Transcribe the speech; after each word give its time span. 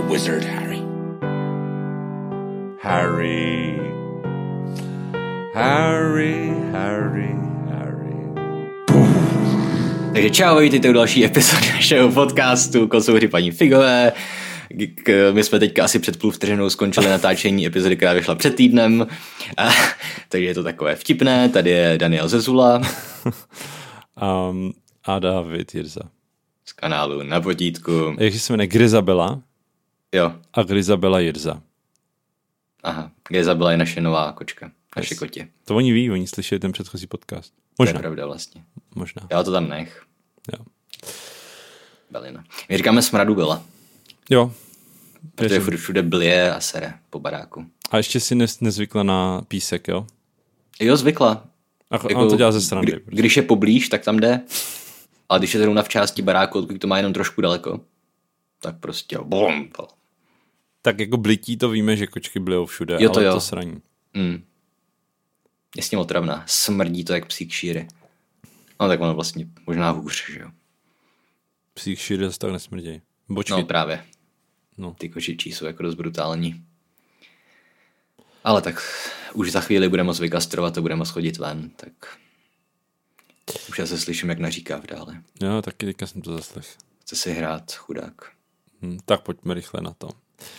a 0.00 0.12
wizard, 0.12 0.44
Harry. 0.44 0.82
Harry. 2.82 3.76
Harry, 5.54 6.48
Harry, 6.72 7.34
Harry. 7.70 8.16
Takže 10.12 10.30
čau, 10.30 10.58
vítejte 10.60 10.90
u 10.90 10.92
další 10.92 11.24
epizody 11.24 11.66
našeho 11.68 12.12
podcastu 12.12 12.86
Kosouři 12.88 13.28
paní 13.28 13.50
Figové. 13.50 14.12
K- 15.04 15.32
My 15.32 15.44
jsme 15.44 15.58
teďka 15.58 15.84
asi 15.84 15.98
před 15.98 16.18
půl 16.18 16.30
vteřinou 16.30 16.70
skončili 16.70 17.08
natáčení 17.08 17.66
epizody, 17.66 17.96
která 17.96 18.12
vyšla 18.12 18.34
před 18.34 18.54
týdnem. 18.54 19.06
A, 19.56 19.68
takže 20.28 20.46
je 20.46 20.54
to 20.54 20.62
takové 20.62 20.96
vtipné. 20.96 21.48
Tady 21.48 21.70
je 21.70 21.98
Daniel 21.98 22.28
Zezula 22.28 22.80
Um, 24.50 24.72
a 25.04 25.18
David 25.18 25.74
Jirza. 25.74 26.00
z 26.64 26.72
kanálu 26.72 27.22
Na 27.22 27.40
potítku. 27.40 28.16
Jak 28.18 28.34
se 28.34 28.52
jmenuje 28.52 28.66
Grizabela 28.66 29.40
Jo, 30.14 30.32
a 30.54 30.62
Grizabela 30.62 31.20
Jirza. 31.20 31.62
aha. 32.82 33.10
Gezabela 33.28 33.70
je 33.72 33.76
naše 33.76 34.00
nová 34.00 34.32
kočka. 34.32 34.70
Naše 34.96 35.14
Yes. 35.14 35.18
kotě. 35.18 35.48
To 35.64 35.76
oni 35.76 35.92
ví, 35.92 36.10
oni 36.10 36.26
slyšeli 36.26 36.58
ten 36.58 36.72
předchozí 36.72 37.06
podcast. 37.06 37.52
To 37.76 37.82
je 37.82 37.86
Možná, 37.86 38.00
pravda 38.00 38.26
vlastně. 38.26 38.64
možná. 38.94 39.22
Já 39.30 39.42
to 39.42 39.52
tam 39.52 39.68
nech. 39.68 40.02
Jo. 40.58 40.64
Belina. 42.10 42.44
My 42.68 42.76
říkáme 42.76 43.02
smradu 43.02 43.34
byla. 43.34 43.62
jo. 44.30 44.52
Protože 45.34 45.58
Věřím. 45.60 45.76
všude 45.78 46.02
blije 46.02 46.54
a 46.54 46.60
sere 46.60 46.94
po 47.10 47.18
baráku. 47.20 47.66
A 47.90 47.96
ještě 47.96 48.20
si 48.20 48.34
nes, 48.34 48.60
nezvykla 48.60 49.02
na 49.02 49.42
písek, 49.48 49.88
jo? 49.88 50.06
Jo, 50.80 50.96
zvykla. 50.96 51.44
A 51.90 51.94
jako, 51.94 52.08
on 52.08 52.28
to 52.30 52.36
dělá 52.36 52.52
ze 52.52 52.60
strany. 52.60 52.86
Kdy, 52.86 53.00
když 53.06 53.36
je 53.36 53.42
poblíž, 53.42 53.88
tak 53.88 54.04
tam 54.04 54.16
jde. 54.16 54.40
Ale 55.28 55.38
když 55.38 55.54
je 55.54 55.60
zrovna 55.60 55.82
v 55.82 55.88
části 55.88 56.22
baráku, 56.22 56.58
odkud 56.58 56.78
to 56.78 56.86
má 56.86 56.96
jenom 56.96 57.12
trošku 57.12 57.40
daleko, 57.40 57.80
tak 58.60 58.78
prostě 58.80 59.18
bom. 59.24 59.68
Tak 60.82 61.00
jako 61.00 61.16
blití 61.16 61.56
to 61.56 61.68
víme, 61.68 61.96
že 61.96 62.06
kočky 62.06 62.40
blijou 62.40 62.66
všude, 62.66 62.96
Jo, 63.00 63.10
to 63.10 63.16
ale 63.16 63.26
jo. 63.26 63.34
to 63.34 63.40
sraní. 63.40 63.82
Mm. 64.14 64.44
Je 65.76 65.82
s 65.82 65.90
ním 65.90 66.00
otravná. 66.00 66.44
Smrdí 66.46 67.04
to 67.04 67.12
jak 67.12 67.26
psík 67.26 67.52
šíry. 67.52 67.88
No 68.80 68.88
tak 68.88 69.00
ono 69.00 69.14
vlastně 69.14 69.46
možná 69.66 69.90
hůř, 69.90 70.32
že 70.32 70.40
jo. 70.40 70.50
Psík 71.74 71.98
šíry 71.98 72.24
zase 72.24 72.38
tak 72.38 72.50
nesmrdějí. 72.52 73.02
Bočky. 73.28 73.52
No 73.52 73.64
právě. 73.64 74.04
No. 74.78 74.94
Ty 74.98 75.08
kočičí 75.08 75.52
jsou 75.52 75.64
jako 75.66 75.82
dost 75.82 75.94
brutální. 75.94 76.64
Ale 78.44 78.62
tak 78.62 78.82
už 79.34 79.52
za 79.52 79.60
chvíli 79.60 79.88
budeme 79.88 80.06
moc 80.06 80.20
vykastrovat 80.20 80.78
a 80.78 80.80
budeme 80.80 80.98
moc 80.98 81.10
chodit 81.10 81.36
ven, 81.36 81.70
tak 81.70 82.18
už 83.68 83.78
já 83.78 83.86
se 83.86 83.98
slyším, 83.98 84.28
jak 84.28 84.38
naříká 84.38 84.78
v 84.78 84.86
dále. 84.86 85.22
Jo, 85.42 85.62
taky 85.62 85.86
teďka 85.86 86.06
jsem 86.06 86.22
to 86.22 86.32
zaslech. 86.36 86.76
Chce 87.00 87.16
si 87.16 87.32
hrát, 87.32 87.72
chudák. 87.72 88.14
Hm, 88.82 88.98
tak 89.04 89.20
pojďme 89.20 89.54
rychle 89.54 89.80
na 89.80 89.92
to. 89.92 90.08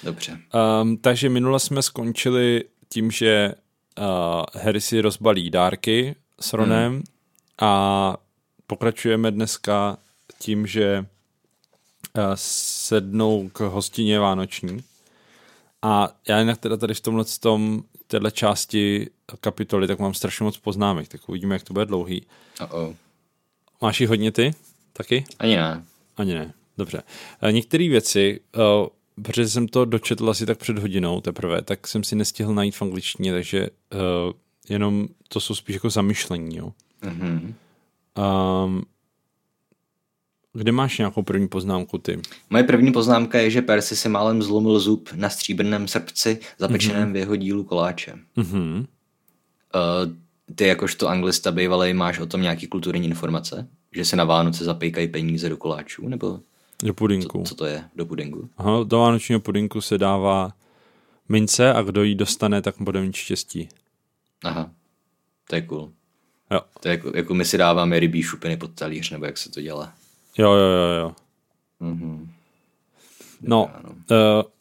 Dobře. 0.04 0.40
Um, 0.82 0.98
takže 0.98 1.30
minule 1.30 1.60
jsme 1.60 1.82
skončili 1.82 2.64
tím, 2.90 3.12
že 3.12 3.54
uh, 4.00 4.06
Harry 4.64 4.82
si 4.82 5.02
rozbalí 5.02 5.50
dárky 5.50 6.16
s 6.40 6.54
Ronem 6.54 6.92
hmm. 6.92 7.04
a 7.62 8.18
pokračujeme 8.68 9.32
dneska 9.32 9.98
tím, 10.40 10.68
že 10.68 11.00
uh, 12.18 12.24
sednou 12.36 13.50
k 13.50 13.60
hostině 13.60 14.20
Vánoční. 14.20 14.84
A 15.82 16.10
já 16.28 16.40
jinak 16.40 16.58
teda 16.58 16.78
tady 16.78 16.94
v 16.94 17.02
tomhle 17.02 17.26
tom, 17.40 17.84
téhle 18.08 18.32
části 18.32 19.10
kapitoly, 19.42 19.88
tak 19.88 20.00
mám 20.00 20.14
strašně 20.14 20.44
moc 20.44 20.58
poznámek, 20.58 21.08
tak 21.08 21.30
uvidíme, 21.30 21.56
jak 21.56 21.64
to 21.64 21.74
bude 21.74 21.86
dlouhý. 21.86 22.26
Oh-oh. 22.60 22.96
Máš 23.82 24.02
ji 24.02 24.08
hodně 24.08 24.32
ty? 24.32 24.54
Taky? 24.94 25.26
Ani 25.40 25.56
ne. 25.56 25.84
Ani 26.18 26.34
ne, 26.34 26.54
dobře. 26.78 27.04
Eh, 27.42 27.52
Některé 27.52 27.90
věci, 27.90 28.40
uh, 28.56 28.88
protože 29.22 29.48
jsem 29.48 29.68
to 29.68 29.86
dočetl 29.86 30.30
asi 30.30 30.46
tak 30.46 30.58
před 30.58 30.80
hodinou 30.80 31.22
teprve, 31.22 31.62
tak 31.62 31.88
jsem 31.88 32.04
si 32.04 32.16
nestihl 32.16 32.54
najít 32.54 32.76
v 32.76 32.82
angličtině, 32.82 33.32
takže 33.32 33.68
uh, 33.94 34.34
jenom 34.70 35.08
to 35.28 35.40
jsou 35.40 35.56
spíš 35.56 35.74
jako 35.74 35.90
zamyšlení, 35.90 36.58
jo. 36.58 36.74
Mhm. 37.02 37.54
Um, 38.66 38.84
kde 40.54 40.72
máš 40.72 40.98
nějakou 40.98 41.24
první 41.24 41.48
poznámku 41.48 41.98
ty? 41.98 42.20
Moje 42.50 42.64
první 42.64 42.92
poznámka 42.92 43.40
je, 43.40 43.50
že 43.50 43.62
Percy 43.62 43.96
si 43.96 44.10
málem 44.10 44.44
zlomil 44.44 44.80
zub 44.80 45.10
na 45.16 45.30
stříbrném 45.30 45.88
srpci 45.88 46.40
zapečeném 46.58 47.10
mm-hmm. 47.10 47.14
v 47.14 47.16
jeho 47.16 47.36
dílu 47.36 47.64
koláče. 47.64 48.14
Mhm. 48.36 48.78
Uh, 48.78 48.86
ty 50.56 50.68
jakožto 50.68 51.08
anglista 51.08 51.52
bývalej 51.52 51.94
máš 51.94 52.20
o 52.20 52.26
tom 52.26 52.42
nějaký 52.42 52.68
kulturní 52.68 53.08
informace? 53.08 53.68
Že 53.92 54.06
se 54.06 54.16
na 54.16 54.24
Vánoce 54.24 54.64
zapejkají 54.64 55.08
peníze 55.08 55.50
do 55.50 55.58
koláčů? 55.58 56.08
Nebo 56.08 56.40
Do 56.84 56.94
pudinku. 56.94 57.44
co 57.44 57.56
to 57.56 57.66
je 57.66 57.84
do 57.96 58.06
pudingu? 58.06 58.50
Aha, 58.58 58.84
do 58.84 58.98
vánočního 59.00 59.40
pudinku 59.40 59.82
se 59.82 59.98
dává 59.98 60.52
mince 61.30 61.74
a 61.74 61.82
kdo 61.82 62.04
ji 62.04 62.16
dostane, 62.16 62.62
tak 62.62 62.76
bude 62.80 63.02
mít 63.02 63.16
štěstí. 63.16 63.70
Aha, 64.44 64.72
to 65.50 65.56
je 65.56 65.62
cool. 65.62 65.92
Jo, 66.52 66.62
To 66.80 66.88
je 66.88 66.92
jako, 66.92 67.12
jako 67.16 67.34
my 67.34 67.46
si 67.46 67.58
dáváme 67.58 68.00
rybí 68.00 68.22
šupiny 68.24 68.58
pod 68.58 68.72
talíř, 68.72 69.10
nebo 69.10 69.26
jak 69.26 69.38
se 69.38 69.50
to 69.52 69.62
dělá. 69.62 69.94
jo, 70.38 70.52
jo, 70.54 70.60
jo. 70.70 71.00
jo. 71.02 71.16
Mhm. 71.80 72.32
No, 73.42 73.72
uh, 73.86 74.18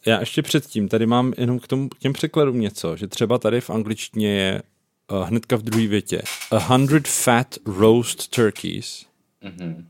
já 0.07 0.21
ještě 0.21 0.43
předtím, 0.43 0.89
tady 0.89 1.07
mám 1.07 1.33
jenom 1.39 1.59
k, 1.59 1.67
tomu, 1.67 1.89
k 1.89 1.99
těm 1.99 2.13
překladům 2.13 2.61
něco, 2.61 2.97
že 2.97 3.07
třeba 3.07 3.39
tady 3.39 3.61
v 3.61 3.71
angličtině 3.71 4.29
je 4.31 4.63
uh, 5.13 5.23
hnedka 5.29 5.57
v 5.57 5.63
druhé 5.63 5.87
větě 5.87 6.23
a 6.51 6.59
hundred 6.59 7.09
fat 7.09 7.55
roast 7.67 8.29
turkeys 8.31 9.07
Mhm. 9.43 9.87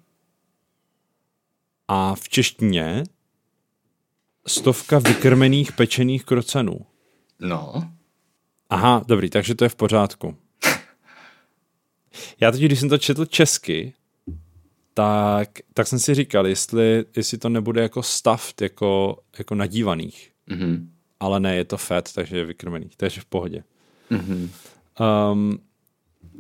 A 1.93 2.15
v 2.15 2.29
češtině 2.29 3.05
stovka 4.47 4.99
vykrmených 4.99 5.73
pečených 5.73 6.25
krocenů. 6.25 6.81
No, 7.41 7.91
Aha, 8.71 9.05
dobrý, 9.07 9.31
takže 9.31 9.55
to 9.55 9.65
je 9.65 9.69
v 9.69 9.75
pořádku. 9.75 10.37
Já 12.41 12.51
teď, 12.51 12.61
když 12.61 12.81
jsem 12.81 12.89
to 12.89 12.99
četl 12.99 13.27
česky, 13.27 13.95
tak, 14.95 15.49
tak 15.75 15.87
jsem 15.87 15.99
si 15.99 16.15
říkal, 16.15 16.47
jestli, 16.47 17.05
jestli 17.17 17.39
to 17.39 17.49
nebude 17.49 17.83
jako 17.83 18.03
stuffed, 18.03 18.63
jako, 18.63 19.19
jako 19.39 19.55
nadívaných. 19.55 20.33
mhm. 20.47 20.91
ale 21.21 21.41
ne, 21.41 21.57
je 21.57 21.65
to 21.65 21.77
fat, 21.77 22.13
takže 22.13 22.37
je 22.37 22.45
vykrmený, 22.45 22.91
takže 22.97 23.21
v 23.21 23.25
pohodě. 23.25 23.65
Mhm. 24.11 24.51
Um, 25.33 25.59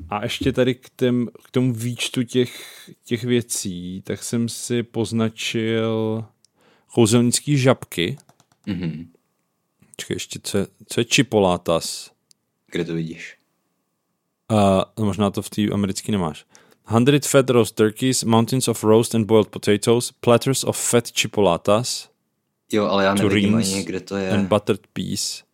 a 0.08 0.22
ještě 0.22 0.52
tady 0.52 0.74
k, 0.74 0.90
tém, 0.90 1.28
k 1.44 1.50
tomu 1.50 1.72
výčtu 1.72 2.22
těch, 2.22 2.64
těch 3.04 3.24
věcí, 3.24 4.02
tak 4.06 4.22
jsem 4.22 4.48
si 4.48 4.82
poznačil 4.82 6.24
kouzelnický 6.94 7.58
žabky. 7.58 8.16
Mhm. 8.66 9.12
Čekaj, 9.96 10.14
ještě, 10.14 10.38
co 10.42 10.58
je, 10.58 10.66
co 10.88 11.00
je 11.00 11.04
chipolatas? 11.04 12.10
Kde 12.70 12.84
to 12.84 12.94
vidíš? 12.94 13.36
Uh, 14.52 15.04
možná 15.04 15.30
to 15.30 15.42
v 15.42 15.50
té 15.50 15.62
americké 15.72 16.12
nemáš. 16.12 16.46
100 17.02 17.28
fat 17.28 17.50
roast 17.50 17.74
turkeys, 17.74 18.24
mountains 18.24 18.68
of 18.68 18.84
roast 18.84 19.14
and 19.14 19.24
boiled 19.24 19.48
potatoes, 19.48 20.12
platters 20.20 20.64
of 20.64 20.78
fat 20.90 21.08
chipolatas 21.08 22.10
Jo, 22.72 22.86
ale 22.86 23.04
já 23.04 23.14
Turíns 23.14 23.72
ani, 23.72 23.84
kde 23.84 24.00
to 24.00 24.16
je. 24.16 24.30
and 24.30 24.48
buttered 24.48 24.80
peas. 24.92 25.44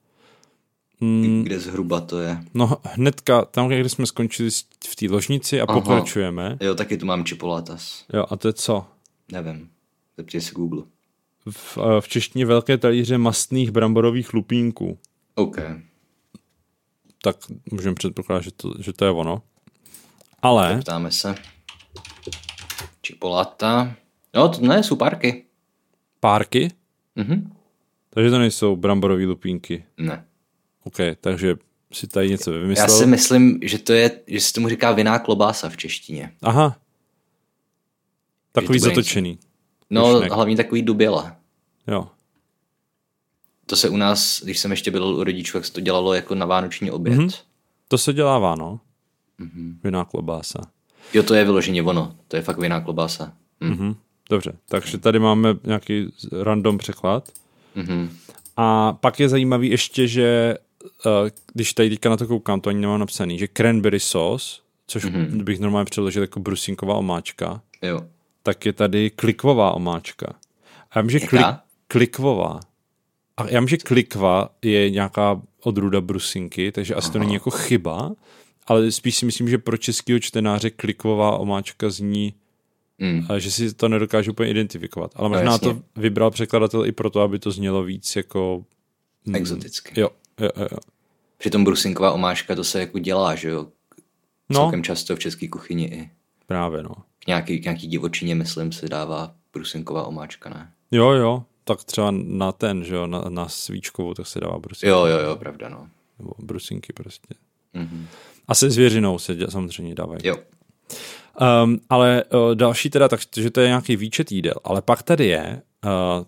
Mm, 1.01 1.43
Kde 1.45 1.61
zhruba 1.61 2.01
to 2.01 2.21
je. 2.21 2.39
No 2.55 2.77
hnedka, 2.85 3.45
tam, 3.45 3.69
kde 3.69 3.89
jsme 3.89 4.07
skončili 4.07 4.51
v 4.89 4.97
té 4.97 5.07
ložnici 5.11 5.61
a 5.61 5.65
Aha. 5.69 5.81
pokračujeme. 5.81 6.57
Jo, 6.61 6.75
taky 6.75 6.97
tu 6.97 7.07
mám 7.07 7.25
chipolatas. 7.25 8.05
Jo, 8.13 8.25
a 8.31 8.37
to 8.37 8.49
je 8.49 8.53
co? 8.53 8.87
Nevím. 9.33 9.71
Zeptej 10.17 10.41
si 10.41 10.53
Google. 10.55 10.83
V, 11.51 11.79
eh, 11.79 12.01
v 12.01 12.09
češtině 12.09 12.47
velké 12.47 12.79
talíře 12.79 13.19
mastných 13.19 13.71
bramborových 13.71 14.35
lupínků. 14.35 14.99
OK. 15.35 15.57
Tak 17.23 17.37
můžeme 17.71 17.95
předpokládat, 17.95 18.43
že 18.43 18.51
to, 18.51 18.73
že 18.81 18.93
to 18.93 19.05
je 19.05 19.11
ono. 19.11 19.43
Ale, 20.43 20.79
Ptáme 20.81 21.11
se. 21.11 21.35
Chipolata. 23.07 23.95
No, 24.35 24.49
to 24.49 24.61
ne, 24.67 24.83
jsou 24.83 24.97
parky. 24.97 25.43
párky, 26.21 26.71
Mhm. 27.17 27.53
takže 28.11 28.31
to 28.31 28.39
nejsou 28.39 28.77
bramborové 28.77 29.25
lupínky. 29.27 29.85
Ne. 29.99 30.25
OK, 30.87 30.97
takže 31.21 31.57
si 31.93 32.07
tady 32.07 32.31
něco 32.31 32.53
Já 32.53 32.59
vymyslel. 32.61 32.89
si 32.89 33.07
myslím, 33.07 33.59
že 33.63 33.79
to 33.79 33.93
je, 33.93 34.21
že 34.27 34.41
se 34.41 34.53
tomu 34.53 34.69
říká 34.69 34.93
vinná 34.93 35.19
klobása 35.19 35.69
v 35.69 35.77
češtině. 35.77 36.33
Aha. 36.43 36.77
Takový 38.53 38.79
zatočený. 38.79 39.39
No, 39.91 40.13
Myšnek. 40.13 40.33
hlavně 40.33 40.57
takový 40.57 40.83
duběla. 40.83 41.37
Jo. 41.87 42.09
To 43.67 43.77
se 43.77 43.89
u 43.89 43.97
nás, 43.97 44.43
když 44.45 44.59
jsem 44.59 44.71
ještě 44.71 44.91
byl 44.91 45.05
u 45.05 45.25
rodičů, 45.25 45.57
jak 45.57 45.65
se 45.65 45.73
to 45.73 45.81
dělalo 45.81 46.15
jako 46.15 46.35
na 46.35 46.47
vánoční 46.47 46.91
oběd. 46.91 47.17
Mhm. 47.19 47.27
Mm-hmm. 47.27 47.43
To 47.89 47.99
se 47.99 48.13
dělává, 48.13 48.55
no. 48.55 48.81
Mhm. 49.39 49.79
Vinná 49.85 50.05
klobása. 50.05 50.59
Jo, 51.15 51.23
to 51.23 51.35
je 51.35 51.45
vyloženě 51.45 51.83
ono. 51.83 52.17
To 52.29 52.37
je 52.37 52.43
fakt 52.43 52.59
vinná 52.59 52.81
klobása. 52.81 53.33
Hm. 53.61 53.69
Mhm. 53.69 53.97
Dobře, 54.31 54.53
takže 54.69 54.99
tady 54.99 55.19
máme 55.19 55.55
nějaký 55.65 56.13
random 56.43 56.79
překlad. 56.79 57.29
Mhm. 57.75 58.17
A 58.57 58.93
pak 58.93 59.21
je 59.21 59.29
zajímavý 59.29 59.71
ještě, 59.71 60.09
že 60.09 60.57
když 61.55 61.73
tady 61.75 61.91
teďka 61.91 62.09
na 62.11 62.17
to 62.17 62.27
koukám, 62.27 62.61
to 62.61 62.71
ani 62.71 62.81
nemám 62.81 63.01
napsaný, 63.01 63.39
že 63.39 63.49
cranberry 63.57 64.01
sauce, 64.01 64.47
což 64.87 65.05
mm-hmm. 65.05 65.43
bych 65.45 65.61
normálně 65.61 65.85
přeložil 65.85 66.23
jako 66.23 66.41
brusinková 66.41 66.95
omáčka, 66.95 67.63
Jo. 67.83 68.01
tak 68.43 68.67
je 68.67 68.73
tady 68.73 69.11
klikvová 69.11 69.73
omáčka. 69.73 70.27
A 70.91 70.99
já 70.99 71.03
vím, 71.03 71.11
že 71.11 71.21
klik, 71.21 71.47
klikvová. 71.89 72.61
A 73.37 73.49
já 73.51 73.61
vím, 73.61 73.69
že 73.69 73.77
klikva 73.77 74.49
je 74.63 74.91
nějaká 74.91 75.43
odrůda 75.65 76.01
brusinky, 76.01 76.73
takže 76.73 76.95
asi 76.95 77.13
to 77.13 77.19
není 77.19 77.35
jako 77.35 77.51
chyba, 77.51 78.13
ale 78.67 78.93
spíš 78.93 79.17
si 79.17 79.27
myslím, 79.27 79.49
že 79.49 79.59
pro 79.59 79.77
českého 79.77 80.19
čtenáře 80.19 80.71
klikvová 80.71 81.37
omáčka 81.39 81.91
zní, 81.91 82.35
Mm. 82.99 83.27
a 83.29 83.39
že 83.39 83.51
si 83.51 83.75
to 83.75 83.89
nedokážu 83.89 84.31
úplně 84.33 84.51
identifikovat. 84.51 85.11
Ale 85.15 85.29
No, 85.29 85.35
možná 85.35 85.53
jasně. 85.53 85.69
to 85.75 85.83
vybral 85.97 86.31
překladatel 86.31 86.87
i 86.87 86.93
proto, 86.93 87.21
aby 87.21 87.39
to 87.39 87.51
znělo 87.51 87.85
víc 87.85 88.17
jako... 88.17 88.65
mm, 89.25 89.35
Exoticky. 89.37 90.01
Jo, 90.01 90.09
jo, 90.41 90.51
jo. 90.61 90.79
Přitom 91.39 91.65
brusinková 91.65 92.13
omáčka, 92.13 92.55
to 92.55 92.65
se 92.65 92.81
jako 92.81 92.99
dělá, 92.99 93.35
že 93.35 93.49
jo? 93.49 93.67
No, 94.49 94.61
Celkem 94.61 94.83
často 94.83 95.17
v 95.17 95.19
české 95.19 95.49
kuchyni 95.49 95.85
i. 95.85 96.11
právě 96.47 96.83
no. 96.83 96.95
K 97.19 97.27
nějaký, 97.27 97.59
k 97.61 97.65
nějaký 97.65 97.87
divočině, 97.87 98.35
myslím, 98.35 98.73
se 98.73 98.89
dává 98.89 99.35
brusinková 99.53 100.07
omáčka, 100.07 100.51
ne? 100.51 100.73
Jo, 100.91 101.11
jo, 101.11 101.43
tak 101.65 101.85
třeba 101.85 102.11
na 102.11 102.53
ten, 102.53 102.85
že 102.85 102.95
jo, 102.95 103.07
na, 103.07 103.25
na 103.29 103.49
svíčkovou, 103.49 104.15
tak 104.15 104.27
se 104.27 104.41
dává 104.41 104.59
brusinky. 104.59 104.91
Jo, 104.91 105.07
jo, 105.07 105.19
jo, 105.19 105.37
pravda, 105.37 105.69
no. 105.69 105.89
Nebo 106.19 106.31
brusinky 106.39 106.93
prostě. 106.93 107.35
Mhm. 107.75 108.07
A 108.49 108.55
se 108.55 108.71
zvěřinou 108.71 109.19
se 109.19 109.35
dě, 109.35 109.47
samozřejmě 109.49 109.95
dávají. 109.95 110.21
Jo. 110.25 110.37
Um, 111.65 111.81
ale 111.91 112.25
uh, 112.25 112.55
další 112.55 112.91
teda, 112.91 113.09
takže 113.09 113.51
to 113.51 113.61
je 113.61 113.69
nějaký 113.69 113.97
výčet 113.97 114.33
jídel. 114.33 114.55
Ale 114.65 114.83
pak 114.83 115.03
tady 115.03 115.27
je, 115.27 115.63
uh, 115.85 116.25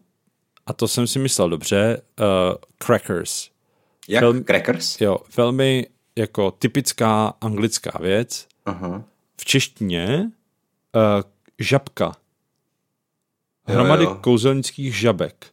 a 0.66 0.72
to 0.72 0.88
jsem 0.88 1.06
si 1.06 1.18
myslel 1.18 1.50
dobře, 1.50 2.02
uh, 2.20 2.26
crackers. 2.78 3.50
Jak? 4.08 4.22
Velmi- 4.22 4.44
Crackers? 4.44 5.00
Jo, 5.00 5.18
velmi 5.36 5.86
jako 6.16 6.50
typická 6.50 7.34
anglická 7.40 7.98
věc. 8.00 8.46
Aha. 8.66 9.04
V 9.40 9.44
češtině 9.44 10.30
uh, 10.94 11.22
žabka. 11.58 12.16
Hromady 13.66 14.04
Jo, 14.04 14.10
jo. 14.10 14.18
kouzelnických 14.20 14.96
žabek. 14.96 15.46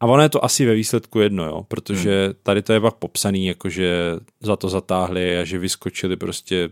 A 0.00 0.06
ono 0.06 0.22
je 0.22 0.28
to 0.28 0.44
asi 0.44 0.66
ve 0.66 0.74
výsledku 0.74 1.20
jedno, 1.20 1.44
jo, 1.44 1.62
protože 1.68 2.24
Hmm. 2.24 2.34
tady 2.42 2.62
to 2.62 2.72
je 2.72 2.80
pak 2.80 2.94
popsaný, 2.94 3.46
jako 3.46 3.68
že 3.68 4.14
za 4.40 4.56
to 4.56 4.68
zatáhli 4.68 5.38
a 5.38 5.44
že 5.44 5.58
vyskočili 5.58 6.16
prostě 6.16 6.70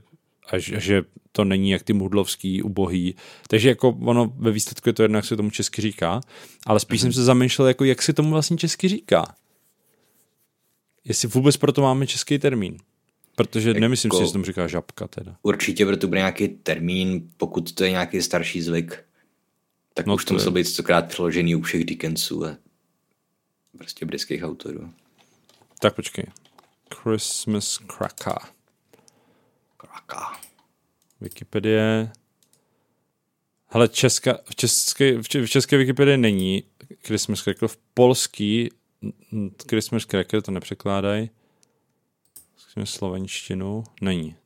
a 0.50 0.58
že, 0.58 0.76
a 0.76 0.78
že 0.80 1.02
to 1.32 1.44
není 1.44 1.70
jak 1.70 1.82
ty 1.82 1.92
mudlovský 1.92 2.62
ubohý. 2.62 3.14
Takže 3.48 3.68
jako 3.68 3.88
ono 3.88 4.32
ve 4.36 4.50
výsledku 4.50 4.88
je 4.88 4.92
to 4.92 5.02
jedno, 5.02 5.18
jak 5.18 5.24
se 5.24 5.36
tomu 5.36 5.50
česky 5.50 5.82
říká, 5.82 6.20
ale 6.66 6.80
spíš 6.80 7.00
Hmm. 7.02 7.12
jsem 7.12 7.20
se 7.20 7.24
zamýšlel, 7.24 7.68
jako 7.68 7.84
jak 7.84 8.02
se 8.02 8.12
tomu 8.12 8.30
vlastně 8.30 8.56
česky 8.56 8.88
říká. 8.88 9.24
Jestli 11.04 11.28
vůbec 11.28 11.56
proto 11.56 11.82
máme 11.82 12.06
český 12.06 12.38
termín. 12.38 12.76
Protože 13.36 13.74
nemyslím 13.74 14.10
si, 14.10 14.16
Jako- 14.16 14.26
že 14.26 14.32
tomu 14.32 14.44
říká 14.44 14.66
žabka 14.66 15.08
teda. 15.08 15.36
Určitě 15.42 15.86
proto 15.86 16.08
bude 16.08 16.20
nějaký 16.20 16.48
termín, 16.48 17.30
pokud 17.36 17.72
to 17.74 17.84
je 17.84 17.90
nějaký 17.90 18.22
starší 18.22 18.62
zvyk, 18.62 19.04
tak 19.94 20.06
No 20.06 20.14
už 20.14 20.24
to 20.24 20.34
muselo 20.34 20.50
je- 20.50 20.54
být 20.54 20.68
stokrát 20.68 21.08
přeložený 21.08 21.54
u 21.54 21.62
všech 21.62 21.84
Dickensů 21.84 22.46
a 22.46 22.56
prostě 23.78 24.06
britských 24.06 24.42
autorů. 24.44 24.92
Tak 25.78 25.94
počkej. 25.94 26.24
Christmas 27.02 27.78
cracker. 27.96 28.38
Kraka. 29.76 30.40
Wikipedie. 31.20 32.12
Hele, 33.66 33.88
česká, 33.88 34.38
v, 34.44 34.56
české, 34.56 35.22
v 35.22 35.28
če- 35.28 35.42
v 35.46 35.50
české 35.50 35.76
Wikipedii 35.76 36.16
není 36.16 36.62
Christmas 37.04 37.42
cracker. 37.42 37.68
V 37.68 37.76
polský 37.94 38.68
Christmas 39.68 40.06
cracker 40.06 40.42
to 40.42 40.50
nepřekládají. 40.50 41.30
Zkusíme 42.56 42.86
slovenštinu. 42.86 43.84
Není. 44.00 44.36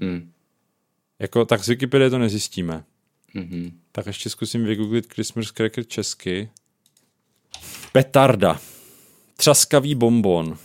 Mm. 0.00 0.32
Jako, 1.18 1.44
tak 1.44 1.64
z 1.64 1.68
Wikipedie 1.68 2.10
to 2.10 2.18
nezjistíme. 2.18 2.84
Mm-hmm. 3.34 3.72
Tak 3.92 4.06
ještě 4.06 4.30
zkusím 4.30 4.64
vygooglit 4.64 5.12
Christmas 5.12 5.52
cracker 5.52 5.84
česky. 5.84 6.50
Petarda. 7.92 8.60
Třaskavý 9.36 9.94
bonbon. 9.94 10.58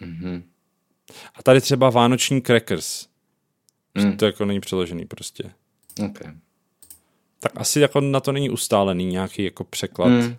Mm-hmm. 0.00 0.42
A 1.34 1.42
tady 1.42 1.60
třeba 1.60 1.90
vánoční 1.90 2.42
crackers. 2.42 3.08
Mm. 3.94 4.16
To 4.16 4.26
jako 4.26 4.44
není 4.44 4.60
přeložený 4.60 5.04
prostě. 5.04 5.52
Okay. 6.04 6.32
Tak 7.40 7.52
asi 7.54 7.80
jako 7.80 8.00
na 8.00 8.20
to 8.20 8.32
není 8.32 8.50
ustálený 8.50 9.06
nějaký 9.06 9.44
jako 9.44 9.64
překlad. 9.64 10.08
Mm. 10.08 10.36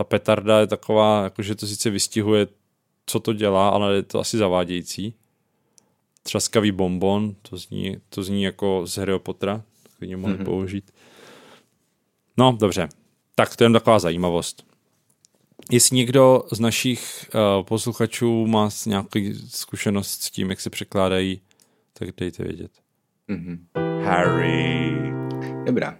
Ta 0.00 0.04
petarda 0.04 0.60
je 0.60 0.66
taková, 0.66 1.24
jako 1.24 1.42
že 1.42 1.54
to 1.54 1.66
sice 1.66 1.90
vystihuje, 1.90 2.46
co 3.06 3.20
to 3.20 3.32
dělá, 3.32 3.68
ale 3.68 3.94
je 3.94 4.02
to 4.02 4.20
asi 4.20 4.38
zavádějící. 4.38 5.14
Třaskavý 6.22 6.72
bonbon, 6.72 7.34
to 7.42 7.56
zní, 7.56 7.96
to 8.08 8.22
zní 8.22 8.42
jako 8.42 8.82
z 8.86 8.96
Harryho 8.96 9.18
Pottera, 9.18 9.62
klidně 9.98 10.16
mohli 10.16 10.36
mm-hmm. 10.36 10.44
použít. 10.44 10.90
No, 12.36 12.56
dobře. 12.60 12.88
Tak 13.34 13.56
to 13.56 13.64
je 13.64 13.66
jen 13.66 13.72
taková 13.72 13.98
zajímavost. 13.98 14.66
Jestli 15.70 15.96
někdo 15.96 16.42
z 16.52 16.60
našich 16.60 17.30
uh, 17.34 17.66
posluchačů 17.66 18.46
má 18.46 18.68
nějaký 18.86 19.34
zkušenost 19.48 20.22
s 20.22 20.30
tím, 20.30 20.50
jak 20.50 20.60
se 20.60 20.70
překládají, 20.70 21.40
tak 21.92 22.08
dejte 22.16 22.44
vědět. 22.44 22.72
Mm-hmm. 23.28 23.58
Harry. 24.04 24.92
Dobrá. 25.64 25.98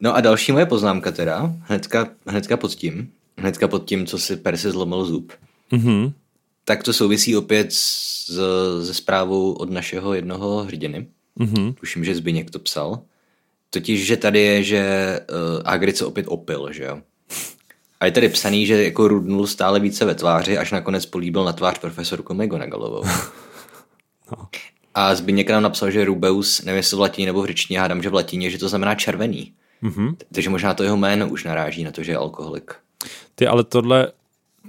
No 0.00 0.16
a 0.16 0.20
další 0.20 0.52
moje 0.52 0.66
poznámka 0.66 1.10
teda, 1.12 1.52
hnedka, 1.60 2.08
hnedka 2.26 2.56
pod 2.56 2.74
tím, 2.74 3.10
hnedka 3.38 3.68
pod 3.68 3.84
tím, 3.84 4.06
co 4.06 4.18
si 4.18 4.36
Percy 4.36 4.70
zlomil 4.70 5.04
zub, 5.04 5.32
Mhm. 5.72 6.12
tak 6.64 6.82
to 6.82 6.92
souvisí 6.92 7.36
opět 7.36 7.72
s, 7.72 8.30
se 8.86 8.94
zprávou 8.94 9.52
od 9.52 9.70
našeho 9.70 10.14
jednoho 10.14 10.64
hrdiny. 10.64 11.06
Mhm. 11.36 11.72
Tuším, 11.74 12.04
že 12.04 12.14
Zbyněk 12.14 12.50
to 12.50 12.58
psal. 12.58 13.00
Totiž, 13.70 14.06
že 14.06 14.16
tady 14.16 14.40
je, 14.40 14.62
že 14.62 14.82
uh, 15.30 15.62
Hagrid 15.66 15.96
se 15.96 16.06
opět 16.06 16.26
opil, 16.28 16.68
že 16.72 16.84
jo. 16.84 16.98
A 18.00 18.06
je 18.06 18.12
tady 18.12 18.28
psaný, 18.28 18.66
že 18.66 18.84
jako 18.84 19.08
rudnul 19.08 19.46
stále 19.46 19.80
více 19.80 20.04
ve 20.04 20.14
tváři, 20.14 20.58
až 20.58 20.72
nakonec 20.72 21.06
políbil 21.06 21.44
na 21.44 21.52
tvář 21.52 21.78
profesorku 21.78 22.34
McGonagallovou. 22.34 23.02
No. 24.32 24.48
A 24.94 25.14
Zbyněk 25.14 25.50
nám 25.50 25.62
napsal, 25.62 25.90
že 25.90 26.04
Rubeus, 26.04 26.62
nevím 26.64 26.76
jestli 26.76 26.96
v 26.96 27.00
latině 27.00 27.26
nebo 27.26 27.42
v 27.42 27.46
řečtině, 27.46 27.80
hádám, 27.80 28.02
že 28.02 28.08
v 28.08 28.14
latině, 28.14 28.50
že 28.50 28.58
to 28.58 28.68
znamená 28.68 28.94
červený. 28.94 29.52
Mhm. 29.80 30.16
Takže 30.32 30.50
možná 30.50 30.74
to 30.74 30.82
jeho 30.82 30.96
jméno 30.96 31.28
už 31.28 31.44
naráží 31.44 31.84
na 31.84 31.90
to, 31.90 32.02
že 32.02 32.12
je 32.12 32.16
alkoholik. 32.16 32.74
Ty, 33.34 33.46
ale 33.46 33.64
tohle, 33.64 34.12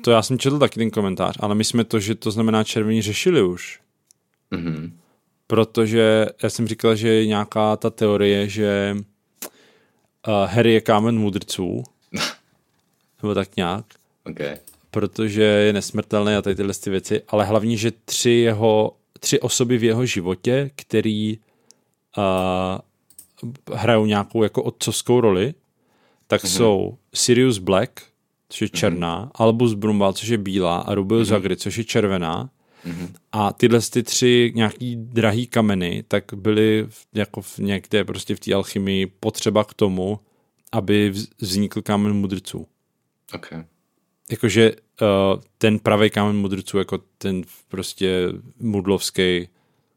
to 0.04 0.12
já 0.12 0.22
jsem 0.22 0.40
četl 0.40 0.60
taky 0.60 0.80
ten 0.80 0.92
komentář, 0.92 1.38
ale 1.40 1.56
my 1.56 1.64
jsme 1.64 1.84
to, 1.84 2.00
že 2.00 2.16
to 2.16 2.32
znamená 2.32 2.64
červení, 2.64 3.02
řešili 3.02 3.42
už. 3.44 3.80
Mhm. 4.52 4.98
Protože 5.48 6.26
já 6.44 6.50
jsem 6.50 6.68
říkal, 6.68 6.96
že 6.96 7.08
je 7.08 7.26
nějaká 7.26 7.76
ta 7.76 7.90
teorie, 7.90 8.50
že 8.50 8.96
uh, 8.96 10.34
Harry 10.50 10.74
je 10.74 10.82
kámen 10.82 11.20
mudrců, 11.20 11.84
nebo 13.22 13.36
tak 13.36 13.56
nějak, 13.56 13.86
Okay. 14.30 14.58
protože 14.92 15.42
je 15.42 15.74
nesmrtelný 15.74 16.34
a 16.34 16.42
tady 16.42 16.56
tyhle 16.56 16.74
ty 16.74 16.90
věci, 16.90 17.22
ale 17.28 17.46
hlavně, 17.46 17.78
že 17.78 17.92
tři 18.06 18.30
jeho, 18.30 18.96
tři 19.20 19.40
osoby 19.40 19.78
v 19.78 19.84
jeho 19.84 20.06
životě, 20.06 20.72
který 20.76 21.38
uh, 22.18 22.24
hrajou 23.74 24.06
nějakou 24.06 24.44
jako 24.44 24.64
otcovskou 24.64 25.22
roli, 25.22 25.54
tak 26.28 26.44
mm-hmm. 26.44 26.58
jsou 26.58 26.98
Sirius 27.14 27.58
Black, 27.58 27.92
což 28.50 28.62
je 28.62 28.70
černá, 28.70 29.26
mm-hmm. 29.26 29.32
Albus 29.36 29.74
Brumbal, 29.74 30.14
což 30.14 30.28
je 30.28 30.38
bílá 30.38 30.78
a 30.78 30.96
Rubeus 30.96 31.28
mm-hmm. 31.28 31.30
Zagri, 31.30 31.58
což 31.58 31.78
je 31.78 31.84
červená. 31.84 32.50
Mm-hmm. 32.86 33.10
A 33.32 33.54
tyhle 33.54 33.80
ty 33.82 34.04
tři 34.04 34.52
nějaký 34.56 34.96
drahý 34.96 35.48
kameny, 35.48 36.04
tak 36.08 36.24
byly 36.36 36.86
v- 36.90 37.08
jako 37.14 37.42
v 37.42 37.58
někde 37.60 38.04
prostě 38.04 38.36
v 38.36 38.40
té 38.40 38.54
alchymii 38.54 39.06
potřeba 39.06 39.64
k 39.64 39.74
tomu, 39.74 40.20
aby 40.72 41.12
vz- 41.14 41.28
vznikl 41.40 41.82
kámen 41.82 42.14
mudrců 42.14 42.68
Okay. 43.34 43.64
jakože 44.32 44.72
uh, 44.72 45.42
ten 45.58 45.80
pravý 45.80 46.10
kámen 46.10 46.36
mudrců, 46.36 46.78
jako 46.78 47.00
ten 47.18 47.44
prostě 47.68 48.28
mudlovský, 48.60 49.48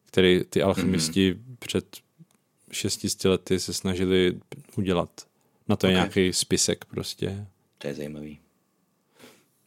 který 0.04 0.40
ty 0.50 0.62
alchymisti 0.62 1.32
mm-hmm. 1.32 1.56
před 1.58 1.96
600 2.72 3.24
lety 3.24 3.60
se 3.60 3.72
snažili 3.74 4.32
udělat. 4.76 5.10
Na 5.68 5.76
to 5.76 5.86
je 5.86 5.90
Ok. 5.92 5.94
nějaký 5.94 6.32
spisek 6.32 6.84
prostě. 6.84 7.46
To 7.78 7.86
je 7.88 7.94
zajímavý. 7.94 8.38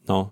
No. 0.10 0.32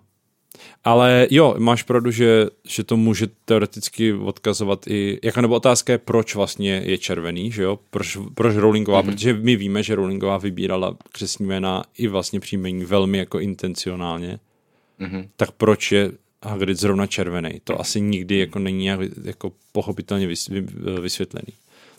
Ale 0.84 1.26
jo, 1.30 1.54
máš 1.58 1.82
pravdu, 1.82 2.10
že, 2.10 2.46
že 2.64 2.84
to 2.84 2.96
může 2.96 3.26
teoreticky 3.44 4.12
odkazovat 4.12 4.86
i, 4.86 5.18
jako 5.22 5.40
nebo 5.40 5.54
otázka 5.54 5.92
je, 5.92 5.98
proč 5.98 6.34
vlastně 6.34 6.82
je 6.84 6.98
červený, 6.98 7.52
že 7.52 7.62
jo, 7.62 7.78
proč, 7.90 8.18
proč 8.34 8.56
Rowlingová, 8.56 9.02
mm-hmm. 9.02 9.06
protože 9.12 9.34
my 9.34 9.56
víme, 9.56 9.82
že 9.82 9.94
Rowlingová 9.94 10.38
vybírala 10.38 10.96
křesní 11.12 11.46
jména 11.46 11.84
i 11.98 12.06
vlastně 12.08 12.40
příjmení 12.40 12.84
velmi 12.84 13.18
jako 13.18 13.40
intencionálně, 13.40 14.38
Mhm. 14.98 15.28
tak 15.36 15.50
proč 15.52 15.92
je 15.92 16.12
Hagrid 16.42 16.78
zrovna 16.80 17.06
červený? 17.06 17.60
To 17.64 17.80
asi 17.80 18.00
nikdy 18.00 18.38
jako 18.38 18.58
není 18.58 18.86
jako 19.24 19.52
pochopitelně 19.72 20.26
vys, 20.26 20.48
vy, 20.48 20.60
vysvětlený. 21.00 21.46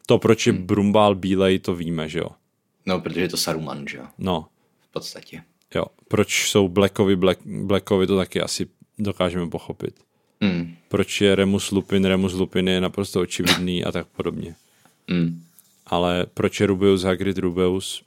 To, 0.05 0.17
proč 0.17 0.47
je 0.47 0.53
Brumbál 0.53 1.15
bílej, 1.15 1.59
to 1.59 1.75
víme, 1.75 2.09
že 2.09 2.19
jo. 2.19 2.29
No, 2.85 3.00
protože 3.01 3.21
je 3.21 3.29
to 3.29 3.38
Saruman, 3.38 3.88
že 3.88 3.97
jo, 3.97 4.05
No, 4.17 4.47
v 4.89 4.91
podstatě. 4.91 5.41
jo. 5.75 5.85
Proč 6.07 6.50
jsou 6.50 6.67
Blackovi, 6.67 7.15
Black, 7.15 7.39
Blackovi, 7.45 8.07
to 8.07 8.17
taky 8.17 8.41
asi 8.41 8.67
dokážeme 9.00 9.50
pochopit. 9.50 9.95
Mm. 10.41 10.75
Proč 10.88 11.21
je 11.21 11.35
Remus 11.35 11.71
Lupin, 11.71 12.05
Remus 12.05 12.33
Lupin 12.33 12.67
je 12.67 12.81
naprosto 12.81 13.21
očividný 13.21 13.83
a 13.83 13.91
tak 13.91 14.07
podobně. 14.07 14.55
Mm. 15.07 15.43
Ale 15.85 16.25
proč 16.33 16.59
je 16.59 16.67
Rubeus 16.67 17.01
Hagrid 17.03 17.38
Rubeus? 17.38 18.03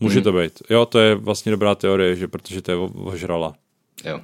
Může 0.00 0.14
hmm. 0.14 0.24
to 0.24 0.32
být. 0.32 0.62
Jo, 0.70 0.86
to 0.86 0.98
je 0.98 1.14
vlastně 1.14 1.52
dobrá 1.52 1.74
teorie, 1.74 2.16
že 2.16 2.28
protože 2.28 2.62
to 2.62 2.70
je 2.70 2.76
ožrala. 2.76 3.54
Jo. 4.04 4.20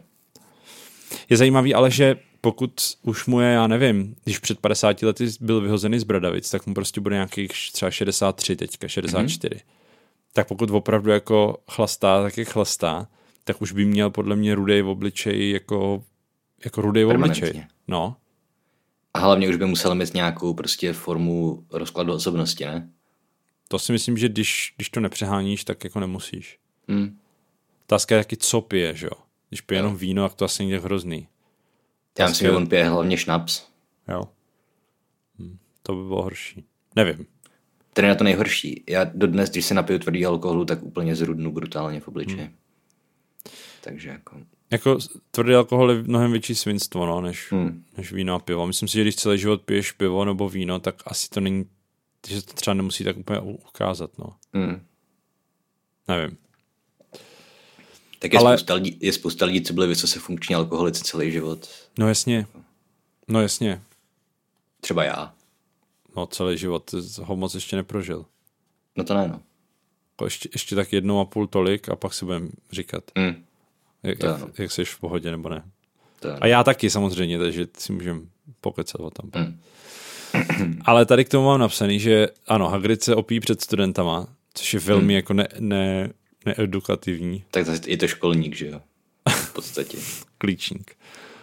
Je 1.28 1.36
zajímavý 1.36 1.74
ale, 1.74 1.90
že 1.90 2.16
pokud 2.40 2.72
už 3.02 3.26
mu 3.26 3.40
je, 3.40 3.48
já 3.48 3.66
nevím, 3.66 4.16
když 4.24 4.38
před 4.38 4.58
50 4.58 5.02
lety 5.02 5.26
byl 5.40 5.60
vyhozený 5.60 5.98
z 5.98 6.04
Bradavic, 6.04 6.50
tak 6.50 6.66
mu 6.66 6.74
prostě 6.74 7.00
bude 7.00 7.14
nějakých 7.14 7.52
třeba 7.72 7.90
63 7.90 8.56
teďka, 8.56 8.88
64. 8.88 9.54
Mm-hmm. 9.54 9.60
Tak 10.32 10.48
pokud 10.48 10.70
opravdu 10.70 11.10
jako 11.10 11.58
chlastá, 11.70 12.22
tak 12.22 12.38
je 12.38 12.44
chlastá, 12.44 13.08
tak 13.44 13.62
už 13.62 13.72
by 13.72 13.84
měl 13.84 14.10
podle 14.10 14.36
mě 14.36 14.54
rudej 14.54 14.82
v 14.82 14.88
obličeji 14.88 15.52
jako, 15.52 16.04
jako 16.64 16.80
rudej 16.80 17.04
v 17.04 17.08
obličeji. 17.08 17.64
No. 17.88 18.16
A 19.14 19.18
hlavně 19.18 19.48
už 19.48 19.56
by 19.56 19.66
musel 19.66 19.94
mít 19.94 20.14
nějakou 20.14 20.54
prostě 20.54 20.92
formu 20.92 21.66
rozkladu 21.70 22.12
osobnosti, 22.12 22.64
ne? 22.64 22.90
To 23.68 23.78
si 23.78 23.92
myslím, 23.92 24.16
že 24.16 24.28
když, 24.28 24.74
když 24.76 24.90
to 24.90 25.00
nepřeháníš, 25.00 25.64
tak 25.64 25.84
jako 25.84 26.00
nemusíš. 26.00 26.58
Hmm. 26.88 27.18
Otázka 27.84 28.14
je 28.14 28.20
taky, 28.24 28.36
co 28.36 28.60
pije, 28.60 28.94
že 28.94 29.06
jo? 29.06 29.22
Když 29.48 29.60
pije 29.60 29.78
jo. 29.78 29.84
jenom 29.84 29.96
víno, 29.96 30.28
tak 30.28 30.34
to 30.36 30.44
asi 30.44 30.62
není 30.62 30.78
hrozný. 30.78 31.28
Já 32.18 32.28
myslím, 32.28 32.48
že 32.48 32.56
on 32.56 32.66
pije 32.66 32.88
hlavně 32.88 33.16
šnaps. 33.16 33.62
Jo. 34.08 34.22
Hm, 35.38 35.58
to 35.82 35.94
by 35.94 36.02
bylo 36.02 36.22
horší. 36.22 36.64
Nevím. 36.96 37.26
To 37.92 38.00
je 38.00 38.08
na 38.08 38.14
to 38.14 38.24
nejhorší. 38.24 38.84
Já 38.88 39.04
dodnes, 39.04 39.50
když 39.50 39.64
se 39.64 39.74
napiju 39.74 39.98
tvrdý 39.98 40.26
alkoholu, 40.26 40.64
tak 40.64 40.82
úplně 40.82 41.16
zrudnu 41.16 41.52
brutálně 41.52 42.00
v 42.00 42.08
obličeji. 42.08 42.40
Hmm. 42.40 42.54
Takže 43.80 44.08
jako... 44.08 44.40
Jako 44.70 44.98
tvrdý 45.30 45.54
alkohol 45.54 45.90
je 45.90 46.02
mnohem 46.02 46.32
větší 46.32 46.54
svinstvo, 46.54 47.06
no, 47.06 47.20
než, 47.20 47.52
hmm. 47.52 47.84
než 47.96 48.12
víno 48.12 48.34
a 48.34 48.38
pivo. 48.38 48.66
Myslím 48.66 48.88
si, 48.88 48.94
že 48.94 49.02
když 49.02 49.16
celý 49.16 49.38
život 49.38 49.62
piješ 49.62 49.92
pivo 49.92 50.24
nebo 50.24 50.48
víno, 50.48 50.80
tak 50.80 50.94
asi 51.06 51.28
to 51.28 51.40
není, 51.40 51.64
že 52.28 52.42
to 52.42 52.52
třeba 52.52 52.74
nemusí 52.74 53.04
tak 53.04 53.16
úplně 53.16 53.40
ukázat, 53.40 54.18
no. 54.18 54.36
Hmm. 54.54 54.86
Nevím. 56.08 56.36
Tak 58.26 58.32
je, 58.32 58.38
Ale... 58.38 58.58
spousta 58.58 58.74
lidí, 58.74 58.98
je 59.00 59.12
spousta 59.12 59.46
lidí, 59.46 59.62
co 59.62 59.72
byli 59.72 59.86
vysoce 59.86 60.18
funkční 60.18 60.54
alkoholici 60.54 61.02
celý 61.02 61.32
život. 61.32 61.68
No 61.98 62.08
jasně. 62.08 62.46
No 63.28 63.42
jasně. 63.42 63.82
Třeba 64.80 65.04
já. 65.04 65.32
No 66.16 66.26
celý 66.26 66.58
život 66.58 66.94
ho 67.22 67.36
moc 67.36 67.54
ještě 67.54 67.76
neprožil. 67.76 68.24
No 68.96 69.04
to 69.04 69.14
ne, 69.14 69.28
no. 69.28 69.40
Ještě, 70.24 70.48
ještě 70.52 70.74
tak 70.74 70.92
jednou 70.92 71.20
a 71.20 71.24
půl 71.24 71.46
tolik 71.46 71.88
a 71.88 71.96
pak 71.96 72.14
si 72.14 72.24
budeme 72.24 72.48
říkat, 72.72 73.04
mm. 73.14 73.44
jak, 74.02 74.22
jak, 74.22 74.58
jak 74.58 74.72
jsi 74.72 74.84
v 74.84 74.98
pohodě 74.98 75.30
nebo 75.30 75.48
ne. 75.48 75.62
To 76.20 76.42
a 76.42 76.46
já 76.46 76.64
taky 76.64 76.90
samozřejmě, 76.90 77.38
takže 77.38 77.66
si 77.78 77.92
můžeme 77.92 78.20
pokecat 78.60 79.00
o 79.00 79.10
tom. 79.10 79.30
Mm. 79.36 79.60
Ale 80.84 81.06
tady 81.06 81.24
k 81.24 81.28
tomu 81.28 81.46
mám 81.46 81.60
napsaný, 81.60 82.00
že 82.00 82.28
ano, 82.46 82.68
Hagrid 82.68 83.02
se 83.02 83.14
opí 83.14 83.40
před 83.40 83.60
studentama, 83.60 84.26
což 84.54 84.74
je 84.74 84.80
velmi 84.80 85.04
mm. 85.04 85.10
jako 85.10 85.32
ne, 85.32 85.48
ne, 85.58 86.12
needukativní. 86.46 87.44
Tak 87.50 87.66
to 87.66 87.72
je 87.86 87.96
to 87.96 88.08
školník, 88.08 88.56
že 88.56 88.66
jo? 88.66 88.80
V 89.28 89.52
podstatě. 89.52 89.98
Klíčník. 90.38 90.96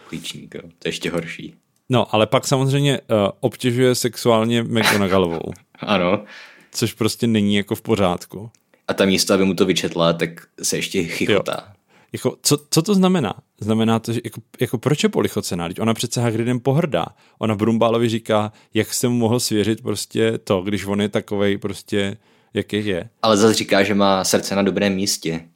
Klíčník, 0.08 0.54
jo. 0.54 0.60
To 0.62 0.68
je 0.84 0.88
ještě 0.88 1.10
horší. 1.10 1.54
No, 1.88 2.14
ale 2.14 2.26
pak 2.26 2.46
samozřejmě 2.46 3.00
uh, 3.00 3.16
obtěžuje 3.40 3.94
sexuálně 3.94 4.62
McGonagallovou. 4.62 5.52
ano. 5.78 6.24
Což 6.70 6.92
prostě 6.92 7.26
není 7.26 7.56
jako 7.56 7.74
v 7.74 7.82
pořádku. 7.82 8.50
A 8.88 8.94
ta 8.94 9.04
místo, 9.04 9.34
aby 9.34 9.44
mu 9.44 9.54
to 9.54 9.66
vyčetla, 9.66 10.12
tak 10.12 10.46
se 10.62 10.76
ještě 10.76 11.04
chichotá. 11.04 11.64
Jo. 11.68 11.74
Jako, 12.12 12.36
co, 12.42 12.58
co 12.70 12.82
to 12.82 12.94
znamená? 12.94 13.34
Znamená 13.60 13.98
to, 13.98 14.12
že 14.12 14.20
jako, 14.24 14.40
jako 14.60 14.78
proč 14.78 15.02
je 15.02 15.08
polichocená? 15.08 15.68
Teď 15.68 15.80
ona 15.80 15.94
přece 15.94 16.20
Hagridem 16.20 16.60
pohrdá. 16.60 17.06
Ona 17.38 17.54
Brumbálovi 17.54 18.08
říká, 18.08 18.52
jak 18.74 18.94
se 18.94 19.08
mu 19.08 19.14
mohl 19.14 19.40
svěřit 19.40 19.82
prostě 19.82 20.38
to, 20.38 20.62
když 20.62 20.86
on 20.86 21.00
je 21.00 21.08
takovej 21.08 21.58
prostě 21.58 22.16
jaký 22.54 22.86
je. 22.86 23.08
Ale 23.22 23.36
zase 23.36 23.54
říká, 23.54 23.82
že 23.82 23.94
má 23.94 24.24
srdce 24.24 24.56
na 24.56 24.62
dobrém 24.62 24.94
místě. 24.94 25.48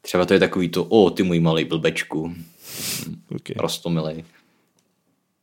Třeba 0.00 0.24
to 0.24 0.34
je 0.34 0.40
takový 0.40 0.68
to, 0.68 0.84
o, 0.84 1.10
ty 1.10 1.22
můj 1.22 1.40
malý 1.40 1.64
blbečku. 1.64 2.34
Okay. 3.34 3.56
Rostomilej. 3.58 4.24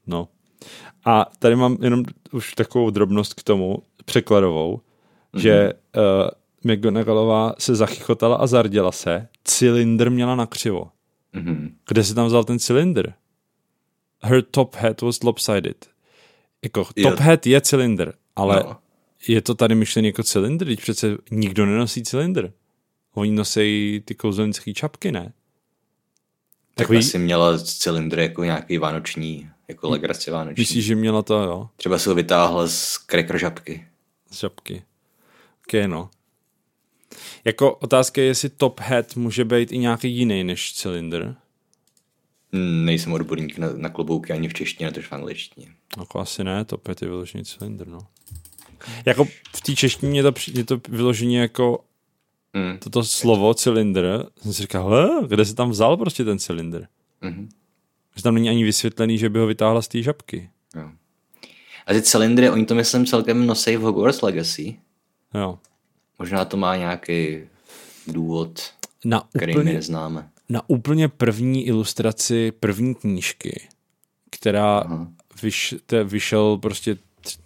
No. 0.08 0.28
A 1.06 1.26
tady 1.40 1.56
mám 1.56 1.78
jenom 1.82 2.04
už 2.32 2.54
takovou 2.54 2.90
drobnost 2.90 3.34
k 3.34 3.44
tomu, 3.44 3.78
překladovou, 4.06 4.78
mm-hmm. 4.78 5.40
že 5.40 5.74
uh, 6.64 6.74
McGonagallová 6.74 7.56
se 7.60 7.76
zachychotala 7.76 8.36
a 8.36 8.48
zarděla 8.48 8.92
se, 8.92 9.28
cylindr 9.44 10.10
měla 10.10 10.36
na 10.36 10.46
křivo. 10.46 10.90
Mm-hmm. 11.34 11.72
Kde 11.88 12.04
se 12.04 12.16
tam 12.16 12.28
vzal 12.28 12.44
ten 12.44 12.60
cylindr? 12.60 13.14
Her 14.24 14.42
top 14.42 14.76
hat 14.76 15.02
was 15.02 15.24
lopsided. 15.24 15.88
Jako, 16.64 16.84
top 16.84 16.98
jo. 16.98 17.16
hat 17.20 17.46
je 17.46 17.62
cylindr, 17.62 18.14
ale 18.36 18.64
no 18.66 18.78
je 19.28 19.42
to 19.42 19.56
tady 19.56 19.76
myšlený 19.76 20.08
jako 20.08 20.24
cylindr, 20.24 20.66
když 20.66 20.80
přece 20.80 21.18
nikdo 21.32 21.66
nenosí 21.66 22.04
cylindr. 22.04 22.54
Oni 23.14 23.32
nosí 23.32 24.02
ty 24.06 24.16
kouzelnické 24.16 24.74
čapky, 24.74 25.12
ne? 25.12 25.24
Tak 25.24 25.34
Takový... 26.76 27.00
asi 27.00 27.18
měla 27.20 27.58
cylindr 27.58 28.20
jako 28.20 28.44
nějaký 28.44 28.78
vánoční, 28.78 29.50
jako 29.68 29.90
legraci 29.90 30.32
vánoční. 30.32 30.62
Myslíš, 30.62 30.86
že 30.86 30.96
měla 30.96 31.22
to, 31.22 31.34
jo? 31.44 31.70
Třeba 31.76 32.00
si 32.00 32.10
ho 32.10 32.16
vytáhla 32.16 32.68
z 32.68 32.98
cracker 33.10 33.38
žabky. 33.38 33.88
Z 34.32 34.40
žabky. 34.40 34.84
Ok, 35.68 35.74
no. 35.88 36.10
Jako 37.46 37.76
otázka 37.76 38.22
je, 38.22 38.28
jestli 38.28 38.50
top 38.50 38.80
hat 38.80 39.16
může 39.16 39.46
být 39.46 39.72
i 39.72 39.78
nějaký 39.78 40.12
jiný 40.12 40.44
než 40.44 40.74
cylindr. 40.74 41.36
Hmm, 42.54 42.86
nejsem 42.86 43.14
odborník 43.14 43.58
na, 43.58 43.68
na 43.74 43.90
klobouky 43.90 44.34
ani 44.34 44.50
v 44.50 44.54
češtině, 44.54 44.92
to 44.92 45.02
v 45.02 45.14
angličtině. 45.14 45.68
Jako 45.98 46.20
asi 46.20 46.44
ne, 46.44 46.66
top 46.66 46.88
hat 46.88 47.02
je 47.02 47.08
vyložený 47.08 47.46
cylindr, 47.46 47.88
no. 47.88 48.00
Jako 49.06 49.26
v 49.56 49.62
té 49.62 49.76
češtině 49.76 50.20
je 50.20 50.24
to, 50.24 50.34
je 50.54 50.64
to 50.64 50.82
vyloženě 50.90 51.40
jako 51.40 51.84
mm. 52.54 52.78
toto 52.78 53.04
slovo 53.04 53.54
cylindr. 53.54 54.26
Jsem 54.42 54.54
si 54.54 54.62
říkal, 54.62 55.20
kde 55.28 55.46
se 55.46 55.56
tam 55.56 55.70
vzal 55.70 55.98
prostě 55.98 56.24
ten 56.24 56.40
cylindr? 56.40 56.86
Mm. 57.22 57.50
Že 58.16 58.24
tam 58.24 58.34
není 58.34 58.50
ani 58.50 58.64
vysvětlený, 58.64 59.18
že 59.18 59.30
by 59.30 59.40
ho 59.40 59.48
vytáhla 59.48 59.82
z 59.82 59.88
té 59.88 60.02
žabky. 60.02 60.50
Jo. 60.76 60.90
A 61.88 61.94
ty 61.94 62.02
cylindry, 62.02 62.50
oni 62.50 62.66
to 62.66 62.76
myslím 62.76 63.06
celkem 63.06 63.46
nosí 63.46 63.78
v 63.78 63.82
Hogwarts 63.82 64.22
Legacy. 64.22 64.80
Jo. 65.34 65.60
Možná 66.20 66.46
to 66.46 66.58
má 66.58 66.76
nějaký 66.76 67.40
důvod, 68.08 68.62
na 69.06 69.24
který 69.36 69.54
úplně, 69.54 69.66
my 69.66 69.74
neznáme. 69.74 70.30
Na 70.50 70.70
úplně 70.70 71.08
první 71.08 71.68
ilustraci 71.68 72.52
první 72.52 72.96
knížky, 72.96 73.68
která 74.30 74.84
vyš, 75.42 75.76
te, 75.86 76.04
vyšel 76.04 76.58
prostě 76.58 76.98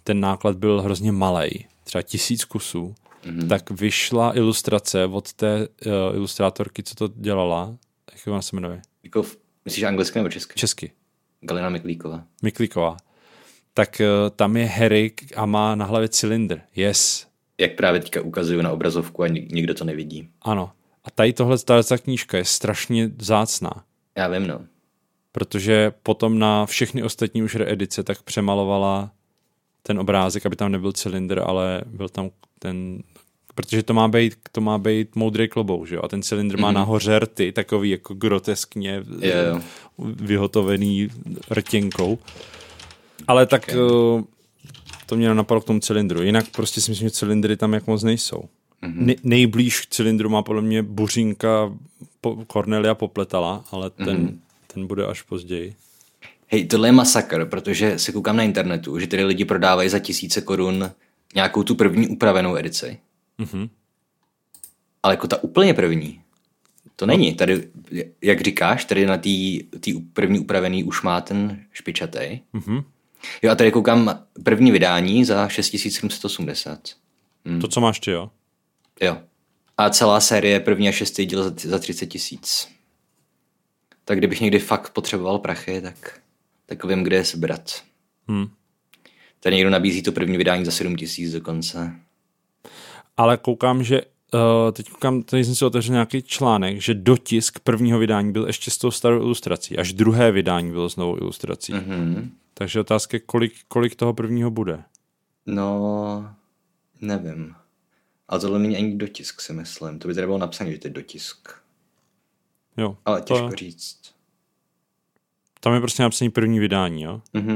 ten 0.04 0.20
náklad 0.20 0.56
byl 0.56 0.82
hrozně 0.82 1.12
malý, 1.12 1.50
třeba 1.84 2.02
tisíc 2.02 2.44
kusů, 2.44 2.94
mm-hmm. 3.24 3.48
tak 3.48 3.70
vyšla 3.70 4.36
ilustrace 4.36 5.04
od 5.04 5.32
té 5.32 5.68
uh, 5.68 5.92
ilustrátorky, 6.16 6.82
co 6.82 6.94
to 6.94 7.08
dělala. 7.16 7.76
Jak 8.12 8.26
ona 8.26 8.42
se 8.42 8.56
jmenuje? 8.56 8.82
Jako, 9.02 9.24
myslíš 9.64 9.84
anglicky 9.84 10.18
nebo 10.18 10.28
česky? 10.28 10.60
Česky. 10.60 10.92
Galina 11.40 11.68
Miklíková. 11.68 12.24
Miklíková. 12.42 12.96
Tak 13.74 14.00
uh, 14.00 14.30
tam 14.36 14.56
je 14.56 14.66
Harry 14.66 15.12
a 15.36 15.46
má 15.46 15.74
na 15.74 15.84
hlavě 15.84 16.08
cylindr. 16.08 16.60
Yes. 16.76 17.26
Jak 17.58 17.76
právě 17.76 18.00
teďka 18.00 18.22
ukazuju 18.22 18.62
na 18.62 18.72
obrazovku 18.72 19.22
a 19.22 19.28
nikdo 19.28 19.74
to 19.74 19.84
nevidí. 19.84 20.28
Ano. 20.42 20.72
A 21.04 21.10
tady 21.10 21.32
tohle 21.32 21.58
ta 21.88 21.98
knížka 21.98 22.38
je 22.38 22.44
strašně 22.44 23.10
zácná. 23.18 23.84
Já 24.16 24.28
vím, 24.28 24.46
no. 24.46 24.60
Protože 25.32 25.92
potom 26.02 26.38
na 26.38 26.66
všechny 26.66 27.02
ostatní 27.02 27.42
už 27.42 27.54
reedice 27.54 28.02
tak 28.02 28.22
přemalovala 28.22 29.10
ten 29.86 29.98
obrázek, 29.98 30.46
aby 30.46 30.56
tam 30.56 30.72
nebyl 30.72 30.92
cylindr, 30.92 31.42
ale 31.46 31.82
byl 31.86 32.08
tam 32.08 32.30
ten 32.58 33.02
protože 33.54 33.82
to 33.82 33.94
má 33.94 34.08
být, 34.08 34.34
to 34.52 34.60
má 34.60 34.78
být 34.78 35.16
moudrý 35.16 35.48
klobouk, 35.48 35.86
že 35.86 35.94
jo? 35.94 36.00
A 36.04 36.08
ten 36.08 36.22
cylindr 36.22 36.56
mm-hmm. 36.56 36.60
má 36.60 36.68
mhm. 36.68 36.74
nahoře 36.74 37.18
rty, 37.18 37.52
takový 37.52 37.90
jako 37.90 38.14
groteskně 38.14 39.02
yeah. 39.20 39.62
vyhotovený 39.98 41.08
rtěnkou. 41.50 42.18
Ale 43.28 43.46
tak 43.46 43.62
okay. 43.62 43.80
uh, 43.80 44.22
to 45.06 45.16
mě 45.16 45.34
napadlo 45.34 45.60
k 45.60 45.64
tomu 45.64 45.80
cylindru. 45.80 46.22
Jinak 46.22 46.48
prostě 46.50 46.80
si 46.80 46.90
myslím, 46.90 47.08
že 47.08 47.14
cylindry 47.14 47.56
tam 47.56 47.72
jak 47.72 47.86
moc 47.86 48.02
nejsou. 48.02 48.44
Mm-hmm. 48.82 49.06
Ne- 49.06 49.14
nejblíž 49.22 49.80
k 49.80 49.90
cylindru 49.90 50.28
má 50.28 50.42
podle 50.42 50.62
mě 50.62 50.82
buřinka 50.82 51.72
po- 52.20 52.44
Cornelia 52.52 52.94
Popletala, 52.94 53.64
ale 53.70 53.90
ten, 53.90 54.26
mm-hmm. 54.26 54.38
ten 54.74 54.86
bude 54.86 55.06
až 55.06 55.22
později. 55.22 55.74
Hej, 56.46 56.66
tohle 56.66 56.88
je 56.88 56.92
masakr, 56.92 57.44
protože 57.44 57.98
se 57.98 58.12
koukám 58.12 58.36
na 58.36 58.42
internetu, 58.42 58.98
že 58.98 59.06
tady 59.06 59.24
lidi 59.24 59.44
prodávají 59.44 59.88
za 59.88 59.98
tisíce 59.98 60.40
korun 60.40 60.90
nějakou 61.34 61.62
tu 61.62 61.74
první 61.74 62.08
upravenou 62.08 62.56
edici. 62.56 62.98
Mm-hmm. 63.38 63.68
Ale 65.02 65.12
jako 65.12 65.28
ta 65.28 65.42
úplně 65.42 65.74
první, 65.74 66.20
to 66.96 67.06
není. 67.06 67.34
Tady, 67.34 67.68
jak 68.22 68.40
říkáš, 68.40 68.84
tady 68.84 69.06
na 69.06 69.16
té 69.16 69.30
první 70.12 70.38
upravený 70.38 70.84
už 70.84 71.02
má 71.02 71.20
ten 71.20 71.64
špičatý. 71.72 72.40
Mm-hmm. 72.54 72.84
Jo 73.42 73.52
a 73.52 73.54
tady 73.54 73.72
koukám 73.72 74.24
první 74.42 74.70
vydání 74.70 75.24
za 75.24 75.48
6780. 75.48 76.80
Hm. 77.48 77.60
To, 77.60 77.68
co 77.68 77.80
máš 77.80 78.00
ty, 78.00 78.10
jo? 78.10 78.30
Jo. 79.00 79.16
A 79.78 79.90
celá 79.90 80.20
série 80.20 80.60
první 80.60 80.88
a 80.88 80.92
šestý 80.92 81.26
díl 81.26 81.44
za, 81.44 81.54
za 81.56 81.78
30 81.78 82.06
tisíc. 82.06 82.68
Tak 84.04 84.18
kdybych 84.18 84.40
někdy 84.40 84.58
fakt 84.58 84.92
potřeboval 84.92 85.38
prachy, 85.38 85.80
tak 85.80 86.20
tak 86.66 86.84
vím, 86.84 87.02
kde 87.02 87.16
je 87.16 87.24
sebrat. 87.24 87.82
Hmm. 88.28 88.46
Tady 89.40 89.56
někdo 89.56 89.70
nabízí 89.70 90.02
to 90.02 90.12
první 90.12 90.36
vydání 90.36 90.64
za 90.64 90.70
7 90.70 90.96
tisíc 90.96 91.32
dokonce. 91.32 91.94
Ale 93.16 93.36
koukám, 93.36 93.82
že 93.82 94.02
uh, 94.02 94.40
teď 94.72 94.88
koukám, 94.90 95.22
tady 95.22 95.44
jsem 95.44 95.54
si 95.54 95.64
otevřel 95.64 95.92
nějaký 95.92 96.22
článek, 96.22 96.80
že 96.80 96.94
dotisk 96.94 97.58
prvního 97.60 97.98
vydání 97.98 98.32
byl 98.32 98.46
ještě 98.46 98.70
s 98.70 98.78
tou 98.78 98.90
starou 98.90 99.20
ilustrací, 99.20 99.78
až 99.78 99.92
druhé 99.92 100.32
vydání 100.32 100.70
bylo 100.70 100.90
s 100.90 100.96
novou 100.96 101.16
ilustrací. 101.16 101.72
Mm-hmm. 101.72 102.30
Takže 102.54 102.80
otázka 102.80 103.16
je, 103.16 103.20
kolik, 103.20 103.52
kolik 103.68 103.96
toho 103.96 104.14
prvního 104.14 104.50
bude. 104.50 104.82
No, 105.46 106.34
nevím. 107.00 107.54
Ale 108.28 108.40
tohle 108.40 108.58
není 108.58 108.76
ani 108.76 108.96
dotisk, 108.96 109.40
si 109.40 109.52
myslím. 109.52 109.98
To 109.98 110.08
by 110.08 110.14
tady 110.14 110.26
bylo 110.26 110.38
napsané, 110.38 110.72
že 110.72 110.78
to 110.78 110.88
je 110.88 110.92
dotisk. 110.92 111.48
Jo, 112.76 112.96
Ale 113.04 113.22
to- 113.22 113.34
těžko 113.34 113.56
říct. 113.56 114.13
Tam 115.64 115.74
je 115.74 115.80
prostě 115.80 116.02
napsaný 116.02 116.30
první 116.30 116.58
vydání, 116.60 117.02
jo? 117.02 117.20
Mhm. 117.32 117.48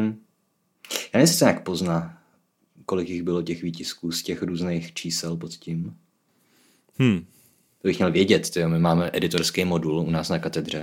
Já 0.92 0.98
nevím, 1.14 1.20
jestli 1.20 1.36
se 1.36 1.44
nějak 1.44 1.62
pozná, 1.64 2.18
kolik 2.86 3.08
jich 3.08 3.22
bylo 3.22 3.42
těch 3.42 3.62
výtisků 3.62 4.12
z 4.12 4.22
těch 4.22 4.42
různých 4.42 4.92
čísel 4.94 5.36
pod 5.36 5.52
tím. 5.52 5.96
Hm, 6.98 7.24
To 7.82 7.88
bych 7.88 7.98
měl 7.98 8.12
vědět, 8.12 8.50
tyjo. 8.50 8.68
my 8.68 8.78
máme 8.78 9.10
editorský 9.12 9.64
modul 9.64 9.98
u 10.00 10.10
nás 10.10 10.28
na 10.28 10.38
katedře, 10.38 10.78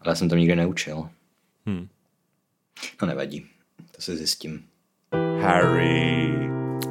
ale 0.00 0.10
já 0.10 0.14
jsem 0.14 0.28
tam 0.28 0.38
nikdy 0.38 0.56
neučil. 0.56 1.08
hm. 1.68 1.88
No 3.02 3.08
nevadí, 3.08 3.46
to 3.96 4.02
se 4.02 4.16
zjistím. 4.16 4.64
Harry. 5.40 6.28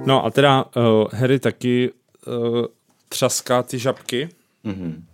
No 0.05 0.25
a 0.25 0.31
teda 0.31 0.65
uh, 0.65 1.07
Harry 1.13 1.39
taky 1.39 1.91
uh, 2.27 2.65
třaská 3.09 3.63
ty 3.63 3.79
žabky. 3.79 4.29
Mhm. 4.63 5.05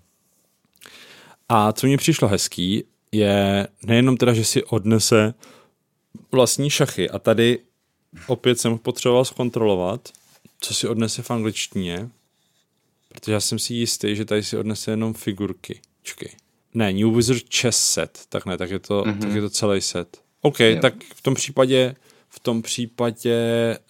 A 1.49 1.71
co 1.73 1.87
mi 1.87 1.97
přišlo 1.97 2.27
hezký, 2.27 2.83
je 3.11 3.67
nejenom 3.83 4.17
teda, 4.17 4.33
že 4.33 4.45
si 4.45 4.63
odnese 4.63 5.33
vlastní 6.31 6.69
šachy 6.69 7.09
a 7.09 7.19
tady 7.19 7.59
opět 8.27 8.59
jsem 8.59 8.77
potřeboval 8.77 9.25
zkontrolovat, 9.25 10.09
co 10.59 10.73
si 10.73 10.87
odnese 10.87 11.21
v 11.21 11.31
angličtině, 11.31 12.09
protože 13.09 13.31
já 13.31 13.39
jsem 13.39 13.59
si 13.59 13.73
jistý, 13.73 14.15
že 14.15 14.25
tady 14.25 14.43
si 14.43 14.57
odnese 14.57 14.91
jenom 14.91 15.13
figurky. 15.13 15.79
Čekej. 16.03 16.29
Ne, 16.73 16.93
New 16.93 17.15
Wizard 17.15 17.55
Chess 17.55 17.85
Set, 17.85 18.19
tak 18.29 18.45
ne, 18.45 18.57
tak 18.57 18.71
je 18.71 18.79
to, 18.79 19.03
mm-hmm. 19.03 19.19
tak 19.19 19.31
je 19.31 19.41
to 19.41 19.49
celý 19.49 19.81
set. 19.81 20.21
OK, 20.41 20.59
jo. 20.59 20.77
tak 20.81 20.93
v 21.15 21.21
tom 21.21 21.33
případě 21.33 21.95
v 22.33 22.39
tom 22.39 22.61
případě 22.61 23.37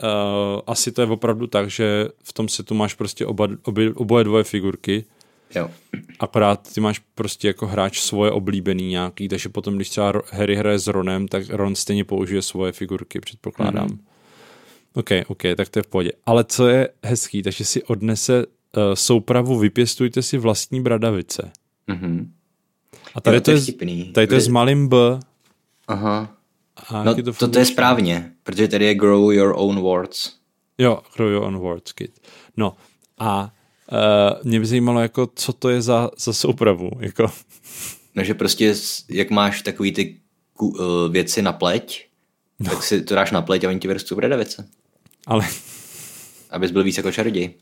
uh, 0.03 0.61
asi 0.67 0.91
to 0.91 1.01
je 1.01 1.07
opravdu 1.07 1.47
tak, 1.47 1.69
že 1.69 2.07
v 2.23 2.33
tom 2.33 2.49
setu 2.49 2.73
máš 2.73 2.93
prostě 2.93 3.25
oba, 3.25 3.47
obě, 3.63 3.93
oboje 3.93 4.23
dvoje 4.23 4.43
figurky, 4.43 5.05
Jo. 5.55 5.69
akorát 6.19 6.73
ty 6.73 6.81
máš 6.81 6.99
prostě 7.15 7.47
jako 7.47 7.67
hráč 7.67 7.99
svoje 7.99 8.31
oblíbený 8.31 8.87
nějaký, 8.87 9.27
takže 9.27 9.49
potom, 9.49 9.75
když 9.75 9.89
třeba 9.89 10.13
Harry 10.31 10.55
hraje 10.55 10.79
s 10.79 10.87
Ronem, 10.87 11.27
tak 11.27 11.43
Ron 11.49 11.75
stejně 11.75 12.03
použije 12.03 12.41
svoje 12.41 12.71
figurky, 12.71 13.19
předpokládám. 13.19 13.87
Mm-hmm. 13.87 13.99
OK, 14.93 15.09
OK, 15.27 15.41
tak 15.57 15.69
to 15.69 15.79
je 15.79 15.83
v 15.83 15.87
pohodě. 15.87 16.11
Ale 16.25 16.43
co 16.43 16.67
je 16.67 16.89
hezký, 17.03 17.41
takže 17.43 17.65
si 17.65 17.83
odnese 17.83 18.45
uh, 18.45 18.83
soupravu 18.93 19.59
Vypěstujte 19.59 20.21
si 20.21 20.37
vlastní 20.37 20.81
bradavice. 20.81 21.51
Mhm. 21.87 22.33
A 23.15 23.21
tady 23.21 23.37
Jo, 23.37 23.41
to 23.41 23.51
je, 23.51 23.57
vtipný. 23.57 24.05
tady 24.13 24.27
to 24.27 24.33
je 24.33 24.41
s 24.41 24.47
malým 24.47 24.87
B. 24.87 24.95
Aha. 25.87 26.37
A 26.89 27.03
No, 27.03 27.15
to, 27.15 27.33
to, 27.33 27.47
to 27.47 27.59
je 27.59 27.65
správně, 27.65 28.31
protože 28.43 28.67
tady 28.67 28.85
je 28.85 28.95
grow 28.95 29.31
your 29.33 29.53
own 29.57 29.79
words. 29.79 30.33
Jo, 30.77 30.99
Grow 31.15 31.31
Your 31.31 31.43
Own 31.43 31.57
Words 31.57 31.91
Kit. 31.91 32.19
No 32.57 32.75
a 33.19 33.53
mě 34.43 34.59
by 34.59 34.65
zajímalo, 34.65 34.99
jako, 34.99 35.29
co 35.35 35.53
to 35.53 35.69
je 35.69 35.81
za, 35.81 36.09
za 36.17 36.33
soupravu. 36.33 36.89
Jako, 36.99 37.31
No, 38.15 38.23
že 38.23 38.33
prostě, 38.33 38.75
jak 39.09 39.29
máš 39.29 39.61
takový 39.61 39.91
ty 39.91 40.17
ku, 40.53 40.67
uh, 40.67 41.11
věci 41.11 41.41
na 41.41 41.53
pleť, 41.53 42.07
no. 42.59 42.69
tak 42.69 42.83
si 42.83 43.01
to 43.01 43.15
dáš 43.15 43.31
na 43.31 43.41
pleť 43.41 43.63
a 43.63 43.69
oni 43.69 43.79
ti 43.79 43.87
vyrostou 43.87 44.15
bradavice. 44.15 44.67
ale 45.27 45.47
Abys 46.49 46.71
byl 46.71 46.83
víc 46.83 46.97
jako 46.97 47.11
čaroděj. 47.11 47.53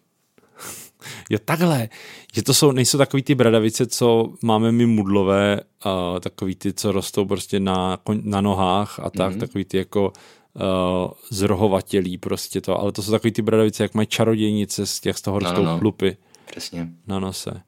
Jo, 1.30 1.40
takhle. 1.46 1.90
Že 2.34 2.44
to 2.44 2.54
jsou, 2.54 2.72
nejsou 2.72 2.98
takový 2.98 3.24
ty 3.24 3.36
bradavice, 3.36 3.86
co 3.86 4.34
máme 4.42 4.72
my 4.72 4.86
mudlové, 4.86 5.62
uh, 5.86 6.20
takový 6.20 6.56
ty, 6.56 6.74
co 6.74 6.92
rostou 6.92 7.26
prostě 7.26 7.60
na, 7.60 8.00
na 8.22 8.42
nohách 8.42 9.00
a 9.00 9.10
tak, 9.10 9.34
mm-hmm. 9.34 9.40
takový 9.40 9.66
ty 9.66 9.78
jako 9.78 10.14
uh, 10.60 11.12
zrohovatělí 11.30 12.18
prostě 12.18 12.62
to, 12.62 12.80
ale 12.80 12.92
to 12.92 13.02
jsou 13.04 13.12
takový 13.12 13.32
ty 13.32 13.42
bradavice, 13.42 13.84
jak 13.84 13.94
mají 13.94 14.08
čarodějnice, 14.08 14.86
z 14.86 15.00
těch 15.00 15.18
z 15.18 15.22
toho 15.22 15.40
no, 15.40 15.54
no, 15.54 15.64
no. 15.64 15.80
chlupy 15.80 16.18
Přesně. 16.46 16.88
na 17.08 17.20
nose. 17.20 17.62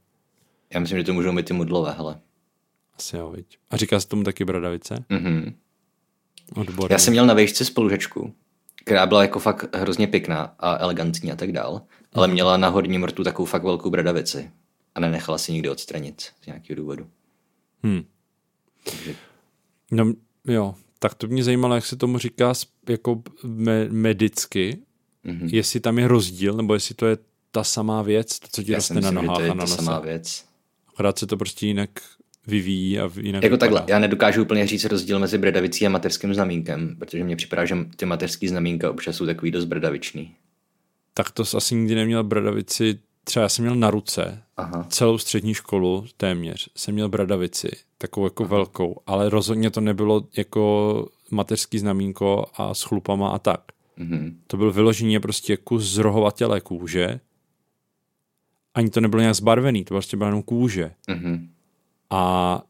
Já 0.73 0.79
myslím, 0.79 0.97
že 0.97 1.03
to 1.03 1.13
můžou 1.13 1.35
být 1.35 1.45
ty 1.45 1.53
mudlové, 1.53 1.91
hele. 1.91 2.19
Asi 2.97 3.15
jo, 3.17 3.31
viď. 3.31 3.57
A 3.69 3.77
říká 3.77 3.99
se 3.99 4.07
tomu 4.07 4.23
taky 4.23 4.45
bradavice? 4.45 5.05
Mhm. 5.09 5.55
Odborně. 6.55 6.93
Já 6.93 6.99
jsem 6.99 7.11
měl 7.13 7.25
na 7.25 7.33
vejšce 7.33 7.65
spolužečku, 7.65 8.33
která 8.75 9.05
byla 9.05 9.21
jako 9.21 9.39
fakt 9.39 9.75
hrozně 9.75 10.07
pěkná 10.07 10.55
a 10.59 10.77
elegantní 10.77 11.31
a 11.31 11.35
tak 11.35 11.51
dál, 11.51 11.81
ale 12.13 12.27
Mhm. 12.27 12.33
měla 12.33 12.57
na 12.57 12.67
horním 12.69 13.03
rtu 13.03 13.23
takovou 13.23 13.45
fakt 13.45 13.63
velkou 13.63 13.89
bradavici 13.89 14.51
a 14.95 14.99
nenechala 14.99 15.37
si 15.37 15.51
nikdy 15.53 15.69
odstranit 15.69 16.21
z 16.21 16.45
nějakého 16.47 16.77
důvodu. 16.77 17.07
Hmm. 17.83 18.03
Takže 18.83 19.15
No, 19.91 20.13
jo, 20.47 20.75
tak 21.03 21.13
to 21.15 21.27
mě 21.27 21.43
zajímalo, 21.43 21.75
jak 21.75 21.85
se 21.85 21.95
tomu 21.95 22.17
říká 22.17 22.53
jako 22.89 23.21
me- 23.43 23.87
medicky, 23.89 24.77
Mhm. 25.23 25.37
mm-hmm. 25.39 25.49
jestli 25.55 25.79
tam 25.79 25.99
je 25.99 26.07
rozdíl, 26.07 26.53
nebo 26.53 26.73
jestli 26.73 26.95
to 26.95 27.05
je 27.07 27.17
ta 27.51 27.63
samá 27.63 28.01
věc, 28.01 28.39
to, 28.39 28.47
co 28.51 28.63
ti 28.63 28.71
já 28.71 28.77
roste 28.77 28.93
na 29.01 29.11
nohách 29.11 29.37
to 29.37 29.43
je 29.43 29.53
ta 29.55 29.67
samá 29.67 29.99
věc. 29.99 30.45
Akorát 30.87 31.17
se 31.19 31.27
to 31.27 31.37
prostě 31.37 31.67
jinak 31.67 31.89
vyvíjí 32.47 32.99
a 32.99 33.09
jinak 33.21 33.43
Jako 33.43 33.55
vypadá. 33.55 33.57
takhle, 33.57 33.93
já 33.93 33.99
nedokážu 33.99 34.41
úplně 34.41 34.67
říct 34.67 34.85
rozdíl 34.85 35.19
mezi 35.19 35.37
bradavicí 35.37 35.85
a 35.85 35.89
mateřským 35.89 36.33
znamínkem, 36.33 36.95
protože 36.99 37.23
mně 37.23 37.35
připadá, 37.35 37.65
že 37.65 37.75
ty 37.95 38.05
mateřský 38.05 38.47
znamínka 38.47 38.91
občas 38.91 39.15
jsou 39.15 39.25
takový 39.25 39.51
dost 39.51 39.65
bradavičný. 39.65 40.35
Tak 41.13 41.31
to 41.31 41.43
asi 41.57 41.75
nikdy 41.75 41.95
neměl 41.95 42.23
bradavici, 42.23 42.99
třeba 43.23 43.43
já 43.43 43.49
jsem 43.49 43.65
měl 43.65 43.75
na 43.75 43.91
ruce, 43.91 44.43
Aha. 44.57 44.85
celou 44.89 45.17
střední 45.17 45.53
školu 45.53 46.05
téměř 46.17 46.69
jsem 46.75 46.93
měl 46.93 47.09
bradavici, 47.09 47.69
takovou 47.97 48.25
jako 48.25 48.43
Aha. 48.43 48.49
velkou, 48.55 49.01
ale 49.07 49.29
rozhodně 49.29 49.71
to 49.71 49.81
nebylo 49.81 50.27
jako 50.37 51.07
mateřský 51.31 51.79
znamínko 51.79 52.45
a 52.55 52.73
s 52.73 52.81
chlupama 52.81 53.29
a 53.29 53.39
tak. 53.39 53.61
Mhm. 53.97 54.41
To 54.47 54.57
byl 54.57 54.71
vyloženě 54.71 55.19
prostě 55.19 55.57
kus 55.57 55.83
zrohovatělé 55.83 56.61
kůže. 56.61 57.19
Ani 58.73 58.89
to 58.89 59.01
nebylo 59.01 59.21
nějak 59.21 59.35
zbarvený, 59.35 59.83
to 59.85 59.93
prostě 59.93 60.17
byla 60.17 60.27
jenom 60.27 60.43
kůže. 60.43 60.91
Mhm. 61.07 61.49
A 62.09 62.61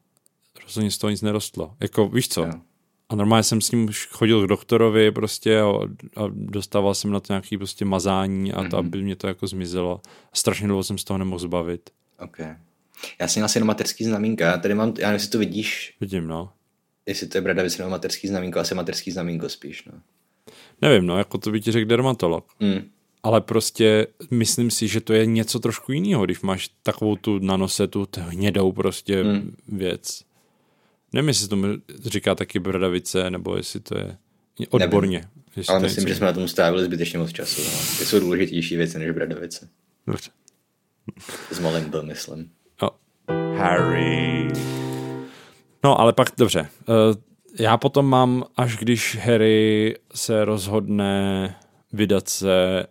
rozhodně 0.64 0.92
z 0.92 0.98
toho 0.98 1.12
nic 1.12 1.22
nerostlo. 1.22 1.76
Jako, 1.80 2.08
víš 2.08 2.28
co? 2.30 2.44
Jo. 2.44 2.52
A 3.12 3.16
normálně 3.16 3.44
jsem 3.44 3.62
s 3.62 3.72
ním 3.72 3.86
už 3.86 4.08
chodil 4.12 4.44
k 4.46 4.48
doktorovi 4.50 5.12
prostě 5.12 5.60
a, 5.60 5.68
a 6.16 6.24
dostával 6.34 6.96
jsem 6.96 7.12
na 7.12 7.20
to 7.20 7.34
nějaký 7.34 7.58
prostě 7.58 7.86
mazání 7.86 8.54
a 8.54 8.70
to, 8.70 8.78
aby 8.78 9.02
mě 9.04 9.16
to 9.16 9.28
jako 9.28 9.48
zmizelo. 9.48 10.02
A 10.34 10.36
strašně 10.36 10.68
dlouho 10.68 10.84
jsem 10.84 10.98
z 10.98 11.04
toho 11.04 11.18
nemohl 11.18 11.40
zbavit. 11.40 11.90
Ok. 12.20 12.40
Já 13.20 13.28
jsem 13.28 13.40
měl 13.40 13.46
asi 13.46 13.58
jenom 13.58 13.68
mateřský 13.68 14.04
znamínka. 14.06 14.46
Já 14.46 14.58
tady 14.58 14.74
mám, 14.74 14.94
já 15.00 15.08
nevím, 15.08 15.14
jestli 15.14 15.30
to 15.30 15.38
vidíš, 15.40 15.94
Vidím, 16.02 16.28
no. 16.28 16.50
jestli 17.06 17.28
to 17.28 17.38
je 17.38 17.42
bradavice 17.42 17.82
nebo 17.82 17.90
mateřský 17.92 18.28
znamínko, 18.28 18.60
asi 18.60 18.76
mateřský 18.76 19.12
znamínko 19.12 19.50
spíš, 19.50 19.86
no. 19.86 19.94
Nevím, 20.82 21.06
no, 21.08 21.18
jako 21.18 21.38
to 21.38 21.52
by 21.52 21.62
ti 21.62 21.72
řekl 21.72 21.88
dermatolog. 21.90 22.46
Mm. 22.60 22.82
Ale 23.24 23.42
prostě 23.42 24.08
myslím 24.32 24.72
si, 24.72 24.88
že 24.88 25.02
to 25.02 25.14
je 25.14 25.26
něco 25.26 25.60
trošku 25.60 25.92
jiného, 25.92 26.26
když 26.26 26.42
máš 26.42 26.70
takovou 26.84 27.16
tu 27.16 27.40
na 27.40 27.58
nose, 27.58 27.88
tu 27.88 28.08
hnědou 28.18 28.72
prostě 28.72 29.24
Hmm. 29.24 29.56
věc. 29.68 30.22
Nevím, 31.14 31.28
jestli 31.28 31.48
tomu 31.48 31.68
říká 32.06 32.36
taky 32.36 32.60
bradavice, 32.60 33.30
nebo 33.30 33.58
jestli 33.58 33.80
to 33.80 33.98
je 33.98 34.18
odborně. 34.70 35.24
Jestli 35.56 35.72
Ale 35.72 35.80
myslím, 35.82 36.08
že 36.08 36.16
jsme 36.16 36.26
na 36.26 36.34
tom 36.34 36.48
strávili 36.48 36.84
zbytečně 36.86 37.20
moc 37.20 37.32
času. 37.32 37.62
No. 37.64 37.70
Ty 38.00 38.06
jsou 38.06 38.20
důležitější 38.20 38.76
věci 38.78 39.00
než 39.00 39.12
bradavice. 39.12 39.70
Dobře. 40.08 40.32
S 41.52 41.60
malým 41.60 41.90
byl, 41.90 42.04
myslím. 42.04 42.50
Jo. 42.82 42.90
Harry. 43.58 44.48
No, 45.84 46.00
ale 46.00 46.14
pak 46.14 46.28
dobře. 46.38 46.70
Eh, 46.90 47.64
Já 47.64 47.78
potom 47.78 48.06
mám, 48.06 48.44
až 48.58 48.78
když 48.78 49.18
Harry 49.26 49.96
se 50.16 50.46
rozhodne 50.46 51.56
vydat 51.94 52.30
se 52.30 52.86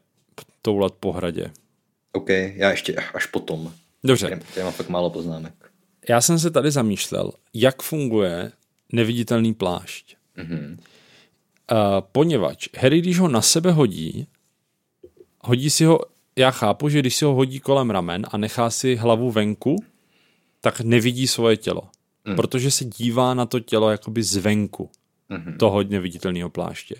toulat 0.63 0.95
po 1.01 1.13
hradě. 1.13 1.51
OK, 2.13 2.29
já 2.31 2.71
ještě 2.71 2.95
až 2.95 3.27
potom. 3.27 3.73
Dobře. 4.05 4.41
Tady 4.55 4.65
mám 4.65 4.73
fakt 4.73 4.89
málo 4.89 5.11
poznámek. 5.11 5.55
Já 6.11 6.20
jsem 6.20 6.38
se 6.38 6.51
tady 6.51 6.70
zamýšlel, 6.70 7.33
jak 7.55 7.83
funguje 7.83 8.53
neviditelný 8.92 9.55
plášť. 9.55 10.16
Mhm. 10.37 10.79
Uh, 11.73 11.79
poněvadž 12.12 12.68
Harry, 12.79 13.01
když 13.01 13.18
ho 13.18 13.29
na 13.29 13.42
sebe 13.42 13.73
hodí, 13.73 14.27
hodí 15.40 15.70
si 15.70 15.85
ho, 15.85 16.01
já 16.37 16.51
chápu, 16.51 16.88
že 16.88 16.99
když 16.99 17.16
si 17.16 17.25
ho 17.25 17.35
hodí 17.35 17.61
kolem 17.61 17.90
ramen 17.90 18.27
a 18.31 18.37
nechá 18.37 18.70
si 18.70 18.96
hlavu 18.96 19.31
venku, 19.31 19.85
tak 20.61 20.81
nevidí 20.81 21.27
svoje 21.27 21.57
tělo. 21.57 21.83
Mm. 22.25 22.37
Protože 22.37 22.70
se 22.70 22.85
dívá 22.85 23.35
na 23.35 23.46
to 23.46 23.61
tělo 23.61 23.90
jakoby 23.90 24.23
zvenku 24.23 24.90
mm-hmm. 25.31 25.57
toho 25.57 25.83
neviditelného 25.83 26.51
pláště. 26.51 26.94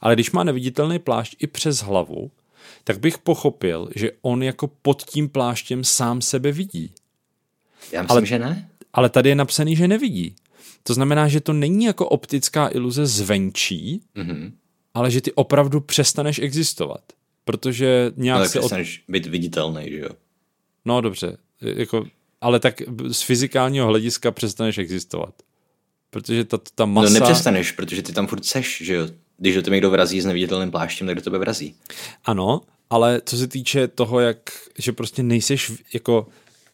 Ale 0.00 0.14
když 0.14 0.30
má 0.30 0.44
neviditelný 0.44 0.98
plášť 0.98 1.36
i 1.38 1.46
přes 1.46 1.78
hlavu, 1.78 2.30
tak 2.84 2.98
bych 2.98 3.18
pochopil, 3.18 3.88
že 3.94 4.10
on 4.22 4.42
jako 4.42 4.70
pod 4.82 5.02
tím 5.02 5.28
pláštěm 5.28 5.84
sám 5.84 6.22
sebe 6.22 6.52
vidí. 6.52 6.92
Já 7.92 8.02
myslím, 8.02 8.16
Ale... 8.16 8.26
že 8.26 8.38
ne. 8.38 8.68
Ale 8.92 9.08
tady 9.10 9.28
je 9.28 9.34
napsaný, 9.34 9.76
že 9.76 9.88
nevidí. 9.88 10.34
To 10.82 10.94
znamená, 10.94 11.28
že 11.28 11.40
to 11.40 11.52
není 11.52 11.84
jako 11.84 12.08
optická 12.08 12.68
iluze 12.72 13.06
zvenčí, 13.06 14.00
Mhm. 14.14 14.52
ale 14.94 15.10
že 15.10 15.20
ty 15.20 15.32
opravdu 15.32 15.80
přestaneš 15.80 16.38
existovat. 16.38 17.00
Protože 17.44 18.12
nějak 18.16 18.36
Ale 18.38 18.48
se... 18.48 18.58
Od... 18.58 18.62
přestaneš 18.62 19.04
být 19.08 19.26
viditelný, 19.26 19.84
že 19.90 19.98
jo? 19.98 20.08
No 20.84 21.00
dobře, 21.00 21.36
jako, 21.60 22.06
ale 22.40 22.60
tak 22.60 22.82
z 23.12 23.22
fyzikálního 23.22 23.86
hlediska 23.86 24.30
přestaneš 24.30 24.78
existovat. 24.78 25.34
Protože 26.10 26.44
ta, 26.44 26.58
ta 26.74 26.86
masa... 26.86 27.08
No 27.08 27.20
nepřestaneš, 27.20 27.72
protože 27.72 28.02
ty 28.02 28.12
tam 28.12 28.26
furt 28.26 28.44
seš, 28.44 28.82
že 28.84 28.94
jo. 28.94 29.08
Když 29.38 29.54
do 29.54 29.62
tebe 29.62 29.76
někdo 29.76 29.90
vrazí 29.90 30.20
s 30.20 30.26
neviditelným 30.26 30.70
pláštěm, 30.70 31.06
tak 31.06 31.16
do 31.16 31.22
tebe 31.22 31.38
vrazí. 31.38 31.74
Ano, 32.24 32.60
ale 32.90 33.20
co 33.24 33.36
se 33.36 33.46
týče 33.48 33.88
toho, 33.88 34.20
jak, 34.20 34.38
že 34.78 34.92
prostě 34.92 35.22
nejseš 35.22 35.72
jako 35.94 36.26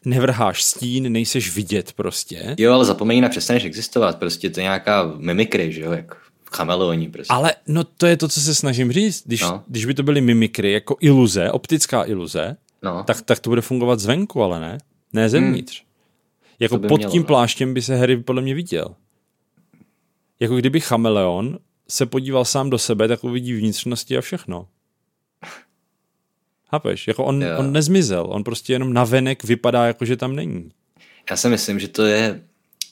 nevrháš 0.05 0.63
stín, 0.63 1.11
nejseš 1.11 1.55
vidět 1.55 1.93
prostě. 1.93 2.55
Jo, 2.59 2.73
ale 2.73 2.85
zapomeň 2.85 3.21
na 3.21 3.29
přestaneš 3.29 3.63
existovat, 3.63 4.19
prostě 4.19 4.49
to 4.49 4.59
je 4.59 4.63
nějaká 4.63 5.13
mimikry, 5.17 5.73
že 5.73 5.81
jo, 5.81 5.91
jak 5.91 6.15
chameleoni 6.53 7.09
prostě. 7.09 7.33
Ale 7.33 7.53
no 7.67 7.83
to 7.83 8.05
je 8.05 8.17
to, 8.17 8.27
co 8.27 8.41
se 8.41 8.55
snažím 8.55 8.91
říct. 8.91 9.23
Když, 9.25 9.41
no. 9.41 9.63
když 9.67 9.85
by 9.85 9.93
to 9.93 10.03
byly 10.03 10.21
mimikry, 10.21 10.71
jako 10.71 10.97
iluze, 10.99 11.51
optická 11.51 12.03
iluze, 12.03 12.57
no. 12.83 13.03
tak, 13.03 13.21
tak 13.21 13.39
to 13.39 13.49
bude 13.49 13.61
fungovat 13.61 13.99
zvenku, 13.99 14.43
ale 14.43 14.59
ne? 14.59 14.77
Ne 15.13 15.29
zevnitř. 15.29 15.79
Hmm. 15.79 15.89
Jako 16.59 16.79
pod 16.79 16.97
mělo, 16.97 17.11
tím 17.11 17.21
no. 17.21 17.27
pláštěm 17.27 17.73
by 17.73 17.81
se 17.81 17.95
Harry 17.95 18.17
podle 18.17 18.41
mě 18.41 18.55
viděl. 18.55 18.95
Jako 20.39 20.55
kdyby 20.55 20.79
chameleon 20.79 21.59
se 21.87 22.05
podíval 22.05 22.45
sám 22.45 22.69
do 22.69 22.77
sebe, 22.77 23.07
tak 23.07 23.23
uvidí 23.23 23.53
vnitřnosti 23.53 24.17
a 24.17 24.21
všechno. 24.21 24.67
Chápeš? 26.73 27.07
Jako 27.07 27.25
on, 27.25 27.43
on 27.57 27.73
nezmizel, 27.73 28.25
on 28.29 28.43
prostě 28.43 28.73
jenom 28.73 28.93
navenek 28.93 29.43
vypadá 29.43 29.87
jako, 29.87 30.05
že 30.05 30.17
tam 30.17 30.35
není. 30.35 30.71
Já 31.29 31.37
si 31.37 31.49
myslím, 31.49 31.79
že 31.79 31.87
to 31.87 32.05
je, 32.05 32.41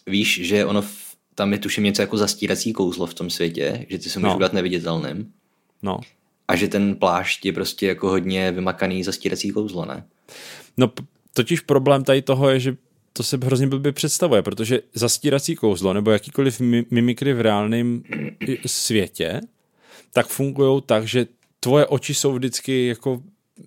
víš, 0.08 0.40
že 0.44 0.66
ono 0.66 0.82
v, 0.82 1.16
tam 1.36 1.54
je 1.54 1.60
tuším 1.60 1.84
něco 1.84 2.02
jako 2.02 2.18
zastírací 2.18 2.74
kouzlo 2.74 3.08
v 3.08 3.14
tom 3.14 3.30
světě, 3.30 3.86
že 3.90 3.98
ty 3.98 4.10
se 4.10 4.20
můžeš 4.20 4.30
no. 4.30 4.36
udělat 4.36 4.54
neviditelným. 4.54 5.32
No. 5.82 6.00
A 6.48 6.56
že 6.56 6.68
ten 6.68 6.96
plášť 6.96 7.46
je 7.46 7.54
prostě 7.54 7.88
jako 7.88 8.10
hodně 8.10 8.52
vymakaný 8.52 9.04
zastírací 9.04 9.52
kouzlo, 9.52 9.86
ne? 9.86 10.04
No 10.78 10.92
totiž 11.34 11.60
problém 11.60 12.04
tady 12.04 12.22
toho 12.22 12.50
je, 12.50 12.60
že 12.60 12.78
to 13.14 13.24
se 13.24 13.38
hrozně 13.44 13.68
blbě 13.68 13.92
představuje, 13.92 14.42
protože 14.42 14.80
zastírací 14.94 15.56
kouzlo 15.56 15.94
nebo 15.94 16.12
jakýkoliv 16.12 16.60
mimikry 16.92 17.34
v 17.34 17.42
reálném 17.42 18.04
světě, 18.66 19.42
tak 20.14 20.28
fungují 20.28 20.82
tak, 20.86 21.08
že 21.08 21.26
tvoje 21.60 21.86
oči 21.86 22.14
jsou 22.14 22.34
vždycky 22.34 22.88
jako 22.88 23.22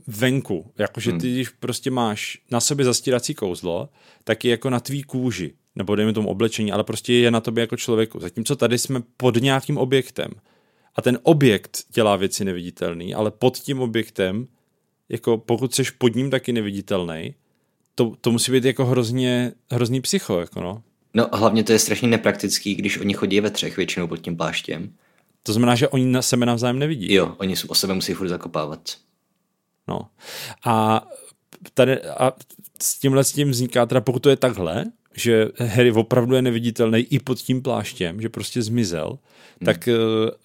venku. 0.06 0.72
Jakože 0.78 1.12
ty, 1.12 1.26
hmm. 1.26 1.34
když 1.34 1.48
prostě 1.48 1.90
máš 1.90 2.38
na 2.50 2.60
sobě 2.60 2.84
zastírací 2.84 3.34
kouzlo, 3.34 3.88
tak 4.24 4.44
je 4.44 4.50
jako 4.50 4.70
na 4.70 4.80
tvý 4.80 5.02
kůži, 5.02 5.54
nebo 5.74 5.94
dejme 5.96 6.12
tomu 6.12 6.28
oblečení, 6.28 6.72
ale 6.72 6.84
prostě 6.84 7.12
je 7.12 7.30
na 7.30 7.40
tobě 7.40 7.60
jako 7.60 7.76
člověku. 7.76 8.20
Zatímco 8.20 8.56
tady 8.56 8.78
jsme 8.78 9.02
pod 9.16 9.36
nějakým 9.36 9.78
objektem. 9.78 10.30
A 10.94 11.02
ten 11.02 11.18
objekt 11.22 11.78
dělá 11.94 12.16
věci 12.16 12.44
neviditelný, 12.44 13.14
ale 13.14 13.30
pod 13.30 13.58
tím 13.58 13.80
objektem, 13.80 14.46
jako 15.08 15.38
pokud 15.38 15.74
jsi 15.74 15.82
pod 15.98 16.14
ním 16.14 16.30
taky 16.30 16.52
neviditelný, 16.52 17.34
to, 17.94 18.12
to 18.20 18.30
musí 18.30 18.52
být 18.52 18.64
jako 18.64 18.84
hrozně, 18.84 19.52
hrozný 19.70 20.00
psycho, 20.00 20.40
jako 20.40 20.60
no. 20.60 20.82
No 21.14 21.28
hlavně 21.32 21.64
to 21.64 21.72
je 21.72 21.78
strašně 21.78 22.08
nepraktický, 22.08 22.74
když 22.74 22.98
oni 22.98 23.14
chodí 23.14 23.40
ve 23.40 23.50
třech 23.50 23.76
většinou 23.76 24.06
pod 24.06 24.16
tím 24.16 24.36
pláštěm. 24.36 24.92
To 25.42 25.52
znamená, 25.52 25.74
že 25.74 25.88
oni 25.88 26.04
na 26.04 26.22
sebe 26.22 26.46
navzájem 26.46 26.78
nevidí. 26.78 27.14
Jo, 27.14 27.34
oni 27.38 27.54
o 27.68 27.74
sebe 27.74 27.94
musí 27.94 28.14
furt 28.14 28.28
zakopávat. 28.28 28.96
No. 29.88 30.00
A 30.64 31.06
tady 31.74 32.00
a 32.02 32.32
s 32.82 32.98
tímhle 32.98 33.24
s 33.24 33.32
tím 33.32 33.50
vzniká, 33.50 33.86
teda 33.86 34.00
pokud 34.00 34.22
to 34.22 34.30
je 34.30 34.36
takhle, 34.36 34.84
že 35.16 35.48
Harry 35.58 35.92
opravdu 35.92 36.34
je 36.34 36.42
neviditelný 36.42 36.98
i 36.98 37.18
pod 37.18 37.38
tím 37.38 37.62
pláštěm, 37.62 38.20
že 38.20 38.28
prostě 38.28 38.62
zmizel, 38.62 39.08
hmm. 39.08 39.64
tak 39.64 39.88
uh, 39.88 39.94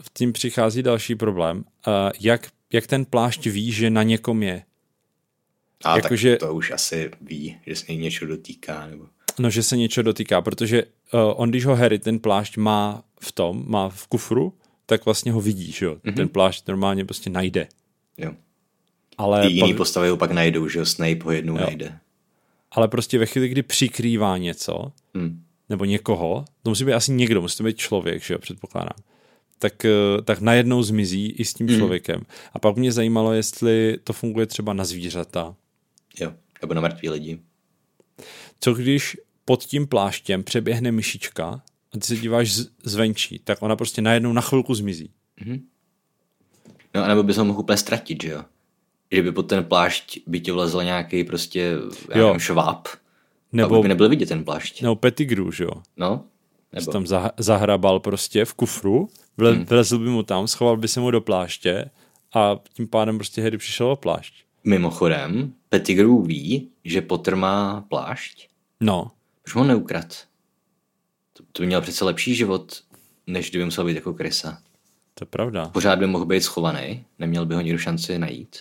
v 0.02 0.14
tím 0.14 0.34
přichází 0.34 0.84
další 0.84 1.16
problém. 1.16 1.58
Uh, 1.58 1.94
jak, 2.20 2.48
jak 2.74 2.88
ten 2.88 3.06
plášť 3.06 3.48
ví, 3.48 3.72
že 3.72 3.90
na 3.90 4.04
někom 4.04 4.44
je? 4.44 4.64
A 5.84 5.96
jako, 5.96 6.10
tak 6.10 6.18
že, 6.18 6.38
to 6.38 6.54
už 6.54 6.72
asi 6.72 7.12
ví, 7.22 7.58
že 7.66 7.76
se 7.76 7.96
něčeho 7.96 8.30
dotýká. 8.30 8.88
Nebo... 8.88 9.06
No, 9.40 9.50
že 9.50 9.64
se 9.64 9.78
něčeho 9.78 10.04
dotýká, 10.04 10.42
protože 10.42 10.84
uh, 10.84 11.20
on, 11.36 11.50
když 11.50 11.66
ho 11.66 11.76
Harry 11.76 12.00
ten 12.00 12.20
plášť 12.20 12.58
má 12.58 13.04
v 13.22 13.32
tom, 13.32 13.64
má 13.68 13.90
v 13.90 14.08
kufru, 14.08 14.54
tak 14.86 15.06
vlastně 15.06 15.32
ho 15.32 15.42
vidí, 15.42 15.72
že 15.72 15.86
jo? 15.86 15.96
Mm-hmm. 15.96 16.14
Ten 16.14 16.30
plášť 16.30 16.68
normálně 16.68 17.06
prostě 17.06 17.30
najde. 17.30 17.68
Jo. 18.18 18.34
Ale 19.20 19.42
Ty 19.42 19.54
jiný 19.54 19.74
pak... 19.74 19.78
postavy 19.78 20.10
ho 20.10 20.18
pak 20.18 20.32
najdou, 20.32 20.68
že 20.68 20.80
jo? 20.80 20.86
Snape 20.86 21.24
ho 21.24 21.32
jednou 21.32 21.58
jo. 21.58 21.62
najde. 21.66 22.00
Ale 22.72 22.88
prostě 22.88 23.20
ve 23.20 23.26
chvíli, 23.26 23.50
kdy 23.50 23.64
přikrývá 23.64 24.38
něco, 24.38 24.92
hmm. 25.16 25.44
nebo 25.70 25.86
někoho, 25.86 26.46
to 26.64 26.70
musí 26.70 26.86
být 26.86 26.94
asi 26.94 27.12
někdo, 27.12 27.42
musí 27.42 27.58
to 27.58 27.64
být 27.64 27.78
člověk, 27.78 28.24
že 28.24 28.34
jo, 28.34 28.40
předpokládám, 28.40 28.98
tak, 29.60 29.86
eh, 29.86 30.22
tak 30.24 30.42
najednou 30.42 30.84
zmizí 30.84 31.32
i 31.32 31.46
s 31.46 31.54
tím 31.54 31.68
hmm. 31.68 31.78
člověkem. 31.78 32.22
A 32.54 32.60
pak 32.60 32.76
mě 32.76 32.92
zajímalo, 32.92 33.34
jestli 33.34 33.98
to 34.04 34.14
funguje 34.14 34.46
třeba 34.46 34.74
na 34.74 34.86
zvířata. 34.86 35.56
Jo, 36.20 36.34
nebo 36.62 36.74
na 36.74 36.82
mrtví 36.82 37.10
lidi. 37.10 37.40
Co 38.60 38.74
když 38.74 39.18
pod 39.46 39.64
tím 39.64 39.88
pláštěm 39.88 40.44
přeběhne 40.44 40.92
myšička 40.92 41.62
a 41.94 41.98
ty 42.00 42.08
se 42.08 42.16
díváš 42.16 42.54
z, 42.54 42.70
zvenčí, 42.84 43.40
tak 43.40 43.62
ona 43.62 43.76
prostě 43.76 44.02
najednou 44.02 44.34
na 44.34 44.42
chvilku 44.42 44.76
zmizí. 44.76 45.10
Hmm. 45.38 45.66
No, 46.96 47.08
nebo 47.08 47.24
bys 47.24 47.38
ho 47.38 47.46
mohl 47.46 47.60
úplně 47.60 47.78
ztratit, 47.78 48.24
že 48.24 48.30
jo? 48.30 48.44
Že 49.12 49.24
by 49.24 49.32
pod 49.32 49.44
ten 49.44 49.64
plášť 49.64 50.20
by 50.28 50.40
ti 50.40 50.52
vlezl 50.52 50.84
nějaký 50.84 51.24
prostě 51.24 51.78
jo. 52.16 52.26
Nevím, 52.26 52.40
šváb. 52.40 52.88
Nebo 53.52 53.82
by 53.82 53.88
nebyl 53.88 54.10
vidět 54.10 54.30
ten 54.30 54.44
plášť. 54.44 54.82
Nebo 54.82 54.96
Pettigrew, 54.96 55.52
že 55.52 55.64
jo? 55.64 55.72
No. 55.98 56.24
Nebo. 56.74 56.92
tam 56.92 57.06
zahrabal 57.38 58.00
prostě 58.00 58.46
v 58.46 58.54
kufru, 58.54 59.10
vle, 59.38 59.52
hmm. 59.52 59.66
vlezl 59.66 60.00
by 60.00 60.10
mu 60.10 60.24
tam, 60.24 60.48
schoval 60.48 60.78
by 60.78 60.88
se 60.88 61.00
mu 61.00 61.12
do 61.12 61.22
pláště 61.22 61.90
a 62.34 62.56
tím 62.74 62.88
pádem 62.88 63.18
prostě 63.18 63.42
Harry 63.42 63.58
přišel 63.58 63.88
o 63.88 63.96
plášť. 63.96 64.34
Mimochodem, 64.64 65.54
Pettigrew 65.70 66.26
ví, 66.26 66.70
že 66.84 67.02
Potter 67.02 67.36
má 67.36 67.82
plášť. 67.82 68.48
No. 68.80 69.12
Proč 69.44 69.56
ho 69.56 69.64
neukrad? 69.64 70.24
To, 71.34 71.44
to 71.52 71.62
by 71.62 71.68
měl 71.68 71.82
přece 71.82 72.06
lepší 72.06 72.36
život, 72.36 72.82
než 73.28 73.50
kdyby 73.50 73.66
musel 73.66 73.86
být 73.86 73.96
jako 73.96 74.14
Krysa. 74.14 74.62
To 75.14 75.24
je 75.24 75.28
pravda. 75.28 75.66
Pořád 75.66 76.00
by 76.00 76.08
mohl 76.08 76.26
být 76.26 76.42
schovaný, 76.42 77.06
neměl 77.20 77.46
by 77.46 77.56
ho 77.56 77.62
nikdo 77.62 77.78
šanci 77.78 78.20
najít 78.20 78.58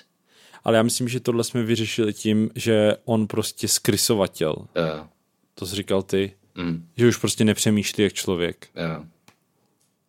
ale 0.69 0.77
já 0.77 0.83
myslím, 0.83 1.09
že 1.09 1.21
tohle 1.21 1.45
jsme 1.45 1.63
vyřešili 1.63 2.13
tím, 2.13 2.51
že 2.55 2.97
on 3.05 3.27
prostě 3.27 3.69
skrysovatel. 3.69 4.55
Jo. 4.77 5.07
To 5.55 5.67
jsi 5.67 5.77
říkal 5.77 6.03
ty, 6.03 6.35
mm. 6.55 6.89
že 6.97 7.09
už 7.09 7.17
prostě 7.17 7.45
nepřemýšlí 7.45 8.05
jak 8.05 8.13
člověk. 8.13 8.69
Jo. 8.77 9.05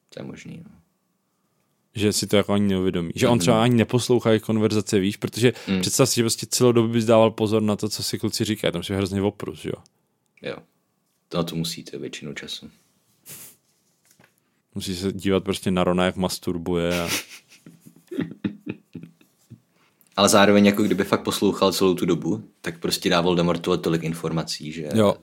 To 0.09 0.19
je 0.19 0.23
možný. 0.23 0.61
No. 0.65 0.71
Že 1.95 2.13
si 2.13 2.27
to 2.27 2.37
jako 2.37 2.53
ani 2.53 2.67
neuvědomí. 2.67 3.11
Že 3.15 3.27
mm-hmm. 3.27 3.31
on 3.31 3.39
třeba 3.39 3.63
ani 3.63 3.75
neposlouchá 3.75 4.39
konverzace, 4.39 4.99
víš, 4.99 5.17
protože 5.17 5.53
mm. 5.67 5.81
představ 5.81 6.09
si, 6.09 6.15
že 6.15 6.23
prostě 6.23 6.45
celou 6.45 6.71
dobu 6.71 6.87
bys 6.87 7.05
dával 7.05 7.31
pozor 7.31 7.61
na 7.61 7.75
to, 7.75 7.89
co 7.89 8.03
si 8.03 8.19
kluci 8.19 8.45
říkají, 8.45 8.71
tam 8.71 8.83
si 8.83 8.93
hrozně 8.93 9.21
oprus, 9.21 9.65
jo. 9.65 9.83
Jo. 10.41 10.55
To 11.29 11.43
to 11.43 11.55
musíte 11.55 11.97
většinu 11.97 12.33
času. 12.33 12.69
Musí 14.75 14.95
se 14.95 15.11
dívat 15.11 15.43
prostě 15.43 15.71
na 15.71 15.83
Rona, 15.83 16.05
jak 16.05 16.15
masturbuje 16.15 17.01
a 17.01 17.09
ale 20.19 20.29
zároveň 20.29 20.65
jako 20.65 20.83
kdyby 20.83 21.03
fakt 21.03 21.23
poslouchal 21.23 21.73
celou 21.73 21.93
tu 21.93 22.05
dobu, 22.05 22.43
tak 22.61 22.79
prostě 22.79 23.09
dával 23.09 23.23
Voldemortu 23.23 23.77
tolik 23.77 24.03
informací, 24.03 24.71
že 24.71 24.89
jo. 24.93 25.15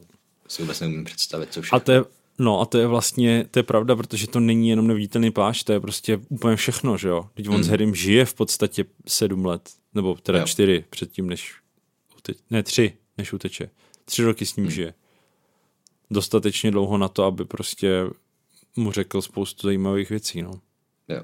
si 0.48 0.62
vůbec 0.62 0.80
neumím 0.80 1.04
představit, 1.04 1.52
co 1.52 1.62
všechno. 1.62 1.76
A 1.76 1.80
to 1.80 1.92
je, 1.92 2.04
no 2.38 2.60
a 2.60 2.66
to 2.66 2.78
je 2.78 2.86
vlastně, 2.86 3.46
to 3.50 3.58
je 3.58 3.62
pravda, 3.62 3.96
protože 3.96 4.26
to 4.26 4.40
není 4.40 4.68
jenom 4.68 4.86
neviditelný 4.86 5.30
plášť, 5.30 5.66
to 5.66 5.72
je 5.72 5.80
prostě 5.80 6.20
úplně 6.28 6.56
všechno, 6.56 6.96
že 6.96 7.08
jo. 7.08 7.28
Teď 7.34 7.48
on 7.48 7.54
hmm. 7.54 7.64
s 7.64 7.68
Harrym 7.68 7.94
žije 7.94 8.24
v 8.24 8.34
podstatě 8.34 8.84
sedm 9.08 9.46
let, 9.46 9.70
nebo 9.94 10.14
teda 10.14 10.38
jo. 10.38 10.46
čtyři 10.46 10.84
předtím, 10.90 11.28
než 11.28 11.54
uteče, 12.18 12.40
ne 12.50 12.62
tři, 12.62 12.92
než 13.18 13.32
uteče. 13.32 13.70
Tři 14.04 14.22
roky 14.24 14.46
s 14.46 14.56
ním 14.56 14.66
hmm. 14.66 14.74
žije. 14.74 14.94
Dostatečně 16.10 16.70
dlouho 16.70 16.98
na 16.98 17.08
to, 17.08 17.24
aby 17.24 17.44
prostě 17.44 18.04
mu 18.76 18.92
řekl 18.92 19.22
spoustu 19.22 19.66
zajímavých 19.66 20.10
věcí, 20.10 20.42
no. 20.42 20.60
Jo. 21.08 21.22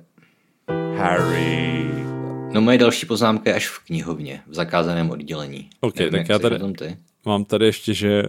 Harry. 0.97 2.12
No 2.53 2.61
moje 2.61 2.79
další 2.79 3.07
poznámka 3.07 3.51
je 3.51 3.57
až 3.57 3.69
v 3.69 3.79
knihovně, 3.79 4.43
v 4.47 4.55
zakázaném 4.55 5.11
oddělení. 5.11 5.71
Ok, 5.81 5.97
Nevím, 5.97 6.13
tak 6.13 6.29
já 6.29 6.39
tady 6.39 6.59
ty. 6.79 6.97
mám 7.25 7.45
tady 7.45 7.67
ještě, 7.67 7.95
že 7.95 8.23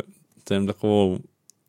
ten 0.43 0.65
takovou 0.65 1.19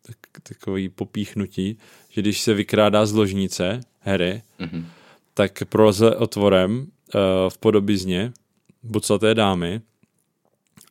tak, 0.07 0.17
takový 0.43 0.89
popíchnutí, 0.89 1.79
že 2.09 2.21
když 2.21 2.41
se 2.41 2.55
vykrádá 2.55 3.07
z 3.07 3.13
ložnice 3.13 3.81
Harry, 4.01 4.43
mm-hmm. 4.61 4.85
tak 5.35 5.63
proleze 5.69 6.17
otvorem 6.17 6.79
uh, 6.79 7.21
v 7.49 7.59
podobizně 7.59 8.33
buclaté 8.83 9.35
dámy 9.35 9.81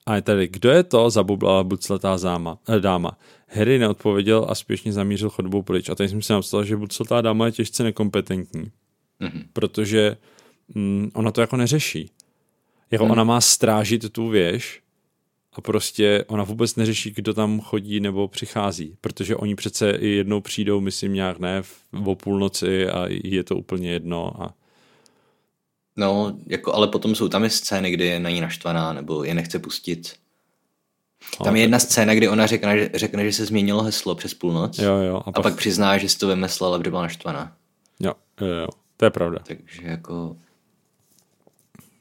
a 0.06 0.16
je 0.16 0.22
tady, 0.22 0.48
kdo 0.48 0.70
je 0.70 0.84
to, 0.84 1.10
zabublala 1.10 1.64
buclatá 1.64 2.18
záma, 2.18 2.58
eh, 2.70 2.80
dáma. 2.80 3.18
Harry 3.48 3.80
neodpověděl 3.80 4.46
a 4.50 4.56
spěšně 4.56 4.94
zamířil 4.94 5.30
chodbou 5.30 5.62
pryč. 5.62 5.90
A 5.90 5.96
tady 5.96 6.10
jsem 6.10 6.22
si 6.22 6.34
napsal, 6.34 6.64
že 6.64 6.78
buclatá 6.78 7.22
dáma 7.22 7.46
je 7.46 7.52
těžce 7.52 7.84
nekompetentní. 7.84 8.72
Mm-hmm. 9.22 9.44
Protože 9.54 10.18
mm, 10.76 11.12
ona 11.14 11.32
to 11.32 11.42
jako 11.42 11.58
neřeší. 11.58 12.12
Jako 12.92 13.04
hmm. 13.04 13.12
ona 13.12 13.24
má 13.24 13.42
strážit 13.42 14.12
tu 14.12 14.28
věž 14.28 14.82
a 15.54 15.62
prostě 15.62 16.24
ona 16.28 16.44
vůbec 16.44 16.76
neřeší, 16.76 17.12
kdo 17.12 17.34
tam 17.34 17.62
chodí 17.62 18.00
nebo 18.00 18.28
přichází, 18.28 18.96
protože 19.02 19.36
oni 19.36 19.56
přece 19.56 19.92
i 19.92 20.08
jednou 20.08 20.42
přijdou, 20.42 20.82
myslím 20.82 21.14
nějak 21.14 21.40
ne, 21.40 21.62
o 22.06 22.16
půlnoci 22.16 22.90
a 22.90 23.06
je 23.10 23.44
to 23.44 23.56
úplně 23.56 23.92
jedno 23.92 24.42
a 24.42 24.54
No, 25.98 26.38
jako, 26.48 26.74
ale 26.76 26.88
potom 26.88 27.16
jsou 27.16 27.28
tam 27.28 27.44
i 27.44 27.50
scény, 27.50 27.92
kdy 27.92 28.06
je 28.06 28.20
na 28.20 28.30
ní 28.30 28.42
naštvaná 28.42 28.94
nebo 28.94 29.24
je 29.24 29.34
nechce 29.34 29.60
pustit. 29.60 30.16
Tam 31.44 31.56
je 31.56 31.62
jedna 31.62 31.80
scéna, 31.80 32.16
kdy 32.16 32.30
ona 32.30 32.48
řekne, 32.48 32.80
že, 32.80 32.90
řekne, 32.94 33.26
že 33.26 33.34
se 33.34 33.46
změnilo 33.46 33.84
heslo 33.84 34.16
přes 34.16 34.34
půlnoc 34.34 34.80
Jo, 34.80 34.96
jo. 34.98 35.22
a, 35.26 35.32
pak... 35.32 35.56
přizná, 35.56 35.98
že 35.98 36.10
si 36.10 36.18
to 36.18 36.28
vymyslela, 36.28 36.78
protože 36.78 36.90
byla 36.90 37.02
naštvaná. 37.02 37.56
Jo, 38.00 38.14
jo, 38.42 38.48
jo. 38.48 38.68
To 38.98 39.06
je 39.06 39.12
pravda. 39.12 39.40
Takže 39.44 39.82
jako... 39.84 40.38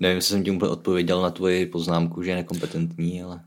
Nevím, 0.02 0.16
jestli 0.16 0.30
jsem 0.32 0.44
tím 0.44 0.56
úplně 0.56 0.70
odpověděl 0.70 1.22
na 1.22 1.30
tvoji 1.30 1.66
poznámku, 1.66 2.22
že 2.22 2.30
je 2.30 2.36
nekompetentní, 2.36 3.22
ale... 3.22 3.40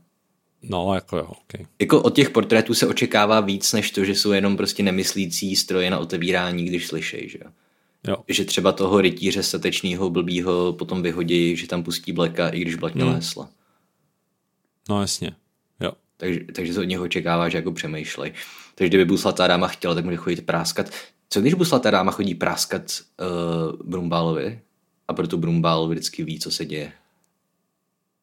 No, 0.62 0.94
jako 0.94 1.16
jo, 1.16 1.24
okay. 1.24 1.66
Jako 1.80 2.02
od 2.02 2.14
těch 2.14 2.30
portrétů 2.30 2.74
se 2.74 2.86
očekává 2.86 3.40
víc, 3.40 3.72
než 3.72 3.90
to, 3.90 4.04
že 4.04 4.14
jsou 4.14 4.32
jenom 4.32 4.56
prostě 4.56 4.82
nemyslící 4.82 5.56
stroje 5.56 5.90
na 5.90 5.98
otevírání, 5.98 6.64
když 6.64 6.86
slyšej, 6.86 7.28
že 7.28 7.38
jo. 7.44 7.50
Jo. 8.08 8.16
Že 8.28 8.44
třeba 8.44 8.72
toho 8.72 9.00
rytíře 9.00 9.42
statečného 9.42 10.10
blbýho 10.10 10.72
potom 10.72 11.02
vyhodí, 11.02 11.56
že 11.56 11.66
tam 11.66 11.82
pustí 11.82 12.12
Blacka, 12.12 12.48
i 12.48 12.60
když 12.60 12.74
Black 12.74 12.94
měl 12.94 13.06
Hmm. 13.06 13.16
hesla. 13.16 13.48
No 14.88 15.00
jasně. 15.00 15.30
Jo. 15.80 15.92
Takže, 16.16 16.40
takže 16.54 16.74
se 16.74 16.80
od 16.80 16.84
něho 16.84 17.04
očekává, 17.04 17.48
že 17.48 17.58
jako 17.58 17.72
přemýšlej. 17.72 18.32
Takže 18.74 18.88
kdyby 18.88 19.04
buslatá 19.04 19.46
dáma 19.46 19.68
chtěla, 19.68 19.94
tak 19.94 20.04
může 20.04 20.16
chodit 20.16 20.46
práskat. 20.46 20.90
Co 21.28 21.40
když 21.40 21.54
buslatá 21.54 21.90
dáma 21.90 22.12
chodí 22.12 22.34
práskat 22.34 22.82
uh, 23.20 23.90
Brumbálovi 23.90 24.60
a 25.08 25.12
proto 25.14 25.36
Brumbál 25.36 25.88
vždycky 25.88 26.24
ví, 26.24 26.38
co 26.40 26.50
se 26.50 26.64
děje? 26.64 26.92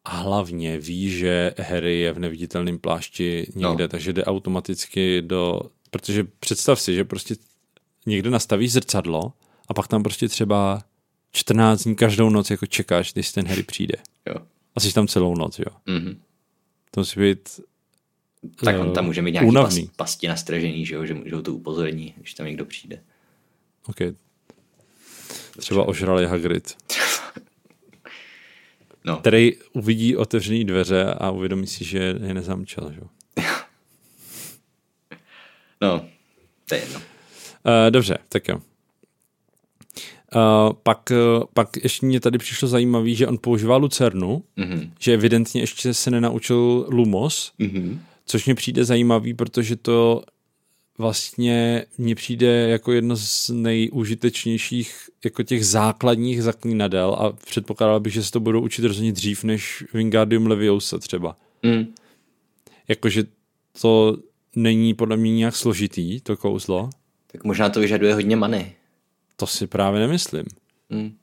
A 0.05 0.15
hlavně 0.17 0.77
ví, 0.79 1.09
že 1.09 1.53
Harry 1.59 1.99
je 1.99 2.13
v 2.13 2.19
neviditelném 2.19 2.79
plášti 2.79 3.47
někde, 3.55 3.83
No. 3.83 3.87
takže 3.87 4.13
jde 4.13 4.23
automaticky 4.25 5.21
do... 5.21 5.61
Protože 5.89 6.23
představ 6.39 6.81
si, 6.81 6.95
že 6.95 7.03
prostě 7.03 7.35
někde 8.05 8.29
nastavíš 8.29 8.71
zrcadlo 8.71 9.33
a 9.67 9.73
pak 9.73 9.87
tam 9.87 10.03
prostě 10.03 10.27
třeba 10.29 10.83
14 11.31 11.83
dní 11.83 11.95
každou 11.95 12.29
noc 12.29 12.49
jako 12.51 12.65
čekáš, 12.65 13.13
když 13.13 13.31
ten 13.31 13.47
Harry 13.47 13.63
přijde. 13.63 13.95
Jo. 14.27 14.35
A 14.75 14.79
jsi 14.79 14.93
tam 14.93 15.07
celou 15.07 15.35
noc, 15.35 15.59
jo. 15.59 15.65
Mhm. 15.85 16.21
To 16.91 16.99
musí 17.01 17.19
být... 17.19 17.59
Tak 18.55 18.75
eh, 18.75 18.79
on 18.79 18.93
tam 18.93 19.05
může 19.05 19.21
mít 19.21 19.31
nějaký 19.31 19.47
únavný. 19.49 19.85
pas, 19.85 19.95
pasti 19.95 20.27
nastražený, 20.27 20.85
že, 20.85 20.95
jo? 20.95 21.05
že, 21.05 21.17
že 21.25 21.35
ho 21.35 21.41
to 21.41 21.53
upozorní, 21.53 22.13
když 22.17 22.33
tam 22.33 22.45
někdo 22.47 22.65
přijde. 22.65 23.01
Okay. 23.87 24.13
Třeba 25.59 25.83
ožrali 25.87 26.25
Hagrid, 26.27 26.75
No, 29.05 29.17
který 29.17 29.51
uvidí 29.73 30.15
otevřené 30.17 30.63
dveře 30.63 31.05
a 31.17 31.29
uvědomí 31.31 31.67
si, 31.67 31.85
že 31.85 31.97
je 32.23 32.33
nezamčel. 32.33 32.91
Že? 32.91 33.01
no, 35.81 36.05
to 36.69 36.75
je 36.75 36.81
jedno. 36.81 36.99
Uh, 36.99 37.03
dobře, 37.89 38.17
tak 38.29 38.47
jo. 38.47 38.55
Uh, 40.35 40.73
pak, 40.83 41.11
uh, 41.11 41.43
pak 41.53 41.69
ještě 41.83 42.05
mě 42.05 42.19
tady 42.19 42.37
přišlo 42.37 42.67
zajímavé, 42.67 43.09
že 43.09 43.27
on 43.27 43.37
používá 43.37 43.75
lucernu, 43.77 44.43
Mhm. 44.55 44.91
že 44.99 45.13
evidentně 45.13 45.61
ještě 45.61 45.93
se 45.93 46.11
nenaučil 46.11 46.85
Lumos, 46.89 47.53
Mhm. 47.59 48.01
což 48.25 48.45
mě 48.45 48.55
přijde 48.55 48.85
zajímavý, 48.85 49.33
protože 49.33 49.75
to 49.75 50.23
vlastně 50.97 51.85
mně 51.97 52.15
přijde 52.15 52.69
jako 52.69 52.91
jedno 52.91 53.15
z 53.17 53.49
nejúžitečnějších 53.49 55.09
jako 55.25 55.43
těch 55.43 55.65
základních 55.65 56.43
zaklínadel 56.43 57.13
a 57.19 57.31
předpokládal 57.31 57.99
bych, 57.99 58.13
že 58.13 58.23
se 58.23 58.31
to 58.31 58.39
budou 58.39 58.61
učit 58.61 58.85
rozhodně 58.85 59.11
dřív 59.11 59.43
než 59.43 59.83
Wingardium 59.93 60.47
Leviosa 60.47 60.97
třeba. 60.97 61.37
Mm. 61.63 61.93
Jakože 62.87 63.23
to 63.81 64.17
není 64.55 64.93
podle 64.93 65.17
mě 65.17 65.31
nějak 65.31 65.55
složitý, 65.55 66.21
to 66.21 66.37
kouzlo. 66.37 66.89
Tak 67.31 67.43
možná 67.43 67.69
to 67.69 67.79
vyžaduje 67.79 68.13
hodně 68.13 68.35
many. 68.35 68.75
To 69.35 69.47
si 69.47 69.67
právě 69.67 69.99
nemyslím. 69.99 70.45
Mm. 70.89 71.15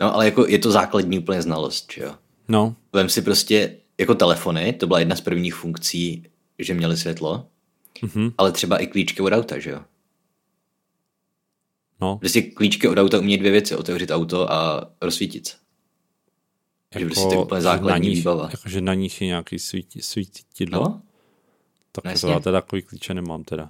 No, 0.00 0.14
ale 0.14 0.24
jako 0.24 0.46
je 0.46 0.58
to 0.58 0.70
základní 0.70 1.18
úplně 1.18 1.42
znalost, 1.42 1.92
že 1.92 2.02
jo? 2.02 2.14
No, 2.48 2.76
Vem 2.92 3.08
si 3.08 3.22
prostě, 3.22 3.76
jako 3.98 4.14
telefony, 4.14 4.72
to 4.72 4.86
byla 4.86 4.98
jedna 4.98 5.16
z 5.16 5.20
prvních 5.20 5.54
funkcí, 5.54 6.24
že 6.58 6.74
měli 6.74 6.96
světlo, 6.96 7.46
Mhm. 8.02 8.30
ale 8.38 8.52
třeba 8.52 8.78
i 8.78 8.86
klíčky 8.86 9.22
od 9.22 9.32
auta, 9.32 9.58
že 9.58 9.70
jo? 9.70 9.80
no. 12.00 12.18
Prostě 12.18 12.42
klíčky 12.42 12.88
od 12.88 12.98
auta 12.98 13.18
umějí 13.18 13.38
dvě 13.38 13.50
věci, 13.52 13.76
otevřít 13.76 14.10
auto 14.10 14.52
a 14.52 14.90
rozsvítit 15.00 15.46
se. 15.46 15.56
Že 16.98 17.06
prostě 17.06 17.24
to 17.24 17.34
je 17.34 17.38
úplně 17.38 17.60
základní 17.60 17.90
na 17.90 18.10
nich, 18.10 18.18
výbava. 18.18 18.48
Jakože 18.52 18.80
na 18.80 18.94
nich 18.94 19.20
je 19.20 19.26
nějaký 19.26 19.58
svítí, 19.58 20.02
svítidlo. 20.02 20.80
No, 20.80 21.02
tak 21.92 22.04
no 22.04 22.10
to 22.10 22.14
jasně. 22.14 22.32
já 22.32 22.40
teda 22.40 22.60
takový 22.60 22.82
klíče 22.82 23.14
nemám 23.14 23.44
teda. 23.44 23.66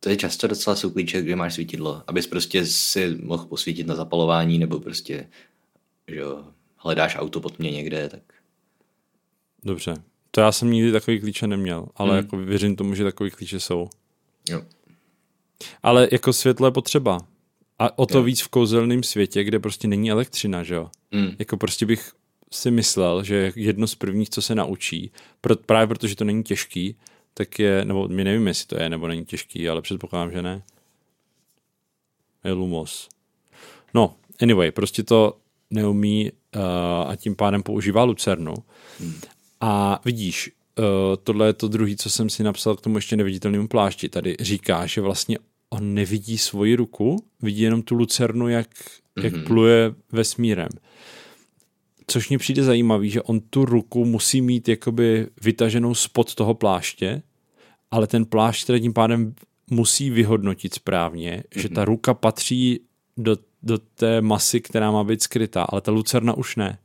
to 0.00 0.08
je 0.08 0.16
často 0.16 0.46
docela 0.46 0.76
jsou 0.76 0.90
klíče, 0.90 1.22
kde 1.22 1.36
máš 1.36 1.54
svítidlo, 1.54 2.02
abys 2.06 2.26
prostě 2.26 2.66
si 2.66 3.18
mohl 3.22 3.44
posvítit 3.44 3.86
na 3.86 3.94
zapalování, 3.94 4.58
nebo 4.58 4.80
prostě, 4.80 5.28
že 6.08 6.16
jo, 6.16 6.44
hledáš 6.76 7.16
auto 7.16 7.40
pod 7.40 7.58
mě 7.58 7.70
někde, 7.70 8.08
tak 8.08 8.22
Dobře. 9.64 9.94
To 10.34 10.40
já 10.40 10.52
jsem 10.52 10.70
nikdy 10.70 10.92
takový 10.92 11.20
klíče 11.20 11.46
neměl, 11.46 11.86
ale 11.96 12.10
Hmm. 12.10 12.16
jako 12.24 12.36
věřím 12.36 12.76
tomu, 12.76 12.94
že 12.94 13.04
takový 13.04 13.30
klíče 13.30 13.60
jsou. 13.60 13.88
jo. 14.48 14.62
Ale 15.82 16.08
jako 16.12 16.32
světlo 16.32 16.66
je 16.66 16.70
potřeba. 16.70 17.18
A 17.78 17.98
o 17.98 18.06
to 18.06 18.18
Jo. 18.18 18.24
víc 18.24 18.40
v 18.42 18.48
kouzelném 18.48 19.02
světě, 19.02 19.44
kde 19.44 19.58
prostě 19.58 19.88
není 19.88 20.10
elektřina, 20.10 20.62
že 20.62 20.74
jo? 20.74 20.90
Mm. 21.10 21.30
Jako 21.38 21.56
prostě 21.56 21.86
bych 21.86 22.12
si 22.52 22.70
myslel, 22.70 23.24
že 23.24 23.52
jedno 23.56 23.86
z 23.86 23.94
prvních, 23.94 24.30
co 24.30 24.42
se 24.42 24.54
naučí, 24.54 25.10
pro, 25.40 25.56
právě 25.56 25.86
protože 25.86 26.16
to 26.16 26.24
není 26.24 26.42
těžký, 26.44 26.96
tak 27.34 27.58
je, 27.58 27.84
nebo 27.84 28.08
my 28.08 28.24
nevím, 28.24 28.46
jestli 28.46 28.66
to 28.66 28.76
je, 28.82 28.88
nebo 28.88 29.08
není 29.08 29.24
těžký, 29.24 29.68
ale 29.68 29.82
předpokládám, 29.82 30.30
že 30.30 30.42
ne. 30.42 30.62
Je 32.44 32.52
Lumos. 32.52 33.08
No, 33.94 34.14
anyway, 34.42 34.70
prostě 34.70 35.02
to 35.02 35.36
neumí 35.70 36.32
uh, 36.56 36.62
a 37.10 37.16
tím 37.16 37.36
pádem 37.36 37.62
používá 37.62 38.04
lucernu. 38.04 38.54
A 39.66 40.00
vidíš, 40.04 40.50
uh, 40.78 40.84
tohle 41.22 41.46
je 41.46 41.52
to 41.52 41.68
druhý, 41.68 41.96
co 41.96 42.10
jsem 42.10 42.30
si 42.30 42.42
napsal 42.42 42.76
k 42.76 42.80
tomu 42.80 42.96
ještě 42.96 43.16
neviditelnému 43.16 43.68
plášti. 43.68 44.08
Tady 44.08 44.36
říká, 44.40 44.86
že 44.86 45.00
vlastně 45.00 45.38
on 45.70 45.94
nevidí 45.94 46.38
svoji 46.38 46.76
ruku, 46.76 47.24
vidí 47.42 47.60
jenom 47.60 47.82
tu 47.82 47.94
lucernu, 47.94 48.48
jak, 48.48 48.68
mm-hmm. 48.68 49.24
jak 49.24 49.46
pluje 49.46 49.94
vesmírem. 50.12 50.68
Což 52.06 52.28
mně 52.28 52.38
přijde 52.38 52.62
zajímavý, 52.62 53.10
že 53.10 53.22
on 53.22 53.40
tu 53.40 53.64
ruku 53.64 54.04
musí 54.04 54.40
mít 54.40 54.68
jakoby 54.68 55.26
vytaženou 55.42 55.94
spod 55.94 56.34
toho 56.34 56.54
pláště, 56.54 57.22
ale 57.90 58.06
ten 58.06 58.24
plášť 58.24 58.66
teda 58.66 58.78
tím 58.78 58.92
pádem 58.92 59.34
musí 59.70 60.10
vyhodnotit 60.10 60.74
správně, 60.74 61.44
mm-hmm. 61.50 61.60
že 61.60 61.68
ta 61.68 61.84
ruka 61.84 62.14
patří 62.14 62.80
do, 63.16 63.36
do 63.62 63.78
té 63.78 64.20
masy, 64.20 64.60
která 64.60 64.90
má 64.90 65.04
být 65.04 65.22
skrytá, 65.22 65.62
ale 65.62 65.80
ta 65.80 65.90
lucerna 65.90 66.34
už 66.34 66.56
ne. 66.56 66.78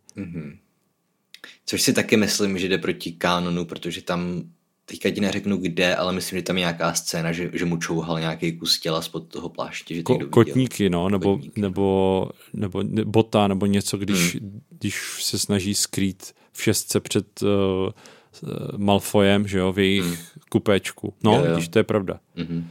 Což 1.66 1.82
si 1.82 1.94
taky 1.94 2.18
myslím, 2.18 2.58
že 2.58 2.68
jde 2.68 2.78
proti 2.78 3.12
kánonu, 3.12 3.66
protože 3.66 4.02
tam, 4.02 4.44
teďka 4.86 5.10
ti 5.10 5.22
neřeknu 5.22 5.58
kde, 5.58 5.96
ale 5.96 6.14
myslím, 6.14 6.40
že 6.40 6.44
tam 6.44 6.56
je 6.56 6.60
nějaká 6.60 6.94
scéna, 6.94 7.32
že, 7.32 7.50
že 7.54 7.66
mu 7.66 7.78
čouhal 7.78 8.20
nějaký 8.20 8.58
kus 8.58 8.80
těla 8.80 9.02
spod 9.02 9.28
toho 9.28 9.50
pláště, 9.50 9.96
že 9.96 10.04
Ko, 10.04 10.20
kotníky, 10.30 10.90
no, 10.90 11.10
nebo, 11.10 11.36
Kotníky. 11.36 11.62
nebo, 11.62 12.30
nebo 12.54 12.84
ne- 12.84 13.06
bota, 13.06 13.48
nebo 13.48 13.66
něco, 13.66 13.98
když, 13.98 14.36
hmm. 14.36 14.62
když 14.80 15.24
se 15.24 15.40
snaží 15.40 15.76
skrýt 15.76 16.34
v 16.52 16.64
šestce 16.64 17.00
před 17.00 17.42
uh, 17.42 17.50
uh, 17.50 18.78
Malfojem, 18.78 19.48
že 19.48 19.58
jo, 19.58 19.74
v 19.74 19.80
jejich 19.80 20.06
hmm. 20.06 20.16
kupéčku. 20.50 21.14
No, 21.24 21.34
Jo, 21.36 21.46
jo. 21.46 21.52
vidíš, 21.52 21.68
to 21.68 21.80
je 21.80 21.84
pravda. 21.84 22.20
Mhm. 22.36 22.68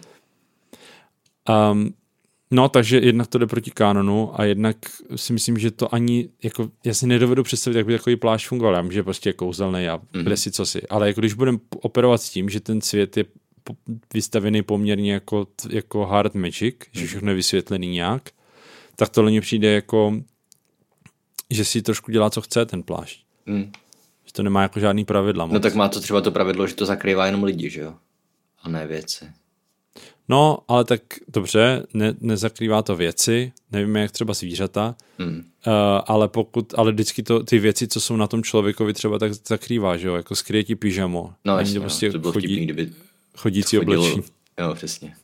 Um, 1.72 1.94
no, 2.50 2.68
takže 2.68 2.98
jednak 2.98 3.26
to 3.26 3.38
jde 3.38 3.46
proti 3.46 3.70
kánonu 3.70 4.40
a 4.40 4.44
jednak 4.44 4.76
si 5.16 5.32
myslím, 5.32 5.58
že 5.58 5.70
to 5.70 5.94
ani, 5.94 6.28
jako, 6.42 6.70
já 6.84 6.94
si 6.94 7.06
nedovedu 7.06 7.42
představit, 7.42 7.76
jak 7.76 7.86
by 7.86 7.92
takový 7.98 8.16
plášť 8.16 8.48
fungoval. 8.48 8.74
Já 8.74 8.80
vím, 8.80 8.92
že 8.92 9.02
prostě 9.02 9.28
je 9.28 9.32
kouzelný 9.32 9.88
a 9.88 9.98
mm-hmm. 9.98 10.32
si 10.32 10.50
co 10.50 10.66
si. 10.66 10.82
Ale 10.88 11.06
jako 11.06 11.20
když 11.20 11.34
budeme 11.34 11.58
operovat 11.82 12.22
s 12.22 12.30
tím, 12.30 12.48
že 12.48 12.60
ten 12.60 12.80
svět 12.80 13.16
je 13.16 13.24
vystavený 14.14 14.62
poměrně 14.62 15.12
jako, 15.12 15.46
jako 15.70 16.06
hard 16.06 16.34
magic, 16.34 16.76
že 16.92 17.06
všechno 17.06 17.30
je 17.30 17.34
vysvětlený 17.34 17.88
nějak, 17.88 18.30
tak 18.96 19.08
tohle 19.08 19.30
mně 19.30 19.40
přijde 19.40 19.72
jako, 19.72 20.14
že 21.50 21.64
si 21.64 21.82
trošku 21.82 22.10
dělá, 22.10 22.30
co 22.30 22.40
chce 22.40 22.66
ten 22.66 22.82
plášť. 22.82 23.24
Mm. 23.46 23.72
Že 24.24 24.32
to 24.32 24.42
nemá 24.42 24.62
jako 24.62 24.80
žádný 24.80 25.04
pravidla. 25.04 25.46
No 25.46 25.52
moc. 25.52 25.62
tak 25.62 25.74
má 25.74 25.88
to 25.88 26.00
třeba 26.00 26.20
to 26.20 26.30
pravidlo, 26.30 26.66
že 26.66 26.74
to 26.74 26.86
zakrývá 26.86 27.26
jenom 27.26 27.44
lidi, 27.44 27.70
že 27.70 27.80
jo? 27.80 27.94
A 28.62 28.68
ne 28.68 28.86
věci. 28.86 29.24
No, 30.28 30.58
ale 30.68 30.84
tak 30.84 31.00
dobře, 31.28 31.86
ne, 31.94 32.14
nezakrývá 32.20 32.82
to 32.82 32.96
věci, 32.96 33.52
nevíme, 33.72 34.00
jak 34.00 34.10
třeba 34.12 34.34
zvířata, 34.34 34.96
Mm. 35.18 35.36
uh, 35.36 35.72
ale 36.06 36.28
pokud, 36.28 36.74
ale 36.76 36.92
vždycky 36.92 37.22
to, 37.22 37.42
ty 37.42 37.58
věci, 37.58 37.88
co 37.88 38.00
jsou 38.00 38.16
na 38.16 38.26
tom 38.26 38.42
člověkovi 38.42 38.92
třeba 38.92 39.18
tak 39.18 39.32
zakrývá, 39.34 39.96
že 39.96 40.08
jo, 40.08 40.14
jako 40.14 40.36
skryje 40.36 40.64
ti 40.64 40.74
pyžamo. 40.76 41.32
No 41.44 41.58
jasně, 41.58 41.74
to 41.74 41.80
no, 41.80 41.82
prostě 41.82 42.12
to 42.12 42.18
bylo 42.18 42.32
chodí, 42.32 42.46
vtipný, 42.46 42.64
kdyby 42.64 42.92
chodící 43.36 43.78
oblečení. 43.78 44.22
Jo, 44.60 44.74
přesně. 44.74 45.16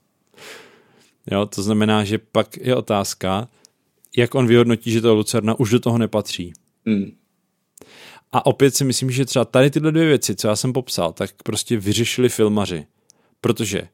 Jo, 1.30 1.46
to 1.46 1.62
znamená, 1.62 2.04
že 2.04 2.18
pak 2.18 2.56
je 2.56 2.76
otázka, 2.76 3.48
jak 4.16 4.34
on 4.34 4.46
vyhodnotí, 4.46 4.90
že 4.90 5.00
to 5.00 5.14
Lucerna 5.14 5.58
už 5.60 5.70
do 5.70 5.80
toho 5.80 5.98
nepatří. 5.98 6.52
Mm. 6.84 7.12
A 8.32 8.46
opět 8.46 8.76
si 8.76 8.84
myslím, 8.84 9.10
že 9.10 9.24
třeba 9.24 9.44
tady 9.44 9.70
tyhle 9.70 9.92
dvě 9.92 10.06
věci, 10.06 10.34
co 10.36 10.48
já 10.48 10.56
jsem 10.56 10.72
popsal, 10.72 11.12
tak 11.12 11.30
prostě 11.44 11.76
vyřešili 11.76 12.28
filmaři. 12.28 12.86
Protože 13.40 13.88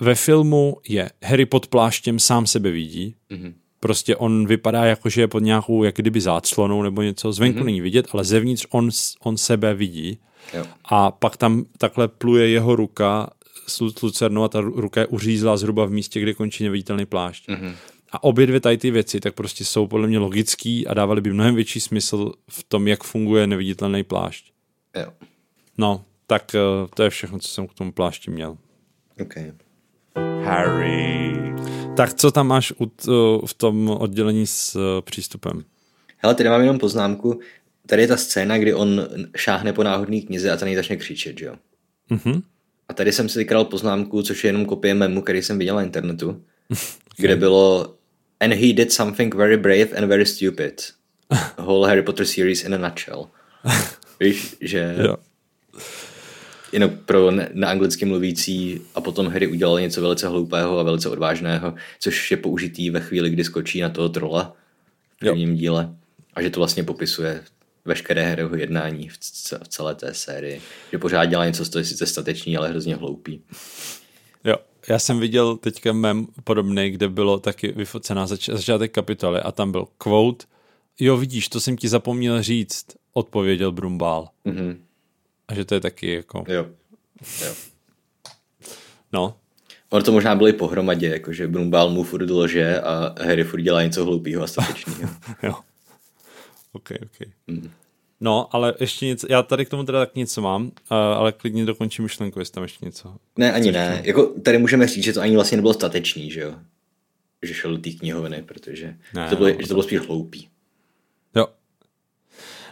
ve 0.00 0.14
filmu 0.14 0.76
je 0.88 1.10
Harry 1.24 1.46
pod 1.46 1.66
pláštěm 1.66 2.18
sám 2.18 2.46
sebe 2.46 2.70
vidí, 2.70 3.14
Mhm. 3.30 3.54
prostě 3.80 4.16
on 4.16 4.46
vypadá 4.46 4.84
jako, 4.84 5.08
že 5.08 5.20
je 5.20 5.28
pod 5.28 5.38
nějakou 5.38 5.84
jak 5.84 5.94
kdyby 5.96 6.20
záclonou 6.20 6.82
nebo 6.82 7.02
něco, 7.02 7.32
zvenku 7.32 7.60
mm-hmm. 7.60 7.64
není 7.64 7.80
vidět, 7.80 8.06
ale 8.12 8.24
zevnitř 8.24 8.66
on, 8.70 8.90
on 9.20 9.36
sebe 9.36 9.74
vidí 9.74 10.18
Jo. 10.54 10.64
A 10.84 11.10
pak 11.10 11.36
tam 11.36 11.64
takhle 11.78 12.08
pluje 12.08 12.48
jeho 12.48 12.76
ruka 12.76 13.30
s 13.66 13.80
Lu- 13.80 13.92
Lucernou 14.02 14.42
a 14.44 14.48
ta 14.48 14.60
ru- 14.60 14.72
ruka 14.80 15.00
je 15.00 15.06
uřízlá 15.06 15.56
zhruba 15.56 15.84
v 15.84 15.90
místě, 15.90 16.20
kde 16.20 16.34
končí 16.34 16.64
neviditelný 16.64 17.06
plášť. 17.06 17.48
Mhm. 17.48 17.74
A 18.12 18.22
obě 18.22 18.46
dvě 18.46 18.60
tady 18.60 18.78
ty 18.78 18.90
věci 18.90 19.20
tak 19.20 19.34
prostě 19.34 19.64
jsou 19.64 19.86
podle 19.86 20.08
mě 20.08 20.18
logický 20.18 20.86
a 20.86 20.94
dávaly 20.94 21.20
by 21.20 21.32
mnohem 21.32 21.54
větší 21.54 21.80
smysl 21.80 22.32
v 22.50 22.64
tom, 22.64 22.88
jak 22.88 23.04
funguje 23.04 23.46
neviditelný 23.46 24.02
plášť. 24.04 24.52
Jo. 24.96 25.12
No, 25.78 26.04
tak 26.26 26.54
eh, 26.54 26.58
to 26.94 27.02
je 27.02 27.10
všechno, 27.10 27.38
co 27.38 27.48
jsem 27.48 27.66
k 27.66 27.74
tomu 27.74 27.92
plášti 27.92 28.30
měl. 28.30 28.56
Okay. 29.22 29.52
Harry. 30.44 31.32
Tak 31.96 32.14
co 32.14 32.30
tam 32.30 32.46
máš 32.46 32.72
u 32.78 32.86
t, 32.86 33.08
eh, 33.08 33.46
v 33.46 33.54
tom 33.54 33.90
oddělení 33.90 34.46
s 34.46 34.76
eh, 34.76 35.02
přístupem? 35.02 35.64
Hele, 36.16 36.34
tady 36.34 36.48
mám 36.48 36.60
jenom 36.60 36.78
poznámku. 36.78 37.40
Tady 37.86 38.02
je 38.02 38.08
ta 38.08 38.16
scéna, 38.16 38.58
kdy 38.58 38.74
on 38.74 39.08
šáhne 39.36 39.72
po 39.72 39.82
náhodný 39.82 40.22
knize 40.22 40.50
a 40.50 40.56
ta 40.56 40.66
něj 40.66 40.76
začne 40.76 40.96
křičet, 40.96 41.38
že 41.38 41.46
jo? 41.46 41.54
Mhm. 42.10 42.42
A 42.88 42.92
tady 42.94 43.12
jsem 43.12 43.28
si 43.28 43.38
vykral 43.38 43.64
poznámku, 43.64 44.22
což 44.22 44.44
je 44.44 44.48
jenom 44.48 44.66
kopie 44.66 44.94
memu, 44.94 45.22
který 45.22 45.42
jsem 45.42 45.58
viděl 45.58 45.76
na 45.76 45.82
internetu, 45.82 46.42
kde 47.16 47.36
bylo 47.36 47.94
And 48.40 48.52
he 48.52 48.72
did 48.72 48.92
something 48.92 49.34
very 49.34 49.56
brave 49.56 49.92
and 49.96 50.08
very 50.08 50.26
stupid. 50.26 50.92
Whole 51.58 51.88
Harry 51.88 52.02
Potter 52.02 52.26
series 52.26 52.64
in 52.64 52.74
a 52.74 52.78
nutshell. 52.78 53.28
Víš, 54.20 54.56
že 54.60 54.96
Jo. 54.98 55.16
Jenom 56.72 56.90
pro 57.06 57.30
ne- 57.30 57.48
neanglicky 57.52 58.04
mluvící 58.04 58.80
a 58.94 59.00
potom 59.00 59.26
Harry 59.28 59.46
udělal 59.46 59.80
něco 59.80 60.00
velice 60.00 60.28
hloupého 60.28 60.78
a 60.78 60.82
velice 60.82 61.08
odvážného, 61.08 61.74
což 62.00 62.30
je 62.30 62.36
použitý 62.36 62.90
ve 62.90 63.00
chvíli, 63.00 63.30
kdy 63.30 63.44
skočí 63.44 63.80
na 63.80 63.88
toho 63.88 64.08
trola 64.08 64.56
v 65.16 65.18
prvním 65.18 65.56
díle 65.56 65.94
a 66.34 66.42
že 66.42 66.50
to 66.50 66.60
vlastně 66.60 66.84
popisuje 66.84 67.42
veškeré 67.84 68.28
Harryho 68.28 68.56
jednání 68.56 69.08
v, 69.08 69.18
celé 69.68 69.94
té 69.94 70.14
sérii. 70.14 70.60
Že 70.92 70.98
pořád 70.98 71.24
dělá 71.24 71.46
něco, 71.46 71.64
co 71.66 71.78
je 71.78 71.84
sice 71.84 72.06
statečný, 72.06 72.56
ale 72.56 72.68
hrozně 72.68 72.96
hloupý. 72.96 73.42
Jo, 74.44 74.56
já 74.88 74.98
jsem 74.98 75.20
viděl 75.20 75.56
teďka 75.56 75.92
mem 75.92 76.26
podobný, 76.44 76.90
kde 76.90 77.08
bylo 77.08 77.38
taky 77.38 77.72
vyfocená 77.72 78.26
zač- 78.26 78.48
začátek 78.48 78.92
kapitoly 78.92 79.40
a 79.40 79.52
tam 79.52 79.72
byl 79.72 79.86
quote, 79.98 80.44
jo 81.00 81.16
vidíš, 81.16 81.48
to 81.48 81.60
jsem 81.60 81.76
ti 81.76 81.88
zapomněl 81.88 82.42
říct, 82.42 82.86
odpověděl 83.12 83.72
Brumbál. 83.72 84.28
Mhm. 84.44 84.78
A 85.50 85.54
že 85.54 85.64
to 85.64 85.74
je 85.74 85.80
taky 85.80 86.14
jako, 86.14 86.44
Jo. 86.48 86.66
jo. 87.46 87.54
no, 89.12 89.36
Ono 89.90 90.02
to 90.04 90.12
možná 90.12 90.34
bylo 90.34 90.48
i 90.48 90.52
pohromadě, 90.52 91.08
jakože 91.08 91.48
Brumbál 91.48 91.90
mu 91.90 92.02
furt 92.02 92.30
lže 92.30 92.80
a 92.80 93.14
Harry 93.22 93.44
furt 93.44 93.60
dělá 93.60 93.82
něco 93.82 94.04
hloupého 94.04 94.42
a 94.42 94.46
statečného. 94.46 95.10
jo. 95.42 95.54
OK, 96.72 96.90
OK. 97.02 97.28
No, 98.20 98.54
ale 98.54 98.74
ještě 98.80 99.06
něco, 99.06 99.26
já 99.30 99.42
tady 99.42 99.66
k 99.66 99.68
tomu 99.68 99.84
teda 99.84 99.98
tak 100.00 100.14
něco 100.14 100.40
mám, 100.40 100.62
uh, 100.66 100.70
ale 100.90 101.32
klidně 101.32 101.64
dokončím 101.66 102.02
myšlenku, 102.02 102.38
jestli 102.38 102.52
tam 102.54 102.62
ještě 102.62 102.84
něco. 102.86 103.16
Ne, 103.38 103.52
ani 103.52 103.72
ne. 103.72 104.00
Jako, 104.04 104.26
tady 104.26 104.58
můžeme 104.58 104.86
říct, 104.86 105.04
že 105.04 105.12
to 105.12 105.20
ani 105.20 105.34
vlastně 105.34 105.56
nebylo 105.56 105.74
statečný, 105.74 106.30
že 106.30 106.40
jo? 106.40 106.54
Že 107.42 107.54
šel 107.54 107.70
do 107.76 107.78
té 107.82 107.90
knihovny, 107.90 108.42
protože 108.42 108.96
Ne, 109.14 109.28
to 109.28 109.36
bylo, 109.36 109.48
no, 109.48 109.54
že 109.60 109.68
to 109.68 109.74
bylo 109.74 109.82
spíš 109.82 109.98
hloupý. 110.00 110.48
Jo. 111.36 111.46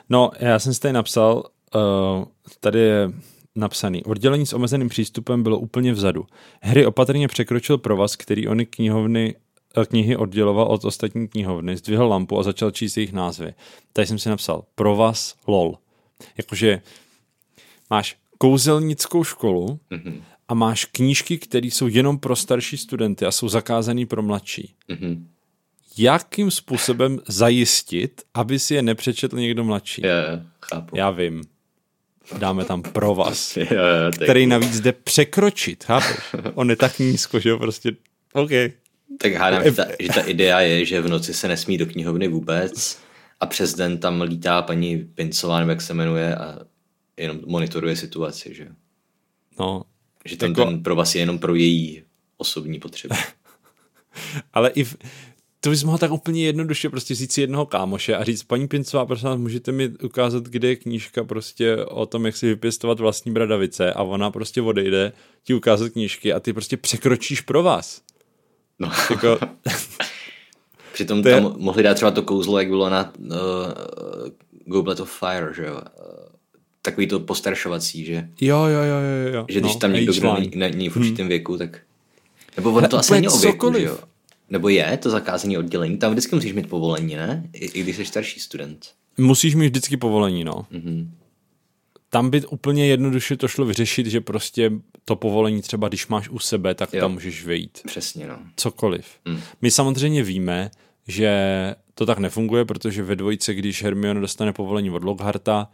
No, 0.09 0.31
já 0.39 0.59
jsem 0.59 0.75
si 0.75 0.81
tady 0.81 0.93
napsal, 0.93 1.45
uh, 1.75 2.25
tady 2.61 2.79
je 2.79 3.11
napsaný, 3.57 4.05
oddělení 4.05 4.47
s 4.47 4.53
omezeným 4.53 4.89
přístupem 4.89 5.43
bylo 5.43 5.59
úplně 5.59 5.93
vzadu. 5.93 6.27
Harry 6.63 6.87
opatrně 6.87 7.29
překročil 7.29 7.79
provaz, 7.79 8.17
který 8.17 8.49
ony 8.49 8.67
knihovny 8.67 9.35
eh, 9.83 9.87
knihy 9.87 10.17
odděloval 10.17 10.67
od 10.67 10.85
ostatní 10.85 11.29
knihovny, 11.29 11.77
zdvihl 11.77 12.07
lampu 12.09 12.39
a 12.39 12.43
začal 12.43 12.71
číst 12.71 12.97
jejich 12.97 13.13
názvy. 13.13 13.55
Tady 13.93 14.07
jsem 14.07 14.19
si 14.19 14.29
napsal 14.29 14.65
provaz 14.75 15.35
lol. 15.47 15.79
Jakože 16.37 16.83
máš 17.91 18.17
kouzelnickou 18.39 19.25
školu 19.25 19.81
Mhm. 19.91 20.23
a 20.49 20.55
máš 20.55 20.85
knížky, 20.85 21.39
které 21.39 21.67
jsou 21.67 21.87
jenom 21.87 22.19
pro 22.19 22.37
starší 22.37 22.77
studenty 22.77 23.27
a 23.27 23.31
jsou 23.31 23.49
zakázané 23.49 24.07
pro 24.07 24.23
mladší. 24.23 24.75
Mhm. 24.89 25.29
Jakým 25.99 26.51
způsobem 26.51 27.19
zajistit, 27.29 28.23
aby 28.35 28.59
si 28.59 28.75
je 28.75 28.83
nepřečetl 28.83 29.37
někdo 29.37 29.65
mladší? 29.65 30.03
Jo, 30.05 30.13
chápu. 30.63 30.97
Já 30.97 31.11
vím. 31.11 31.43
Dáme 32.39 32.65
tam 32.65 32.83
provaz, 32.83 33.57
Jo, 33.57 33.65
jo, 33.71 34.11
tak, 34.11 34.23
který 34.23 34.47
navíc 34.47 34.81
jde 34.81 34.93
překročit, 34.93 35.85
chápeš? 35.85 36.17
On 36.55 36.71
je 36.71 36.77
tak 36.77 36.99
nízko, 36.99 37.41
že 37.41 37.49
jo, 37.49 37.59
prostě, 37.59 37.93
OK. 38.33 38.51
tak 39.21 39.33
hádám, 39.35 39.65
že 39.65 39.73
ta, 39.73 39.87
že 40.01 40.09
ta 40.09 40.21
idea 40.21 40.61
je, 40.61 40.85
že 40.85 41.01
v 41.01 41.09
noci 41.09 41.35
se 41.35 41.49
nesmí 41.49 41.79
do 41.79 41.87
knihovny 41.87 42.29
vůbec 42.29 42.99
a 43.41 43.47
přes 43.47 43.75
den 43.75 43.99
tam 43.99 44.21
lítá 44.23 44.63
paní 44.63 44.99
Pincová, 44.99 45.59
nebo 45.59 45.71
jak 45.71 45.81
se 45.81 45.95
jmenuje, 45.95 46.37
a 46.37 46.59
jenom 47.17 47.41
monitoruje 47.47 47.97
situaci, 47.97 48.55
že 48.55 48.63
jo? 48.63 48.71
No, 49.61 49.83
Že 50.25 50.37
tam 50.37 50.49
Jako- 50.51 50.65
ten 50.65 50.83
provaz 50.83 51.15
je 51.15 51.21
jenom 51.23 51.39
pro 51.39 51.55
její 51.55 52.03
osobní 52.37 52.79
potřeby. 52.81 53.15
ale 54.53 54.71
i 54.71 54.85
v, 54.85 54.97
to 55.69 55.73
bys 55.73 55.85
mohl 55.85 55.99
tak 55.99 56.11
úplně 56.11 56.45
jednoduše 56.45 56.91
prostě 56.91 57.15
říct 57.15 57.33
si 57.33 57.41
jednoho 57.41 57.67
kámoše 57.67 58.17
a 58.17 58.25
říct, 58.25 58.43
paní 58.43 58.69
Pincová, 58.69 59.07
prosím 59.07 59.29
vás, 59.29 59.39
můžete 59.39 59.73
mi 59.73 59.89
ukázat, 59.89 60.45
kde 60.45 60.69
je 60.69 60.77
knížka 60.77 61.25
prostě 61.25 61.77
o 61.77 62.07
tom, 62.07 62.27
jak 62.27 62.37
si 62.37 62.47
vypěstovat 62.47 63.01
vlastní 63.01 63.33
bradavice 63.33 63.93
a 63.93 64.03
ona 64.03 64.31
prostě 64.31 64.63
odejde 64.63 65.13
ti 65.45 65.55
ukázat 65.55 65.89
knížky 65.89 66.33
a 66.33 66.41
ty 66.41 66.53
prostě 66.53 66.77
překročíš 66.77 67.41
pro 67.41 67.63
vás. 67.63 68.03
No. 68.79 68.91
Jako, 69.11 69.39
Přitom 70.93 71.23
To 71.23 71.29
je- 71.29 71.35
tam 71.35 71.55
mohli 71.59 71.83
dát 71.83 71.95
třeba 71.95 72.11
to 72.11 72.23
kouzlo, 72.23 72.59
jak 72.59 72.69
bylo 72.69 72.91
na 72.91 73.13
uh, 73.19 73.33
Goblet 74.67 75.01
of 75.01 75.19
Fire, 75.19 75.55
že 75.57 75.67
jo? 75.67 75.75
Uh, 75.75 75.81
takový 76.83 77.07
to 77.07 77.21
postaršovací, 77.21 78.05
že, 78.05 78.29
jo, 78.41 78.59
jo, 78.59 78.83
jo, 78.83 78.99
jo, 78.99 79.35
jo. 79.35 79.47
že 79.49 79.61
když 79.61 79.75
no, 79.75 79.79
tam 79.79 79.93
někdo, 79.93 80.13
kdo 80.13 80.37
není, 80.55 80.89
v 80.89 80.97
určitém 80.97 81.29
věku, 81.29 81.59
tak... 81.59 81.81
Nebo 82.57 82.71
on 82.71 82.85
to 82.85 82.99
asi 82.99 83.13
není 83.13 83.29
o 83.29 83.39
věku, 83.39 83.73
že 83.79 83.85
jo? 83.85 83.99
Nebo 84.51 84.69
je 84.69 84.97
to 84.97 85.11
zakázané 85.11 85.59
oddělení, 85.59 85.99
tam 85.99 86.13
vždycky 86.13 86.35
musíš 86.35 86.53
mít 86.53 86.69
povolení, 86.69 87.15
ne? 87.17 87.49
I, 87.53 87.67
i 87.67 87.83
když 87.83 87.97
jsi 87.97 88.05
starší 88.05 88.41
student. 88.41 88.87
Musíš 89.19 89.55
mít 89.55 89.67
vždycky 89.67 89.97
povolení, 89.97 90.45
no. 90.45 90.67
Mhm. 90.71 91.15
Tam 92.11 92.31
by 92.31 92.47
úplně 92.47 92.87
jednoduše 92.87 93.37
to 93.37 93.49
šlo 93.49 93.65
vyřešit, 93.65 94.07
že 94.07 94.21
prostě 94.21 94.73
to 95.05 95.17
povolení 95.17 95.63
třeba, 95.63 95.89
když 95.89 96.07
máš 96.07 96.29
u 96.29 96.39
sebe, 96.39 96.75
tak 96.75 96.93
Jo. 96.93 97.01
tam 97.01 97.13
můžeš 97.13 97.45
vejít. 97.45 97.79
Přesně, 97.87 98.27
no. 98.27 98.39
Cokoliv. 98.57 99.07
Mm. 99.25 99.41
My 99.63 99.71
samozřejmě 99.71 100.23
víme, 100.23 100.71
že 101.09 101.31
to 101.95 102.07
tak 102.07 102.19
nefunguje, 102.19 102.65
protože 102.65 103.03
ve 103.03 103.17
dvojce, 103.17 103.55
když 103.55 103.83
Hermione 103.83 104.21
dostane 104.21 104.53
povolení 104.53 104.91
od 104.91 105.05
Lockharta, 105.05 105.69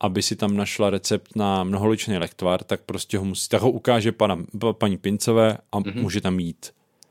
aby 0.00 0.22
si 0.22 0.36
tam 0.36 0.56
našla 0.56 0.90
recept 0.90 1.36
na 1.36 1.64
mnoholičný 1.64 2.18
lektvar, 2.18 2.62
tak 2.62 2.80
prostě 2.80 3.18
ho 3.18 3.24
musí, 3.24 3.48
tak 3.48 3.62
ho 3.62 3.70
ukáže 3.70 4.12
pana, 4.12 4.38
pa- 4.58 4.72
paní 4.72 4.96
Pincové 4.96 5.58
a 5.72 5.78
mm-hmm. 5.78 6.02
může 6.02 6.20
tam 6.20 6.40
jít. 6.40 6.70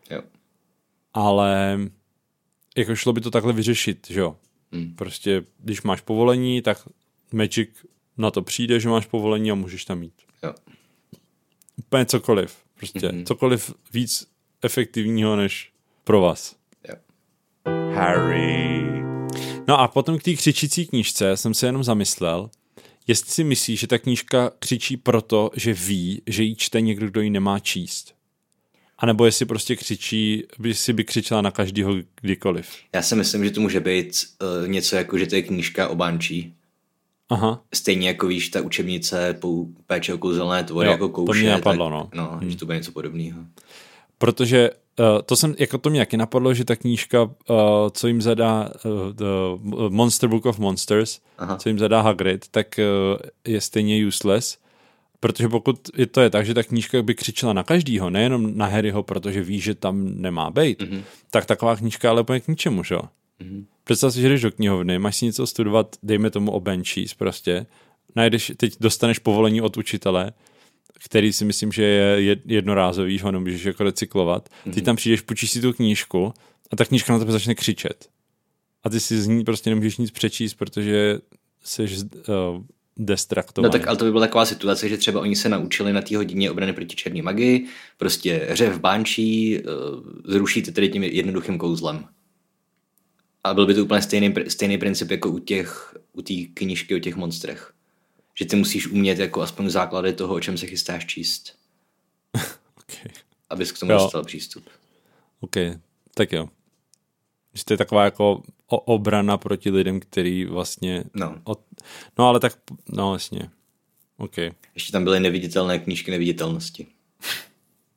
Jo. 0.10 0.22
Ale 1.14 1.80
jako 2.78 2.96
šlo 2.96 3.14
by 3.14 3.22
to 3.22 3.32
takhle 3.32 3.54
vyřešit, 3.54 4.08
že 4.10 4.20
jo? 4.20 4.36
Mm. 4.72 4.96
Prostě, 4.96 5.44
když 5.60 5.82
máš 5.82 6.02
povolení, 6.02 6.62
tak 6.62 6.88
Magic 7.34 7.70
na 8.18 8.32
to 8.32 8.42
přijde, 8.42 8.80
že 8.80 8.90
máš 8.90 9.06
povolení 9.06 9.52
a 9.52 9.56
můžeš 9.56 9.86
tam 9.86 10.04
jít. 10.04 10.14
Jo. 10.44 10.54
Úplně 11.78 12.06
cokoliv. 12.06 12.58
Prostě 12.78 13.08
Mhm. 13.08 13.18
mm-hmm. 13.18 13.26
cokoliv 13.26 13.74
víc 13.94 14.28
efektivního 14.62 15.36
než 15.36 15.72
pro 16.04 16.22
vás. 16.22 16.56
Jo. 16.90 16.96
Harry. 17.94 18.84
No 19.68 19.80
a 19.80 19.88
potom 19.88 20.18
k 20.20 20.24
té 20.24 20.34
křičící 20.34 20.86
knížce 20.86 21.38
jsem 21.38 21.54
se 21.54 21.66
jenom 21.66 21.84
zamyslel, 21.84 22.50
jestli 23.08 23.32
si 23.32 23.44
myslíš, 23.44 23.80
že 23.80 23.88
ta 23.88 23.98
knížka 23.98 24.52
křičí 24.60 24.98
proto, 24.98 25.52
že 25.56 25.74
ví, 25.74 26.22
že 26.28 26.44
jí 26.44 26.56
čte 26.56 26.82
někdo, 26.82 27.08
kdo 27.08 27.22
ji 27.22 27.30
nemá 27.30 27.60
číst. 27.60 28.16
A 29.04 29.06
nebo 29.06 29.26
jestli 29.26 29.46
prostě 29.46 29.76
křičí, 29.76 30.44
by 30.60 30.74
si 30.74 30.94
by 30.94 31.04
křičela 31.04 31.42
na 31.42 31.52
každýho 31.52 31.96
kdykoliv. 32.22 32.68
Já 32.96 33.02
si 33.02 33.16
myslím, 33.16 33.46
že 33.46 33.52
to 33.52 33.62
může 33.62 33.80
být 33.80 34.16
uh, 34.62 34.68
něco 34.68 34.96
jako, 34.96 35.18
že 35.18 35.26
to 35.28 35.36
je 35.36 35.42
knížka 35.42 35.88
o 35.88 35.96
bančí. 35.96 36.54
Aha, 37.30 37.62
Stejně 37.74 38.08
jako 38.08 38.28
víš, 38.28 38.50
ta 38.50 38.62
učebnice 38.62 39.34
pou, 39.34 39.68
péče 39.88 40.14
o 40.14 40.18
kouzelné 40.18 40.64
tvory 40.64 40.88
Jo, 40.88 40.92
jako 40.92 41.08
to 41.08 41.14
kouše. 41.14 41.40
mě 41.40 41.52
napadlo, 41.52 41.90
tak, 41.90 42.14
no. 42.14 42.24
no 42.24 42.38
hmm. 42.40 42.50
že 42.50 42.58
to 42.58 42.66
bude 42.66 42.78
něco 42.78 42.92
podobného. 42.92 43.42
protože 44.18 44.70
uh, 45.00 45.06
to 45.26 45.36
jsem, 45.36 45.56
jako 45.60 45.78
to 45.78 45.90
mě 45.90 46.00
jaký 46.00 46.18
napadlo, 46.18 46.54
že 46.54 46.66
ta 46.66 46.76
knížka, 46.76 47.24
uh, 47.24 47.30
co 47.92 48.08
jim 48.08 48.22
zadá 48.22 48.70
uh, 48.86 48.92
The 49.14 49.26
Monster 49.90 50.30
Book 50.30 50.46
of 50.46 50.60
Monsters, 50.60 51.20
Aha. 51.38 51.56
co 51.58 51.70
jim 51.70 51.80
zadá 51.80 52.02
Hagrid, 52.02 52.46
tak 52.52 52.80
uh, 52.80 53.20
je 53.48 53.62
stejně 53.62 54.08
useless, 54.08 54.58
protože 55.24 55.50
pokud 55.50 55.90
je 55.98 56.08
to 56.08 56.22
je 56.22 56.30
tak, 56.30 56.46
že 56.46 56.54
ta 56.54 56.64
knížka 56.64 57.02
by 57.02 57.16
křičela 57.16 57.54
na 57.54 57.64
každýho, 57.64 58.10
nejenom 58.10 58.58
na 58.58 58.66
Harryho, 58.66 59.04
protože 59.04 59.44
ví, 59.44 59.60
že 59.60 59.76
tam 59.76 60.22
nemá 60.22 60.52
být, 60.52 60.82
mm-hmm. 60.82 61.04
tak 61.32 61.46
taková 61.46 61.76
knížka 61.76 62.10
ale 62.10 62.22
úplně 62.22 62.40
k 62.40 62.48
ničemu, 62.48 62.84
že 62.84 62.96
jo? 62.96 63.02
Mm-hmm. 63.42 63.66
Představ 63.84 64.14
si, 64.14 64.22
že 64.22 64.30
jdeš 64.30 64.42
do 64.42 64.52
knihovny, 64.52 65.00
máš 65.00 65.16
si 65.16 65.26
něco 65.26 65.48
studovat, 65.48 65.96
dejme 66.04 66.30
tomu 66.30 66.52
o 66.52 66.60
Banshees 66.60 67.14
prostě, 67.14 67.66
najdeš, 68.16 68.52
teď 68.58 68.76
dostaneš 68.80 69.20
povolení 69.20 69.62
od 69.62 69.78
učitele, 69.78 70.32
který 71.06 71.34
si 71.34 71.46
myslím, 71.46 71.72
že 71.72 71.84
je 71.84 72.36
jed- 72.36 72.42
jednorázový, 72.46 73.18
že 73.18 73.24
ho 73.24 73.32
nemůžeš 73.32 73.64
jako 73.64 73.84
recyklovat. 73.84 74.50
Ty 74.74 74.82
tam 74.82 74.96
přijdeš, 74.96 75.22
půjčíš 75.22 75.52
si 75.52 75.62
tu 75.62 75.74
knížku 75.74 76.34
a 76.72 76.76
ta 76.76 76.86
knížka 76.86 77.14
na 77.14 77.20
tebe 77.20 77.32
začne 77.32 77.56
křičet. 77.56 78.10
A 78.84 78.90
ty 78.90 79.00
si 79.00 79.22
z 79.22 79.28
ní 79.28 79.44
prostě 79.44 79.70
nemůžeš 79.70 79.98
nic 79.98 80.12
přečíst, 80.12 80.54
protože 80.54 81.20
jsi 81.64 81.84
uh, 81.84 82.64
destraktovaný. 82.98 83.68
No 83.68 83.80
tak 83.80 83.88
ale 83.88 83.98
to 83.98 84.06
by 84.06 84.12
byla 84.12 84.26
taková 84.28 84.46
situace, 84.46 84.90
že 84.90 84.98
třeba 84.98 85.22
oni 85.22 85.36
se 85.36 85.50
naučili 85.50 85.94
na 85.94 86.02
té 86.02 86.18
hodině 86.18 86.52
obrany 86.52 86.74
proti 86.74 86.96
černé 86.96 87.22
magii, 87.22 87.68
prostě 87.98 88.48
řev 88.52 88.80
bánčí, 88.80 89.58
eh, 89.58 89.62
zrušíte 90.26 90.72
tedy 90.72 90.90
tím 90.90 91.04
jednoduchým 91.04 91.58
kouzlem. 91.58 92.06
A 93.44 93.54
byl 93.54 93.66
by 93.66 93.74
to 93.74 93.84
úplně 93.84 94.02
stejný, 94.02 94.34
stejný 94.48 94.78
princip 94.78 95.12
jako 95.12 95.30
u 95.30 95.40
těch, 95.40 95.98
u 96.14 96.22
té 96.22 96.34
knížky 96.54 96.96
o 96.96 97.00
těch 97.00 97.16
monstrech. 97.16 97.74
Že 98.36 98.46
ty 98.46 98.56
musíš 98.56 98.88
umět 98.88 99.20
jako 99.20 99.42
aspoň 99.42 99.70
základy 99.70 100.14
toho, 100.14 100.36
o 100.36 100.40
čem 100.40 100.58
se 100.58 100.68
chystáš 100.68 101.06
číst. 101.06 101.56
okay. 102.78 103.12
Abys 103.50 103.72
k 103.72 103.80
tomu 103.80 103.92
Jo. 103.92 103.98
dostal 103.98 104.24
přístup. 104.24 104.64
OK, 105.40 105.56
tak 106.14 106.32
jo. 106.32 106.50
Že 107.54 107.66
to 107.66 107.74
je 107.74 107.78
taková 107.78 108.04
jako 108.06 108.44
o- 108.68 108.80
obrana 108.80 109.38
proti 109.38 109.70
lidem, 109.70 110.00
který 110.00 110.46
vlastně... 110.46 111.04
No. 111.14 111.42
Od... 111.44 111.60
No 112.18 112.28
ale 112.28 112.40
tak, 112.40 112.58
no 112.90 113.10
vlastně. 113.10 113.50
OK, 114.18 114.38
Ještě 114.76 114.92
tam 114.92 115.04
byly 115.04 115.20
neviditelné 115.20 115.80
knížky 115.80 116.12
neviditelnosti, 116.12 116.88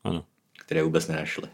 ano. 0.04 0.24
které 0.58 0.82
vůbec 0.82 1.08
nenašly. 1.08 1.48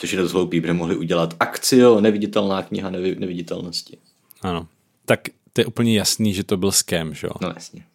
Což 0.00 0.12
je 0.12 0.18
dost 0.18 0.32
hloupý, 0.32 0.60
protože 0.60 0.72
mohli 0.72 0.96
udělat 0.96 1.34
akci, 1.40 1.76
jo, 1.76 2.00
neviditelná 2.00 2.62
kniha 2.62 2.90
nevi, 2.90 3.16
neviditelnosti. 3.18 3.98
Ano. 4.40 4.68
Tak 5.04 5.20
to 5.52 5.60
je 5.60 5.66
úplně 5.66 5.98
jasný, 5.98 6.34
že 6.34 6.44
to 6.44 6.56
byl 6.56 6.72
scam, 6.72 7.14
že 7.14 7.26
jo? 7.26 7.32
No 7.42 7.48
jasně. 7.54 7.86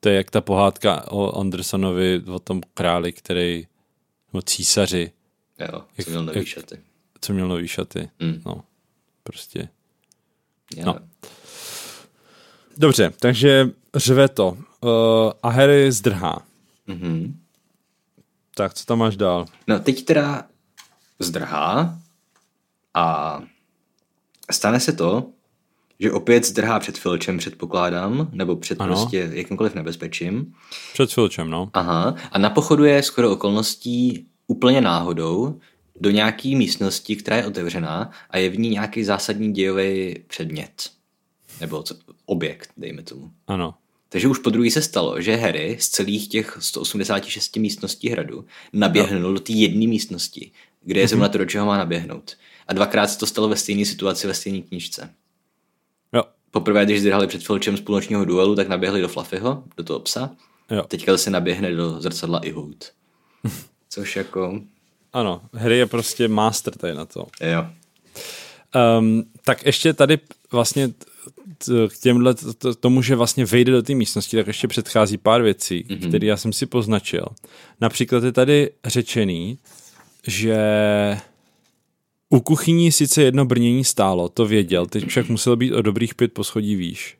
To 0.00 0.08
je 0.08 0.14
jak 0.14 0.30
ta 0.30 0.40
pohádka 0.40 1.10
o 1.10 1.38
Andersonovi, 1.40 2.22
o 2.26 2.38
tom 2.38 2.60
králi, 2.74 3.12
který, 3.12 3.66
nebo 4.32 4.42
císaři, 4.42 5.12
Jo, 5.72 5.82
Jak- 5.98 6.04
co 6.04 6.10
měl 6.10 6.24
nový 6.24 6.38
jak- 6.38 6.46
šaty. 6.46 6.78
co 7.20 7.32
měl 7.32 7.48
nový 7.48 7.68
šaty. 7.68 8.10
Mm. 8.20 8.42
No, 8.46 8.64
prostě. 9.22 9.68
Já 10.76 10.84
No. 10.84 10.98
Dobře, 12.76 13.12
takže 13.20 13.70
řve 13.96 14.28
to. 14.28 14.48
Uh, 14.80 15.32
a 15.42 15.48
Harry 15.48 15.92
zdrhá. 15.92 16.46
Mhm. 16.86 17.40
Tak, 18.54 18.74
co 18.74 18.84
tam 18.84 18.98
máš 18.98 19.16
dál? 19.16 19.46
No 19.68 19.78
teď 19.78 20.04
teda 20.04 20.46
zdrhá 21.18 21.98
a 22.94 23.40
stane 24.50 24.80
se 24.80 24.92
to, 24.92 25.26
že 26.00 26.12
opět 26.12 26.46
zdrhá 26.46 26.80
před 26.80 26.98
Filčem, 26.98 27.38
předpokládám, 27.38 28.28
nebo 28.32 28.56
před 28.56 28.80
Ano. 28.80 28.94
prostě 28.94 29.30
jakýmkoliv 29.32 29.74
nebezpečím. 29.74 30.54
Před 30.92 31.12
Filčem, 31.12 31.50
no. 31.50 31.70
Aha, 31.74 32.14
a 32.32 32.38
napochoduje 32.38 33.02
skoro 33.02 33.30
okolností 33.32 34.26
úplně 34.52 34.80
náhodou 34.80 35.60
do 36.00 36.10
nějaký 36.10 36.56
místnosti, 36.56 37.16
která 37.16 37.36
je 37.36 37.46
otevřená 37.46 38.10
a 38.30 38.38
je 38.38 38.48
v 38.50 38.58
ní 38.58 38.68
nějaký 38.68 39.04
zásadní 39.04 39.52
dějový 39.52 40.18
předmět. 40.26 40.90
Nebo 41.60 41.82
co, 41.82 41.94
objekt, 42.26 42.70
dejme 42.76 43.02
tomu. 43.02 43.30
Ano. 43.46 43.74
Takže 44.08 44.28
už 44.28 44.38
po 44.38 44.50
druhý 44.50 44.70
se 44.70 44.82
stalo, 44.82 45.20
že 45.20 45.36
Harry 45.36 45.76
z 45.80 45.88
celých 45.88 46.28
těch 46.28 46.56
186 46.60 47.56
místností 47.56 48.08
hradu 48.08 48.44
naběhnul 48.72 49.32
do 49.32 49.40
té 49.40 49.52
jedné 49.52 49.86
místnosti, 49.86 50.50
kde 50.82 51.00
je 51.00 51.08
zrovna 51.08 51.28
to, 51.28 51.38
do 51.38 51.44
čeho 51.44 51.66
má 51.66 51.76
naběhnout. 51.78 52.36
A 52.68 52.72
dvakrát 52.72 53.06
se 53.06 53.18
to 53.18 53.26
stalo 53.26 53.48
ve 53.48 53.56
stejné 53.56 53.84
situaci, 53.84 54.26
ve 54.26 54.34
stejné 54.34 54.60
knižce. 54.60 55.10
Jo, 56.12 56.22
Poprvé, 56.50 56.84
když 56.84 57.00
zdrhali 57.00 57.26
před 57.26 57.42
Filčem 57.42 57.76
z 57.76 57.80
půlnočního 57.80 58.24
duelu, 58.24 58.54
tak 58.56 58.68
naběhli 58.68 59.00
do 59.00 59.08
Fluffyho, 59.08 59.64
do 59.76 59.84
toho 59.84 60.00
psa. 60.00 60.30
jo. 60.70 60.82
Teďka 60.88 61.18
se 61.18 61.30
naběhne 61.30 61.72
do 61.74 62.00
zrcadla 62.00 62.38
i 62.38 62.50
Hout. 62.50 62.84
Což 63.92 64.16
jako, 64.16 64.60
Ano, 65.12 65.40
Harry 65.52 65.78
je 65.78 65.86
prostě 65.86 66.28
master 66.28 66.74
tady 66.74 66.94
na 66.94 67.04
to. 67.04 67.26
jo. 67.40 67.66
Um, 68.98 69.24
tak 69.44 69.66
ještě 69.66 69.92
tady 69.92 70.18
vlastně 70.52 70.92
k 71.88 71.98
těmhle, 72.02 72.34
t- 72.34 72.74
tomu, 72.80 73.02
že 73.02 73.16
vlastně 73.16 73.44
vejde 73.44 73.72
do 73.72 73.82
té 73.82 73.94
místnosti, 73.94 74.36
tak 74.36 74.46
ještě 74.46 74.68
předchází 74.68 75.18
pár 75.18 75.42
věcí, 75.42 75.84
mm-hmm. 75.88 76.08
které 76.08 76.26
já 76.26 76.36
jsem 76.36 76.52
si 76.52 76.66
poznačil. 76.66 77.26
Například 77.80 78.24
je 78.24 78.32
tady 78.32 78.70
řečený, 78.84 79.58
že 80.26 80.56
u 82.28 82.40
kuchyní 82.40 82.92
sice 82.92 83.22
jedno 83.22 83.44
brnění 83.44 83.84
stálo, 83.84 84.28
to 84.28 84.46
věděl, 84.46 84.86
teď 84.86 85.06
však 85.06 85.28
musel 85.28 85.56
být 85.56 85.72
o 85.72 85.82
dobrých 85.82 86.14
pět 86.14 86.32
poschodí 86.32 86.76
výš. 86.76 87.16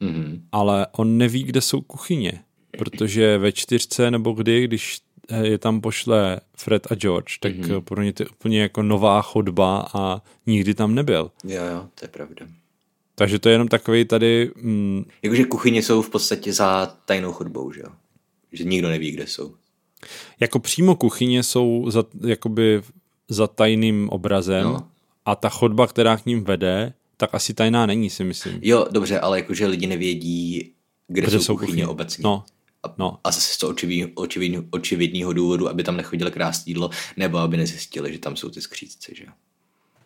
Mhm. 0.00 0.42
Ale 0.52 0.86
on 0.92 1.18
neví, 1.18 1.42
kde 1.42 1.60
jsou 1.60 1.80
kuchyně, 1.80 2.40
protože 2.78 3.38
ve 3.38 3.52
čtyřce 3.52 4.10
nebo 4.10 4.32
kdy, 4.32 4.64
když 4.64 5.05
je 5.42 5.58
tam 5.58 5.80
pošle 5.80 6.40
Fred 6.56 6.86
a 6.90 6.94
George, 6.94 7.38
tak 7.40 7.52
mm-hmm. 7.54 7.80
pro 7.80 8.02
ně 8.02 8.12
to 8.12 8.22
je 8.22 8.28
úplně 8.28 8.60
jako 8.62 8.82
nová 8.82 9.22
chodba 9.22 9.88
a 9.94 10.22
nikdy 10.46 10.74
tam 10.74 10.94
nebyl. 10.94 11.30
Jo, 11.44 11.62
jo, 11.72 11.86
to 11.94 12.04
je 12.04 12.08
pravda. 12.08 12.46
Takže 13.14 13.38
to 13.38 13.48
je 13.48 13.54
jenom 13.54 13.68
takový 13.68 14.04
tady, 14.04 14.50
mm, 14.56 15.04
Jakože 15.22 15.44
kuchyně 15.44 15.82
jsou 15.82 16.02
v 16.02 16.10
podstatě 16.10 16.52
za 16.52 16.86
tajnou 17.04 17.32
chodbou, 17.32 17.72
že 17.72 17.80
jo? 17.80 17.88
Že 18.52 18.64
nikdo 18.64 18.88
neví, 18.88 19.10
kde 19.10 19.26
jsou. 19.26 19.54
jako 20.40 20.58
přímo 20.58 20.94
kuchyně 20.94 21.42
jsou 21.42 21.84
za, 21.90 22.04
jakoby 22.26 22.82
za 23.28 23.46
tajným 23.46 24.08
obrazem 24.08 24.64
No. 24.64 24.88
a 25.24 25.34
ta 25.36 25.48
chodba, 25.48 25.86
která 25.86 26.16
k 26.16 26.26
ním 26.26 26.44
vede, 26.44 26.92
tak 27.16 27.34
asi 27.34 27.54
tajná 27.54 27.86
není, 27.86 28.10
si 28.10 28.24
myslím. 28.24 28.58
Jo, 28.62 28.86
dobře, 28.90 29.20
ale 29.20 29.38
jakože 29.38 29.66
lidi 29.66 29.86
nevědí, 29.86 30.72
kde, 31.08 31.20
Kde 31.22 31.30
jsou, 31.30 31.44
jsou 31.44 31.52
kuchyně, 31.54 31.66
kuchyně? 31.72 31.86
obecně. 31.86 32.22
No, 32.24 32.44
no. 32.98 33.18
a 33.24 33.30
zase 33.30 33.54
z 33.54 33.56
toho 33.56 33.70
očividního, 33.70 34.10
očividního, 34.14 34.64
očividního 34.70 35.32
důvodu, 35.32 35.68
aby 35.68 35.82
tam 35.82 35.96
nechodili 35.96 36.30
krást 36.30 36.68
jídlo, 36.68 36.90
nebo 37.16 37.38
aby 37.38 37.56
nezjistili, 37.56 38.12
že 38.12 38.18
tam 38.18 38.36
jsou 38.36 38.48
ty 38.48 38.62
skřídce, 38.62 39.12
že? 39.14 39.24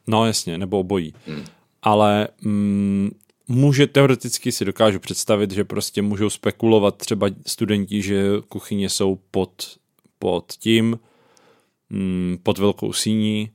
No 0.07 0.27
jasně, 0.27 0.59
nebo 0.59 0.79
obojí. 0.79 1.15
Hmm. 1.27 1.45
Ale 1.83 2.29
mm, 2.43 3.11
může 3.49 3.87
teoreticky 3.87 4.53
si 4.53 4.65
dokážu 4.65 4.99
představit, 4.99 5.51
že 5.51 5.65
prostě 5.65 6.03
můžou 6.03 6.31
spekulovat 6.31 6.97
třeba 6.97 7.27
studenti, 7.47 8.03
že 8.03 8.25
kuchyně 8.49 8.89
jsou 8.91 9.19
pod, 9.31 9.79
pod 10.19 10.53
tím, 10.53 10.99
mm, 11.91 12.39
pod 12.43 12.59
velkou 12.59 12.93
síní, 12.93 13.51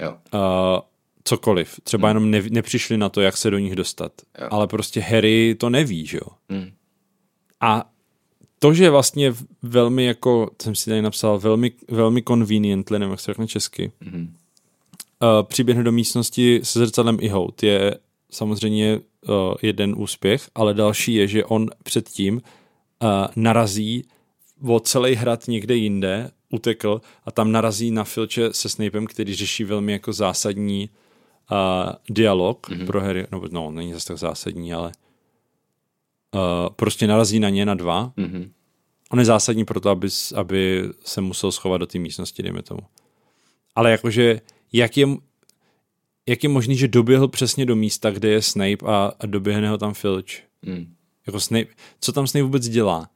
Jo. 0.00 0.10
uh, 0.34 0.40
cokoliv. 1.24 1.80
Třeba 1.82 2.08
jenom 2.08 2.30
ne, 2.30 2.42
nepřišli 2.50 2.98
na 2.98 3.08
to, 3.08 3.20
jak 3.20 3.36
se 3.36 3.50
do 3.50 3.58
nich 3.58 3.76
dostat. 3.76 4.12
Jo. 4.40 4.48
Ale 4.50 4.66
prostě 4.66 5.00
Harry 5.00 5.54
to 5.54 5.70
neví, 5.70 6.06
že 6.06 6.16
jo. 6.16 6.28
Hmm. 6.50 6.70
A 7.60 7.89
to, 8.62 8.74
že 8.74 8.90
vlastně 8.90 9.34
velmi 9.62 10.04
jako, 10.04 10.50
jsem 10.62 10.74
si 10.74 10.90
tady 10.90 11.02
napsal, 11.02 11.38
velmi, 11.38 11.72
velmi 11.88 12.22
conveniently, 12.22 12.98
nevím, 12.98 13.10
jak 13.10 13.20
se 13.20 13.30
řekne 13.30 13.46
česky, 13.46 13.92
Mhm. 14.00 14.22
uh, 14.22 15.28
přiběhne 15.42 15.84
do 15.84 15.92
místnosti 15.92 16.60
se 16.62 16.78
zrcadlem 16.78 17.18
i 17.20 17.28
hout 17.28 17.62
je 17.62 17.98
samozřejmě 18.30 18.96
uh, 19.28 19.34
jeden 19.62 19.94
úspěch, 19.98 20.50
ale 20.54 20.74
další 20.74 21.14
je, 21.14 21.28
že 21.28 21.44
on 21.44 21.70
předtím 21.82 22.34
uh, 22.34 23.08
narazí 23.36 24.04
o 24.66 24.80
celý 24.80 25.14
hrad 25.14 25.48
někde 25.48 25.74
jinde, 25.76 26.30
utekl 26.50 27.00
a 27.24 27.30
tam 27.30 27.52
narazí 27.52 27.90
na 27.90 28.04
Filče 28.04 28.52
se 28.52 28.68
Snapem, 28.68 29.06
který 29.06 29.34
řeší 29.34 29.64
velmi 29.64 29.92
jako 29.92 30.12
zásadní 30.12 30.88
uh, 31.50 31.92
dialog 32.10 32.70
mm-hmm. 32.70 32.86
pro 32.86 33.00
Harry, 33.00 33.26
no, 33.32 33.42
no 33.50 33.70
není 33.70 33.92
zase 33.92 34.08
tak 34.08 34.18
zásadní, 34.18 34.74
ale 34.74 34.92
uh, 36.34 36.40
prostě 36.76 37.06
narazí 37.06 37.40
na 37.40 37.48
ně 37.48 37.66
na 37.66 37.74
dva. 37.74 38.12
Mhm. 38.16 38.52
On 39.10 39.18
je 39.18 39.24
zásadní 39.24 39.64
pro 39.64 39.80
to, 39.80 39.90
aby, 39.90 40.08
aby 40.34 40.84
se 41.04 41.20
musel 41.20 41.52
schovat 41.52 41.78
do 41.78 41.86
té 41.86 41.98
místnosti, 41.98 42.42
dejme 42.42 42.62
tomu. 42.62 42.80
Ale 43.74 43.90
jakože, 43.90 44.40
jak 44.72 44.96
je, 44.96 45.06
jak 46.26 46.42
je 46.42 46.48
možný, 46.48 46.76
že 46.76 46.88
doběhl 46.88 47.28
přesně 47.28 47.66
do 47.66 47.76
místa, 47.76 48.10
kde 48.10 48.28
je 48.28 48.42
Snape 48.42 48.86
a, 48.86 49.12
a 49.20 49.26
doběhne 49.26 49.68
ho 49.68 49.78
tam 49.78 49.94
Filch? 49.94 50.24
Hmm. 50.62 50.94
Jako 51.26 51.40
Snape, 51.40 51.70
co 52.00 52.12
tam 52.12 52.26
Snape 52.26 52.42
vůbec 52.42 52.68
dělá? 52.68 53.10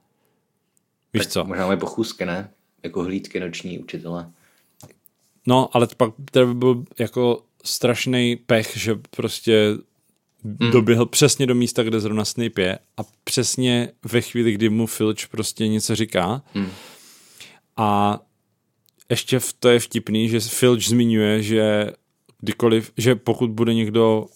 Víš 1.13 1.23
Tak 1.23 1.33
co? 1.33 1.45
Možná 1.45 1.67
mají 1.67 1.79
pochůzky, 1.79 2.27
ne? 2.27 2.51
Jako 2.83 3.03
hlídky 3.03 3.41
noční 3.41 3.79
učitele. 3.79 4.31
No, 5.47 5.77
ale 5.77 5.89
pak 5.97 6.15
to 6.31 6.47
by 6.47 6.55
byl 6.55 6.85
jako 6.99 7.43
strašný 7.65 8.37
pech, 8.37 8.77
že 8.77 8.95
prostě 9.11 9.71
mm. 10.45 10.71
doběhl 10.71 11.07
přesně 11.07 11.47
do 11.47 11.55
místa, 11.55 11.83
kde 11.83 12.01
zrovna 12.01 12.25
Snape 12.25 12.63
je 12.63 12.79
a 12.97 13.01
přesně 13.25 13.89
ve 14.05 14.21
chvíli, 14.21 14.53
kdy 14.53 14.69
mu 14.69 14.87
Filch 14.87 15.29
prostě 15.31 15.69
něco 15.69 15.97
říká. 15.97 16.43
Mm. 16.55 16.67
A 17.77 18.21
ještě 19.11 19.39
v, 19.39 19.53
to 19.53 19.69
je 19.69 19.79
vtipný, 19.81 20.29
že 20.29 20.41
Filch 20.41 20.85
zmiňuje, 20.85 21.43
že 21.43 21.93
kdykoliv, 22.41 22.93
že 22.97 23.15
pokud 23.15 23.51
bude 23.51 23.75
někdo 23.75 24.27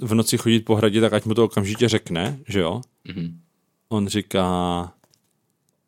v 0.00 0.14
noci 0.14 0.38
chodit 0.38 0.60
po 0.60 0.76
hradě, 0.76 1.00
tak 1.00 1.12
ať 1.12 1.24
mu 1.24 1.34
to 1.34 1.44
okamžitě 1.44 1.88
řekne, 1.88 2.38
že 2.48 2.60
jo? 2.60 2.80
Mhm. 3.04 3.38
On 3.88 4.08
říká, 4.08 4.92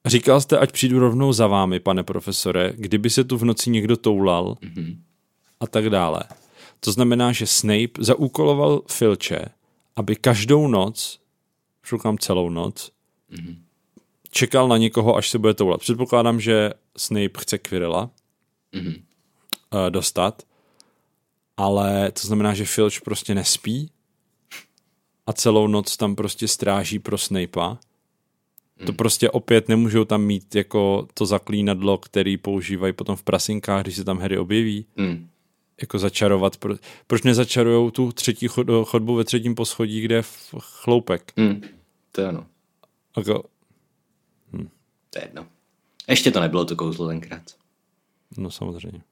říkal 0.07 0.41
jste, 0.41 0.59
ať 0.59 0.73
přijdu 0.73 0.99
rovnou 0.99 1.33
za 1.33 1.47
vámi, 1.47 1.81
pane 1.81 2.03
profesore, 2.03 2.73
kdyby 2.77 3.11
se 3.11 3.25
tu 3.25 3.37
v 3.37 3.45
noci 3.45 3.71
někdo 3.71 3.97
toulal 3.97 4.57
Mhm. 4.63 5.03
a 5.61 5.67
tak 5.67 5.91
dále. 5.91 6.21
To 6.81 6.93
znamená, 6.93 7.33
že 7.33 7.47
Snape 7.47 7.89
zaúkoloval 7.99 8.83
Filče, 8.91 9.39
aby 9.97 10.17
každou 10.17 10.69
noc, 10.69 11.21
šukám 11.83 12.19
celou 12.19 12.49
noc, 12.51 12.91
Mhm. 13.31 13.57
čekal 14.31 14.69
na 14.69 14.77
někoho, 14.77 15.17
až 15.17 15.29
se 15.31 15.39
bude 15.39 15.55
toulat. 15.55 15.81
Předpokládám, 15.81 16.41
že 16.41 16.71
Snape 16.97 17.39
chce 17.39 17.59
Quirrella 17.59 18.11
Mhm. 18.73 18.89
uh, 18.95 19.91
dostat, 19.91 20.43
ale 21.57 22.13
to 22.13 22.27
znamená, 22.27 22.55
že 22.55 22.65
Filch 22.65 23.01
prostě 23.01 23.35
nespí 23.35 23.91
a 25.27 25.33
celou 25.33 25.67
noc 25.67 25.97
tam 25.97 26.15
prostě 26.17 26.49
stráží 26.49 26.99
pro 26.99 27.19
Snape'a. 27.19 27.79
To 28.87 28.93
prostě 28.93 29.31
opět 29.31 29.69
nemůžou 29.69 30.05
tam 30.05 30.23
mít 30.23 30.55
jako 30.55 31.09
to 31.15 31.27
zaklínadlo, 31.27 31.99
který 31.99 32.37
používají 32.37 32.93
potom 32.93 33.17
v 33.17 33.23
prasinkách, 33.23 33.83
když 33.83 33.97
se 33.97 34.05
tam 34.05 34.19
Harry 34.19 34.39
objeví. 34.39 34.87
Hmm. 34.97 35.29
Jako 35.81 35.99
začarovat. 35.99 36.57
Pro... 36.57 36.75
Proč 37.07 37.23
nezačarujou 37.23 37.91
tu 37.91 38.13
třetí 38.13 38.49
chod, 38.49 38.67
chodbu 38.85 39.15
ve 39.15 39.25
třetím 39.25 39.55
poschodí, 39.55 40.01
kde 40.01 40.15
je 40.15 40.23
chloupek? 40.61 41.33
Hmm. 41.37 41.63
To 42.13 42.21
je 42.21 42.29
ono. 42.29 42.47
Jako, 43.17 43.45
To 45.11 45.19
je 45.19 45.25
jedno. 45.25 45.47
Ještě 46.09 46.31
to 46.31 46.41
nebylo 46.41 46.65
to 46.65 46.77
kouzlo 46.77 47.09
tenkrát. 47.09 47.43
no 48.37 48.51
samozřejmě. 48.51 49.03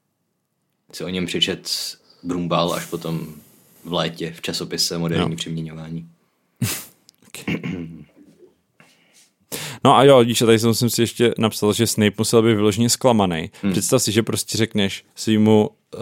Si 0.91 1.03
o 1.03 1.09
něm 1.09 1.25
přečet 1.25 1.71
Brumbal 2.23 2.73
až 2.73 2.85
potom 2.85 3.27
v 3.85 3.93
létě 3.93 4.31
v 4.33 4.41
časopise 4.41 4.97
Moderní 4.97 5.29
No. 5.29 5.35
přeměňování. 5.35 6.09
No 9.83 9.95
a 9.95 10.03
jo, 10.03 10.19
a 10.19 10.45
tady 10.45 10.59
jsem 10.59 10.89
si 10.89 11.01
ještě 11.01 11.33
napsal, 11.37 11.73
že 11.73 11.87
Snape 11.87 12.15
musel 12.17 12.41
být 12.41 12.55
vyloženě 12.55 12.89
zklamaný. 12.89 13.51
Hmm. 13.61 13.71
Představ 13.71 14.03
si, 14.03 14.11
že 14.11 14.23
prostě 14.23 14.57
řekneš 14.57 15.05
svýmu 15.15 15.69
uh, 15.69 15.99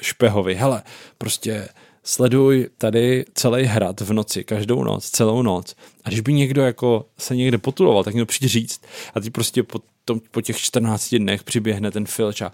špehovi, 0.00 0.54
hele, 0.54 0.82
prostě 1.18 1.68
sleduj 2.06 2.68
tady 2.78 3.24
celý 3.34 3.64
hrad 3.64 4.00
v 4.00 4.12
noci, 4.12 4.44
každou 4.44 4.84
noc, 4.84 5.10
celou 5.10 5.42
noc. 5.42 5.74
A 6.04 6.08
když 6.08 6.20
by 6.20 6.32
někdo 6.32 6.62
jako 6.62 7.06
se 7.18 7.36
někde 7.36 7.58
potuloval, 7.58 8.04
tak 8.04 8.14
někdo 8.14 8.26
přijde 8.26 8.48
říct 8.48 8.80
a 9.14 9.20
ty 9.20 9.30
prostě 9.30 9.62
po, 9.62 9.80
tom, 10.04 10.20
po 10.30 10.40
těch 10.40 10.58
14 10.58 11.14
dnech 11.14 11.44
přiběhne 11.44 11.90
ten 11.90 12.06
Filč 12.06 12.40
a 12.40 12.52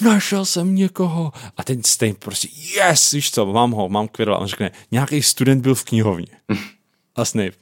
našel 0.00 0.44
jsem 0.44 0.74
někoho. 0.74 1.32
A 1.56 1.64
ten 1.64 1.82
Snape 1.84 2.18
prostě, 2.18 2.48
yes, 2.76 3.10
víš 3.10 3.30
co, 3.30 3.46
mám 3.46 3.70
ho, 3.70 3.88
mám 3.88 4.08
Quirrella. 4.08 4.38
A 4.38 4.40
on 4.40 4.46
řekne, 4.46 4.70
nějaký 4.90 5.22
student 5.22 5.62
byl 5.62 5.74
v 5.74 5.84
knihovně. 5.84 6.26
A 7.16 7.24
Snape, 7.24 7.52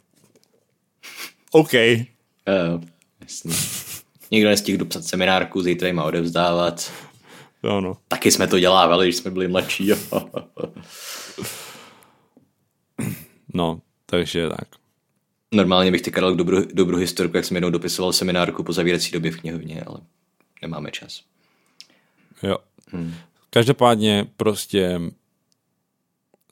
OK. 1.50 1.72
Jo, 1.74 2.80
jasně. 3.20 3.52
Někdo 4.30 4.48
nestihl 4.48 4.78
dopsat 4.78 5.04
seminárku, 5.04 5.62
zítra 5.62 5.92
má 5.92 6.04
odevzdávat. 6.04 6.92
Jo, 7.62 7.80
no. 7.80 7.96
Taky 8.08 8.30
jsme 8.30 8.46
to 8.46 8.58
dělávali, 8.58 9.06
když 9.06 9.16
jsme 9.16 9.30
byli 9.30 9.48
mladší. 9.48 9.90
No, 13.54 13.80
takže 14.06 14.48
tak. 14.48 14.68
Normálně 15.54 15.90
bych 15.90 16.02
ty 16.02 16.10
Karel 16.10 16.34
k 16.34 16.36
dobru, 16.36 16.64
dobru 16.72 16.96
historku, 16.96 17.36
jak 17.36 17.44
jsem 17.44 17.56
jednou 17.56 17.70
dopisoval 17.70 18.12
seminárku 18.12 18.62
po 18.62 18.72
zavírací 18.72 19.12
době 19.12 19.30
v 19.30 19.40
knihovně, 19.40 19.82
ale 19.86 20.00
nemáme 20.62 20.90
čas. 20.90 21.22
Jo. 22.42 22.58
Hmm. 22.90 23.14
Každopádně 23.50 24.26
prostě 24.36 25.00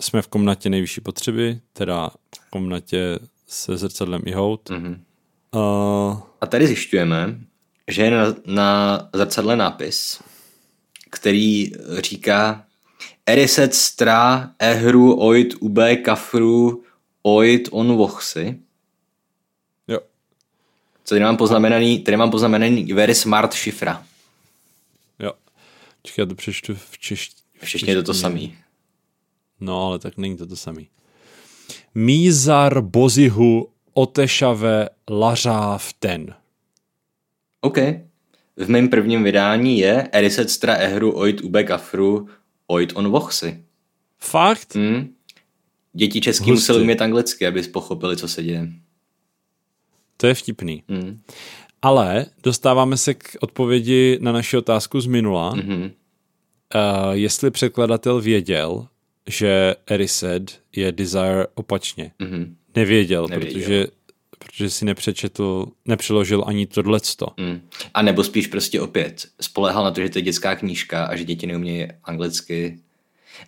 jsme 0.00 0.22
v 0.22 0.28
komnatě 0.28 0.70
nejvyšší 0.70 1.00
potřeby, 1.00 1.60
teda 1.72 2.10
v 2.40 2.50
komnatě 2.50 3.18
se 3.54 3.76
zrcadlem 3.76 4.22
i 4.24 4.32
hout. 4.32 4.70
Mm-hmm. 4.70 5.00
Uh, 5.54 6.20
A 6.40 6.46
tady 6.46 6.66
zjišťujeme, 6.66 7.38
že 7.88 8.02
je 8.02 8.10
na, 8.10 8.34
na 8.46 8.98
zrcadle 9.14 9.56
nápis, 9.56 10.22
který 11.10 11.72
říká 11.98 12.66
Eriset 13.26 13.74
stra 13.74 14.50
ehru 14.58 15.20
oit 15.20 15.54
ube 15.60 15.96
kafru 15.96 16.84
oit 17.22 17.68
on 17.72 17.96
vochsi. 17.96 18.58
jo. 19.88 19.98
Co 21.04 21.14
tady 21.14 21.24
mám 21.24 21.36
poznamenaný, 21.36 21.98
tady 21.98 22.16
mám 22.16 22.30
poznamenaný 22.30 22.92
very 22.92 23.14
smart 23.14 23.54
šifra. 23.54 24.06
Jo. 25.18 25.32
Čekaj, 26.02 26.22
já 26.22 26.26
to 26.26 26.34
přečtu 26.34 26.74
v 26.74 26.98
češtině. 26.98 27.42
V 27.62 27.68
češtině 27.68 27.92
je 27.92 27.96
to 27.96 28.02
to 28.02 28.14
samý. 28.14 28.58
No, 29.60 29.86
ale 29.86 29.98
tak 29.98 30.16
není 30.16 30.36
to 30.36 30.46
to 30.46 30.56
samý. 30.56 30.88
Mízar 31.94 32.80
bozihu 32.80 33.68
otešave 33.92 34.88
lařáv 35.10 35.92
ten. 35.92 36.34
OK. 37.60 37.78
V 38.56 38.68
mém 38.68 38.88
prvním 38.88 39.24
vydání 39.24 39.78
je 39.78 40.08
Eriset 40.12 40.50
stra 40.50 40.74
ehru 40.74 41.18
oit 41.18 41.40
ube 41.40 41.64
kafru 41.64 42.28
oit 42.66 42.92
on 42.94 43.08
vochsi. 43.08 43.64
Fakt? 44.18 44.74
Hm? 44.74 45.14
Děti 45.92 46.20
český 46.20 46.50
Hustý. 46.50 46.52
museli 46.52 46.80
umět 46.82 47.02
anglicky, 47.02 47.46
aby 47.46 47.62
pochopili, 47.62 48.16
co 48.16 48.28
se 48.28 48.42
děje. 48.42 48.68
To 50.16 50.26
je 50.26 50.34
vtipný. 50.34 50.82
Hm. 50.88 51.20
Ale 51.82 52.26
dostáváme 52.42 52.96
se 52.96 53.14
k 53.14 53.36
odpovědi 53.40 54.18
na 54.20 54.32
naši 54.32 54.56
otázku 54.56 55.00
z 55.00 55.06
minula. 55.06 55.54
Mhm. 55.54 55.82
Uh, 55.82 55.90
jestli 57.12 57.50
překladatel 57.50 58.20
věděl, 58.20 58.86
že 59.28 59.74
Erised 59.86 60.60
je 60.76 60.92
Desire 60.92 61.46
opačně. 61.54 62.10
Mhm. 62.18 62.56
Nevěděl, 62.76 63.26
Nevěděl. 63.28 63.60
Protože, 63.60 63.86
protože 64.38 64.70
si 64.70 64.84
nepřečetl, 64.84 65.66
nepřeložil 65.84 66.44
ani 66.46 66.66
tohleto. 66.66 67.26
Mm. 67.36 67.60
A 67.94 68.02
nebo 68.02 68.24
spíš 68.24 68.46
prostě 68.46 68.80
opět 68.80 69.26
spolehal 69.40 69.84
na 69.84 69.90
to, 69.90 70.00
že 70.00 70.08
to 70.08 70.18
je 70.18 70.22
dětská 70.22 70.56
knížka 70.56 71.04
a 71.04 71.16
že 71.16 71.24
děti 71.24 71.46
neumějí 71.46 71.88
anglicky. 72.04 72.78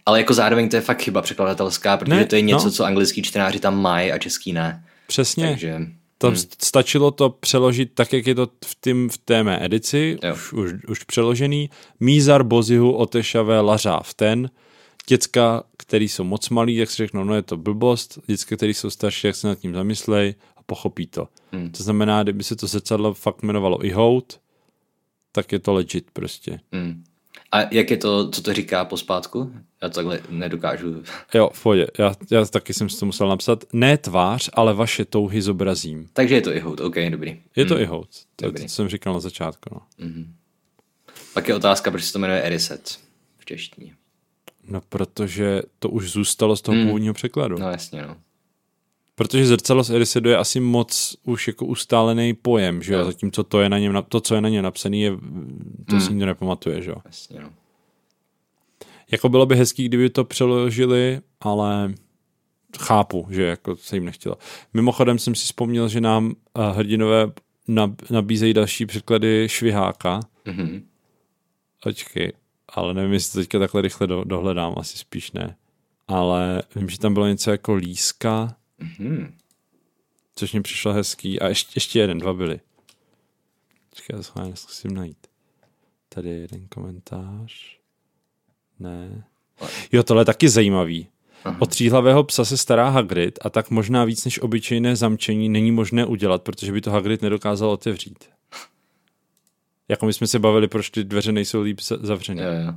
Ale 0.06 0.18
jako 0.18 0.34
zároveň 0.34 0.68
to 0.68 0.76
je 0.76 0.82
fakt 0.82 1.02
chyba 1.02 1.22
překladatelská, 1.22 1.96
protože 1.96 2.14
Ne, 2.14 2.24
to 2.26 2.36
je 2.36 2.42
něco, 2.42 2.64
no. 2.64 2.70
co 2.70 2.84
anglický 2.84 3.22
čtenáři 3.22 3.60
tam 3.60 3.80
mají 3.82 4.12
a 4.12 4.18
český 4.18 4.52
ne. 4.52 4.84
Přesně. 5.06 5.46
Takže 5.48 5.80
Tam 6.18 6.30
hmm. 6.32 6.42
stačilo 6.62 7.10
to 7.10 7.30
přeložit 7.30 7.90
tak, 7.94 8.12
jak 8.12 8.26
je 8.26 8.34
to 8.34 8.46
v, 8.64 8.74
tým, 8.80 9.08
v 9.08 9.18
té 9.18 9.42
mé 9.42 9.64
edici, 9.64 10.18
Jo. 10.22 10.34
už, 10.34 10.52
už, 10.52 10.72
už 10.88 11.04
přeložený. 11.04 11.70
Mízar 12.00 12.42
bozihu 12.42 12.92
otešavé 12.92 13.60
lařáv 13.60 14.14
ten. 14.14 14.50
Děcka, 15.08 15.62
který 15.76 16.08
jsou 16.08 16.24
moc 16.24 16.48
malí, 16.48 16.74
jak 16.76 16.90
si 16.90 16.96
řeknou, 16.96 17.24
no 17.24 17.34
je 17.34 17.42
to 17.42 17.56
blbost. 17.56 18.18
Děcka, 18.26 18.56
který 18.56 18.74
jsou 18.74 18.90
starší, 18.90 19.26
jak 19.26 19.36
se 19.36 19.48
nad 19.48 19.58
tím 19.58 19.74
zamyslej 19.74 20.34
a 20.56 20.62
pochopí 20.62 21.06
to. 21.06 21.28
Hmm. 21.52 21.70
To 21.70 21.82
znamená, 21.82 22.22
kdyby 22.22 22.44
se 22.44 22.56
to 22.56 22.66
zrcadlo 22.66 23.14
fakt 23.14 23.42
jmenovalo 23.42 23.84
i 23.84 23.90
hout, 23.90 24.40
tak 25.32 25.52
je 25.52 25.58
to 25.58 25.72
legit 25.72 26.06
prostě. 26.12 26.60
mm. 26.72 27.04
A 27.52 27.74
jak 27.74 27.90
je 27.90 27.96
to, 27.96 28.30
co 28.30 28.42
to 28.42 28.52
říká 28.52 28.84
pospátku? 28.84 29.52
Já 29.82 29.88
to 29.88 29.94
takhle 29.94 30.20
nedokážu. 30.30 31.02
Jo, 31.34 31.50
v 31.52 31.62
pohodě. 31.62 31.86
Já, 31.98 32.14
já 32.30 32.44
taky 32.44 32.74
jsem 32.74 32.88
si 32.88 33.00
to 33.00 33.06
musel 33.06 33.28
napsat. 33.28 33.64
Ne 33.72 33.98
tvář, 33.98 34.50
ale 34.52 34.74
vaše 34.74 35.04
touhy 35.04 35.42
zobrazím. 35.42 36.08
Takže 36.12 36.34
je 36.34 36.40
to 36.40 36.56
i 36.56 36.60
hout, 36.60 36.80
OK, 36.80 36.94
dobrý. 37.10 37.40
Je 37.56 37.64
to 37.64 37.80
i 37.80 37.84
hout. 37.84 38.08
To 38.36 38.52
to, 38.52 38.62
jsem 38.68 38.88
říkal 38.88 39.14
na 39.14 39.20
začátku. 39.20 39.70
No. 39.74 39.80
Pak 41.34 41.48
je 41.48 41.54
otázka, 41.54 41.90
proč 41.90 42.04
se 42.04 42.12
to 42.12 42.18
jmenuje 42.18 42.42
Eriset 42.42 42.98
v 43.38 43.44
češtině. 43.44 43.94
No, 44.68 44.80
protože 44.88 45.62
to 45.78 45.88
už 45.88 46.10
zůstalo 46.10 46.56
z 46.56 46.62
toho 46.62 46.76
hmm. 46.76 46.86
původního 46.86 47.14
překladu. 47.14 47.58
No 47.58 47.70
jasně, 47.70 48.02
no. 48.02 48.16
Protože 49.14 49.46
zrcadlo 49.46 49.84
z 49.84 49.90
Erisedu 49.90 50.30
je 50.30 50.36
asi 50.36 50.60
moc 50.60 51.16
už 51.22 51.46
jako 51.46 51.66
ustálený 51.66 52.34
pojem, 52.34 52.82
že 52.82 52.92
jo? 52.92 52.98
Jo. 52.98 53.04
Zatímco 53.04 53.44
to, 53.44 53.60
je 53.60 53.68
na 53.68 53.78
něm, 53.78 54.04
to, 54.08 54.20
co 54.20 54.34
je 54.34 54.40
na 54.40 54.48
něm 54.48 54.64
napsaný, 54.64 55.02
je, 55.02 55.12
to 55.90 56.00
si 56.00 56.10
nikdo 56.10 56.26
nepamatuje, 56.26 56.82
že 56.82 56.90
jo? 56.90 56.96
Jasně, 57.04 57.40
no. 57.40 57.50
Jako 59.10 59.28
bylo 59.28 59.46
by 59.46 59.56
hezký, 59.56 59.84
kdyby 59.84 60.10
to 60.10 60.24
přeložili, 60.24 61.20
ale 61.40 61.94
chápu, 62.78 63.26
že 63.30 63.42
jako 63.42 63.76
se 63.76 63.96
jim 63.96 64.04
nechtělo. 64.04 64.36
Mimochodem 64.74 65.18
jsem 65.18 65.34
si 65.34 65.44
vzpomněl, 65.44 65.88
že 65.88 66.00
nám 66.00 66.26
uh, 66.26 66.32
hrdinové 66.64 67.26
nab- 67.68 68.10
nabízejí 68.10 68.54
další 68.54 68.86
překlady 68.86 69.48
Šviháka. 69.48 70.20
Mhm. 70.44 70.86
Počkej, 71.82 72.32
ale 72.68 72.94
nevím, 72.94 73.12
jestli 73.12 73.32
to 73.32 73.38
teďka 73.38 73.58
takhle 73.58 73.82
rychle 73.82 74.06
do, 74.06 74.24
dohledám, 74.24 74.74
asi 74.76 74.98
spíš 74.98 75.32
ne. 75.32 75.56
Ale 76.08 76.62
vím, 76.76 76.88
že 76.88 76.98
tam 76.98 77.14
bylo 77.14 77.26
něco 77.26 77.50
jako 77.50 77.74
líska, 77.74 78.56
Mhm. 78.78 79.34
což 80.36 80.52
mi 80.52 80.62
přišlo 80.62 80.92
hezký. 80.92 81.40
A 81.40 81.48
ještě, 81.48 81.72
ještě 81.76 81.98
jeden, 81.98 82.18
dva 82.18 82.32
byly. 82.32 82.60
Počkej, 83.90 84.16
já 84.16 84.22
schválně 84.22 84.56
zkusím 84.56 84.94
najít. 84.94 85.26
Tady 86.08 86.28
je 86.28 86.36
jeden 86.36 86.66
komentář. 86.68 87.78
Ne. 88.78 89.24
Jo, 89.92 90.02
tohle 90.02 90.20
je 90.20 90.24
taky 90.24 90.48
zajímavý. 90.48 91.08
Aha. 91.44 91.56
O 91.60 91.66
tříhlavého 91.66 92.24
psa 92.24 92.44
se 92.44 92.56
stará 92.56 92.88
Hagrid 92.88 93.38
a 93.42 93.50
tak 93.50 93.70
možná 93.70 94.04
víc 94.04 94.24
než 94.24 94.38
obyčejné 94.40 94.96
zamčení 94.96 95.48
není 95.48 95.70
možné 95.72 96.06
udělat, 96.06 96.42
protože 96.42 96.72
by 96.72 96.80
to 96.80 96.90
Hagrid 96.90 97.22
nedokázal 97.22 97.70
otevřít. 97.70 98.24
Jako 99.88 100.06
my 100.06 100.12
jsme 100.12 100.26
se 100.26 100.38
bavili, 100.38 100.68
proč 100.68 100.90
ty 100.90 101.04
dveře 101.04 101.32
nejsou 101.32 101.60
líp 101.60 101.80
za- 101.80 101.98
zavřené. 102.00 102.42
Jo, 102.42 102.50
jo. 102.66 102.74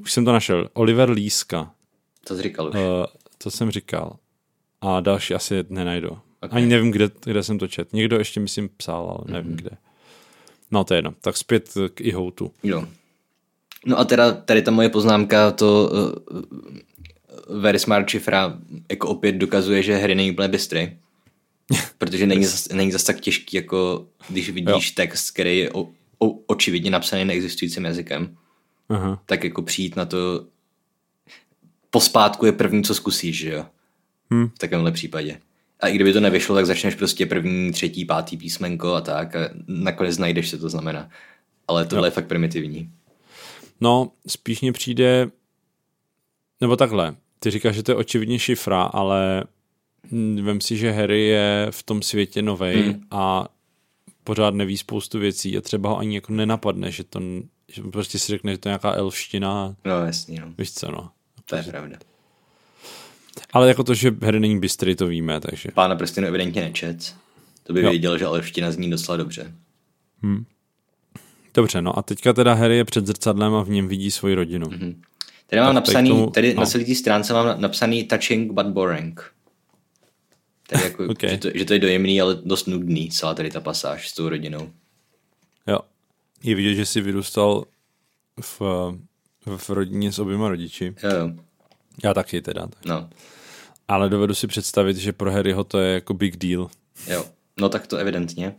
Už 0.00 0.12
jsem 0.12 0.24
to 0.24 0.32
našel. 0.32 0.68
Oliver 0.72 1.10
Líska. 1.10 1.70
To 2.26 2.36
jsi 2.36 2.42
říkal 2.42 2.68
už. 2.68 2.74
Uh, 2.74 2.80
to 3.38 3.50
jsem 3.50 3.70
říkal. 3.70 4.16
A 4.80 5.00
další 5.00 5.34
asi 5.34 5.64
nenajdu. 5.68 6.08
Okay. 6.08 6.20
Ok. 6.40 6.52
Ani 6.52 6.66
nevím, 6.66 6.90
kde, 6.90 7.10
kde 7.24 7.42
jsem 7.42 7.58
to 7.58 7.68
čet. 7.68 7.92
Někdo 7.92 8.18
ještě, 8.18 8.40
myslím, 8.40 8.68
psal, 8.76 9.10
ale 9.10 9.34
nevím, 9.34 9.52
mm-hmm. 9.52 9.56
kde. 9.56 9.70
No 10.70 10.84
to 10.84 10.94
je 10.94 10.98
jedno. 10.98 11.14
Tak 11.20 11.36
zpět 11.36 11.74
k 11.94 12.00
ihoutu. 12.00 12.52
Jo. 12.62 12.84
No 13.86 13.98
a 13.98 14.04
teda 14.04 14.32
tady 14.32 14.62
ta 14.62 14.70
moje 14.70 14.88
poznámka, 14.88 15.50
to 15.50 15.90
uh, 16.30 16.42
very 17.60 17.78
smart 17.78 18.08
šifra 18.08 18.58
jako 18.90 19.08
opět 19.08 19.32
dokazuje, 19.32 19.82
že 19.82 19.96
hry 19.96 20.14
není 20.14 20.30
úplně 20.30 20.48
bystrý. 20.48 20.96
Protože 21.98 22.26
není 22.26 22.44
zas, 22.44 22.68
není 22.68 22.92
zas 22.92 23.04
tak 23.04 23.20
těžký, 23.20 23.56
jako 23.56 24.06
když 24.28 24.50
vidíš 24.50 24.88
jo. 24.88 24.92
text, 24.94 25.30
který 25.30 25.58
je 25.58 25.72
o, 25.72 25.88
o, 26.18 26.30
očividně 26.46 26.90
napsaný 26.90 27.24
neexistujícím 27.24 27.84
jazykem, 27.84 28.36
Aha. 28.88 29.22
tak 29.26 29.44
jako 29.44 29.62
přijít 29.62 29.96
na 29.96 30.04
to 30.04 30.46
pospátku 31.90 32.46
je 32.46 32.52
první, 32.52 32.84
co 32.84 32.94
zkusíš, 32.94 33.38
že 33.38 33.50
jo? 33.50 33.66
Hmm. 34.30 34.48
V 34.48 34.58
takovémhle 34.58 34.92
případě. 34.92 35.40
A 35.80 35.88
i 35.88 35.94
kdyby 35.94 36.12
to 36.12 36.20
nevyšlo, 36.20 36.54
tak 36.54 36.66
začneš 36.66 36.94
prostě 36.94 37.26
první, 37.26 37.72
třetí, 37.72 38.04
pátý 38.04 38.36
písmenko 38.36 38.94
a 38.94 39.00
tak 39.00 39.36
a 39.36 39.50
nakonec 39.66 40.18
najdeš, 40.18 40.50
co 40.50 40.58
to 40.58 40.68
znamená. 40.68 41.10
Ale 41.68 41.84
tohle 41.84 42.00
no. 42.00 42.06
je 42.06 42.10
fakt 42.10 42.26
primitivní. 42.26 42.90
No, 43.80 44.12
spíš 44.26 44.60
mně 44.60 44.72
přijde, 44.72 45.30
nebo 46.60 46.76
takhle, 46.76 47.16
ty 47.38 47.50
říkáš, 47.50 47.74
že 47.74 47.82
to 47.82 47.92
je 47.92 47.96
očividně 47.96 48.38
šifra, 48.38 48.82
ale 48.82 49.44
vem 50.42 50.60
si, 50.60 50.76
že 50.76 50.92
Harry 50.92 51.26
je 51.26 51.66
v 51.70 51.82
tom 51.82 52.02
světě 52.02 52.42
novej 52.42 52.82
hmm. 52.82 53.02
a 53.10 53.48
pořád 54.28 54.54
neví 54.54 54.78
spoustu 54.78 55.18
věcí 55.18 55.58
a 55.58 55.60
třeba 55.60 55.90
ho 55.90 55.98
ani 55.98 56.14
jako 56.14 56.32
nenapadne, 56.32 56.90
že 56.90 57.04
to, 57.04 57.20
že 57.68 57.82
prostě 57.82 58.18
si 58.18 58.32
řekne, 58.32 58.52
že 58.52 58.58
to 58.58 58.68
je 58.68 58.70
nějaká 58.70 58.92
elština. 58.92 59.76
No 59.84 60.06
jasně, 60.06 60.40
no. 60.40 60.54
Víš 60.58 60.72
co, 60.72 60.90
no. 60.90 61.10
To 61.44 61.56
je 61.56 61.62
pravda. 61.62 61.96
Ale 63.52 63.68
jako 63.68 63.84
to, 63.84 63.94
že 63.94 64.14
Harry 64.22 64.40
není 64.40 64.60
bystry, 64.60 64.94
to 64.94 65.06
víme, 65.06 65.40
takže. 65.40 65.68
Pána 65.74 65.96
prostě 65.96 66.20
evidentně 66.20 66.62
nečet. 66.62 67.14
To 67.62 67.72
by 67.72 67.82
jo. 67.82 67.90
věděl, 67.90 68.18
že 68.18 68.24
elština 68.24 68.70
zní 68.70 68.90
docela 68.90 69.16
dobře. 69.16 69.54
Hmm. 70.22 70.44
Dobře, 71.54 71.82
no 71.82 71.98
a 71.98 72.02
teďka 72.02 72.32
teda 72.32 72.54
Harry 72.54 72.76
je 72.76 72.84
před 72.84 73.06
zrcadlem 73.06 73.54
a 73.54 73.62
v 73.62 73.70
něm 73.70 73.88
vidí 73.88 74.10
svoji 74.10 74.34
rodinu. 74.34 74.66
Mm-hmm. 74.66 74.96
Tady 75.46 75.60
mám 75.60 75.68
tak 75.68 75.74
napsaný, 75.74 76.10
tomu, 76.10 76.30
tady 76.30 76.54
no. 76.54 76.60
na 76.60 76.66
celé 76.66 76.84
té 76.84 76.94
stránce 76.94 77.32
mám 77.32 77.60
napsaný 77.60 78.04
touching 78.04 78.52
but 78.52 78.66
boring. 78.66 79.32
Tady 80.68 80.84
jako, 80.84 81.04
okay. 81.10 81.30
že, 81.30 81.38
to, 81.38 81.48
že 81.54 81.64
to 81.64 81.72
je 81.72 81.78
dojemný, 81.78 82.20
ale 82.20 82.38
dost 82.44 82.66
nudný, 82.66 83.10
celá 83.10 83.34
tady 83.34 83.50
ta 83.50 83.60
pasáž 83.60 84.08
s 84.08 84.14
tou 84.14 84.28
rodinou. 84.28 84.70
Jo. 85.66 85.78
Je 86.42 86.54
vidět, 86.54 86.74
že 86.74 86.86
jsi 86.86 87.00
vyrůstal 87.00 87.64
v, 88.40 88.60
v 89.56 89.70
rodině 89.70 90.12
s 90.12 90.18
oběma 90.18 90.48
rodiči. 90.48 90.94
Jo, 91.02 91.10
jo. 91.10 91.30
Já 92.04 92.14
taky 92.14 92.42
teda. 92.42 92.66
Tak. 92.66 92.84
No. 92.84 93.10
Ale 93.88 94.08
dovedu 94.08 94.34
si 94.34 94.46
představit, 94.46 94.96
že 94.96 95.12
pro 95.12 95.32
Harryho 95.32 95.64
to 95.64 95.78
je 95.78 95.94
jako 95.94 96.14
big 96.14 96.36
deal. 96.36 96.70
Jo, 97.06 97.24
no 97.60 97.68
tak 97.68 97.86
to 97.86 97.96
evidentně. 97.96 98.54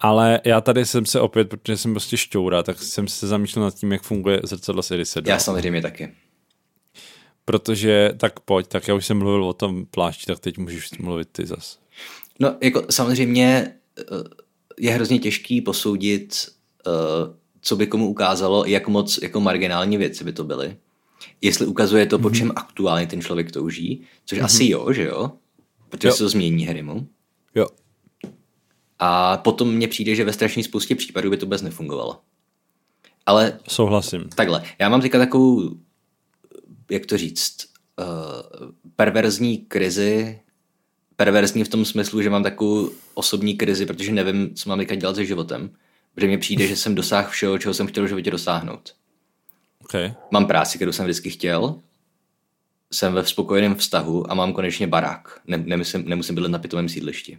Ale 0.00 0.40
já 0.44 0.60
tady 0.60 0.86
jsem 0.86 1.06
se 1.06 1.20
opět, 1.20 1.48
protože 1.48 1.76
jsem 1.76 1.94
prostě 1.94 2.16
šťoura, 2.16 2.62
tak 2.62 2.82
jsem 2.82 3.08
se 3.08 3.26
zamýšlel 3.26 3.64
nad 3.64 3.74
tím, 3.74 3.92
jak 3.92 4.02
funguje 4.02 4.40
zrcadlo 4.44 4.82
Edisedal. 4.92 5.32
Já 5.34 5.38
samozřejmě 5.38 5.82
taky. 5.82 6.12
Protože, 7.44 8.12
tak 8.16 8.40
pojď, 8.40 8.66
tak 8.66 8.88
já 8.88 8.94
už 8.94 9.06
jsem 9.06 9.18
mluvil 9.18 9.44
o 9.44 9.52
tom 9.52 9.86
plášti, 9.86 10.26
tak 10.26 10.38
teď 10.38 10.58
můžeš 10.58 10.98
mluvit 10.98 11.28
ty 11.32 11.46
zas. 11.46 11.78
No, 12.40 12.56
jako 12.60 12.84
samozřejmě 12.90 13.74
eh, 13.98 14.02
je 14.78 14.90
hrozně 14.90 15.18
těžký 15.18 15.60
posoudit, 15.60 16.36
eh, 16.86 16.90
co 17.60 17.76
by 17.76 17.86
komu 17.86 18.08
ukázalo, 18.08 18.64
jak 18.64 18.88
moc 18.88 19.18
jako 19.22 19.40
marginální 19.40 19.96
věci 19.96 20.24
by 20.24 20.32
to 20.32 20.44
byly. 20.44 20.76
Jestli 21.40 21.66
ukazuje 21.66 22.06
to, 22.06 22.18
mm-hmm. 22.18 22.22
po 22.22 22.28
mhm. 22.28 22.36
čem 22.36 22.52
aktuálně 22.56 23.06
ten 23.06 23.22
člověk 23.22 23.52
touží, 23.52 24.02
což 24.24 24.38
mm-hmm. 24.38 24.44
asi 24.44 24.68
jo, 24.68 24.92
že 24.92 25.04
jo? 25.04 25.30
Protože 25.88 26.08
jo. 26.08 26.14
se 26.14 26.24
to 26.24 26.28
změní 26.28 26.66
Harrymu. 26.66 27.08
Jo. 27.54 27.66
A 28.98 29.36
potom 29.36 29.74
mně 29.74 29.88
přijde, 29.88 30.14
že 30.14 30.24
ve 30.24 30.32
strašné 30.32 30.62
spoustě 30.62 30.94
případů 30.94 31.30
by 31.30 31.36
to 31.36 31.46
vůbec 31.46 31.62
nefungovalo. 31.62 32.20
Ale... 33.26 33.58
Souhlasím. 33.68 34.24
Takhle, 34.34 34.62
já 34.78 34.88
mám 34.88 35.00
teďka 35.00 35.18
takovou, 35.18 35.70
jak 36.90 37.06
to 37.06 37.18
říct, 37.18 37.56
uh, 37.98 38.70
perverzní 38.96 39.58
krizi, 39.58 40.40
perverzní 41.16 41.64
v 41.64 41.68
tom 41.68 41.84
smyslu, 41.84 42.22
že 42.22 42.30
mám 42.30 42.42
takovou 42.42 42.90
osobní 43.14 43.54
krizi, 43.54 43.86
protože 43.86 44.12
nevím, 44.12 44.54
co 44.54 44.68
mám 44.68 44.78
teďka 44.78 44.94
dělat 44.94 45.16
se 45.16 45.24
životem. 45.24 45.70
Protože 46.14 46.26
mně 46.26 46.38
přijde, 46.38 46.66
že 46.66 46.76
jsem 46.76 46.94
dosáhl 46.94 47.30
všeho, 47.30 47.58
čeho 47.58 47.74
jsem 47.74 47.86
chtěl 47.86 48.04
v 48.04 48.08
životě 48.08 48.30
dosáhnout. 48.30 48.94
Okay. 49.80 50.14
Mám 50.30 50.46
práci, 50.46 50.78
kterou 50.78 50.92
jsem 50.92 51.04
vždycky 51.04 51.30
chtěl, 51.30 51.80
jsem 52.92 53.12
ve 53.12 53.26
spokojeném 53.26 53.74
vztahu 53.74 54.30
a 54.30 54.34
mám 54.34 54.52
konečně 54.52 54.86
barák. 54.86 55.40
Ne, 55.46 55.56
nemusím, 55.56 56.08
nemusím 56.08 56.34
bydlet 56.34 56.52
na 56.52 56.58
pitovém 56.58 56.88
sídlišti. 56.88 57.38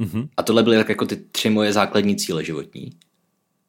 Mm-hmm. 0.00 0.28
A 0.36 0.42
tohle 0.42 0.62
byly 0.62 0.76
tak 0.76 0.88
jako 0.88 1.06
ty 1.06 1.16
tři 1.16 1.50
moje 1.50 1.72
základní 1.72 2.16
cíle 2.16 2.44
životní. 2.44 2.92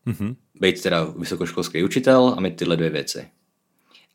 Mm-hmm. 0.08 0.36
Být 0.60 0.82
teda 0.82 1.04
vysokoškolský 1.04 1.84
učitel 1.84 2.34
a 2.38 2.42
mít 2.42 2.56
tyhle 2.56 2.78
dvě 2.78 2.90
věci. 2.90 3.28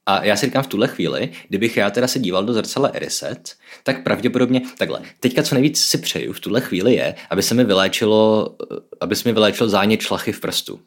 A 0.07 0.24
já 0.24 0.36
si 0.36 0.46
říkám 0.46 0.62
v 0.62 0.66
tuhle 0.66 0.88
chvíli, 0.88 1.30
kdybych 1.48 1.76
já 1.76 1.90
teda 1.90 2.09
se 2.09 2.18
díval 2.18 2.44
do 2.44 2.53
zrcadla 2.53 2.88
Eriset, 2.88 3.55
tak 3.82 4.03
pravděpodobně, 4.03 4.62
takhle, 4.78 5.03
teďka 5.20 5.42
co 5.42 5.55
nejvíc 5.55 5.80
si 5.84 5.98
přeju 5.98 6.32
v 6.32 6.40
tuhle 6.40 6.61
chvíli 6.61 6.94
je, 6.94 7.14
aby 7.30 7.42
se 7.42 7.55
mi 7.55 7.64
vyléčilo, 7.64 8.55
aby 9.00 9.16
se 9.16 9.28
mi 9.28 9.32
vyléčilo 9.32 9.68
zánět 9.68 10.00
šlachy 10.00 10.32
v 10.32 10.40
prstu. 10.40 10.80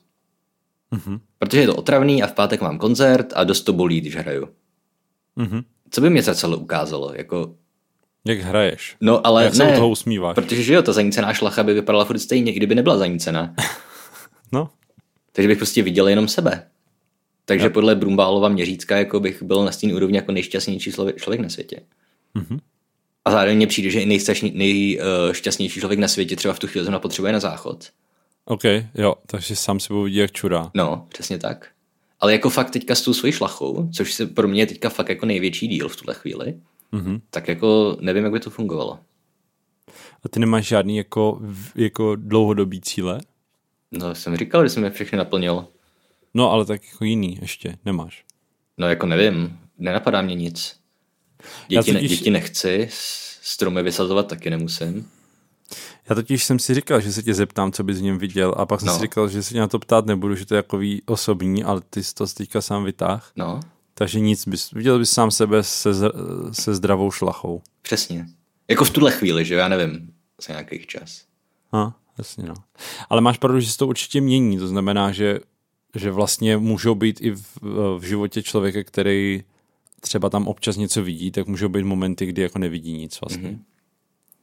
Mm-hmm. 0.94 1.20
Protože 1.40 1.62
je 1.62 1.68
to 1.68 1.76
otravný 1.76 2.24
a 2.24 2.28
v 2.28 2.34
pátek 2.34 2.62
mám 2.62 2.78
koncert 2.78 3.34
a 3.36 3.44
dost 3.44 3.62
to 3.62 3.74
bolí, 3.74 4.02
když 4.02 4.16
hraju. 4.16 4.50
Mm-hmm. 5.38 5.64
Co 5.90 6.02
by 6.02 6.10
mě 6.10 6.22
zrcadlo 6.22 6.58
ukázalo? 6.58 7.14
Jako, 7.16 7.56
jak 8.26 8.40
hraješ. 8.40 8.96
No, 9.02 9.28
ale 9.28 9.44
Jak 9.44 9.54
ne, 9.54 9.70
se 9.70 9.76
toho 9.76 9.90
usmíváš. 9.90 10.36
protože 10.36 10.64
že 10.64 10.74
jo, 10.74 10.82
ta 10.82 10.94
zanícená 10.94 11.34
šlacha 11.34 11.64
by 11.64 11.74
vypadala 11.74 12.06
furt 12.06 12.20
stejně, 12.20 12.52
i 12.52 12.56
kdyby 12.56 12.76
nebyla 12.76 12.98
zanícená. 12.98 13.56
no. 14.52 14.70
Takže 15.32 15.48
bych 15.48 15.58
prostě 15.58 15.84
viděl 15.84 16.08
jenom 16.08 16.28
sebe. 16.28 16.68
Takže 17.46 17.70
podle 17.70 17.96
Brumbálova 17.96 18.50
měřítka 18.50 18.98
jako 18.98 19.20
bych 19.20 19.44
byl 19.44 19.66
na 19.66 19.72
stejné 19.72 19.96
úrovni 19.96 20.16
jako 20.16 20.32
nejšťastnější 20.32 20.92
člověk 20.92 21.42
na 21.42 21.50
světě. 21.50 21.82
Mm-hmm. 22.36 22.60
A 23.26 23.32
zároveň 23.32 23.58
mně 23.58 23.68
přijde, 23.68 23.90
že 23.90 24.02
i 24.02 24.06
nejšťastnější 24.06 25.80
člověk 25.80 26.00
na 26.00 26.08
světě 26.08 26.36
třeba 26.36 26.54
v 26.54 26.60
tu 26.60 26.68
chvíli 26.68 26.86
zrovna 26.86 27.00
potřebuje 27.00 27.34
na 27.34 27.40
záchod. 27.40 27.90
OK, 28.46 28.64
jo, 28.96 29.16
takže 29.26 29.56
sám 29.56 29.80
se 29.80 29.94
vidí 29.94 30.16
jak 30.16 30.32
čurá. 30.32 30.72
No, 30.74 31.06
přesně 31.10 31.38
tak. 31.38 31.70
Ale 32.20 32.32
jako 32.32 32.50
fakt 32.50 32.72
teďka 32.72 32.96
s 32.96 33.02
tou 33.02 33.14
svojí 33.14 33.34
šlachou, 33.34 33.90
což 33.94 34.14
se 34.14 34.28
pro 34.28 34.48
mě 34.48 34.62
je 34.62 34.68
teďka 34.68 34.90
fakt 34.90 35.10
jako 35.10 35.26
největší 35.26 35.68
díl 35.68 35.90
v 35.90 35.96
tuhle 35.96 36.14
chvíli, 36.14 36.56
mm-hmm. 36.94 37.22
tak 37.30 37.48
jako 37.48 37.98
nevím, 38.02 38.24
jak 38.24 38.34
by 38.34 38.40
to 38.40 38.50
fungovalo. 38.50 39.00
A 40.24 40.30
ty 40.30 40.40
nemáš 40.40 40.68
žádný 40.68 40.98
jako, 40.98 41.42
jako 41.76 42.16
dlouhodobý 42.16 42.82
cíle? 42.82 43.20
No, 43.92 44.16
jsem 44.16 44.38
říkal, 44.38 44.64
že 44.64 44.70
jsem 44.70 44.84
je 44.84 44.90
všechny 44.90 45.18
naplnil. 45.18 45.68
No, 46.36 46.52
ale 46.52 46.66
tak 46.66 46.82
jako 46.92 47.06
jiný 47.06 47.38
ještě 47.42 47.78
nemáš. 47.86 48.26
No, 48.78 48.88
jako 48.88 49.06
nevím, 49.06 49.60
nenapadá 49.78 50.22
mě 50.22 50.36
nic. 50.36 50.80
Děti, 51.68 51.94
totiž... 51.94 51.94
ne, 51.94 52.08
děti 52.08 52.30
nechci, 52.30 52.90
stromy 53.42 53.84
vysazovat 53.84 54.28
taky 54.28 54.50
nemusím. 54.50 55.10
Já 56.10 56.16
totiž 56.16 56.44
jsem 56.44 56.60
si 56.60 56.74
říkal, 56.74 57.02
že 57.02 57.14
se 57.14 57.24
tě 57.24 57.34
zeptám, 57.34 57.72
co 57.72 57.84
bys 57.84 58.00
v 58.00 58.02
něm 58.02 58.18
viděl 58.18 58.56
a 58.58 58.66
pak 58.66 58.80
jsem 58.80 58.88
no. 58.88 58.96
si 58.96 59.02
říkal, 59.02 59.30
že 59.30 59.44
se 59.44 59.58
na 59.58 59.68
to 59.68 59.80
ptát 59.80 60.06
nebudu, 60.06 60.36
že 60.36 60.46
to 60.46 60.56
je 60.56 60.62
takový 60.62 61.02
osobní, 61.06 61.64
ale 61.64 61.82
ty 61.90 62.04
jsi 62.04 62.14
to 62.14 62.28
teďka 62.28 62.62
sám 62.62 62.84
vytáh. 62.84 63.32
No. 63.36 63.60
Takže 63.94 64.20
nic, 64.20 64.48
bys, 64.48 64.72
viděl 64.72 65.00
bys 65.00 65.12
sám 65.12 65.32
sebe 65.32 65.64
se, 65.64 65.90
se 66.52 66.76
zdravou 66.76 67.12
šlachou. 67.12 67.62
Přesně. 67.82 68.28
Jako 68.68 68.86
v 68.86 68.90
tuhle 68.90 69.12
chvíli, 69.12 69.46
že 69.46 69.56
já 69.56 69.68
nevím, 69.68 70.14
za 70.48 70.54
nějakých 70.54 70.88
čas. 70.88 71.26
Ha, 71.74 71.96
jasně 72.18 72.44
no. 72.48 72.56
Ale 73.10 73.22
máš 73.22 73.38
pravdu, 73.38 73.60
že 73.60 73.72
se 73.72 73.78
to 73.78 73.88
určitě 73.88 74.22
mění, 74.22 74.58
to 74.58 74.68
znamená, 74.68 75.12
že, 75.12 75.40
že 75.96 76.12
vlastně 76.12 76.58
můžou 76.58 76.96
být 76.96 77.22
i 77.22 77.32
v, 77.32 77.58
v 78.00 78.04
životě 78.04 78.44
člověka, 78.44 78.84
který 78.84 79.44
třeba 80.02 80.30
tam 80.30 80.48
občas 80.48 80.78
něco 80.78 81.04
vidí, 81.04 81.32
tak 81.32 81.48
můžou 81.48 81.70
být 81.70 81.84
momenty, 81.84 82.26
kdy 82.26 82.42
jako 82.42 82.60
nevidí 82.60 82.94
nic 82.94 83.22
vlastně. 83.22 83.50
Mm-hmm. 83.50 83.60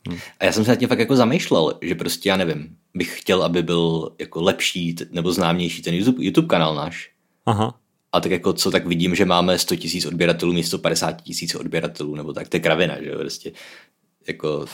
Hmm. 0.09 0.19
A 0.41 0.45
já 0.45 0.53
jsem 0.53 0.65
se 0.65 0.71
nad 0.71 0.77
tím 0.77 0.89
fakt 0.89 0.99
jako 0.99 1.17
zamýšlel, 1.17 1.79
že 1.83 1.95
prostě 1.95 2.29
já 2.29 2.37
nevím, 2.37 2.77
bych 2.95 3.21
chtěl, 3.21 3.43
aby 3.43 3.63
byl 3.63 4.13
jako 4.19 4.43
lepší 4.43 4.97
nebo 5.11 5.33
známější 5.33 5.83
ten 5.83 5.95
YouTube, 5.95 6.25
YouTube 6.25 6.49
kanál 6.49 6.75
náš. 6.75 7.11
Aha. 7.47 7.79
A 8.13 8.21
tak 8.21 8.33
jako 8.33 8.53
co, 8.53 8.71
tak 8.71 8.87
vidím, 8.87 9.15
že 9.15 9.25
máme 9.25 9.59
100 9.59 9.77
tisíc 9.77 10.07
odběratelů 10.07 10.53
místo 10.53 10.79
50 10.79 11.23
tisíc 11.23 11.55
odběratelů, 11.55 12.15
nebo 12.15 12.33
tak, 12.33 12.49
to 12.49 12.57
je 12.57 12.61
kravina, 12.61 13.03
že 13.03 13.09
jo, 13.09 13.19
prostě. 13.19 13.53
Jako... 14.29 14.67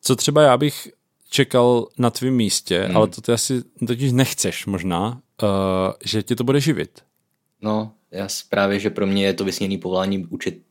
Co 0.00 0.16
třeba 0.16 0.42
já 0.42 0.56
bych 0.56 0.88
čekal 1.30 1.88
na 1.98 2.10
tvém 2.10 2.34
místě, 2.34 2.82
hmm. 2.84 2.96
ale 2.96 3.08
to 3.08 3.20
ty 3.20 3.32
asi 3.32 3.62
totiž 3.86 4.12
nechceš 4.12 4.66
možná, 4.66 5.20
uh, 5.42 5.48
že 6.04 6.22
tě 6.22 6.36
to 6.36 6.44
bude 6.44 6.60
živit. 6.60 7.02
No, 7.62 7.92
já 8.10 8.28
právě, 8.48 8.78
že 8.78 8.90
pro 8.90 9.06
mě 9.06 9.24
je 9.24 9.34
to 9.34 9.44
vysněný 9.44 9.78
povolání 9.78 10.26
učit 10.26 10.62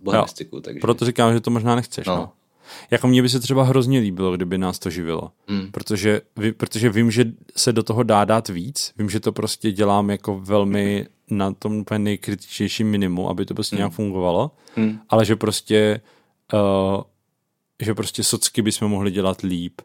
bohemistiku. 0.00 0.60
Takže... 0.60 0.80
Proto 0.80 1.04
říkám, 1.04 1.32
že 1.32 1.40
to 1.40 1.50
možná 1.50 1.76
nechceš. 1.76 2.06
No. 2.06 2.16
no. 2.16 2.32
Jako 2.90 3.08
mně 3.08 3.22
by 3.22 3.28
se 3.28 3.40
třeba 3.40 3.64
hrozně 3.64 3.98
líbilo, 3.98 4.36
kdyby 4.36 4.58
nás 4.58 4.78
to 4.78 4.90
živilo. 4.90 5.32
Mm. 5.48 5.70
Protože, 5.70 6.20
protože 6.56 6.90
vím, 6.90 7.10
že 7.10 7.24
se 7.56 7.72
do 7.72 7.82
toho 7.82 8.02
dá 8.02 8.24
dát 8.24 8.48
víc. 8.48 8.92
Vím, 8.98 9.10
že 9.10 9.20
to 9.20 9.32
prostě 9.32 9.72
dělám 9.72 10.10
jako 10.10 10.40
velmi 10.40 11.06
na 11.30 11.52
tom 11.52 11.76
úplně 11.76 11.98
nejkritičnějším 11.98 12.90
minimu, 12.90 13.30
aby 13.30 13.44
to 13.44 13.54
prostě 13.54 13.76
mm. 13.76 13.78
nějak 13.78 13.92
fungovalo. 13.92 14.50
Mm. 14.76 14.98
Ale 15.08 15.24
že 15.24 15.36
prostě 15.36 16.00
uh, 16.52 17.02
že 17.82 17.94
prostě 17.94 18.24
socky 18.24 18.62
bychom 18.62 18.90
mohli 18.90 19.10
dělat 19.10 19.40
líp. 19.40 19.80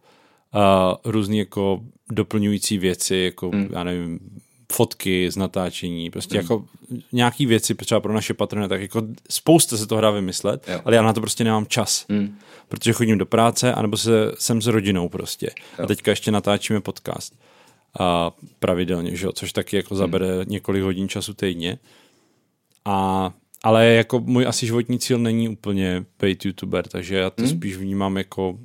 Uh, 0.56 1.12
různý 1.12 1.38
jako 1.38 1.82
doplňující 2.14 2.78
věci, 2.78 3.16
jako 3.16 3.52
mm. 3.52 3.68
já 3.72 3.84
nevím, 3.84 4.20
fotky 4.72 5.32
z 5.32 5.38
natáčení, 5.38 6.10
prostě 6.10 6.36
mm. 6.36 6.42
jako 6.42 6.66
nějaký 7.12 7.46
věci 7.46 7.76
třeba 7.76 8.00
pro 8.00 8.14
naše 8.14 8.34
patrony, 8.34 8.68
tak 8.68 8.82
jako 8.82 9.02
spousta 9.30 9.78
se 9.78 9.88
toho 9.88 10.02
dá 10.02 10.12
vymyslet, 10.12 10.68
jo. 10.68 10.82
ale 10.86 10.96
já 10.96 11.02
na 11.02 11.14
to 11.14 11.22
prostě 11.22 11.44
nemám 11.44 11.66
čas, 11.66 12.06
mm. 12.10 12.38
protože 12.68 12.94
chodím 12.94 13.18
do 13.18 13.26
práce, 13.26 13.74
anebo 13.74 13.98
se, 13.98 14.32
jsem 14.40 14.62
s 14.62 14.68
rodinou 14.68 15.10
prostě. 15.10 15.50
Jo. 15.80 15.84
A 15.84 15.88
teďka 15.88 16.12
ještě 16.12 16.32
natáčíme 16.32 16.82
podcast 16.82 17.36
a 18.00 18.32
pravidelně, 18.60 19.16
že 19.16 19.26
jo, 19.26 19.32
což 19.32 19.54
taky 19.54 19.76
jako 19.76 19.96
zabere 19.96 20.36
mm. 20.36 20.46
několik 20.48 20.84
hodin 20.84 21.10
času 21.10 21.34
týdně. 21.34 21.78
A, 22.86 23.32
ale 23.64 23.86
jako 23.86 24.20
můj 24.20 24.48
asi 24.48 24.66
životní 24.66 25.00
cíl 25.00 25.20
není 25.20 25.50
úplně 25.50 26.06
být 26.20 26.46
youtuber, 26.46 26.88
takže 26.88 27.16
já 27.16 27.30
to 27.30 27.44
Hmm. 27.44 27.52
spíš 27.52 27.76
vnímám 27.76 28.18
jako 28.18 28.58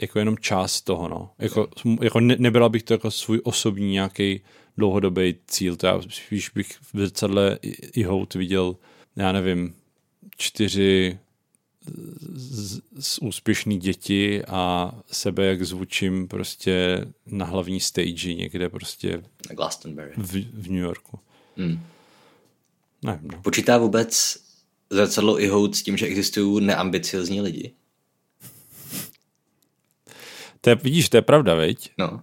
jako 0.00 0.18
jenom 0.18 0.38
část 0.38 0.80
toho, 0.80 1.08
no. 1.08 1.30
Jako, 1.38 1.68
jako 2.02 2.20
ne, 2.20 2.36
nebyla 2.38 2.68
bych 2.68 2.82
to 2.82 2.94
jako 2.94 3.10
svůj 3.10 3.40
osobní 3.44 3.90
nějaký 3.90 4.40
dlouhodobý 4.76 5.34
cíl, 5.46 5.76
to 5.76 5.86
já 5.86 6.02
spíš 6.08 6.50
bych 6.50 6.78
v 6.92 6.98
zrcadle 6.98 7.58
i, 7.62 8.00
i 8.00 8.02
hout 8.02 8.34
viděl, 8.34 8.76
já 9.16 9.32
nevím, 9.32 9.74
čtyři 10.36 11.18
z, 12.34 12.80
z 13.00 13.18
úspěšný 13.18 13.78
děti 13.78 14.44
a 14.44 14.92
sebe, 15.12 15.46
jak 15.46 15.62
zvučím 15.62 16.28
prostě 16.28 17.04
na 17.26 17.46
hlavní 17.46 17.80
stage 17.80 18.34
někde 18.34 18.68
prostě 18.68 19.22
Na 19.48 19.54
Glastonbury. 19.54 20.10
v, 20.16 20.32
v 20.52 20.70
New 20.70 20.82
Yorku. 20.82 21.18
Hmm. 21.56 21.80
Nevím, 23.02 23.30
no. 23.32 23.42
Počítá 23.42 23.78
vůbec 23.78 24.36
zrcadlo 24.90 25.40
i 25.40 25.48
hout 25.48 25.76
s 25.76 25.82
tím, 25.82 25.96
že 25.96 26.06
existují 26.06 26.64
neambiciozní 26.66 27.40
lidi? 27.40 27.72
To 30.60 30.70
je, 30.70 30.76
vidíš, 30.76 31.08
to 31.08 31.16
je 31.16 31.22
pravda, 31.22 31.54
veď? 31.54 31.90
No. 31.98 32.22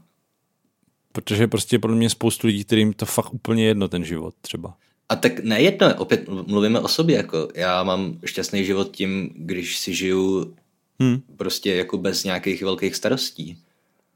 Protože 1.12 1.48
prostě 1.48 1.80
podle 1.80 1.96
mě 1.96 2.10
spoustu 2.10 2.48
lidí, 2.48 2.64
kterým 2.64 2.94
to 2.94 3.06
fakt 3.06 3.34
úplně 3.34 3.66
jedno 3.66 3.88
ten 3.88 4.04
život 4.04 4.36
třeba. 4.42 4.78
A 5.10 5.16
tak 5.16 5.40
nejedno, 5.40 5.96
opět 5.96 6.30
mluvíme 6.30 6.80
o 6.80 6.88
sobě, 6.88 7.18
jako 7.18 7.48
já 7.56 7.84
mám 7.84 8.20
šťastný 8.26 8.66
život 8.66 8.92
tím, 8.96 9.30
když 9.36 9.78
si 9.78 9.96
žiju 9.96 10.56
Hmm. 11.00 11.22
prostě 11.38 11.76
jako 11.76 11.98
bez 11.98 12.24
nějakých 12.24 12.64
velkých 12.64 12.96
starostí. 12.96 13.58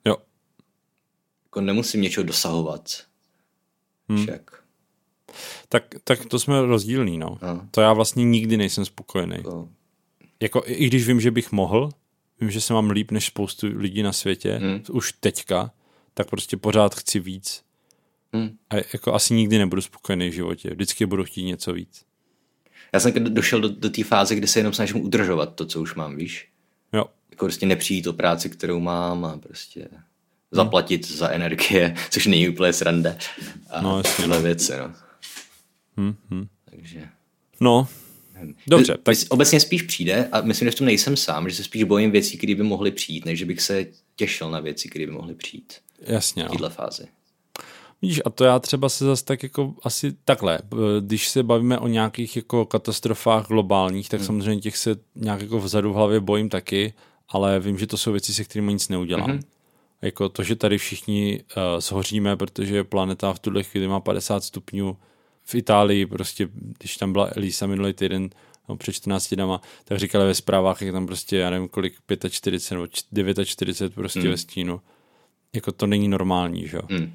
Jo. 0.05 0.15
Jako 1.45 1.61
nemusím 1.61 2.01
něčeho 2.01 2.24
dosahovat. 2.24 2.89
Hmm. 4.09 4.24
Však. 4.24 4.63
Tak, 5.70 5.84
tak 6.03 6.26
to 6.26 6.39
jsme 6.39 6.61
rozdílní, 6.61 7.17
no. 7.17 7.38
No. 7.41 7.67
To 7.72 7.82
já 7.82 7.93
vlastně 7.93 8.24
nikdy 8.26 8.57
nejsem 8.57 8.86
spokojený. 8.86 9.36
Jako, 9.36 9.70
Jako, 10.41 10.63
i 10.65 10.88
když 10.88 11.07
vím, 11.07 11.22
že 11.22 11.32
bych 11.32 11.51
mohl, 11.51 11.89
vím, 12.42 12.52
že 12.52 12.62
se 12.62 12.74
mám 12.74 12.90
líp 12.90 13.12
než 13.12 13.26
spoustu 13.26 13.68
lidí 13.76 14.04
na 14.04 14.14
světě, 14.14 14.56
Hmm. 14.62 14.82
už 14.92 15.14
teďka, 15.20 15.72
tak 16.14 16.30
prostě 16.30 16.58
pořád 16.58 16.96
chci 16.96 17.20
víc. 17.20 17.64
hm. 18.36 18.58
A 18.70 18.76
jako 18.76 19.14
asi 19.14 19.34
nikdy 19.34 19.58
nebudu 19.58 19.82
spokojený 19.82 20.30
v 20.30 20.34
životě. 20.34 20.70
Vždycky 20.70 21.06
budu 21.06 21.24
chtít 21.24 21.44
něco 21.44 21.74
víc. 21.74 22.06
Já 22.94 23.00
jsem 23.00 23.14
do- 23.14 23.30
došel 23.30 23.62
do, 23.62 23.70
do 23.70 23.90
té 23.90 24.04
fáze, 24.04 24.36
kdy 24.36 24.48
se 24.48 24.60
jenom 24.60 24.74
snažím 24.74 25.02
udržovat 25.06 25.56
to, 25.56 25.66
co 25.66 25.82
už 25.82 25.96
mám, 25.96 26.16
víš? 26.16 26.48
Jo. 26.94 27.06
Jako 27.32 27.46
prostě 27.46 27.66
nepřijít 27.66 28.08
o 28.08 28.14
práci, 28.14 28.50
kterou 28.50 28.80
mám 28.80 29.26
a 29.26 29.38
prostě 29.38 29.88
zaplatit 30.52 31.08
za 31.12 31.30
energie, 31.30 31.96
což 32.10 32.26
není 32.26 32.50
úplně 32.50 32.74
sranda. 32.74 33.16
A 33.70 33.82
No, 33.82 33.98
jasně, 33.98 34.24
tyhle 34.24 34.42
věci, 34.42 34.74
no. 34.78 34.94
Hm, 35.98 36.16
hm. 36.32 36.48
Takže... 36.66 37.10
No, 37.60 37.88
dobře, 38.68 38.98
tak 39.04 39.16
Obecně 39.30 39.60
spíš 39.60 39.82
přijde 39.82 40.30
a 40.32 40.42
myslím, 40.42 40.68
že 40.68 40.72
v 40.72 40.76
tom 40.76 40.86
nejsem 40.86 41.18
sám, 41.18 41.50
že 41.50 41.56
se 41.56 41.64
spíš 41.64 41.84
bojím 41.84 42.12
věcí, 42.12 42.38
které 42.38 42.56
by 42.56 42.64
mohly 42.64 42.92
přijít, 42.92 43.26
než 43.26 43.40
že 43.40 43.46
bych 43.46 43.62
se 43.62 43.86
těšil 44.16 44.52
na 44.52 44.60
věci, 44.60 44.90
které 44.90 45.06
by 45.06 45.12
mohly 45.12 45.36
přijít 45.36 45.74
jasně, 46.02 46.44
v 46.44 46.48
no. 46.48 46.52
této 46.52 46.70
fázi. 46.70 47.08
Vidíš, 48.02 48.22
a 48.26 48.30
to 48.30 48.44
já 48.44 48.60
třeba 48.60 48.90
se 48.90 49.06
zase 49.06 49.26
tak 49.26 49.44
jako 49.44 49.74
asi 49.84 50.16
takhle, 50.26 50.60
b- 50.64 50.78
když 51.00 51.30
se 51.30 51.44
bavíme 51.44 51.80
o 51.80 51.88
nějakých 51.88 52.36
jako 52.36 52.66
katastrofách 52.66 53.48
globálních, 53.48 54.10
tak 54.10 54.20
hmm. 54.20 54.28
samozřejmě 54.28 54.62
těch 54.62 54.78
se 54.78 54.96
nějak 55.16 55.42
jako 55.42 55.60
vzadu 55.60 55.92
v 55.94 55.96
hlavě 55.96 56.20
bojím 56.20 56.50
taky, 56.50 56.94
ale 57.30 57.60
vím, 57.60 57.78
že 57.78 57.88
to 57.88 57.98
jsou 57.98 58.12
věci, 58.12 58.34
se 58.34 58.44
kterými 58.44 58.74
nic 58.74 58.90
neudělám. 58.90 59.30
Hmm. 59.30 59.40
Jako 60.02 60.30
to, 60.30 60.44
že 60.44 60.56
tady 60.56 60.78
všichni 60.78 61.44
uh, 61.58 61.80
zhoříme, 61.80 62.38
protože 62.38 62.84
planeta 62.84 63.34
v 63.34 63.40
tuhle 63.40 63.64
chvíli 63.64 63.88
má 63.88 64.00
50 64.00 64.44
stupňů 64.44 64.98
v 65.50 65.56
Itálii, 65.56 66.06
prostě, 66.06 66.47
když 66.80 66.97
tam 66.97 67.12
byla 67.12 67.30
Elisa 67.36 67.68
minulý 67.68 67.93
týden, 67.93 68.30
no, 68.70 68.78
před 68.78 68.93
14 68.93 69.34
dnama, 69.34 69.62
tak 69.86 69.97
říkali 69.97 70.26
ve 70.26 70.36
zprávách, 70.36 70.82
jak 70.82 70.93
tam 70.93 71.08
prostě, 71.08 71.38
já 71.38 71.50
nevím 71.50 71.68
kolik, 71.68 71.93
45 72.30 72.72
nebo 72.72 72.88
49 73.45 73.95
prostě 73.95 74.20
hmm. 74.20 74.30
ve 74.30 74.38
stínu. 74.38 74.82
Jako 75.54 75.72
to 75.72 75.88
není 75.88 76.08
normální, 76.08 76.68
že 76.68 76.78
jo. 76.78 76.84
Hmm. 76.89 77.14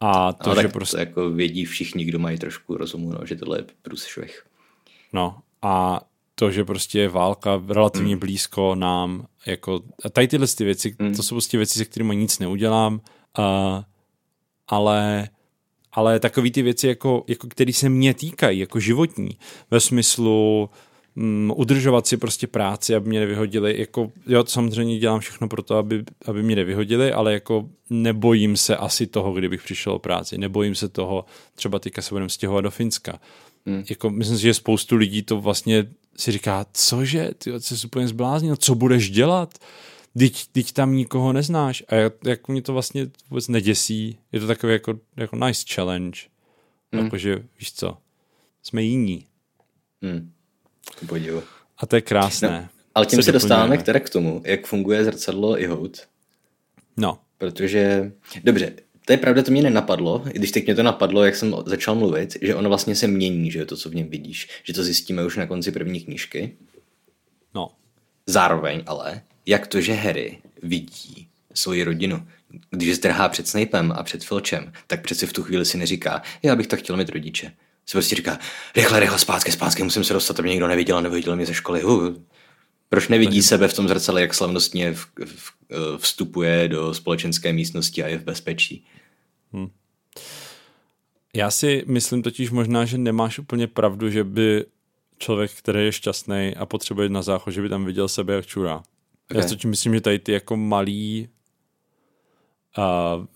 A 0.00 0.32
to, 0.32 0.50
Ale 0.50 0.62
že 0.62 0.68
prostě 0.68 0.96
to 0.96 1.00
jako 1.00 1.30
vědí 1.30 1.64
všichni, 1.64 2.04
kdo 2.04 2.18
mají 2.18 2.38
trošku 2.38 2.76
rozumu, 2.76 3.10
no, 3.10 3.26
že 3.26 3.36
tohle 3.36 3.58
je 3.58 3.64
průšvih. 3.82 4.46
No 5.12 5.38
a 5.62 6.00
to, 6.34 6.50
že 6.50 6.64
prostě 6.64 6.98
je 6.98 7.08
válka 7.08 7.62
relativně 7.68 8.14
mm. 8.14 8.20
blízko 8.20 8.74
nám, 8.74 9.26
jako, 9.46 9.80
a 10.04 10.10
tady 10.10 10.28
tyhle 10.28 10.46
ty 10.46 10.64
věci, 10.64 10.96
mm. 10.98 11.14
to 11.14 11.22
jsou 11.22 11.34
prostě 11.34 11.56
věci, 11.56 11.78
se 11.78 11.84
kterými 11.84 12.16
nic 12.16 12.38
neudělám, 12.38 12.94
uh, 13.38 13.82
ale, 14.68 15.28
ale 15.94 16.20
takový 16.20 16.50
ty 16.50 16.62
věci, 16.62 16.88
jako, 16.88 17.24
jako 17.28 17.48
které 17.48 17.72
se 17.72 17.88
mě 17.88 18.14
týkají, 18.14 18.58
jako 18.58 18.80
životní, 18.80 19.38
ve 19.70 19.80
smyslu 19.80 20.70
um, 21.14 21.52
udržovat 21.56 22.06
si 22.06 22.16
prostě 22.16 22.46
práci, 22.46 22.94
aby 22.94 23.08
mě 23.08 23.20
nevyhodili, 23.20 23.80
jako, 23.80 24.12
jo, 24.26 24.44
samozřejmě 24.46 24.98
dělám 24.98 25.20
všechno 25.20 25.48
pro 25.48 25.62
to, 25.62 25.76
aby, 25.76 26.04
aby 26.26 26.42
mě 26.42 26.56
nevyhodili, 26.56 27.12
ale 27.12 27.32
jako 27.32 27.68
nebojím 27.90 28.56
se 28.56 28.76
asi 28.76 29.06
toho, 29.06 29.32
kdybych 29.32 29.62
přišel 29.62 29.92
o 29.92 29.98
práci, 29.98 30.38
nebojím 30.38 30.74
se 30.74 30.88
toho, 30.88 31.24
třeba 31.54 31.78
teďka 31.78 32.02
se 32.02 32.14
budeme 32.14 32.28
stěhovat 32.28 32.64
do 32.64 32.70
Finska, 32.70 33.18
Hmm. 33.66 33.84
Jako, 33.90 34.10
myslím 34.10 34.36
si, 34.36 34.42
že 34.42 34.54
spoustu 34.54 34.96
lidí 34.96 35.22
to 35.22 35.40
vlastně 35.40 35.86
si 36.16 36.32
říká, 36.32 36.66
cože, 36.72 37.30
ty 37.38 37.60
jsi 37.60 37.86
úplně 37.86 38.08
zbláznil, 38.08 38.56
co 38.56 38.74
budeš 38.74 39.10
dělat? 39.10 39.58
Teď, 40.18 40.46
teď 40.52 40.72
tam 40.72 40.94
nikoho 40.94 41.32
neznáš. 41.32 41.84
A 41.88 41.94
jak, 41.94 42.12
jak 42.24 42.48
mě 42.48 42.62
to 42.62 42.72
vlastně 42.72 43.06
vůbec 43.30 43.48
neděsí. 43.48 44.18
Je 44.32 44.40
to 44.40 44.46
takový 44.46 44.72
jako, 44.72 45.00
jako 45.16 45.36
nice 45.36 45.64
challenge. 45.74 46.20
Hmm. 46.92 47.04
Jakože, 47.04 47.42
víš 47.58 47.72
co, 47.72 47.96
jsme 48.62 48.82
jiní. 48.82 49.26
Hmm. 50.02 50.32
Podivu. 51.06 51.42
A 51.78 51.86
to 51.86 51.96
je 51.96 52.02
krásné. 52.02 52.48
No, 52.62 52.68
ale 52.94 53.06
tím 53.06 53.16
Se 53.16 53.22
se 53.22 53.32
dostáváme 53.32 53.62
doplňujeme. 53.62 53.84
teda 53.84 54.00
k 54.00 54.10
tomu, 54.10 54.42
jak 54.44 54.66
funguje 54.66 55.04
zrcadlo 55.04 55.60
i 55.60 55.66
hout. 55.66 56.00
No, 56.96 57.18
Protože, 57.38 58.12
dobře, 58.44 58.72
to 59.06 59.12
je 59.12 59.16
pravda, 59.16 59.42
to 59.42 59.50
mě 59.50 59.62
nenapadlo, 59.62 60.24
i 60.30 60.38
když 60.38 60.50
teď 60.50 60.64
mě 60.66 60.74
to 60.74 60.82
napadlo, 60.82 61.24
jak 61.24 61.36
jsem 61.36 61.54
začal 61.66 61.94
mluvit, 61.94 62.36
že 62.42 62.54
ono 62.54 62.68
vlastně 62.68 62.96
se 62.96 63.06
mění, 63.06 63.50
že 63.50 63.58
je 63.58 63.66
to, 63.66 63.76
co 63.76 63.90
v 63.90 63.94
něm 63.94 64.08
vidíš, 64.08 64.48
že 64.64 64.72
to 64.72 64.82
zjistíme 64.84 65.24
už 65.24 65.36
na 65.36 65.46
konci 65.46 65.72
první 65.72 66.00
knížky. 66.00 66.56
no. 67.54 67.70
Zároveň 68.26 68.82
ale, 68.86 69.22
jak 69.46 69.66
to, 69.66 69.80
že 69.80 69.94
Harry 69.94 70.38
vidí 70.62 71.28
svoji 71.54 71.84
rodinu, 71.84 72.26
když 72.70 72.96
zdrhá 72.96 73.28
před 73.28 73.48
Snapem 73.48 73.92
a 73.96 74.02
před 74.02 74.24
Filčem, 74.24 74.72
tak 74.86 75.02
přeci 75.02 75.26
v 75.26 75.32
tu 75.32 75.42
chvíli 75.42 75.64
si 75.64 75.78
neříká, 75.78 76.22
já 76.42 76.56
bych 76.56 76.66
tak 76.66 76.78
chtěl 76.78 76.96
mít 76.96 77.08
rodiče. 77.08 77.52
Si 77.86 77.92
prostě 77.92 78.16
říká, 78.16 78.38
rychle, 78.76 79.00
rychle, 79.00 79.18
zpátky, 79.18 79.52
zpátky, 79.52 79.82
musím 79.82 80.04
se 80.04 80.12
dostat, 80.12 80.38
aby 80.38 80.46
mě 80.46 80.52
někdo 80.52 80.68
neviděl 80.68 80.96
a 80.96 81.00
neviděl 81.00 81.36
mě 81.36 81.46
ze 81.46 81.54
školy. 81.54 81.84
Uh. 81.84 82.14
Proč 82.88 83.08
nevidí 83.08 83.42
sebe 83.42 83.68
v 83.68 83.74
tom 83.74 83.88
zrcadle, 83.88 84.20
jak 84.20 84.34
slavnostně 84.34 84.94
v, 84.94 85.06
v, 85.24 85.52
vstupuje 85.98 86.68
do 86.68 86.94
společenské 86.94 87.52
místnosti 87.52 88.02
a 88.02 88.08
je 88.08 88.18
v 88.18 88.24
bezpečí? 88.24 88.84
Já 91.34 91.50
si 91.50 91.84
myslím 91.86 92.22
totiž 92.22 92.50
možná, 92.50 92.84
že 92.84 92.98
nemáš 92.98 93.38
úplně 93.38 93.66
pravdu, 93.66 94.10
že 94.10 94.24
by 94.24 94.64
člověk, 95.18 95.52
který 95.52 95.84
je 95.84 95.92
šťastný 95.92 96.54
a 96.56 96.66
potřebuje 96.66 97.04
jít 97.06 97.12
na 97.12 97.22
záchod, 97.22 97.54
že 97.54 97.62
by 97.62 97.68
tam 97.68 97.84
viděl 97.84 98.08
sebe 98.08 98.34
jak 98.34 98.46
čurá. 98.46 98.82
Okay. 99.30 99.38
Já 99.38 99.42
si 99.42 99.48
totiž 99.48 99.64
myslím, 99.64 99.94
že 99.94 100.00
tady 100.00 100.18
ty 100.18 100.32
jako 100.32 100.56
malý 100.56 101.28
a, 102.76 102.82
a, 102.82 103.26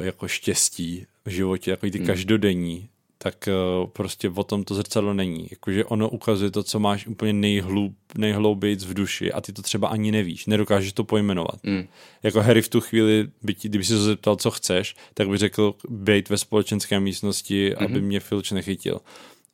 jako 0.00 0.28
štěstí 0.28 1.06
v 1.24 1.30
životě, 1.30 1.70
jako 1.70 1.90
ty 1.90 1.98
Hmm. 1.98 2.06
každodenní, 2.06 2.88
tak 3.18 3.48
uh, 3.82 3.86
prostě 3.90 4.30
o 4.30 4.44
tom 4.44 4.64
to 4.64 4.74
zrcadlo 4.74 5.14
není. 5.14 5.48
Jakože 5.50 5.84
ono 5.84 6.08
ukazuje 6.08 6.50
to, 6.50 6.62
co 6.62 6.80
máš 6.80 7.06
úplně 7.06 7.32
nejhlub, 7.32 7.94
nejhloubějc 8.18 8.84
v 8.84 8.94
duši 8.94 9.32
a 9.32 9.40
ty 9.40 9.52
to 9.52 9.62
třeba 9.62 9.88
ani 9.88 10.12
nevíš, 10.12 10.46
nedokážeš 10.46 10.92
to 10.92 11.04
pojmenovat. 11.04 11.64
Mm. 11.64 11.88
Jako 12.22 12.40
Harry 12.40 12.62
v 12.62 12.68
tu 12.68 12.80
chvíli, 12.80 13.28
by 13.42 13.54
ti, 13.54 13.68
kdyby 13.68 13.84
si 13.84 13.92
se 13.92 14.02
zeptal, 14.02 14.36
co 14.36 14.50
chceš, 14.50 14.96
tak 15.14 15.28
by 15.28 15.38
řekl 15.38 15.74
být 15.88 16.28
ve 16.28 16.38
společenské 16.38 17.00
místnosti, 17.00 17.70
mm-hmm. 17.70 17.84
aby 17.84 18.00
mě 18.00 18.20
Filč 18.20 18.50
nechytil. 18.50 19.00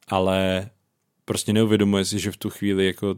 Ale 0.08 0.70
prostě 1.24 1.52
neuvědomuje 1.52 2.04
si, 2.04 2.18
že 2.18 2.32
v 2.32 2.36
tu 2.36 2.50
chvíli 2.50 2.86
jako 2.86 3.16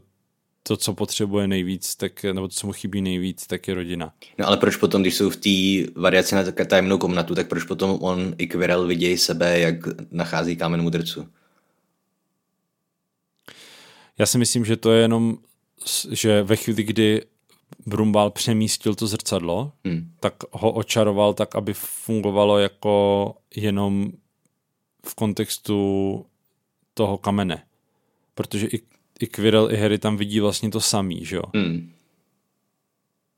to, 0.63 0.77
co 0.77 0.95
potřebuje 0.95 1.49
nejvíc, 1.49 1.97
tak, 1.97 2.25
nebo 2.25 2.49
to, 2.49 2.55
co 2.55 2.67
mu 2.67 2.73
chybí 2.73 3.03
nejvíc, 3.03 3.47
tak 3.47 3.69
je 3.69 3.75
rodina. 3.75 4.15
No 4.39 4.47
ale 4.47 4.57
proč 4.57 4.77
potom, 4.77 5.03
když 5.03 5.15
jsou 5.15 5.31
v 5.31 5.37
té 5.37 5.93
variaci 6.01 6.35
na 6.35 6.45
tajemnou 6.53 6.99
komnatu, 6.99 7.35
tak 7.35 7.49
proč 7.49 7.65
potom 7.65 7.99
on 8.01 8.35
i 8.39 8.47
Quirrell 8.47 8.87
vidějí 8.87 9.19
sebe, 9.19 9.59
jak 9.59 9.75
nachází 10.11 10.57
kámen 10.57 10.83
mudrců? 10.83 11.29
Já 14.19 14.27
si 14.27 14.39
myslím, 14.39 14.65
že 14.65 14.77
to 14.77 14.93
je 14.93 15.01
jenom, 15.03 15.39
že 16.11 16.43
ve 16.43 16.57
chvíli, 16.57 16.83
kdy 16.83 17.23
Brumbal 17.87 18.31
přemístil 18.31 18.95
to 18.95 19.07
zrcadlo, 19.07 19.73
Hmm. 19.85 20.11
tak 20.21 20.35
ho 20.51 20.73
očaroval 20.73 21.35
tak, 21.35 21.55
aby 21.55 21.75
fungovalo 21.75 22.59
jako 22.59 23.35
jenom 23.57 24.13
v 25.07 25.15
kontextu 25.15 26.27
toho 26.95 27.19
kamene. 27.19 27.65
Protože 28.35 28.67
i, 28.67 28.81
i 29.21 29.27
Quirrell, 29.27 29.73
i 29.73 29.77
Harry 29.77 29.99
tam 29.99 30.17
vidí 30.17 30.41
vlastně 30.41 30.71
to 30.71 30.81
samý, 30.81 31.25
že 31.25 31.37
jo? 31.37 31.43
Hmm. 31.55 31.93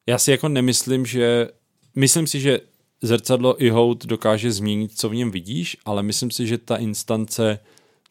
Já 0.07 0.18
si 0.18 0.30
jako 0.30 0.49
nemyslím, 0.49 1.07
že... 1.07 1.49
Myslím 1.95 2.26
si, 2.26 2.41
že 2.41 2.61
zrcadlo 3.03 3.62
i 3.62 3.70
hout 3.70 4.07
dokáže 4.07 4.53
změnit, 4.53 4.99
co 4.99 5.09
v 5.09 5.14
něm 5.14 5.30
vidíš, 5.30 5.76
ale 5.85 6.03
myslím 6.03 6.30
si, 6.30 6.47
že 6.47 6.59
ta 6.59 6.76
instance 6.76 7.59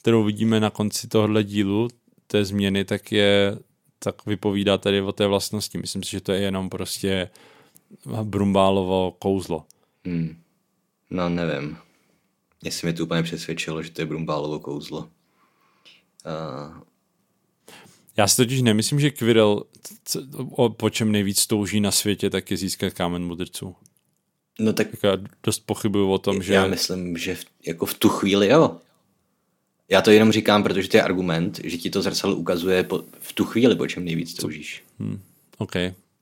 kterou 0.01 0.23
vidíme 0.23 0.59
na 0.59 0.69
konci 0.69 1.07
tohohle 1.07 1.43
dílu, 1.43 1.87
té 2.27 2.45
změny, 2.45 2.85
tak 2.85 3.11
je 3.11 3.57
tak 3.99 4.25
vypovídá 4.25 4.77
tady 4.77 5.01
o 5.01 5.11
té 5.11 5.27
vlastnosti. 5.27 5.77
Myslím 5.77 6.03
si, 6.03 6.11
že 6.11 6.21
to 6.21 6.31
je 6.31 6.41
jenom 6.41 6.69
prostě 6.69 7.29
Brumbálovo 8.23 9.15
kouzlo. 9.19 9.65
Hmm. 10.05 10.41
No, 11.09 11.29
nevím. 11.29 11.77
Jestli 12.63 12.87
mi 12.87 12.93
to 12.93 13.03
úplně 13.03 13.23
přesvědčilo, 13.23 13.83
že 13.83 13.91
to 13.91 14.01
je 14.01 14.05
Brumbálovo 14.05 14.59
kouzlo. 14.59 14.99
Uh... 14.99 16.81
Já 18.17 18.27
si 18.27 18.35
totiž 18.35 18.61
nemyslím, 18.61 18.99
že 18.99 19.11
Quirrell, 19.11 19.63
po 20.77 20.89
čem 20.89 21.11
nejvíc 21.11 21.47
touží 21.47 21.79
na 21.79 21.91
světě, 21.91 22.29
tak 22.29 22.51
je 22.51 22.57
získat 22.57 22.93
kámen 22.93 23.25
mudrců. 23.25 23.75
No 24.59 24.73
tak... 24.73 24.87
tak 24.91 25.03
já 25.03 25.17
dost 25.43 25.59
pochybuju 25.59 26.11
o 26.11 26.17
tom, 26.17 26.43
že... 26.43 26.53
Já 26.53 26.67
myslím, 26.67 27.17
že 27.17 27.35
v, 27.35 27.45
jako 27.67 27.85
v 27.85 27.93
tu 27.93 28.09
chvíli 28.09 28.47
jo. 28.47 28.77
Já 29.89 30.01
to 30.01 30.11
jenom 30.11 30.31
říkám, 30.31 30.63
protože 30.63 30.89
to 30.89 30.97
je 30.97 31.03
argument, 31.03 31.59
že 31.63 31.77
ti 31.77 31.89
to 31.89 32.01
zrcadlo 32.01 32.35
ukazuje 32.35 32.83
po, 32.83 33.03
v 33.19 33.33
tu 33.33 33.45
chvíli, 33.45 33.75
po 33.75 33.87
čem 33.87 34.05
nejvíc 34.05 34.33
toužíš. 34.33 34.83
Hmm, 34.99 35.21
OK. 35.57 35.75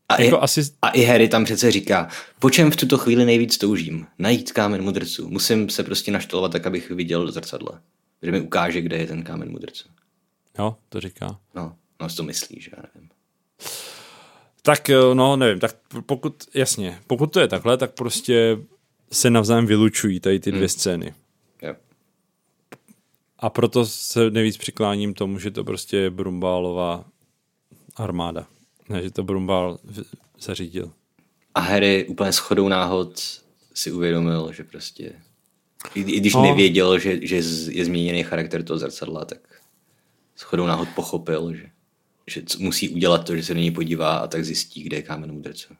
A, 0.09 0.21
jako 0.21 0.35
i, 0.35 0.39
asi... 0.39 0.61
a 0.81 0.89
i 0.89 1.03
Harry 1.03 1.27
tam 1.27 1.45
přece 1.45 1.71
říká, 1.71 2.09
po 2.39 2.49
čem 2.49 2.71
v 2.71 2.75
tuto 2.75 2.97
chvíli 2.97 3.25
nejvíc 3.25 3.57
toužím? 3.57 4.07
Najít 4.19 4.51
kámen 4.51 4.81
mudrců. 4.81 5.29
Musím 5.29 5.69
se 5.69 5.83
prostě 5.83 6.11
naštolovat 6.11 6.51
tak, 6.51 6.67
abych 6.67 6.89
viděl 6.91 7.25
do 7.25 7.31
zrcadla. 7.31 7.81
Že 8.23 8.31
mi 8.31 8.41
ukáže, 8.41 8.81
kde 8.81 8.97
je 8.97 9.07
ten 9.07 9.23
kámen 9.23 9.51
mudrců. 9.51 9.89
Jo, 10.57 10.75
to 10.89 11.01
říká. 11.01 11.39
No, 11.55 11.75
no 12.01 12.07
to 12.15 12.23
myslí, 12.23 12.61
že 12.61 12.71
já 12.77 12.83
nevím. 12.93 13.09
Tak 14.61 14.89
no, 15.13 15.35
nevím, 15.35 15.59
tak 15.59 15.75
pokud, 16.05 16.43
jasně, 16.53 16.99
pokud 17.07 17.33
to 17.33 17.39
je 17.39 17.47
takhle, 17.47 17.77
tak 17.77 17.91
prostě 17.93 18.57
se 19.11 19.29
navzájem 19.29 19.65
vylučují 19.65 20.19
tady 20.19 20.39
ty 20.39 20.51
dvě 20.51 20.61
hmm. 20.61 20.69
scény. 20.69 21.13
Yep. 21.61 21.81
A 23.39 23.49
proto 23.49 23.85
se 23.85 24.31
nejvíc 24.31 24.57
přikláním 24.57 25.13
tomu, 25.13 25.39
že 25.39 25.51
to 25.51 25.63
prostě 25.63 25.97
je 25.97 26.09
Brumbálová 26.09 27.05
armáda. 27.95 28.47
Ne, 28.89 29.03
že 29.03 29.11
to 29.11 29.23
Brumbál 29.23 29.79
zařídil. 30.39 30.91
A 31.55 31.59
Harry 31.59 32.05
úplně 32.07 32.31
shodou 32.31 32.67
náhod 32.67 33.41
si 33.73 33.91
uvědomil, 33.91 34.53
že 34.53 34.63
prostě 34.63 35.13
i, 35.95 35.99
i 36.01 36.19
když 36.19 36.33
no. 36.33 36.41
nevěděl, 36.41 36.99
že, 36.99 37.27
že 37.27 37.35
je 37.71 37.85
změněný 37.85 38.23
charakter 38.23 38.63
toho 38.63 38.77
zrcadla, 38.77 39.25
tak 39.25 39.39
shodou 40.39 40.65
náhod 40.65 40.89
pochopil, 40.95 41.53
že, 41.53 41.69
že 42.27 42.41
musí 42.59 42.89
udělat 42.89 43.25
to, 43.25 43.35
že 43.35 43.43
se 43.43 43.53
do 43.53 43.59
něj 43.59 43.71
podívá 43.71 44.17
a 44.17 44.27
tak 44.27 44.45
zjistí, 44.45 44.83
kde 44.83 44.97
je 44.97 45.01
kámen 45.01 45.31
mudrců. 45.31 45.73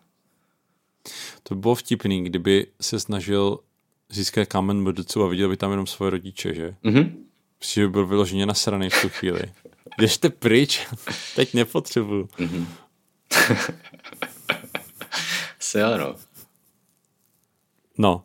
To 1.43 1.55
by 1.55 1.61
bylo 1.61 1.75
vtipný, 1.75 2.23
kdyby 2.23 2.67
se 2.81 2.99
snažil 2.99 3.59
získat 4.09 4.47
kámen 4.47 4.81
mudrců 4.81 5.23
a 5.23 5.27
viděl 5.27 5.49
by 5.49 5.57
tam 5.57 5.71
jenom 5.71 5.87
svoje 5.87 6.09
rodiče, 6.09 6.53
že? 6.53 6.75
Mm-hmm. 6.83 7.11
Že 7.63 7.81
by 7.81 7.89
byl 7.89 8.07
vyloženě 8.07 8.45
nasraný 8.45 8.89
v 8.89 9.01
tu 9.01 9.09
chvíli. 9.09 9.41
Běžte 9.97 10.29
pryč, 10.29 10.87
teď 11.35 11.53
nepotřebuju. 11.53 12.25
Mm-hmm. 12.25 12.65
Se 15.59 15.83
ano. 15.83 16.15
No, 17.97 18.23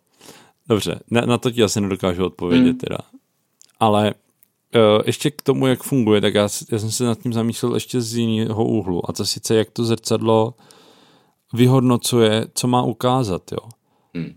dobře, 0.69 1.01
na, 1.11 1.21
na 1.21 1.39
to 1.39 1.51
ti 1.51 1.63
asi 1.63 1.81
nedokážu 1.81 2.25
odpovědět 2.25 2.73
mm. 2.73 2.79
teda. 2.79 2.99
Ale 3.81 4.15
ještě 5.07 5.31
k 5.31 5.43
tomu, 5.43 5.67
jak 5.67 5.83
funguje, 5.83 6.21
tak 6.21 6.35
já, 6.35 6.49
já 6.73 6.79
jsem 6.79 6.91
se 6.91 7.05
nad 7.05 7.19
tím 7.19 7.33
zamýšlel 7.33 7.75
ještě 7.75 8.01
z 8.01 8.17
jiného 8.17 8.65
úhlu. 8.65 9.11
A 9.11 9.13
to 9.13 9.27
sice, 9.27 9.55
jak 9.55 9.71
to 9.71 9.85
zrcadlo 9.85 10.55
vyhodnocuje, 11.53 12.47
co 12.55 12.67
má 12.67 12.83
ukázat, 12.83 13.53
jo. 13.53 13.69
Mm. 14.15 14.35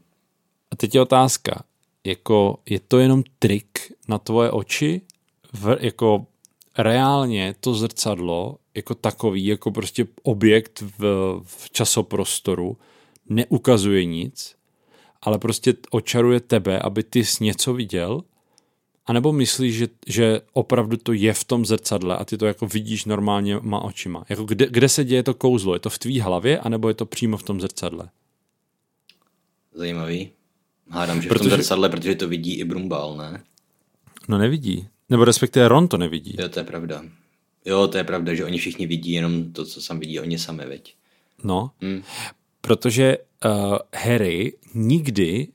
A 0.72 0.76
teď 0.76 0.96
je 0.96 1.02
otázka, 1.02 1.64
jako 2.04 2.60
je 2.66 2.80
to 2.80 3.00
jenom 3.00 3.24
trik 3.40 3.80
na 4.08 4.18
tvoje 4.18 4.52
oči, 4.52 5.02
v, 5.54 5.78
jako 5.80 6.26
reálně 6.78 7.56
to 7.60 7.74
zrcadlo 7.74 8.58
jako 8.76 8.96
takový, 8.96 9.46
jako 9.46 9.72
prostě 9.72 10.08
objekt 10.24 10.84
v, 10.98 11.02
v 11.44 11.70
časoprostoru 11.72 12.78
neukazuje 13.30 14.06
nic, 14.06 14.56
ale 15.22 15.40
prostě 15.40 15.74
očaruje 15.92 16.40
tebe, 16.40 16.80
aby 16.80 17.04
ty 17.04 17.26
jsi 17.26 17.44
něco 17.44 17.74
viděl, 17.74 18.24
anebo 19.08 19.34
myslíš, 19.34 19.76
že, 19.76 19.88
že 20.08 20.42
opravdu 20.54 20.98
to 20.98 21.14
je 21.14 21.34
v 21.34 21.44
tom 21.44 21.66
zrcadle 21.66 22.18
a 22.18 22.26
ty 22.26 22.38
to 22.38 22.46
jako 22.46 22.68
vidíš 22.68 23.06
normálně 23.06 23.60
má 23.62 23.80
očima. 23.80 24.26
Jako 24.30 24.44
kde, 24.44 24.68
kde 24.70 24.90
se 24.90 25.04
děje 25.04 25.24
to 25.24 25.34
kouzlo? 25.34 25.74
Je 25.74 25.80
to 25.80 25.90
v 25.90 26.00
tvý 26.00 26.20
hlavě, 26.20 26.60
anebo 26.60 26.88
je 26.88 26.94
to 26.94 27.06
přímo 27.06 27.38
v 27.38 27.44
tom 27.44 27.62
zrcadle? 27.62 28.10
Zajímavý. 29.74 30.30
Hádám, 30.90 31.22
že 31.22 31.30
protože... 31.30 31.50
v 31.50 31.52
tom 31.52 31.58
zrcadle, 31.58 31.90
protože 31.90 32.16
to 32.16 32.28
vidí 32.28 32.54
i 32.60 32.64
Brumbal, 32.64 33.18
ne? 33.18 33.44
No 34.28 34.38
nevidí. 34.38 34.88
Nebo 35.10 35.26
respektive 35.26 35.68
Ron 35.68 35.88
to 35.88 35.98
nevidí. 35.98 36.36
Jo, 36.40 36.50
to 36.50 36.60
je 36.60 36.66
pravda. 36.66 37.04
Jo, 37.66 37.88
to 37.88 37.98
je 37.98 38.04
pravda, 38.04 38.34
že 38.34 38.46
oni 38.46 38.58
všichni 38.58 38.88
vidí 38.88 39.12
jenom 39.12 39.52
to, 39.52 39.66
co 39.66 39.82
sam 39.82 40.00
vidí 40.00 40.20
oni 40.20 40.40
sami, 40.40 40.66
veď. 40.66 40.96
No, 41.44 41.72
hmm. 41.82 42.04
protože 42.62 43.18
uh, 43.46 43.78
Harry 43.94 44.54
nikdy 44.74 45.48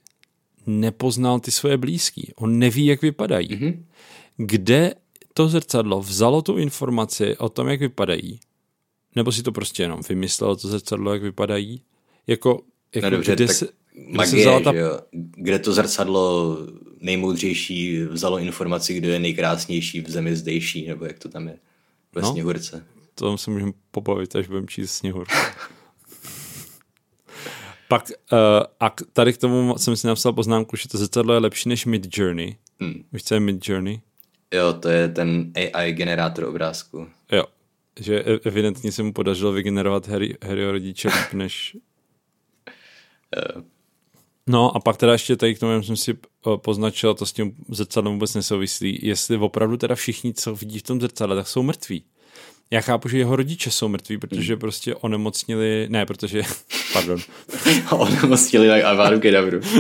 nepoznal 0.67 1.41
ty 1.41 1.51
svoje 1.51 1.77
blízký. 1.77 2.33
On 2.37 2.59
neví, 2.59 2.87
jak 2.87 3.03
vypadají. 3.03 3.49
Mm-hmm. 3.49 3.83
Kde 4.37 4.95
to 5.35 5.49
zrcadlo 5.49 6.01
vzalo 6.01 6.43
tu 6.43 6.59
informaci 6.59 7.37
o 7.37 7.49
tom, 7.49 7.69
jak 7.69 7.81
vypadají? 7.81 8.41
Nebo 9.17 9.33
si 9.33 9.43
to 9.43 9.53
prostě 9.53 9.83
jenom 9.83 10.01
vymyslel, 10.09 10.57
to 10.57 10.69
zrcadlo, 10.69 11.13
jak 11.13 11.23
vypadají? 11.23 11.83
Jako, 12.27 12.63
jako 12.95 13.07
no 13.07 13.11
dobře, 13.11 13.35
kde 13.35 13.47
tak 13.47 13.57
se, 13.57 13.69
magie, 14.09 14.31
se 14.31 14.37
vzala 14.37 14.61
ta... 14.61 14.73
jo? 14.73 15.01
Kde 15.37 15.59
to 15.59 15.73
zrcadlo 15.73 16.57
nejmoudřejší 17.01 18.03
vzalo 18.03 18.39
informaci, 18.39 18.95
kdo 18.95 19.09
je 19.09 19.19
nejkrásnější 19.19 20.01
v 20.01 20.11
zemi 20.11 20.37
zdejší, 20.37 20.87
nebo 20.87 21.05
jak 21.05 21.19
to 21.19 21.29
tam 21.29 21.49
je 21.49 21.59
ve 22.15 22.23
no, 22.23 22.33
sněhurce. 22.33 22.87
To 23.15 23.39
se 23.39 23.51
můžeme 23.51 23.73
pobavit, 23.91 24.37
až 24.37 24.47
budeme 24.47 24.67
číst 24.67 24.93
sněhurku. 24.93 25.35
Pak 27.93 28.13
uh, 28.33 28.39
a 28.81 28.95
tady 29.13 29.33
k 29.33 29.39
tomu 29.39 29.79
jsem 29.79 29.97
si 29.97 30.07
napsal 30.07 30.33
poznámku, 30.33 30.77
že 30.77 30.89
to 30.89 30.99
zrcadlo 30.99 31.35
je 31.35 31.41
lepší 31.41 31.69
než 31.69 31.87
Mid 31.87 32.19
Journey. 32.19 32.57
Hmm. 32.81 33.05
Víš, 33.13 33.25
co 33.25 33.35
je 33.35 33.41
Mid 33.41 33.69
Journey? 33.69 34.01
Jo, 34.55 34.73
to 34.73 34.89
je 34.89 35.09
ten 35.09 35.53
AI 35.75 35.93
generátor 35.93 36.45
obrázku. 36.45 37.09
Jo, 37.33 37.45
že 38.01 38.23
evidentně 38.23 38.93
se 38.93 39.03
mu 39.03 39.13
podařilo 39.13 39.53
vygenerovat 39.53 40.09
Harry, 40.09 40.37
Harryho 40.43 40.73
rodiče 40.73 41.09
líp 41.09 41.33
než... 41.33 41.77
Jo. 43.37 43.63
No 44.47 44.77
a 44.77 44.81
pak 44.81 44.97
teda 44.97 45.13
ještě 45.13 45.37
tady 45.37 45.55
k 45.55 45.59
tomu 45.59 45.83
jsem 45.83 45.97
si 45.97 46.11
eh, 46.13 46.57
poznačil, 46.57 47.15
to 47.15 47.27
s 47.27 47.33
tím 47.33 47.55
zrcadlem 47.69 48.15
vůbec 48.15 48.35
nesouvislí, 48.35 48.99
jestli 49.03 49.37
opravdu 49.37 49.77
teda 49.77 49.95
všichni, 49.95 50.35
co 50.35 50.55
vidí 50.55 50.79
v 50.79 50.83
tom 50.83 51.01
zrcadle, 51.01 51.37
tak 51.37 51.49
jsou 51.49 51.63
mrtví. 51.63 52.05
Já 52.73 52.81
chápu, 52.81 53.09
že 53.09 53.19
jeho 53.19 53.37
rodiče 53.37 53.71
jsou 53.71 53.89
mrtví, 53.89 54.19
protože 54.19 54.57
prostě 54.57 54.95
onemocnili, 54.95 55.87
ne, 55.91 56.07
protože, 56.07 56.43
pardon. 56.93 57.19
onemocnili 57.91 58.69
tak 58.69 58.85
Avadu 58.85 59.21
Kedavru. 59.21 59.61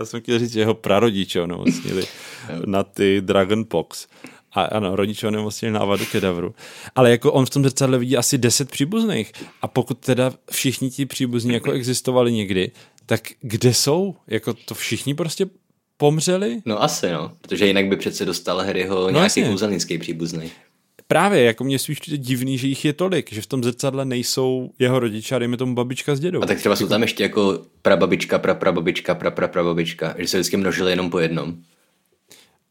Já 0.00 0.06
jsem 0.06 0.20
chtěl 0.20 0.38
říct, 0.38 0.52
že 0.52 0.60
jeho 0.60 0.74
prarodiče 0.74 1.40
onemocnili 1.40 2.04
na 2.66 2.82
ty 2.82 3.20
Dragonpox. 3.20 4.06
A 4.52 4.62
ano, 4.62 4.96
rodiče 4.96 5.26
onemocnili 5.26 5.72
na 5.72 5.80
Avadu 5.80 6.04
Kedavru. 6.12 6.54
Ale 6.94 7.10
jako 7.10 7.32
on 7.32 7.46
v 7.46 7.50
tom 7.50 7.62
zrcadle 7.62 7.98
vidí 7.98 8.16
asi 8.16 8.38
deset 8.38 8.70
příbuzných. 8.70 9.32
A 9.62 9.68
pokud 9.68 9.98
teda 9.98 10.32
všichni 10.50 10.90
ti 10.90 11.06
příbuzní 11.06 11.54
jako 11.54 11.72
existovali 11.72 12.32
někdy, 12.32 12.70
tak 13.06 13.20
kde 13.40 13.74
jsou? 13.74 14.14
Jako 14.26 14.54
to 14.54 14.74
všichni 14.74 15.14
prostě 15.14 15.46
pomřeli? 15.96 16.62
No 16.64 16.82
asi, 16.82 17.10
no. 17.10 17.32
Protože 17.40 17.66
jinak 17.66 17.86
by 17.86 17.96
přece 17.96 18.24
dostal 18.24 18.58
Harryho 18.58 19.00
no, 19.00 19.10
nějaký 19.10 19.44
kouzelnický 19.44 19.98
příbuzný. 19.98 20.50
Právě, 21.10 21.42
jako 21.42 21.64
mě 21.64 21.76
je 22.08 22.18
divný, 22.18 22.58
že 22.58 22.66
jich 22.66 22.84
je 22.84 22.92
tolik, 22.92 23.32
že 23.32 23.42
v 23.42 23.46
tom 23.46 23.64
zrcadle 23.64 24.04
nejsou 24.04 24.72
jeho 24.78 24.98
rodiče 24.98 25.34
a 25.34 25.38
dejme 25.38 25.56
tomu 25.56 25.74
babička 25.74 26.14
s 26.16 26.20
dědou. 26.20 26.42
A 26.42 26.46
tak 26.46 26.58
třeba 26.58 26.76
jsou 26.76 26.88
tam 26.88 27.02
ještě 27.02 27.22
jako 27.22 27.62
prababička, 27.82 28.38
praprababička, 28.38 29.14
prapraprababička, 29.14 30.14
že 30.18 30.28
se 30.28 30.36
vždycky 30.36 30.56
množili 30.56 30.92
jenom 30.92 31.10
po 31.10 31.18
jednom. 31.18 31.56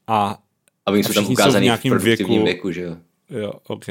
A 0.08 0.40
a 0.86 0.92
oni 0.92 1.04
jsou 1.04 1.14
tam 1.14 1.32
ukázaný 1.32 1.68
jsou 1.68 1.76
v, 1.76 1.80
v 1.80 1.90
produktivním 1.90 2.44
věku. 2.44 2.68
věku, 2.68 2.72
že 2.72 2.82
jo. 2.82 2.98
Jo, 3.30 3.54
OK. 3.68 3.86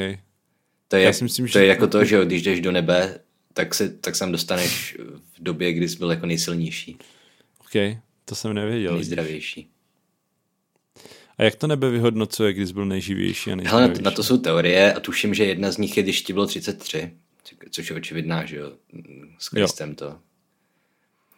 To 0.87 0.95
je, 0.95 1.03
Já 1.03 1.13
si 1.13 1.23
myslím, 1.23 1.45
to 1.45 1.51
že... 1.51 1.59
je 1.59 1.65
jako 1.65 1.87
to, 1.87 2.05
že 2.05 2.15
jo, 2.15 2.25
když 2.25 2.41
jdeš 2.41 2.61
do 2.61 2.71
nebe, 2.71 3.19
tak 3.53 3.75
se, 3.75 3.89
tak 3.89 4.19
tam 4.19 4.31
dostaneš 4.31 4.97
v 5.37 5.43
době, 5.43 5.73
kdy 5.73 5.89
jsi 5.89 5.97
byl 5.97 6.11
jako 6.11 6.25
nejsilnější. 6.25 6.97
OK, 7.61 7.97
to 8.25 8.35
jsem 8.35 8.53
nevěděl. 8.53 8.93
Nejzdravější. 8.93 9.69
A 11.39 11.43
jak 11.43 11.55
to 11.55 11.67
nebe 11.67 11.89
vyhodnocuje, 11.89 12.53
když 12.53 12.71
byl 12.71 12.85
nejživější 12.85 13.51
a 13.51 13.55
nejzdravější? 13.55 13.93
Hele, 13.93 14.03
na 14.03 14.11
to, 14.11 14.23
jsou 14.23 14.37
teorie 14.37 14.93
a 14.93 14.99
tuším, 14.99 15.33
že 15.33 15.45
jedna 15.45 15.71
z 15.71 15.77
nich 15.77 15.97
je, 15.97 16.03
když 16.03 16.21
ti 16.21 16.33
bylo 16.33 16.45
33, 16.45 17.11
což 17.69 17.89
je 17.89 17.95
očividná, 17.95 18.45
že 18.45 18.57
jo, 18.57 18.71
s 19.39 19.49
Kristem 19.49 19.95
to. 19.95 20.17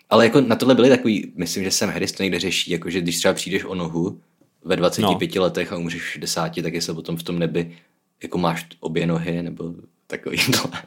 Ale 0.09 0.25
jako 0.25 0.41
na 0.41 0.55
tohle 0.55 0.75
byly 0.75 0.89
takový, 0.89 1.31
myslím, 1.35 1.63
že 1.63 1.71
jsem 1.71 1.89
Harry 1.89 2.07
to 2.07 2.23
někde 2.23 2.39
řeší, 2.39 2.71
jako 2.71 2.89
že 2.89 3.01
když 3.01 3.17
třeba 3.17 3.33
přijdeš 3.33 3.63
o 3.63 3.75
nohu, 3.75 4.21
ve 4.63 4.75
25 4.75 5.35
no. 5.35 5.41
letech 5.41 5.73
a 5.73 5.77
umřeš 5.77 6.01
v 6.01 6.11
60, 6.11 6.51
tak 6.63 6.73
jestli 6.73 6.93
potom 6.93 7.17
v 7.17 7.23
tom 7.23 7.39
nebi 7.39 7.77
jako 8.23 8.37
máš 8.37 8.67
obě 8.79 9.07
nohy 9.07 9.43
nebo 9.43 9.73
takový 10.07 10.37
to. 10.37 10.69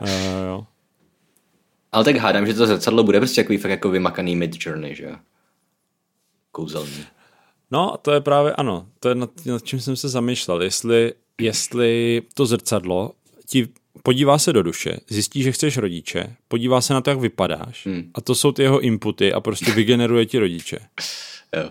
Uh, 0.00 0.08
jo. 0.46 0.66
Ale 1.92 2.04
tak 2.04 2.16
hádám, 2.16 2.46
že 2.46 2.54
to 2.54 2.66
zrcadlo 2.66 3.04
bude 3.04 3.18
prostě 3.18 3.42
takový 3.42 3.58
fakt 3.58 3.70
jako 3.70 3.90
vymakaný 3.90 4.36
mid 4.36 4.56
journey, 4.66 4.94
že 4.94 5.04
jo? 5.04 5.16
kouzelný. 6.52 7.04
No, 7.70 7.96
to 8.02 8.12
je 8.12 8.20
právě, 8.20 8.52
ano, 8.52 8.86
to 9.00 9.08
je 9.08 9.14
nad, 9.14 9.46
nad 9.46 9.64
čím 9.64 9.80
jsem 9.80 9.96
se 9.96 10.08
zamýšlel, 10.08 10.62
jestli, 10.62 11.12
jestli 11.40 12.22
to 12.34 12.46
zrcadlo 12.46 13.12
ti 13.46 13.68
podívá 14.02 14.38
se 14.38 14.52
do 14.52 14.62
duše, 14.62 15.00
zjistí, 15.08 15.42
že 15.42 15.52
chceš 15.52 15.76
rodiče, 15.76 16.36
podívá 16.48 16.80
se 16.80 16.94
na 16.94 17.00
to, 17.00 17.10
jak 17.10 17.18
vypadáš 17.18 17.86
hmm. 17.86 18.10
a 18.14 18.20
to 18.20 18.34
jsou 18.34 18.52
ty 18.52 18.62
jeho 18.62 18.80
inputy 18.80 19.32
a 19.32 19.40
prostě 19.40 19.72
vygeneruje 19.72 20.26
ti 20.26 20.38
rodiče. 20.38 20.78
Jo. 21.56 21.70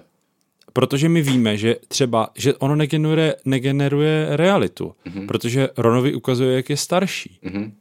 Protože 0.73 1.09
my 1.09 1.21
víme, 1.21 1.57
že 1.57 1.75
třeba, 1.87 2.29
že 2.35 2.53
ono 2.55 2.75
negeneruje, 2.75 3.35
negeneruje 3.45 4.27
realitu, 4.31 4.93
mm-hmm. 5.05 5.27
protože 5.27 5.69
Ronovi 5.77 6.13
ukazuje, 6.13 6.55
jak 6.55 6.69
je 6.69 6.77
starší. 6.77 7.39
Mm-hmm. 7.43 7.71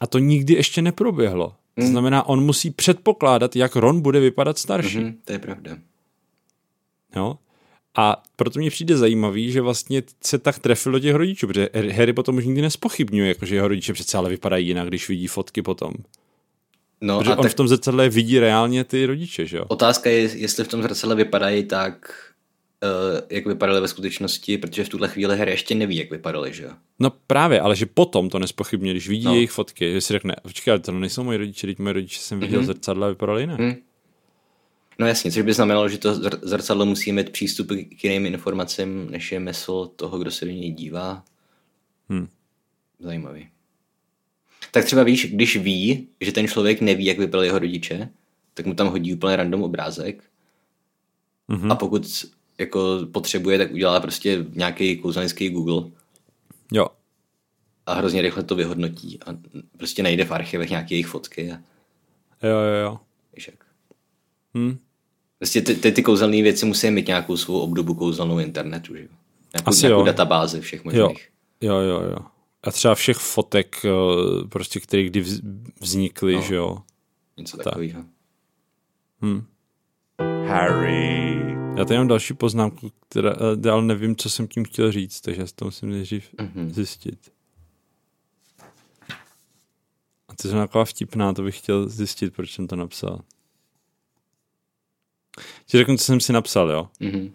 A 0.00 0.06
to 0.06 0.18
nikdy 0.18 0.54
ještě 0.54 0.82
neproběhlo. 0.82 1.46
Mm. 1.46 1.52
To 1.74 1.82
mhm. 1.82 1.90
znamená, 1.90 2.26
on 2.26 2.44
musí 2.44 2.70
předpokládat, 2.70 3.56
jak 3.56 3.76
Ron 3.76 4.00
bude 4.00 4.20
vypadat 4.20 4.58
starší. 4.58 4.98
Mm-hmm, 4.98 5.14
to 5.24 5.32
je 5.32 5.38
pravda. 5.38 5.78
Jo? 7.16 7.38
A 7.96 8.22
proto 8.36 8.58
mě 8.58 8.70
přijde 8.70 8.96
zajímavý, 8.96 9.52
že 9.52 9.60
vlastně 9.60 10.02
se 10.24 10.38
tak 10.38 10.58
trefil 10.58 10.92
do 10.92 10.98
těch 10.98 11.14
rodičů, 11.14 11.46
protože 11.46 11.68
Harry 11.92 12.12
potom 12.12 12.36
už 12.36 12.44
nikdy 12.44 12.62
nespochybňuje, 12.62 13.28
jako 13.28 13.46
že 13.46 13.54
jeho 13.54 13.68
rodiče 13.68 13.92
přece 13.92 14.18
ale 14.18 14.30
vypadají 14.30 14.66
jinak, 14.66 14.88
když 14.88 15.08
vidí 15.08 15.26
fotky 15.26 15.62
potom. 15.62 15.92
No 17.00 17.18
protože 17.18 17.30
a 17.30 17.36
on 17.36 17.42
tak... 17.42 17.52
v 17.52 17.54
tom 17.54 17.68
zrcadle 17.68 18.08
vidí 18.08 18.38
reálně 18.38 18.84
ty 18.84 19.06
rodiče, 19.06 19.46
že 19.46 19.56
jo? 19.56 19.64
Otázka 19.68 20.10
je, 20.10 20.18
jestli 20.18 20.64
v 20.64 20.68
tom 20.68 20.82
zrcadle 20.82 21.14
vypadají 21.14 21.64
tak, 21.64 22.14
uh, 22.82 23.20
jak 23.30 23.46
vypadaly 23.46 23.80
ve 23.80 23.88
skutečnosti, 23.88 24.58
protože 24.58 24.84
v 24.84 24.88
tuhle 24.88 25.08
chvíli 25.08 25.38
Harry 25.38 25.50
ještě 25.50 25.74
neví, 25.74 25.96
jak 25.96 26.10
vypadaly, 26.10 26.54
že 26.54 26.62
jo? 26.62 26.70
No 26.98 27.10
právě, 27.26 27.60
ale 27.60 27.76
že 27.76 27.86
potom 27.86 28.30
to 28.30 28.38
nespochybně, 28.38 28.90
když 28.90 29.08
vidí 29.08 29.24
no. 29.24 29.34
jejich 29.34 29.50
fotky, 29.50 29.92
že 29.92 30.00
si 30.00 30.12
řekne, 30.12 30.34
počkej, 30.42 30.72
ale 30.72 30.80
to 30.80 30.92
nejsou 30.92 31.24
moji 31.24 31.38
rodiče, 31.38 31.66
teď 31.66 31.78
moje 31.78 31.92
rodiče 31.92 32.20
jsem 32.20 32.40
viděl 32.40 32.60
mm-hmm. 32.60 32.66
zrcadla 32.66 33.06
a 33.06 33.10
vypadaly 33.10 33.42
jinak. 33.42 33.58
Mm. 33.58 33.74
No 34.98 35.06
jasně, 35.06 35.32
což 35.32 35.42
by 35.42 35.52
znamenalo, 35.52 35.88
že 35.88 35.98
to 35.98 36.14
zrcadlo 36.42 36.86
musí 36.86 37.12
mít 37.12 37.30
přístup 37.30 37.68
k 37.98 38.04
jiným 38.04 38.26
informacím, 38.26 39.10
než 39.10 39.32
je 39.32 39.40
mysl 39.40 39.86
toho, 39.86 40.18
kdo 40.18 40.30
se 40.30 40.44
do 40.44 40.50
něj 40.50 40.72
dívá. 40.72 41.24
Hmm. 42.08 42.28
Zajímavý. 42.98 43.48
Tak 44.70 44.84
třeba 44.84 45.02
víš, 45.02 45.32
když 45.34 45.56
ví, 45.56 46.08
že 46.20 46.32
ten 46.32 46.48
člověk 46.48 46.80
neví, 46.80 47.04
jak 47.04 47.18
vypadal 47.18 47.44
jeho 47.44 47.58
rodiče, 47.58 48.10
tak 48.54 48.66
mu 48.66 48.74
tam 48.74 48.88
hodí 48.88 49.14
úplně 49.14 49.36
random 49.36 49.62
obrázek. 49.62 50.24
Mm-hmm. 51.48 51.72
A 51.72 51.74
pokud 51.74 52.24
jako 52.58 52.98
potřebuje, 53.12 53.58
tak 53.58 53.72
udělá 53.72 54.00
prostě 54.00 54.46
nějaký 54.52 54.96
kouzelnický 54.96 55.48
Google. 55.50 55.90
Jo. 56.72 56.86
A 57.86 57.94
hrozně 57.94 58.22
rychle 58.22 58.42
to 58.42 58.54
vyhodnotí. 58.54 59.18
A 59.26 59.36
prostě 59.76 60.02
najde 60.02 60.24
v 60.24 60.32
archivech 60.32 60.70
nějaké 60.70 60.94
jejich 60.94 61.06
fotky. 61.06 61.52
A... 61.52 61.54
Jo, 62.42 62.56
jo, 62.56 62.84
jo. 62.84 62.98
Víš 63.34 63.46
jak. 63.46 63.64
Hmm. 64.54 64.78
Prostě 65.38 65.62
ty, 65.62 65.74
ty, 65.74 65.92
ty 65.92 66.02
kouzelné 66.02 66.42
věci 66.42 66.66
musí 66.66 66.90
mít 66.90 67.06
nějakou 67.06 67.36
svou 67.36 67.60
obdobu 67.60 67.94
kouzelnou 67.94 68.38
internetu, 68.38 68.94
že? 68.94 69.08
Nějakou, 69.54 69.68
Asi 69.68 69.82
nějakou 69.86 70.00
jo. 70.00 70.06
databázi 70.06 70.60
všech 70.60 70.84
možných. 70.84 71.28
Jo, 71.60 71.74
jo, 71.74 71.80
jo. 71.80 72.00
jo. 72.10 72.18
A 72.62 72.70
třeba 72.70 72.94
všech 72.94 73.16
fotek, 73.16 73.76
eh, 73.84 74.48
prostě, 74.48 74.80
které 74.80 75.02
kdy 75.02 75.24
vznikly, 75.80 76.34
no. 76.34 76.42
že 76.42 76.54
jo. 76.54 76.78
Něco 77.36 77.56
tak. 77.56 77.64
takového. 77.64 78.04
Hm. 79.24 79.44
Harry. 80.46 81.42
Já 81.76 81.84
tady 81.84 81.98
mám 81.98 82.08
další 82.08 82.34
poznámku, 82.34 82.92
která 83.08 83.30
eh, 83.32 83.56
dál 83.56 83.82
nevím, 83.82 84.16
co 84.16 84.30
jsem 84.30 84.48
tím 84.48 84.64
chtěl 84.64 84.92
říct, 84.92 85.20
takže 85.20 85.40
já 85.40 85.46
to 85.54 85.64
musím 85.64 85.90
nejdřív 85.90 86.34
mm-hmm. 86.34 86.68
zjistit. 86.68 87.32
A 90.28 90.34
to 90.42 90.48
je 90.48 90.54
taková 90.54 90.84
vtipná, 90.84 91.32
to 91.32 91.42
bych 91.42 91.58
chtěl 91.58 91.88
zjistit, 91.88 92.34
proč 92.34 92.52
jsem 92.52 92.66
to 92.66 92.76
napsal. 92.76 93.20
Ti 95.66 95.78
řeknu, 95.78 95.96
co 95.96 96.04
jsem 96.04 96.20
si 96.20 96.32
napsal, 96.32 96.70
jo? 96.70 96.88
Mm-hmm. 97.00 97.30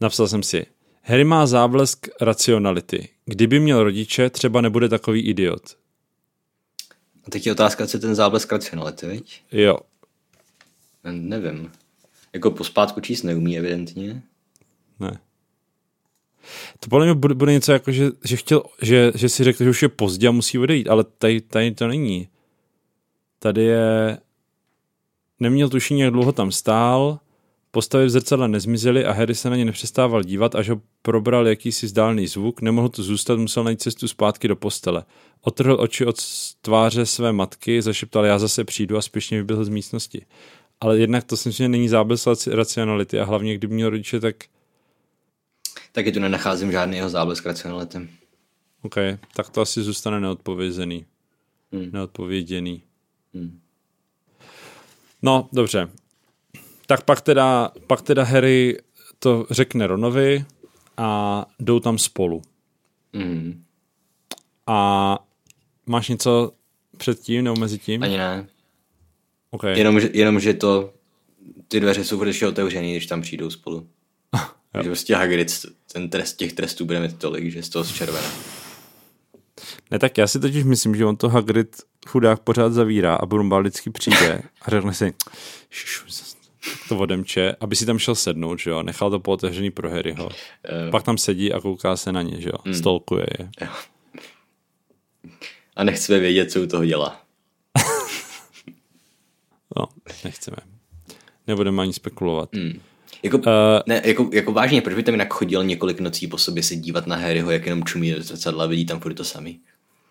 Napsal 0.00 0.28
jsem 0.28 0.42
si, 0.42 0.66
Harry 1.02 1.24
má 1.24 1.46
záblesk 1.46 2.08
racionality. 2.20 3.08
Kdyby 3.24 3.60
měl 3.60 3.82
rodiče, 3.82 4.30
třeba 4.30 4.60
nebude 4.60 4.88
takový 4.88 5.20
idiot. 5.20 5.62
A 7.26 7.30
teď 7.30 7.46
je 7.46 7.52
otázka, 7.52 7.86
co 7.86 7.96
je 7.96 8.00
ten 8.00 8.14
záblesk 8.14 8.52
racionality, 8.52 9.06
viď? 9.06 9.42
Jo. 9.52 9.78
Nevím. 11.10 11.72
Jako 12.32 12.50
pospátku 12.50 13.00
číst 13.00 13.22
neumí, 13.22 13.58
evidentně. 13.58 14.22
Ne. 15.00 15.20
To 16.80 16.88
podle 16.90 17.06
mě 17.06 17.14
bude, 17.14 17.34
bude 17.34 17.52
něco 17.52 17.72
jako, 17.72 17.92
že, 17.92 18.10
že, 18.24 18.36
chtěl, 18.36 18.62
že, 18.82 19.12
že 19.14 19.28
si 19.28 19.44
řekl, 19.44 19.64
že 19.64 19.70
už 19.70 19.82
je 19.82 19.88
pozdě 19.88 20.28
a 20.28 20.30
musí 20.30 20.58
odejít, 20.58 20.88
ale 20.88 21.04
tady, 21.04 21.40
tady 21.40 21.70
to 21.70 21.88
není. 21.88 22.28
Tady 23.38 23.64
je... 23.64 24.18
Neměl 25.40 25.68
tušení, 25.68 26.00
jak 26.00 26.12
dlouho 26.12 26.32
tam 26.32 26.52
stál, 26.52 27.18
Postavy 27.70 28.06
v 28.06 28.10
zrcadle 28.10 28.48
nezmizely 28.48 29.04
a 29.04 29.12
Harry 29.12 29.34
se 29.34 29.50
na 29.50 29.56
ně 29.56 29.64
nepřestával 29.64 30.22
dívat, 30.22 30.54
až 30.54 30.68
ho 30.68 30.80
probral 31.02 31.48
jakýsi 31.48 31.86
vzdálený 31.86 32.26
zvuk, 32.26 32.60
nemohl 32.60 32.88
tu 32.88 33.02
zůstat, 33.02 33.38
musel 33.38 33.64
najít 33.64 33.82
cestu 33.82 34.08
zpátky 34.08 34.48
do 34.48 34.56
postele. 34.56 35.04
Otrhl 35.40 35.76
oči 35.80 36.06
od 36.06 36.16
tváře 36.60 37.06
své 37.06 37.32
matky, 37.32 37.82
zašeptal, 37.82 38.24
já 38.24 38.38
zase 38.38 38.64
přijdu 38.64 38.96
a 38.96 39.02
spěšně 39.02 39.38
vyběhl 39.38 39.64
z 39.64 39.68
místnosti. 39.68 40.26
Ale 40.80 40.98
jednak 40.98 41.24
to 41.24 41.36
si 41.36 41.48
myslím, 41.48 41.70
není 41.70 41.88
záblesk 41.88 42.28
racionality 42.46 43.20
a 43.20 43.24
hlavně, 43.24 43.54
kdyby 43.54 43.74
měl 43.74 43.90
rodiče, 43.90 44.20
tak... 44.20 44.36
Taky 45.92 46.12
tu 46.12 46.20
nenacházím 46.20 46.72
žádný 46.72 46.96
jeho 46.96 47.08
záblesk 47.08 47.46
racionality. 47.46 48.08
OK, 48.82 48.94
tak 49.34 49.50
to 49.50 49.60
asi 49.60 49.82
zůstane 49.82 50.20
neodpovězený. 50.20 51.06
Hmm. 51.72 51.90
Neodpověděný. 51.92 52.82
Hmm. 53.34 53.60
No, 55.22 55.48
dobře 55.52 55.88
tak 56.88 57.04
pak 57.04 57.20
teda, 57.20 57.70
pak 57.86 58.02
teda 58.02 58.24
Harry 58.24 58.76
to 59.18 59.46
řekne 59.50 59.86
Ronovi 59.86 60.44
a 60.96 61.46
jdou 61.60 61.80
tam 61.80 61.98
spolu. 61.98 62.42
Mm. 63.12 63.64
A 64.66 65.18
máš 65.86 66.08
něco 66.08 66.52
předtím 66.96 67.44
nebo 67.44 67.56
mezi 67.56 67.78
tím? 67.78 68.02
Ani 68.02 68.16
ne. 68.16 68.46
Okay. 69.50 69.78
Jenom, 69.78 70.00
že, 70.00 70.10
jenom, 70.12 70.40
že 70.40 70.54
to 70.54 70.92
ty 71.68 71.80
dveře 71.80 72.04
jsou 72.04 72.18
prostě 72.18 72.46
otevřený, 72.46 72.92
když 72.92 73.06
tam 73.06 73.22
přijdou 73.22 73.50
spolu. 73.50 73.88
Takže 74.72 74.90
prostě 74.90 75.14
Hagrid, 75.14 75.52
ten 75.92 76.10
trest, 76.10 76.36
těch 76.36 76.52
trestů 76.52 76.84
bude 76.84 77.00
mít 77.00 77.18
tolik, 77.18 77.50
že 77.50 77.62
z 77.62 77.68
toho 77.68 77.84
zčervená. 77.84 78.30
Ne, 79.90 79.98
tak 79.98 80.18
já 80.18 80.26
si 80.26 80.40
totiž 80.40 80.64
myslím, 80.64 80.94
že 80.94 81.06
on 81.06 81.16
to 81.16 81.28
Hagrid 81.28 81.76
chudák 82.06 82.40
pořád 82.40 82.72
zavírá 82.72 83.14
a 83.14 83.26
Brumbal 83.26 83.60
vždycky 83.60 83.90
přijde 83.90 84.42
a 84.62 84.70
řekne 84.70 84.94
si, 84.94 85.14
to 86.88 86.98
odemče, 86.98 87.56
aby 87.60 87.76
si 87.76 87.86
tam 87.86 87.98
šel 87.98 88.14
sednout, 88.14 88.58
že 88.58 88.70
jo, 88.70 88.82
nechal 88.82 89.10
to 89.10 89.20
pootevřený 89.20 89.70
pro 89.70 89.90
Harryho. 89.90 90.26
Uh, 90.26 90.90
Pak 90.90 91.02
tam 91.02 91.18
sedí 91.18 91.52
a 91.52 91.60
kouká 91.60 91.96
se 91.96 92.12
na 92.12 92.22
ně, 92.22 92.40
že 92.40 92.48
jo, 92.48 92.58
mm. 92.64 92.74
stolkuje 92.74 93.26
je. 93.38 93.48
A 95.76 95.84
nechceme 95.84 96.18
vědět, 96.18 96.52
co 96.52 96.62
u 96.62 96.66
toho 96.66 96.84
dělá. 96.84 97.20
no, 99.76 99.86
nechceme. 100.24 100.56
Nebudeme 101.46 101.82
ani 101.82 101.92
spekulovat. 101.92 102.52
Mm. 102.52 102.80
Jako, 103.22 103.38
uh, 103.38 103.44
ne, 103.86 104.02
jako, 104.04 104.30
jako 104.32 104.52
vážně, 104.52 104.82
proč 104.82 104.94
by 104.94 105.02
tam 105.02 105.14
jinak 105.14 105.32
chodil 105.34 105.64
několik 105.64 106.00
nocí 106.00 106.26
po 106.26 106.38
sobě 106.38 106.62
se 106.62 106.76
dívat 106.76 107.06
na 107.06 107.16
Harryho, 107.16 107.50
jak 107.50 107.66
jenom 107.66 107.84
čumí 107.84 108.12
do 108.12 108.22
zrcadla 108.22 108.64
a 108.64 108.66
vidí 108.66 108.86
tam 108.86 109.00
furt 109.00 109.14
to 109.14 109.24
samý. 109.24 109.60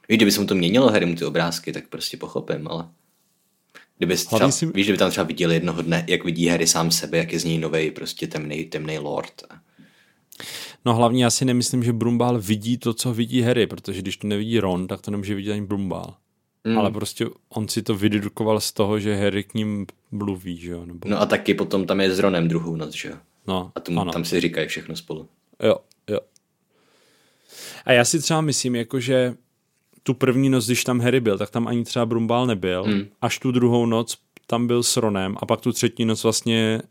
Víš, 0.09 0.17
kdyby 0.17 0.31
se 0.31 0.41
mu 0.41 0.47
to 0.47 0.55
měnilo 0.55 0.89
Harry 0.89 1.05
mu 1.05 1.15
ty 1.15 1.25
obrázky, 1.25 1.73
tak 1.73 1.87
prostě 1.87 2.17
pochopím, 2.17 2.67
ale... 2.67 2.87
Kdyby 3.97 4.15
třeba, 4.15 4.51
si... 4.51 4.65
víš, 4.65 4.85
kdyby 4.85 4.97
tam 4.97 5.11
třeba 5.11 5.23
viděl 5.23 5.51
jednoho 5.51 5.81
dne, 5.81 6.05
jak 6.07 6.23
vidí 6.23 6.47
Harry 6.47 6.67
sám 6.67 6.91
sebe, 6.91 7.17
jak 7.17 7.33
je 7.33 7.39
z 7.39 7.43
něj 7.43 7.57
nový 7.57 7.91
prostě 7.91 8.27
temný, 8.27 8.65
temný 8.65 8.99
lord. 8.99 9.43
No 10.85 10.95
hlavně 10.95 11.23
já 11.23 11.29
si 11.29 11.45
nemyslím, 11.45 11.83
že 11.83 11.93
Brumbál 11.93 12.39
vidí 12.39 12.77
to, 12.77 12.93
co 12.93 13.13
vidí 13.13 13.41
Harry, 13.41 13.67
protože 13.67 14.01
když 14.01 14.17
to 14.17 14.27
nevidí 14.27 14.59
Ron, 14.59 14.87
tak 14.87 15.01
to 15.01 15.11
nemůže 15.11 15.35
vidět 15.35 15.53
ani 15.53 15.61
Brumbál. 15.65 16.15
Mm. 16.63 16.77
Ale 16.77 16.91
prostě 16.91 17.25
on 17.49 17.67
si 17.67 17.81
to 17.81 17.95
vydedukoval 17.95 18.59
z 18.59 18.71
toho, 18.71 18.99
že 18.99 19.15
Harry 19.15 19.43
k 19.43 19.53
ním 19.53 19.85
mluví, 20.11 20.57
že 20.57 20.71
jo? 20.71 20.85
Nebo... 20.85 21.09
No 21.09 21.21
a 21.21 21.25
taky 21.25 21.53
potom 21.53 21.85
tam 21.85 22.01
je 22.01 22.15
s 22.15 22.19
Ronem 22.19 22.47
druhou 22.47 22.75
noc, 22.75 22.93
že 22.93 23.09
jo? 23.09 23.15
No, 23.47 23.71
a 23.75 23.79
tomu, 23.79 24.05
tam 24.05 24.25
si 24.25 24.39
říkají 24.39 24.67
všechno 24.67 24.95
spolu. 24.95 25.29
Jo, 25.63 25.77
jo. 26.09 26.19
A 27.85 27.91
já 27.91 28.05
si 28.05 28.19
třeba 28.19 28.41
myslím, 28.41 28.75
jako 28.75 28.99
že 28.99 29.35
tu 30.07 30.13
první 30.13 30.49
noc, 30.49 30.65
když 30.65 30.83
tam 30.83 30.99
Harry 30.99 31.19
byl, 31.19 31.37
tak 31.37 31.49
tam 31.49 31.67
ani 31.67 31.83
třeba 31.83 32.05
Brumbál 32.05 32.45
nebyl. 32.45 32.83
Hmm. 32.83 33.07
Až 33.21 33.39
tu 33.39 33.51
druhou 33.51 33.85
noc 33.85 34.17
tam 34.45 34.67
byl 34.67 34.83
s 34.83 34.97
Ronem 34.97 35.35
a 35.39 35.45
pak 35.45 35.61
tu 35.61 35.71
třetí 35.71 36.05
noc 36.05 36.23
vlastně 36.23 36.81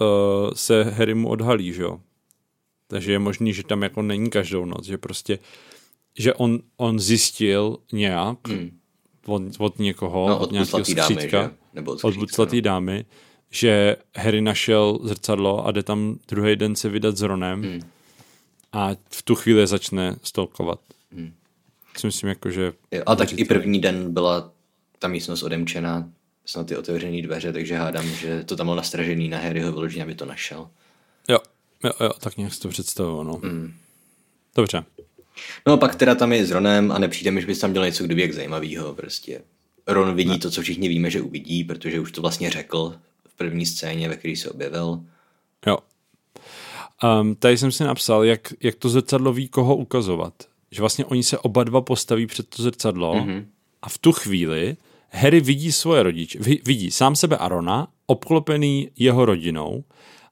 uh, 0.00 0.06
se 0.54 0.82
Harry 0.82 1.14
mu 1.14 1.28
odhalí, 1.28 1.72
že 1.72 1.82
jo. 1.82 2.00
Takže 2.88 3.12
je 3.12 3.18
možný, 3.18 3.52
že 3.52 3.62
tam 3.62 3.82
jako 3.82 4.02
není 4.02 4.30
každou 4.30 4.64
noc, 4.64 4.84
že 4.84 4.98
prostě, 4.98 5.38
že 6.18 6.34
on, 6.34 6.58
on 6.76 7.00
zjistil 7.00 7.76
nějak 7.92 8.48
hmm. 8.48 8.70
od, 9.26 9.42
od 9.58 9.78
někoho, 9.78 10.28
no, 10.28 10.38
od, 10.38 10.42
od 10.42 10.52
nějakého 10.52 10.84
skřítka, 10.84 11.42
dámy, 11.42 11.54
Nebo 11.74 11.92
od, 11.92 12.04
od 12.04 12.16
buclatý 12.16 12.56
no. 12.56 12.62
dámy, 12.62 13.04
že 13.50 13.96
Harry 14.16 14.40
našel 14.40 14.98
zrcadlo 15.02 15.66
a 15.66 15.72
jde 15.72 15.82
tam 15.82 16.18
druhý 16.28 16.56
den 16.56 16.76
se 16.76 16.88
vydat 16.88 17.16
s 17.16 17.22
Ronem 17.22 17.62
hmm. 17.62 17.80
a 18.72 18.90
v 19.10 19.22
tu 19.22 19.34
chvíli 19.34 19.66
začne 19.66 20.16
stolkovat. 20.22 20.80
Hmm 21.12 21.32
si 21.98 22.06
myslím, 22.06 22.28
jako, 22.28 22.50
že... 22.50 22.72
Jo, 22.90 23.02
a 23.06 23.16
tak 23.16 23.32
i 23.32 23.44
první 23.44 23.80
den 23.80 24.12
byla 24.12 24.52
ta 24.98 25.08
místnost 25.08 25.42
odemčená, 25.42 26.10
snad 26.46 26.66
ty 26.66 26.76
otevřené 26.76 27.22
dveře, 27.22 27.52
takže 27.52 27.76
hádám, 27.76 28.06
že 28.06 28.44
to 28.44 28.56
tam 28.56 28.66
bylo 28.66 28.76
nastražený 28.76 29.28
na 29.28 29.38
Harryho 29.38 29.72
vyloženě, 29.72 30.04
aby 30.04 30.14
to 30.14 30.24
našel. 30.24 30.68
Jo, 31.28 31.38
jo, 31.84 31.90
jo, 32.00 32.10
tak 32.20 32.36
nějak 32.36 32.54
si 32.54 32.60
to 32.60 32.68
představuju, 32.68 33.22
no. 33.22 33.40
Mm. 33.42 33.74
Dobře. 34.56 34.84
No 35.66 35.72
a 35.72 35.76
pak 35.76 35.94
teda 35.94 36.14
tam 36.14 36.32
je 36.32 36.46
s 36.46 36.50
Ronem 36.50 36.92
a 36.92 36.98
nepřijde 36.98 37.30
mi, 37.30 37.40
že 37.40 37.46
bys 37.46 37.58
tam 37.58 37.72
dělal 37.72 37.86
něco 37.86 38.04
kdyby 38.04 38.22
jak 38.22 38.32
zajímavého 38.32 38.94
prostě. 38.94 39.40
Ron 39.86 40.14
vidí 40.14 40.30
ne. 40.30 40.38
to, 40.38 40.50
co 40.50 40.62
všichni 40.62 40.88
víme, 40.88 41.10
že 41.10 41.20
uvidí, 41.20 41.64
protože 41.64 42.00
už 42.00 42.12
to 42.12 42.20
vlastně 42.20 42.50
řekl 42.50 42.94
v 43.28 43.34
první 43.34 43.66
scéně, 43.66 44.08
ve 44.08 44.16
které 44.16 44.36
se 44.36 44.50
objevil. 44.50 45.00
Jo. 45.66 45.78
Um, 47.20 47.34
tady 47.34 47.58
jsem 47.58 47.72
si 47.72 47.84
napsal, 47.84 48.24
jak, 48.24 48.52
jak 48.60 48.74
to 48.74 48.88
zrcadlo 48.88 49.32
ví, 49.32 49.48
koho 49.48 49.76
ukazovat. 49.76 50.34
Že 50.74 50.82
vlastně 50.82 51.04
oni 51.04 51.22
se 51.22 51.38
oba 51.38 51.64
dva 51.64 51.80
postaví 51.80 52.26
před 52.26 52.48
to 52.48 52.62
zrcadlo 52.62 53.14
mm-hmm. 53.14 53.44
a 53.82 53.88
v 53.88 53.98
tu 53.98 54.12
chvíli 54.12 54.76
Harry 55.10 55.40
vidí 55.40 55.72
svoje 55.72 56.02
rodiče, 56.02 56.38
vidí 56.38 56.90
sám 56.90 57.16
sebe 57.16 57.36
a 57.36 57.48
Rona, 57.48 57.88
obklopený 58.06 58.90
jeho 58.96 59.24
rodinou 59.24 59.84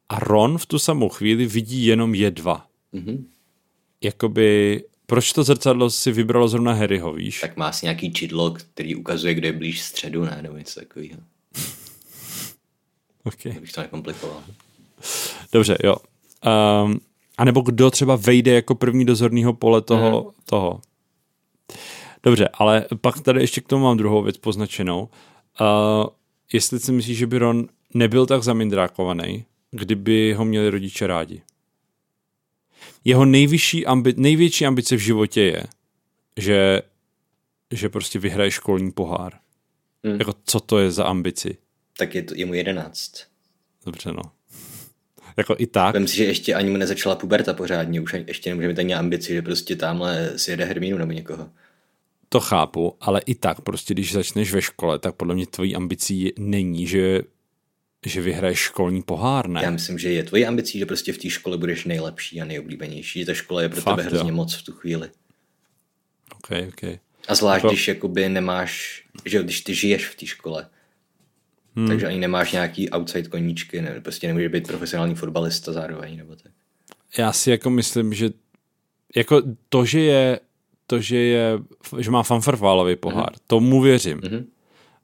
a 0.08 0.18
Ron 0.18 0.58
v 0.58 0.66
tu 0.66 0.78
samou 0.78 1.08
chvíli 1.08 1.46
vidí 1.46 1.86
jenom 1.86 2.14
je 2.14 2.30
dva. 2.30 2.66
Mm-hmm. 2.94 3.24
Jakoby, 4.00 4.84
proč 5.06 5.32
to 5.32 5.42
zrcadlo 5.42 5.90
si 5.90 6.12
vybralo 6.12 6.48
zrovna 6.48 6.72
Harryho, 6.72 7.12
víš? 7.12 7.40
Tak 7.40 7.56
má 7.56 7.72
si 7.72 7.86
nějaký 7.86 8.12
čidlo, 8.12 8.50
který 8.50 8.94
ukazuje, 8.94 9.34
kdo 9.34 9.46
je 9.46 9.52
blíž 9.52 9.80
středu, 9.80 10.24
ne? 10.24 10.38
Nebo 10.42 10.56
něco 10.56 10.80
takového. 10.80 11.18
okay. 13.24 13.52
Bych 13.60 13.72
to 13.72 13.80
nekomplikoval. 13.80 14.42
Dobře, 15.52 15.76
jo. 15.84 15.96
Um, 16.84 17.00
a 17.42 17.44
nebo 17.44 17.60
kdo 17.60 17.90
třeba 17.90 18.16
vejde 18.16 18.52
jako 18.52 18.74
první 18.74 19.04
dozorního 19.04 19.52
pole 19.52 19.82
toho, 19.82 20.24
mm. 20.24 20.30
toho. 20.44 20.80
Dobře, 22.22 22.48
ale 22.48 22.86
pak 23.00 23.20
tady 23.20 23.40
ještě 23.40 23.60
k 23.60 23.68
tomu 23.68 23.84
mám 23.84 23.96
druhou 23.96 24.22
věc 24.22 24.38
poznačenou. 24.38 25.08
Uh, 25.60 26.06
jestli 26.52 26.80
si 26.80 26.92
myslíš, 26.92 27.18
že 27.18 27.26
by 27.26 27.38
Ron 27.38 27.68
nebyl 27.94 28.26
tak 28.26 28.42
zamindrákovaný, 28.42 29.44
kdyby 29.70 30.32
ho 30.32 30.44
měli 30.44 30.70
rodiče 30.70 31.06
rádi. 31.06 31.42
Jeho 33.04 33.24
nejvyšší 33.24 33.86
ambi- 33.86 34.14
největší 34.16 34.66
ambice 34.66 34.96
v 34.96 35.00
životě 35.00 35.40
je, 35.42 35.62
že, 36.36 36.82
že 37.70 37.88
prostě 37.88 38.18
vyhraje 38.18 38.50
školní 38.50 38.92
pohár. 38.92 39.32
Hmm. 40.04 40.18
Jako 40.18 40.34
co 40.44 40.60
to 40.60 40.78
je 40.78 40.90
za 40.90 41.04
ambici? 41.04 41.56
Tak 41.98 42.14
je, 42.14 42.22
to, 42.22 42.34
je 42.36 42.46
mu 42.46 42.54
jedenáct. 42.54 43.26
Dobře, 43.86 44.12
no. 44.12 44.22
Jako 45.36 45.56
i 45.58 45.66
tak. 45.66 45.94
Vem 45.94 46.08
si, 46.08 46.16
že 46.16 46.24
ještě 46.24 46.54
ani 46.54 46.70
mu 46.70 46.76
nezačala 46.76 47.16
puberta 47.16 47.54
pořádně, 47.54 48.00
už 48.00 48.14
ještě 48.26 48.50
nemůže 48.50 48.68
mít 48.68 48.78
ani 48.78 48.94
ambici, 48.94 49.34
že 49.34 49.42
prostě 49.42 49.76
tamhle 49.76 50.38
si 50.38 50.50
jede 50.50 50.64
Hermínu 50.64 50.98
nebo 50.98 51.12
někoho. 51.12 51.48
To 52.28 52.40
chápu, 52.40 52.96
ale 53.00 53.20
i 53.26 53.34
tak 53.34 53.60
prostě, 53.60 53.94
když 53.94 54.12
začneš 54.12 54.52
ve 54.52 54.62
škole, 54.62 54.98
tak 54.98 55.14
podle 55.14 55.34
mě 55.34 55.46
tvojí 55.46 55.76
ambicí 55.76 56.32
není, 56.38 56.86
že 56.86 57.20
že 58.06 58.20
vyhraješ 58.20 58.58
školní 58.58 59.02
pohár, 59.02 59.48
ne? 59.48 59.60
Já 59.64 59.70
myslím, 59.70 59.98
že 59.98 60.12
je 60.12 60.22
tvojí 60.22 60.46
ambicí, 60.46 60.78
že 60.78 60.86
prostě 60.86 61.12
v 61.12 61.18
té 61.18 61.30
škole 61.30 61.58
budeš 61.58 61.84
nejlepší 61.84 62.40
a 62.40 62.44
nejoblíbenější, 62.44 63.20
že 63.20 63.26
ta 63.26 63.34
škola 63.34 63.62
je 63.62 63.68
pro 63.68 63.80
Fakt, 63.80 63.96
tebe 63.96 64.08
hrozně 64.08 64.30
jo. 64.30 64.36
moc 64.36 64.54
v 64.54 64.62
tu 64.62 64.72
chvíli. 64.72 65.10
Ok, 66.36 66.50
ok. 66.68 66.98
A 67.28 67.34
zvlášť, 67.34 67.64
jako... 67.64 67.68
když 67.68 67.88
jakoby 67.88 68.28
nemáš, 68.28 69.02
že 69.24 69.42
když 69.42 69.60
ty 69.60 69.74
žiješ 69.74 70.06
v 70.06 70.14
té 70.14 70.26
škole, 70.26 70.66
hmm. 71.76 71.88
takže 71.88 72.06
ani 72.06 72.18
nemáš 72.18 72.52
nějaký 72.52 72.90
outside 72.90 73.28
koníčky, 73.28 73.82
ne, 73.82 74.00
prostě 74.00 74.26
nemůžeš 74.26 74.48
být 74.48 74.66
profesionální 74.66 75.14
fotbalista 75.14 75.72
zároveň, 75.72 76.16
nebo 76.16 76.36
tak. 76.36 76.52
Já 77.18 77.32
si 77.32 77.50
jako 77.50 77.70
myslím, 77.70 78.12
že 78.12 78.30
jako 79.16 79.42
to, 79.68 79.84
že 79.84 80.00
je 80.00 80.40
to, 80.86 81.00
že 81.00 81.16
je, 81.16 81.58
že 81.98 82.10
má 82.10 82.22
fanfarválový 82.22 82.96
pohár, 82.96 83.32
mm-hmm. 83.32 83.42
tomu 83.46 83.80
věřím. 83.80 84.20
Mm-hmm 84.20 84.44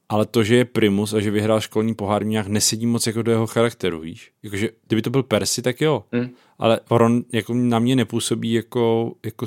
ale 0.08 0.26
to, 0.26 0.44
že 0.44 0.56
je 0.56 0.64
primus 0.64 1.14
a 1.14 1.20
že 1.20 1.30
vyhrál 1.30 1.60
školní 1.60 1.94
pohár, 1.94 2.26
nějak 2.26 2.46
nesedí 2.46 2.86
moc 2.86 3.06
jako 3.06 3.22
do 3.22 3.30
jeho 3.30 3.46
charakteru, 3.46 4.00
víš? 4.00 4.32
Jakože, 4.42 4.68
kdyby 4.86 5.02
to 5.02 5.10
byl 5.10 5.22
Percy, 5.22 5.62
tak 5.62 5.80
jo. 5.80 6.04
Mm. 6.12 6.28
Ale 6.58 6.80
Ron 6.90 7.24
jako 7.32 7.54
na 7.54 7.78
mě 7.78 7.96
nepůsobí 7.96 8.52
jako, 8.52 9.14
jako, 9.24 9.46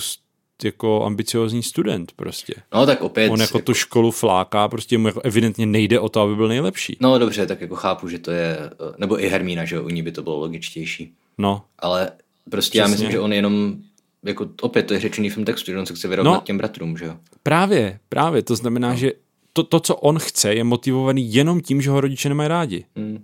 jako 0.64 1.06
ambiciozní 1.06 1.64
student 1.64 2.12
prostě. 2.12 2.54
No 2.74 2.86
tak 2.86 3.02
opět. 3.02 3.30
On 3.30 3.42
jako, 3.42 3.58
jako 3.58 3.66
tu 3.66 3.74
školu 3.74 4.12
fláká, 4.12 4.68
prostě 4.68 4.98
mu 4.98 5.08
jako 5.08 5.22
evidentně 5.22 5.66
nejde 5.66 6.00
o 6.00 6.10
to, 6.10 6.22
aby 6.22 6.36
byl 6.36 6.48
nejlepší. 6.48 6.98
No 7.00 7.20
dobře, 7.20 7.46
tak 7.46 7.62
jako 7.62 7.76
chápu, 7.76 8.08
že 8.08 8.20
to 8.20 8.32
je, 8.32 8.58
nebo 8.98 9.24
i 9.24 9.28
Hermína, 9.28 9.66
že 9.66 9.80
u 9.80 9.90
ní 9.90 10.04
by 10.04 10.12
to 10.12 10.24
bylo 10.24 10.40
logičtější. 10.40 11.14
No. 11.38 11.62
Ale 11.80 12.12
prostě 12.50 12.70
Přesně. 12.70 12.82
já 12.82 12.88
myslím, 12.88 13.12
že 13.12 13.20
on 13.20 13.34
jenom 13.34 13.76
jako 14.24 14.50
opět 14.62 14.84
to 14.84 14.94
je 14.94 15.00
řečený 15.00 15.30
v 15.30 15.36
tom 15.36 15.46
textu, 15.46 15.72
že 15.72 15.80
on 15.80 15.86
se 15.86 15.94
chce 15.94 16.08
vyrovnat 16.08 16.34
no, 16.34 16.42
těm 16.42 16.58
bratrům, 16.58 16.98
že 16.98 17.06
jo? 17.06 17.18
Právě, 17.44 18.00
právě, 18.10 18.42
to 18.42 18.56
znamená, 18.56 18.90
no. 18.90 18.96
že 18.96 19.12
to, 19.54 19.64
to, 19.64 19.80
co 19.80 19.96
on 19.96 20.20
chce, 20.20 20.54
je 20.54 20.64
motivovaný 20.64 21.34
jenom 21.34 21.62
tím, 21.62 21.82
že 21.82 21.90
ho 21.90 22.02
rodiče 22.02 22.30
nemají 22.30 22.48
rádi. 22.48 22.86
Mm. 22.96 23.24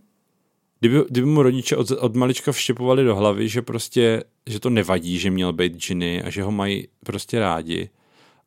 Kdyby, 0.79 0.99
kdyby 1.09 1.27
mu 1.27 1.41
rodiče 1.41 1.75
od, 1.75 1.91
od 1.91 2.15
malička 2.15 2.51
vštěpovali 2.51 3.03
do 3.03 3.15
hlavy, 3.15 3.49
že 3.49 3.61
prostě, 3.61 4.23
že 4.45 4.59
to 4.59 4.69
nevadí, 4.69 5.19
že 5.19 5.31
měl 5.31 5.53
být 5.53 5.77
džiny 5.77 6.23
a 6.23 6.29
že 6.29 6.43
ho 6.43 6.51
mají 6.51 6.87
prostě 7.05 7.39
rádi 7.39 7.89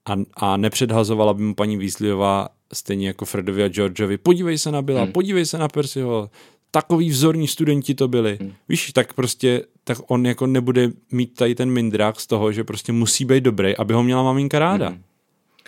a, 0.07 0.16
a 0.35 0.57
nepředhazovala 0.57 1.35
by 1.35 1.43
mu 1.43 1.55
paní 1.55 1.76
Weasleyová 1.76 2.49
stejně 2.72 3.07
jako 3.07 3.24
Fredovi 3.24 3.64
a 3.64 3.68
Georgeovi, 3.68 4.18
podívej 4.18 4.59
se 4.59 4.70
na 4.70 4.83
Billa, 4.83 5.05
mm. 5.05 5.12
podívej 5.12 5.47
se 5.47 5.59
na 5.59 5.68
Percyho, 5.68 6.31
takový 6.70 7.11
vzorní 7.11 7.49
studenti 7.49 7.95
to 7.95 8.09
byli. 8.09 8.39
Mm. 8.41 8.53
Víš, 8.68 8.93
tak 8.93 9.12
prostě, 9.12 9.62
tak 9.85 9.99
on 10.07 10.26
jako 10.26 10.47
nebude 10.47 10.91
mít 11.12 11.35
tady 11.35 11.55
ten 11.55 11.70
mindrák 11.70 12.20
z 12.20 12.26
toho, 12.26 12.53
že 12.53 12.64
prostě 12.64 12.93
musí 12.93 13.24
být 13.24 13.45
dobrý, 13.45 13.76
aby 13.76 13.95
ho 13.95 14.03
měla 14.03 14.22
maminka 14.22 14.59
ráda. 14.59 14.91
Mm. 14.91 15.03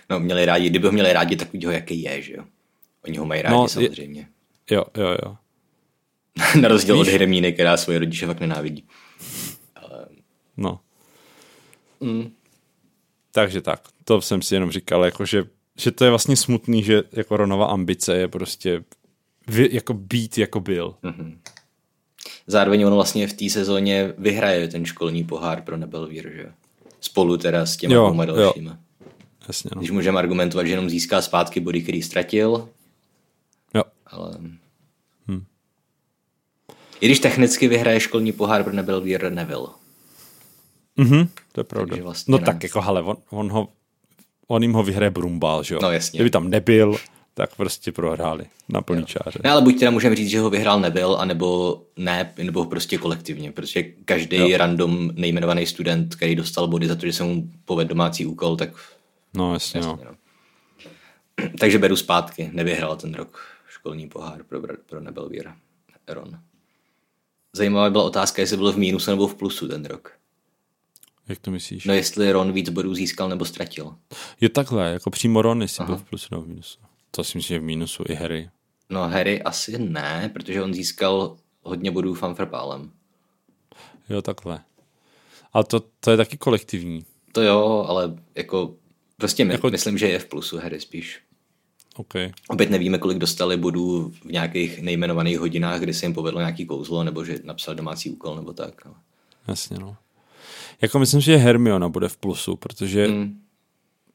No, 0.09 0.19
měli 0.19 0.45
rádi, 0.45 0.69
kdyby 0.69 0.87
ho 0.87 0.91
měli 0.91 1.13
rádi 1.13 1.35
takovýho, 1.35 1.71
jaký 1.71 2.01
je, 2.01 2.21
že 2.21 2.33
jo. 2.33 2.43
Oni 3.05 3.17
ho 3.17 3.25
mají 3.25 3.41
rádi 3.41 3.55
no, 3.55 3.67
samozřejmě. 3.67 4.27
Je, 4.69 4.77
jo, 4.77 4.83
jo, 4.97 5.17
jo. 5.25 5.35
Na 6.61 6.67
rozdíl 6.67 6.99
Víš? 6.99 7.07
od 7.07 7.11
Hermíny, 7.11 7.53
která 7.53 7.77
svoje 7.77 7.99
rodiče 7.99 8.27
fakt 8.27 8.39
nenávidí. 8.39 8.87
Ale... 9.75 10.05
No. 10.57 10.79
Mm. 11.99 12.31
Takže 13.31 13.61
tak, 13.61 13.81
to 14.03 14.21
jsem 14.21 14.41
si 14.41 14.55
jenom 14.55 14.71
říkal, 14.71 15.05
jako 15.05 15.25
že, 15.25 15.43
že 15.77 15.91
to 15.91 16.03
je 16.03 16.09
vlastně 16.09 16.35
smutný, 16.35 16.83
že 16.83 17.03
jako 17.11 17.37
Ronova 17.37 17.65
ambice 17.65 18.17
je 18.17 18.27
prostě 18.27 18.83
vy, 19.47 19.69
jako 19.71 19.93
být, 19.93 20.37
jako 20.37 20.59
byl. 20.59 20.95
Mm-hmm. 21.03 21.37
Zároveň 22.47 22.83
on 22.83 22.93
vlastně 22.93 23.27
v 23.27 23.33
té 23.33 23.49
sezóně 23.49 24.13
vyhraje 24.17 24.67
ten 24.67 24.85
školní 24.85 25.23
pohár 25.23 25.61
pro 25.61 25.77
Nebelvír, 25.77 26.31
že 26.35 26.51
Spolu 27.03 27.37
teda 27.37 27.65
s 27.65 27.77
těma 27.77 28.05
dvěma 28.05 28.25
dalšíma. 28.25 28.71
Jo. 28.71 29.07
Jasně, 29.47 29.69
no. 29.75 29.79
Když 29.79 29.91
můžeme 29.91 30.19
argumentovat, 30.19 30.63
že 30.63 30.73
jenom 30.73 30.89
získá 30.89 31.21
zpátky 31.21 31.59
body, 31.59 31.81
který 31.81 32.01
ztratil. 32.01 32.69
Jo. 33.73 33.83
Ale... 34.05 34.37
I 37.03 37.05
když 37.05 37.19
technicky 37.19 37.67
vyhraje 37.67 37.99
školní 37.99 38.31
pohár 38.31 38.63
pro 38.63 38.73
nebyl 38.73 39.01
Vír 39.01 39.31
Neville. 39.31 39.67
Mhm, 40.97 41.27
to 41.51 41.59
je 41.59 41.63
pravda. 41.63 41.97
Vlastně 42.01 42.31
no 42.31 42.37
ne. 42.37 42.45
tak 42.45 42.63
jako, 42.63 42.81
hele, 42.81 43.01
on, 43.01 43.17
on, 43.29 43.51
ho, 43.51 43.67
on 44.47 44.61
jim 44.63 44.73
ho 44.73 44.83
vyhraje 44.83 45.09
Brumbal, 45.09 45.63
že 45.63 45.75
jo? 45.75 45.79
No 45.83 45.91
jasně. 45.91 46.17
Kdyby 46.17 46.29
tam 46.29 46.49
nebyl, 46.49 46.95
tak 47.33 47.55
prostě 47.55 47.91
prohráli 47.91 48.45
na 48.69 48.81
plný 48.81 49.01
jo. 49.01 49.05
čáře. 49.05 49.39
Ne, 49.43 49.49
ale 49.49 49.61
buď 49.61 49.79
teda 49.79 49.91
můžeme 49.91 50.15
říct, 50.15 50.29
že 50.29 50.39
ho 50.39 50.49
vyhrál 50.49 50.79
nebyl, 50.79 51.15
anebo 51.15 51.81
ne, 51.97 52.33
nebo 52.43 52.65
prostě 52.65 52.97
kolektivně. 52.97 53.51
Prostě 53.51 53.83
každý 53.83 54.37
jo. 54.37 54.57
random 54.57 55.11
nejmenovaný 55.13 55.65
student, 55.65 56.15
který 56.15 56.35
dostal 56.35 56.67
body 56.67 56.87
za 56.87 56.95
to, 56.95 57.05
že 57.05 57.13
se 57.13 57.23
mu 57.23 57.49
povedl 57.65 57.89
domácí 57.89 58.25
úkol, 58.25 58.55
tak 58.55 58.69
No, 59.33 59.53
jasně, 59.53 59.77
jasně 59.77 60.05
no. 60.05 60.11
no. 60.11 61.49
Takže 61.59 61.79
beru 61.79 61.95
zpátky. 61.95 62.49
Nevyhrál 62.53 62.95
ten 62.95 63.13
rok 63.13 63.39
školní 63.69 64.07
pohár 64.07 64.43
pro, 64.43 64.61
pro 64.89 64.99
Nebelvír. 64.99 65.49
Ron. 66.07 66.39
Zajímavá 67.55 67.89
byla 67.89 68.03
otázka, 68.03 68.41
jestli 68.41 68.57
byl 68.57 68.71
v 68.71 68.77
mínusu 68.77 69.11
nebo 69.11 69.27
v 69.27 69.35
plusu 69.35 69.67
ten 69.67 69.85
rok. 69.85 70.11
Jak 71.27 71.39
to 71.39 71.51
myslíš? 71.51 71.85
No 71.85 71.93
jestli 71.93 72.31
Ron 72.31 72.51
víc 72.51 72.69
bodů 72.69 72.95
získal 72.95 73.29
nebo 73.29 73.45
ztratil. 73.45 73.95
Je 74.41 74.49
takhle, 74.49 74.91
jako 74.91 75.09
přímo 75.09 75.41
Ron, 75.41 75.61
jestli 75.61 75.81
Aha. 75.81 75.87
byl 75.87 75.97
v 75.97 76.09
plusu 76.09 76.27
nebo 76.31 76.43
v 76.43 76.47
mínusu. 76.47 76.79
To 77.11 77.23
si 77.23 77.37
myslím, 77.37 77.55
že 77.55 77.59
v 77.59 77.63
mínusu 77.63 78.03
i 78.09 78.13
Harry. 78.13 78.49
No 78.89 79.09
Harry 79.09 79.41
asi 79.41 79.77
ne, 79.77 80.29
protože 80.33 80.63
on 80.63 80.73
získal 80.73 81.37
hodně 81.61 81.91
bodů 81.91 82.13
fanfrpálem. 82.13 82.91
Jo, 84.09 84.21
takhle. 84.21 84.59
Ale 85.53 85.63
to, 85.63 85.79
to 85.99 86.11
je 86.11 86.17
taky 86.17 86.37
kolektivní. 86.37 87.05
To 87.31 87.41
jo, 87.41 87.85
ale 87.87 88.15
jako 88.35 88.75
Prostě 89.17 89.45
my, 89.45 89.53
jako... 89.53 89.69
myslím, 89.69 89.97
že 89.97 90.07
je 90.09 90.19
v 90.19 90.25
plusu 90.25 90.57
Harry 90.57 90.79
spíš. 90.79 91.21
Okay. 91.95 92.31
Opět 92.47 92.69
nevíme, 92.69 92.97
kolik 92.97 93.17
dostali 93.17 93.57
bodů 93.57 94.11
v 94.21 94.25
nějakých 94.25 94.81
nejmenovaných 94.81 95.39
hodinách, 95.39 95.79
kdy 95.79 95.93
se 95.93 96.05
jim 96.05 96.13
povedlo 96.13 96.39
nějaký 96.39 96.65
kouzlo, 96.65 97.03
nebo 97.03 97.25
že 97.25 97.39
napsal 97.43 97.75
domácí 97.75 98.11
úkol, 98.11 98.35
nebo 98.35 98.53
tak. 98.53 98.85
No. 98.85 98.95
Jasně, 99.47 99.79
no. 99.79 99.95
Jako 100.81 100.99
myslím, 100.99 101.21
že 101.21 101.35
Hermiona 101.35 101.89
bude 101.89 102.09
v 102.09 102.17
plusu, 102.17 102.55
protože 102.55 103.07
mm. 103.07 103.39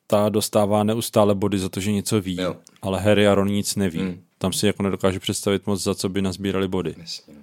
ta 0.07 0.29
dostává 0.29 0.85
neustále 0.85 1.35
body 1.35 1.59
za 1.59 1.69
to, 1.69 1.81
že 1.81 1.93
něco 1.93 2.21
ví, 2.21 2.37
jo. 2.37 2.57
ale 2.83 3.01
Harry 3.01 3.27
a 3.27 3.35
Ron 3.35 3.49
nic 3.49 3.77
neví. 3.77 4.03
Mm. 4.03 4.23
Tam 4.39 4.53
si 4.53 4.67
jako 4.67 4.83
nedokáže 4.83 5.21
představit 5.21 5.67
moc, 5.67 5.83
za 5.83 5.95
co 5.95 6.09
by 6.09 6.23
nazbírali 6.23 6.69
body. 6.69 6.95
Jasně. 6.99 7.35
No, 7.35 7.41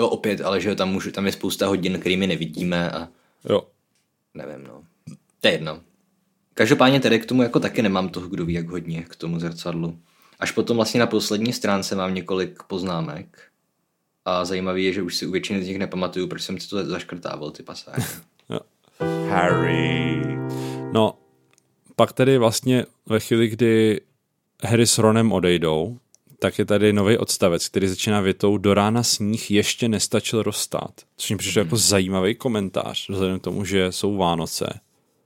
no 0.00 0.08
opět, 0.08 0.40
ale 0.40 0.60
že 0.60 0.74
tam, 0.74 0.92
můžu, 0.92 1.10
tam 1.10 1.26
je 1.26 1.32
spousta 1.32 1.66
hodin, 1.66 2.00
kterými 2.00 2.26
nevidíme 2.26 2.90
a 2.90 3.08
jo. 3.48 3.62
nevím, 4.34 4.66
no. 4.66 4.82
To 5.40 5.48
je 5.48 5.54
jedno. 5.54 5.80
Každopádně 6.58 7.00
tedy 7.00 7.18
k 7.18 7.26
tomu 7.26 7.42
jako 7.42 7.60
taky 7.60 7.82
nemám 7.82 8.08
toho, 8.08 8.28
kdo 8.28 8.46
ví 8.46 8.54
jak 8.54 8.68
hodně, 8.68 9.02
k 9.02 9.16
tomu 9.16 9.40
zrcadlu. 9.40 9.98
Až 10.38 10.50
potom 10.50 10.76
vlastně 10.76 11.00
na 11.00 11.06
poslední 11.06 11.52
stránce 11.52 11.96
mám 11.96 12.14
několik 12.14 12.62
poznámek. 12.62 13.40
A 14.24 14.44
zajímavý 14.44 14.84
je, 14.84 14.92
že 14.92 15.02
už 15.02 15.16
si 15.16 15.26
u 15.26 15.30
většiny 15.30 15.64
z 15.64 15.68
nich 15.68 15.78
nepamatuju, 15.78 16.26
proč 16.26 16.42
jsem 16.42 16.60
si 16.60 16.68
to 16.68 16.86
zaškrtával, 16.86 17.50
ty 17.50 17.62
pasáže. 17.62 18.06
Harry. 19.28 20.22
No, 20.92 21.18
pak 21.96 22.12
tedy 22.12 22.38
vlastně 22.38 22.84
ve 23.06 23.20
chvíli, 23.20 23.48
kdy 23.48 24.00
Harry 24.64 24.86
s 24.86 24.98
Ronem 24.98 25.32
odejdou, 25.32 25.98
tak 26.38 26.58
je 26.58 26.64
tady 26.64 26.92
nový 26.92 27.18
odstavec, 27.18 27.68
který 27.68 27.88
začíná 27.88 28.20
větou 28.20 28.58
do 28.58 28.74
rána 28.74 29.02
sníh 29.02 29.50
ještě 29.50 29.88
nestačil 29.88 30.42
rozstát. 30.42 30.92
Což 31.16 31.30
mi 31.30 31.36
přišlo 31.36 31.62
mm. 31.62 31.66
jako 31.66 31.76
zajímavý 31.76 32.34
komentář, 32.34 33.08
vzhledem 33.08 33.40
k 33.40 33.42
tomu, 33.42 33.64
že 33.64 33.92
jsou 33.92 34.16
Vánoce. 34.16 34.80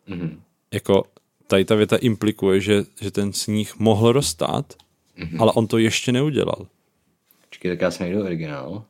Mm. 0.06 0.40
Jako 0.72 1.04
tady 1.50 1.64
ta 1.64 1.74
věta 1.74 1.96
implikuje, 1.96 2.60
že, 2.60 2.84
že 3.00 3.10
ten 3.10 3.32
sníh 3.32 3.78
mohl 3.78 4.12
rozstát, 4.12 4.74
mm. 5.16 5.40
ale 5.40 5.52
on 5.52 5.66
to 5.66 5.78
ještě 5.78 6.12
neudělal. 6.12 6.66
Počkej, 7.48 7.70
tak 7.70 7.80
já 7.80 7.90
si 7.90 8.02
najdu 8.02 8.24
originál. 8.24 8.84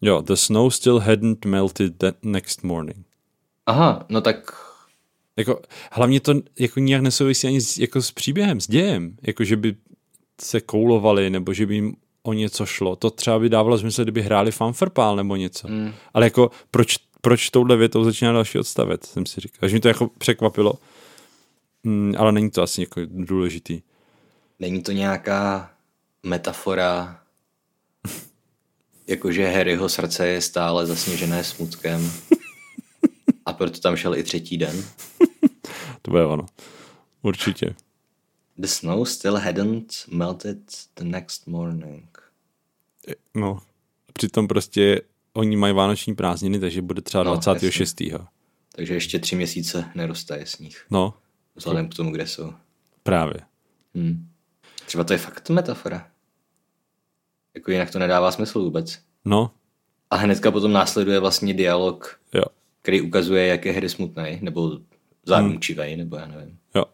Jo, 0.00 0.22
the 0.22 0.34
snow 0.34 0.70
still 0.70 0.98
hadn't 0.98 1.44
melted 1.44 1.96
that 1.96 2.14
next 2.22 2.62
morning. 2.62 3.06
Aha, 3.66 4.06
no 4.08 4.20
tak 4.20 4.52
jako, 5.36 5.60
hlavně 5.92 6.20
to 6.20 6.34
jako 6.58 6.80
nijak 6.80 7.02
nesouvisí 7.02 7.46
ani 7.46 7.60
s, 7.60 7.78
jako 7.78 8.02
s 8.02 8.10
příběhem, 8.10 8.60
s 8.60 8.66
dějem. 8.66 9.16
Jako, 9.22 9.44
že 9.44 9.56
by 9.56 9.76
se 10.40 10.60
koulovali, 10.60 11.30
nebo 11.30 11.52
že 11.52 11.66
by 11.66 11.74
jim 11.74 11.96
o 12.22 12.32
něco 12.32 12.66
šlo. 12.66 12.96
To 12.96 13.10
třeba 13.10 13.38
by 13.38 13.48
dávalo 13.48 13.78
smysl, 13.78 14.02
kdyby 14.02 14.22
hráli 14.22 14.52
fanfrpál 14.52 15.16
nebo 15.16 15.36
něco. 15.36 15.68
Mm. 15.68 15.92
Ale 16.14 16.26
jako, 16.26 16.50
proč, 16.70 16.96
proč 17.20 17.50
touhle 17.50 17.76
větou 17.76 18.04
začíná 18.04 18.32
další 18.32 18.58
odstavec, 18.58 19.06
jsem 19.06 19.26
si 19.26 19.40
říkal. 19.40 19.56
Takže 19.60 19.76
mi 19.76 19.80
to 19.80 19.88
jako 19.88 20.10
překvapilo. 20.18 20.74
Mm, 21.84 22.14
ale 22.18 22.32
není 22.32 22.50
to 22.50 22.62
asi 22.62 22.80
jako 22.80 23.00
důležitý. 23.06 23.82
Není 24.58 24.82
to 24.82 24.92
nějaká 24.92 25.70
metafora, 26.22 27.22
jakože 29.06 29.48
Harryho 29.48 29.88
srdce 29.88 30.28
je 30.28 30.40
stále 30.40 30.86
zasněžené 30.86 31.44
smutkem 31.44 32.12
a 33.46 33.52
proto 33.52 33.80
tam 33.80 33.96
šel 33.96 34.14
i 34.14 34.22
třetí 34.22 34.58
den. 34.58 34.84
to 36.02 36.10
bude 36.10 36.24
ono. 36.24 36.46
Určitě. 37.22 37.74
The 38.58 38.66
snow 38.66 39.04
still 39.08 39.36
hadn't 39.36 39.94
melted 40.10 40.58
the 40.96 41.04
next 41.04 41.46
morning. 41.46 42.18
No, 43.34 43.58
přitom 44.12 44.48
prostě 44.48 45.00
oni 45.32 45.56
mají 45.56 45.74
vánoční 45.74 46.14
prázdniny, 46.14 46.58
takže 46.60 46.82
bude 46.82 47.02
třeba 47.02 47.24
No, 47.24 47.36
26. 47.36 48.02
Takže 48.76 48.94
ještě 48.94 49.18
tři 49.18 49.36
měsíce 49.36 49.84
nerostaje 49.94 50.46
sníh. 50.46 50.86
No, 50.90 51.14
Vzhledem 51.54 51.88
k 51.88 51.94
tomu, 51.94 52.10
kde 52.12 52.26
jsou. 52.26 52.52
právě. 53.02 53.40
Hmm. 53.94 54.28
Třeba 54.86 55.04
to 55.04 55.12
je 55.12 55.18
fakt 55.18 55.50
metafora. 55.50 56.08
Jako 57.54 57.70
jinak 57.70 57.90
to 57.90 57.98
nedává 57.98 58.32
smysl 58.32 58.60
vůbec. 58.62 58.98
No, 59.24 59.50
A 60.10 60.16
hnedka 60.16 60.50
potom 60.50 60.72
následuje 60.72 61.20
vlastně 61.20 61.54
dialog, 61.54 62.20
jo, 62.34 62.42
který 62.82 63.00
ukazuje, 63.00 63.46
jak 63.46 63.64
je 63.64 63.72
hry 63.72 63.88
smutný, 63.88 64.38
nebo 64.42 64.78
zámučivý, 65.26 65.96
nebo 65.96 66.16
já 66.16 66.26
nevím. 66.26 66.58
jo. 66.74 66.84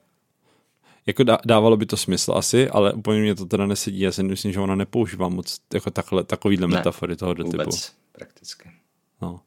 Jako 1.06 1.22
dá, 1.24 1.38
dávalo 1.46 1.76
by 1.76 1.86
to 1.86 1.96
smysl 1.96 2.32
asi, 2.32 2.70
ale 2.70 2.92
úplně 2.92 3.20
mě 3.20 3.34
to 3.34 3.46
teda 3.46 3.66
nesedí. 3.66 4.00
Já 4.00 4.12
si 4.12 4.22
myslím, 4.22 4.52
že 4.52 4.60
ona 4.60 4.74
nepoužívá 4.74 5.28
moc 5.28 5.60
jako 5.74 5.90
takhle, 5.90 6.24
takovýhle 6.24 6.68
Ne, 6.68 6.76
metafory 6.76 7.16
tohoto 7.16 7.44
typu. 7.44 7.56
Vůbec, 7.56 7.92
prakticky. 8.12 8.70
No, 9.22 9.40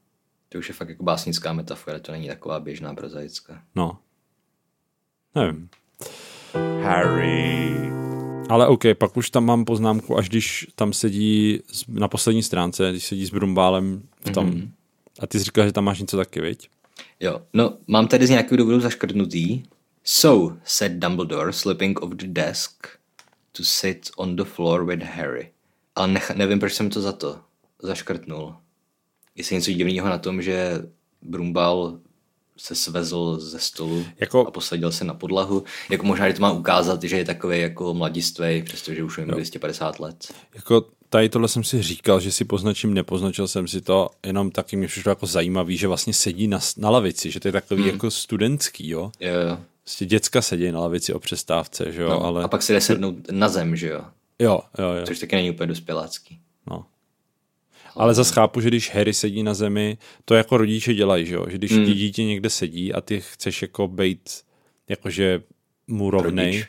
To 0.50 0.58
už 0.58 0.68
je 0.70 0.74
fakt 0.76 0.90
jako 0.90 1.04
básnická 1.04 1.54
metafora, 1.54 2.00
to 2.00 2.12
není 2.12 2.28
taková 2.28 2.60
běžná 2.60 2.94
prozaická. 2.94 3.64
no. 3.76 3.98
Nevím. 5.36 5.70
Harry. 6.84 7.92
Ale 8.50 8.68
OK, 8.68 8.84
pak 8.98 9.18
už 9.18 9.30
tam 9.30 9.46
mám 9.46 9.66
poznámku, 9.66 10.18
až 10.18 10.30
když 10.30 10.68
tam 10.76 10.94
sedí 10.94 11.60
na 11.88 12.08
poslední 12.08 12.44
stránce, 12.44 12.92
když 12.92 13.06
sedí 13.06 13.26
s 13.26 13.30
Brumbálem 13.30 14.02
v 14.26 14.32
tom. 14.32 14.52
Mm-hmm. 14.52 14.70
A 15.20 15.28
ty 15.28 15.40
jsi 15.40 15.46
říkal, 15.46 15.66
že 15.66 15.72
tam 15.72 15.84
máš 15.84 16.00
něco 16.00 16.18
taky, 16.18 16.42
viď? 16.42 16.70
Jo, 17.20 17.42
no, 17.54 17.78
mám 17.88 18.08
tady 18.08 18.28
z 18.28 18.30
nějakého 18.30 18.58
důvodu 18.58 18.80
zaškrtnutý. 18.80 19.64
So, 20.04 20.58
said 20.64 20.92
Dumbledore, 20.92 21.54
slipping 21.54 22.02
off 22.02 22.14
the 22.14 22.28
desk 22.28 22.88
to 23.52 23.64
sit 23.64 24.10
on 24.18 24.36
the 24.36 24.44
floor 24.44 24.86
with 24.86 25.04
Harry. 25.04 25.52
Ale 25.96 26.08
nech, 26.08 26.32
nevím, 26.36 26.60
proč 26.60 26.74
jsem 26.74 26.90
to 26.90 27.02
za 27.02 27.12
to 27.12 27.40
zaškrtnul. 27.84 28.56
Jestli 29.36 29.56
něco 29.56 29.72
divného 29.72 30.10
na 30.10 30.18
tom, 30.18 30.42
že 30.42 30.86
Brumbal 31.22 32.00
se 32.62 32.76
svezl 32.76 33.40
ze 33.40 33.60
stolu 33.60 34.06
Jako- 34.20 34.48
a 34.48 34.52
posadil 34.52 34.92
se 34.92 35.04
na 35.06 35.14
podlahu. 35.14 35.64
Jako 35.90 36.06
možná, 36.06 36.28
že 36.28 36.34
to 36.34 36.42
má 36.42 36.52
ukázat, 36.52 37.04
že 37.04 37.18
je 37.18 37.26
takový 37.26 37.60
jako 37.60 37.94
mladistvej, 37.94 38.64
přestože 38.64 39.04
už 39.04 39.18
je 39.18 39.26
mu 39.26 39.32
250 39.32 40.00
let. 40.00 40.34
Jako 40.56 40.86
tady 41.10 41.30
tohle 41.30 41.48
jsem 41.48 41.64
si 41.64 41.82
říkal, 41.82 42.20
že 42.20 42.32
si 42.32 42.46
poznačím, 42.46 42.94
nepoznačil 42.94 43.48
jsem 43.48 43.68
si 43.68 43.82
to, 43.82 44.10
jenom 44.26 44.52
taky 44.52 44.76
mi 44.76 44.88
přišlo 44.88 45.10
jako 45.10 45.26
zajímavý, 45.26 45.78
že 45.78 45.88
vlastně 45.88 46.14
sedí 46.14 46.48
na, 46.48 46.60
na 46.78 46.90
lavici, 46.90 47.32
že 47.32 47.40
to 47.40 47.48
je 47.48 47.52
takový 47.52 47.82
hmm. 47.82 47.92
jako 47.92 48.12
studentský, 48.12 48.90
jo. 48.90 49.12
Jo, 49.20 49.34
jo. 49.50 49.58
Prostě 49.84 50.06
děcka 50.06 50.42
sedí 50.42 50.72
na 50.72 50.80
lavici 50.80 51.14
o 51.14 51.20
přestávce, 51.20 51.92
že 51.92 52.02
jo, 52.02 52.10
No, 52.10 52.24
ale... 52.26 52.44
A 52.44 52.48
pak 52.48 52.62
si 52.64 52.74
jde 52.74 52.82
sednout 52.82 53.16
na 53.32 53.50
zem, 53.50 53.76
že 53.76 53.90
jo? 53.90 54.02
Jo, 54.40 54.62
jo, 54.80 54.90
jo. 55.00 55.06
Což 55.08 55.20
taky 55.20 55.36
není 55.36 55.52
úplně 55.52 55.68
dospělácký. 55.68 56.40
No. 56.70 56.86
Ale 57.96 58.14
zase 58.14 58.34
chápu, 58.34 58.62
že 58.62 58.68
když 58.68 58.94
Harry 58.96 59.14
sedí 59.14 59.44
na 59.44 59.54
zemi, 59.54 59.98
to 60.26 60.36
jako 60.36 60.58
rodiče 60.58 60.94
dělají, 60.94 61.26
že 61.26 61.36
jo? 61.36 61.46
Že 61.50 61.58
když 61.58 61.72
Hmm. 61.72 61.82
mm. 61.82 61.94
dítě 61.94 62.24
někde 62.24 62.50
sedí 62.50 62.94
a 62.94 63.02
ty 63.02 63.22
chceš 63.22 63.62
jako 63.62 63.88
bejt 63.88 64.44
jakože 64.90 65.44
mu 65.88 66.12
rovnej. 66.12 66.66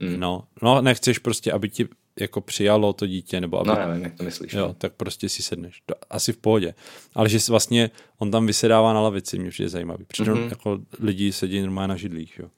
Hmm. 0.00 0.20
no, 0.20 0.44
no, 0.62 0.82
nechceš 0.82 1.18
prostě, 1.18 1.52
aby 1.52 1.68
ti 1.68 1.88
jako 2.20 2.40
přijalo 2.40 2.92
to 2.92 3.06
dítě, 3.06 3.40
nebo 3.40 3.60
aby, 3.60 3.68
No 3.68 3.74
nevím, 3.88 4.04
jak 4.04 4.14
to 4.14 4.22
myslíš. 4.24 4.52
jo, 4.52 4.74
tak 4.78 4.92
prostě 4.92 5.28
si 5.28 5.42
sedneš. 5.42 5.82
To, 5.86 5.94
asi 6.10 6.32
v 6.32 6.36
pohodě. 6.36 6.74
Ale 7.14 7.28
že 7.28 7.38
vlastně 7.48 7.90
on 8.18 8.30
tam 8.30 8.46
vysedává 8.46 8.92
na 8.92 9.00
lavici, 9.00 9.38
mě 9.38 9.50
přijde 9.50 9.68
zajímavý. 9.68 10.04
Přitom 10.04 10.34
Mhm. 10.34 10.42
mm-hmm. 10.42 10.50
jako 10.50 10.78
lidi 11.00 11.32
sedí 11.32 11.60
normálně 11.60 11.88
na 11.88 11.96
židlích, 11.96 12.38
jo. 12.38 12.48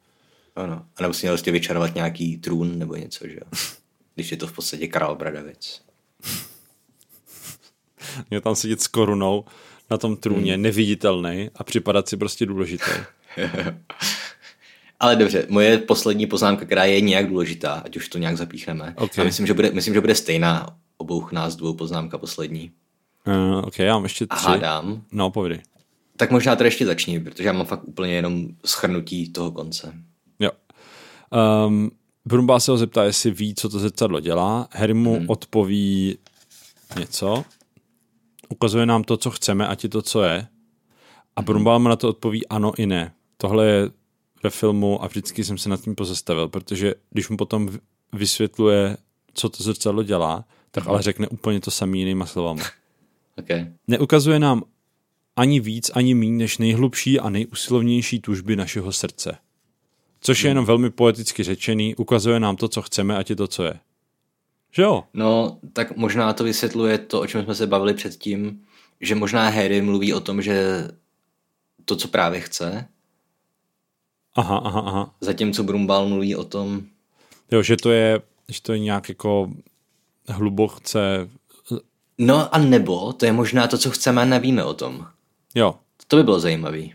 Ano. 0.57 0.87
A 0.97 1.03
nebo 1.03 1.15
si 1.15 1.27
měl 1.27 1.35
prostě 1.35 1.51
vyčarovat 1.53 1.95
nějaký 1.95 2.37
trůn 2.37 2.79
nebo 2.79 2.97
něco, 2.97 3.29
že 3.29 3.35
jo? 3.35 3.47
Když 4.15 4.31
je 4.31 4.37
to 4.37 4.47
v 4.47 4.53
podstatě 4.53 4.89
král 4.89 5.17
Bradavic. 5.17 5.83
Měl 8.31 8.41
tam 8.41 8.55
sedět 8.55 8.81
s 8.81 8.87
korunou 8.87 9.45
na 9.91 9.99
tom 9.99 10.17
trůně, 10.17 10.53
Hmm. 10.55 10.63
neviditelný 10.63 11.51
a 11.55 11.65
připadat 11.65 12.09
si 12.09 12.17
prostě 12.17 12.47
důležitý. 12.47 12.91
Ale 15.01 15.17
dobře, 15.17 15.47
moje 15.49 15.79
poslední 15.79 16.27
poznámka, 16.27 16.65
která 16.65 16.85
je 16.85 17.01
nějak 17.01 17.29
důležitá, 17.29 17.73
ať 17.85 17.97
už 17.97 18.09
to 18.09 18.19
nějak 18.19 18.37
zapíchneme. 18.37 18.95
Ok. 18.97 19.19
A 19.19 19.25
myslím, 19.25 19.47
že 19.47 19.55
bude, 19.55 19.71
myslím, 19.71 19.95
že 19.95 20.01
bude 20.01 20.15
stejná 20.15 20.67
obou 20.97 21.29
nás 21.33 21.57
dvou 21.57 21.75
poznámka 21.75 22.19
poslední. 22.19 22.71
Uh, 23.27 23.59
ok, 23.65 23.79
já 23.79 23.95
mám 23.95 24.03
ještě 24.03 24.27
A 24.31 24.37
tři. 24.37 24.47
hádám. 24.47 25.03
No, 25.13 25.31
povědej. 25.31 25.61
Tak 26.17 26.31
možná 26.31 26.57
teda 26.57 26.67
ještě 26.67 26.87
začni, 26.87 27.21
protože 27.21 27.45
já 27.45 27.53
mám 27.53 27.67
fakt 27.67 27.85
úplně 27.85 28.13
jenom 28.15 28.47
schrnutí 28.65 29.33
toho 29.33 29.51
konce. 29.51 29.93
Jo. 30.39 30.51
Um, 31.67 31.91
Brumbá 32.25 32.61
se 32.61 32.71
ho 32.71 32.77
zeptá, 32.77 33.05
jestli 33.05 33.31
ví, 33.31 33.55
co 33.55 33.69
to 33.69 33.79
zrcadlo 33.79 34.21
dělá. 34.21 34.69
Harry 34.73 34.95
mu 34.95 35.17
hmm. 35.17 35.25
odpoví 35.31 36.19
něco. 36.99 37.45
Ukazuje 38.49 38.87
nám 38.87 39.05
to, 39.05 39.17
co 39.17 39.31
chceme, 39.31 39.69
ať 39.69 39.85
je 39.85 39.91
to, 39.91 40.03
co 40.03 40.23
je. 40.23 40.47
A 41.37 41.43
Brumbál 41.43 41.79
mu 41.79 41.89
na 41.89 41.97
to 41.97 42.09
odpoví 42.09 42.47
ano 42.47 42.73
i 42.77 42.87
ne. 42.87 43.13
Tohle 43.37 43.67
je 43.67 43.91
ve 44.43 44.51
filmu 44.51 45.05
a 45.05 45.07
vždycky 45.07 45.45
jsem 45.45 45.59
se 45.59 45.69
nad 45.69 45.81
tím 45.81 45.95
pozastavil, 45.95 46.49
protože 46.49 46.95
když 47.11 47.29
mu 47.29 47.37
potom 47.37 47.71
vysvětluje, 48.13 48.97
co 49.35 49.49
to 49.49 49.63
zrcadlo 49.63 50.03
dělá, 50.03 50.45
tak 50.71 50.87
ale 50.87 51.03
řekne 51.03 51.29
úplně 51.29 51.61
to 51.61 51.71
samý 51.71 51.99
jinýma 51.99 52.27
slovama. 52.27 52.65
Okay. 53.39 53.67
Neukazuje 53.89 54.39
nám 54.39 54.63
ani 55.37 55.61
víc, 55.61 55.91
ani 55.95 56.15
míň 56.15 56.37
než 56.37 56.59
nejhlubší 56.59 57.21
a 57.21 57.31
nejusilovnější 57.31 58.21
tužby 58.21 58.57
našeho 58.57 58.93
srdce. 58.93 59.39
Což 60.21 60.45
je 60.45 60.51
jenom 60.51 60.65
velmi 60.65 60.91
poeticky 60.91 61.43
řečený, 61.43 61.95
ukazuje 61.97 62.41
nám 62.41 62.57
to, 62.57 62.69
co 62.69 62.83
chceme, 62.83 63.17
ať 63.17 63.31
je 63.31 63.37
to, 63.37 63.47
co 63.47 63.65
je. 63.65 63.81
Že 64.77 64.83
jo? 64.83 65.05
No, 65.15 65.59
tak 65.73 65.97
možná 65.97 66.33
to 66.33 66.45
vysvětluje 66.45 66.99
to, 66.99 67.21
o 67.21 67.27
čem 67.27 67.45
jsme 67.45 67.55
se 67.55 67.67
bavili 67.67 67.95
předtím, 67.95 68.63
že 69.01 69.15
možná 69.15 69.49
Harry 69.49 69.83
mluví 69.83 70.15
o 70.15 70.21
tom, 70.21 70.43
že 70.43 70.89
to, 71.85 71.97
co 71.97 72.09
právě 72.09 72.41
chce, 72.41 72.89
Aha, 74.35 74.57
aha, 74.57 74.81
aha. 74.81 75.15
zatímco 75.21 75.63
Brumbal 75.65 76.09
mluví 76.09 76.37
o 76.37 76.45
tom, 76.45 76.83
Jo, 77.51 77.63
že 77.63 77.77
to 77.77 77.91
je, 77.91 78.21
že 78.49 78.63
to 78.63 78.73
je 78.73 78.79
nějak 78.79 79.09
jako 79.09 79.51
hluboce, 80.29 81.29
no 82.19 82.55
a 82.55 82.59
nebo 82.59 83.13
to 83.13 83.27
je 83.27 83.33
možná 83.33 83.67
to, 83.67 83.79
co 83.79 83.91
chceme 83.91 84.23
a 84.23 84.25
nevíme 84.25 84.65
o 84.65 84.75
tom. 84.75 85.07
jo, 85.55 85.75
To 86.07 86.17
by 86.17 86.23
bylo 86.23 86.41
zajímavý. 86.41 86.95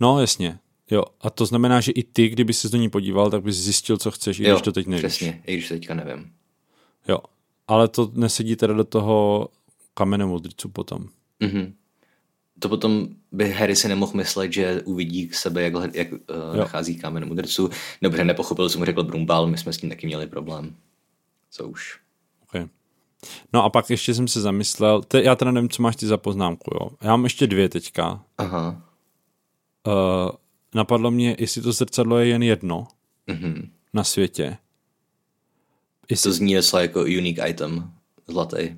no 0.00 0.20
jasně. 0.20 0.58
Jo, 0.90 1.02
a 1.20 1.30
to 1.30 1.46
znamená, 1.46 1.80
že 1.80 1.92
i 1.92 2.02
ty, 2.02 2.28
kdyby 2.28 2.52
se 2.52 2.68
do 2.68 2.78
ní 2.78 2.90
podíval, 2.90 3.30
tak 3.30 3.42
bys 3.42 3.56
zjistil, 3.56 3.96
co 3.96 4.10
chceš, 4.10 4.40
i 4.40 4.42
když 4.42 4.62
to 4.62 4.72
teď 4.72 4.86
nevíš. 4.86 5.04
Přesně, 5.06 5.42
i 5.46 5.52
když 5.52 5.68
to 5.68 5.74
teďka 5.74 5.94
nevím. 5.94 6.32
To 12.58 12.68
potom 12.68 13.08
by 13.32 13.50
Harry 13.52 13.76
si 13.76 13.88
nemohl 13.88 14.12
myslet, 14.14 14.52
že 14.52 14.82
uvidí 14.82 15.28
k 15.28 15.34
sebe, 15.34 15.62
jak, 15.62 15.94
jak 15.94 16.12
uh, 16.12 16.56
nachází 16.56 16.96
kámen 16.98 17.28
mudrců. 17.28 17.70
Dobře, 18.02 18.24
nepochopil, 18.24 18.68
co 18.70 18.78
mu 18.78 18.84
řekl 18.84 19.02
Brumbal, 19.02 19.46
my 19.46 19.58
jsme 19.58 19.72
s 19.72 19.76
tím 19.78 19.88
taky 19.90 20.06
měli 20.06 20.26
problém. 20.26 20.74
Co 21.50 21.68
už. 21.68 21.98
Okay. 22.42 22.68
No 23.52 23.64
a 23.64 23.70
pak 23.70 23.90
ještě 23.90 24.14
jsem 24.14 24.28
se 24.28 24.40
zamyslel, 24.40 25.02
te, 25.02 25.22
já 25.22 25.36
teda 25.36 25.50
nevím, 25.50 25.68
co 25.70 25.82
máš 25.82 25.96
ty 25.96 26.06
za 26.06 26.16
poznámku, 26.16 26.70
jo. 26.74 26.90
Já 27.02 27.10
mám 27.10 27.24
ještě 27.24 27.46
dvě 27.46 27.68
teďka. 27.68 28.24
Aha. 28.38 28.82
Uh, 29.86 30.30
napadlo 30.74 31.10
mě, 31.10 31.36
jestli 31.38 31.62
to 31.62 31.72
zrcadlo 31.72 32.18
je 32.18 32.26
jen 32.26 32.42
jedno 32.42 32.86
Mhm. 33.26 33.70
na 33.94 34.04
světě. 34.04 34.56
To 36.22 36.32
zní 36.32 36.54
docela 36.54 36.82
jako 36.82 37.00
unique 37.00 37.48
item, 37.48 37.92
zlatý. 38.28 38.76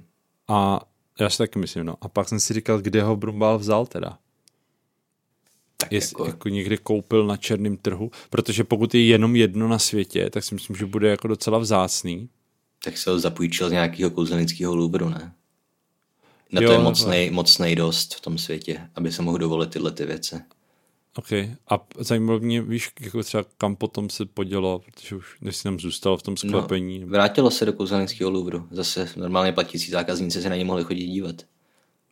A 0.49 0.81
já 1.21 1.31
si 1.31 1.39
taky 1.39 1.59
myslím, 1.59 1.85
no. 1.85 1.95
A 2.01 2.09
pak 2.09 2.29
jsem 2.29 2.41
si 2.41 2.55
říkal, 2.55 2.81
kde 2.81 3.03
ho 3.03 3.17
Brumbal 3.17 3.59
vzal 3.59 3.87
teda. 3.87 4.19
Tak 5.77 5.93
Jestli 5.93 6.13
jako, 6.13 6.27
jako... 6.27 6.49
někde 6.49 6.77
koupil 6.77 7.27
na 7.27 7.37
černém 7.37 7.77
trhu, 7.77 8.11
protože 8.31 8.65
pokud 8.65 8.95
je 8.95 9.07
jenom 9.07 9.37
jedno 9.37 9.69
na 9.69 9.79
světě, 9.79 10.31
tak 10.31 10.45
si 10.45 10.55
myslím, 10.55 10.77
že 10.77 10.87
bude 10.87 11.09
jako 11.09 11.29
docela 11.29 11.59
vzácný. 11.59 12.29
tak 12.85 12.99
se 12.99 13.11
ho 13.11 13.19
zapůjčil 13.19 13.69
z 13.69 13.73
nějakého 13.73 14.11
kouzelnického 14.11 14.77
Louvru, 14.77 15.09
ne? 15.09 15.33
Na 16.53 16.61
Jo, 16.61 16.69
to 16.69 16.73
je 16.73 16.79
mocnej, 16.79 17.31
mocnej 17.31 17.77
dost 17.77 18.15
v 18.15 18.21
tom 18.21 18.39
světě, 18.39 18.91
aby 18.95 19.13
se 19.13 19.23
mohl 19.23 19.39
dovolit 19.39 19.71
tyhle 19.71 19.91
ty 19.91 20.05
věci. 20.05 20.41
OK. 21.17 21.33
A 21.69 21.87
zajímalo 21.99 22.39
mě, 22.41 22.63
víš, 22.63 22.91
jako 23.01 23.23
třeba 23.23 23.45
kam 23.59 23.77
potom 23.77 24.11
se 24.11 24.27
podělo, 24.27 24.79
protože 24.79 25.17
už 25.17 25.41
než 25.41 25.57
si 25.57 25.63
tam 25.63 25.81
zůstal 25.81 26.17
v 26.17 26.23
tom 26.23 26.37
sklepení. 26.37 26.99
No. 26.99 27.07
Vrátilo 27.07 27.51
se 27.51 27.65
do 27.65 27.73
kouzelnického 27.73 28.31
Louvru. 28.31 28.69
Zase 28.71 29.09
normálně 29.17 29.53
platící 29.53 29.91
zákazníci 29.91 30.43
se 30.43 30.49
na 30.49 30.57
ně 30.57 30.65
mohli 30.65 30.85
chodit 30.85 31.07
dívat. 31.07 31.37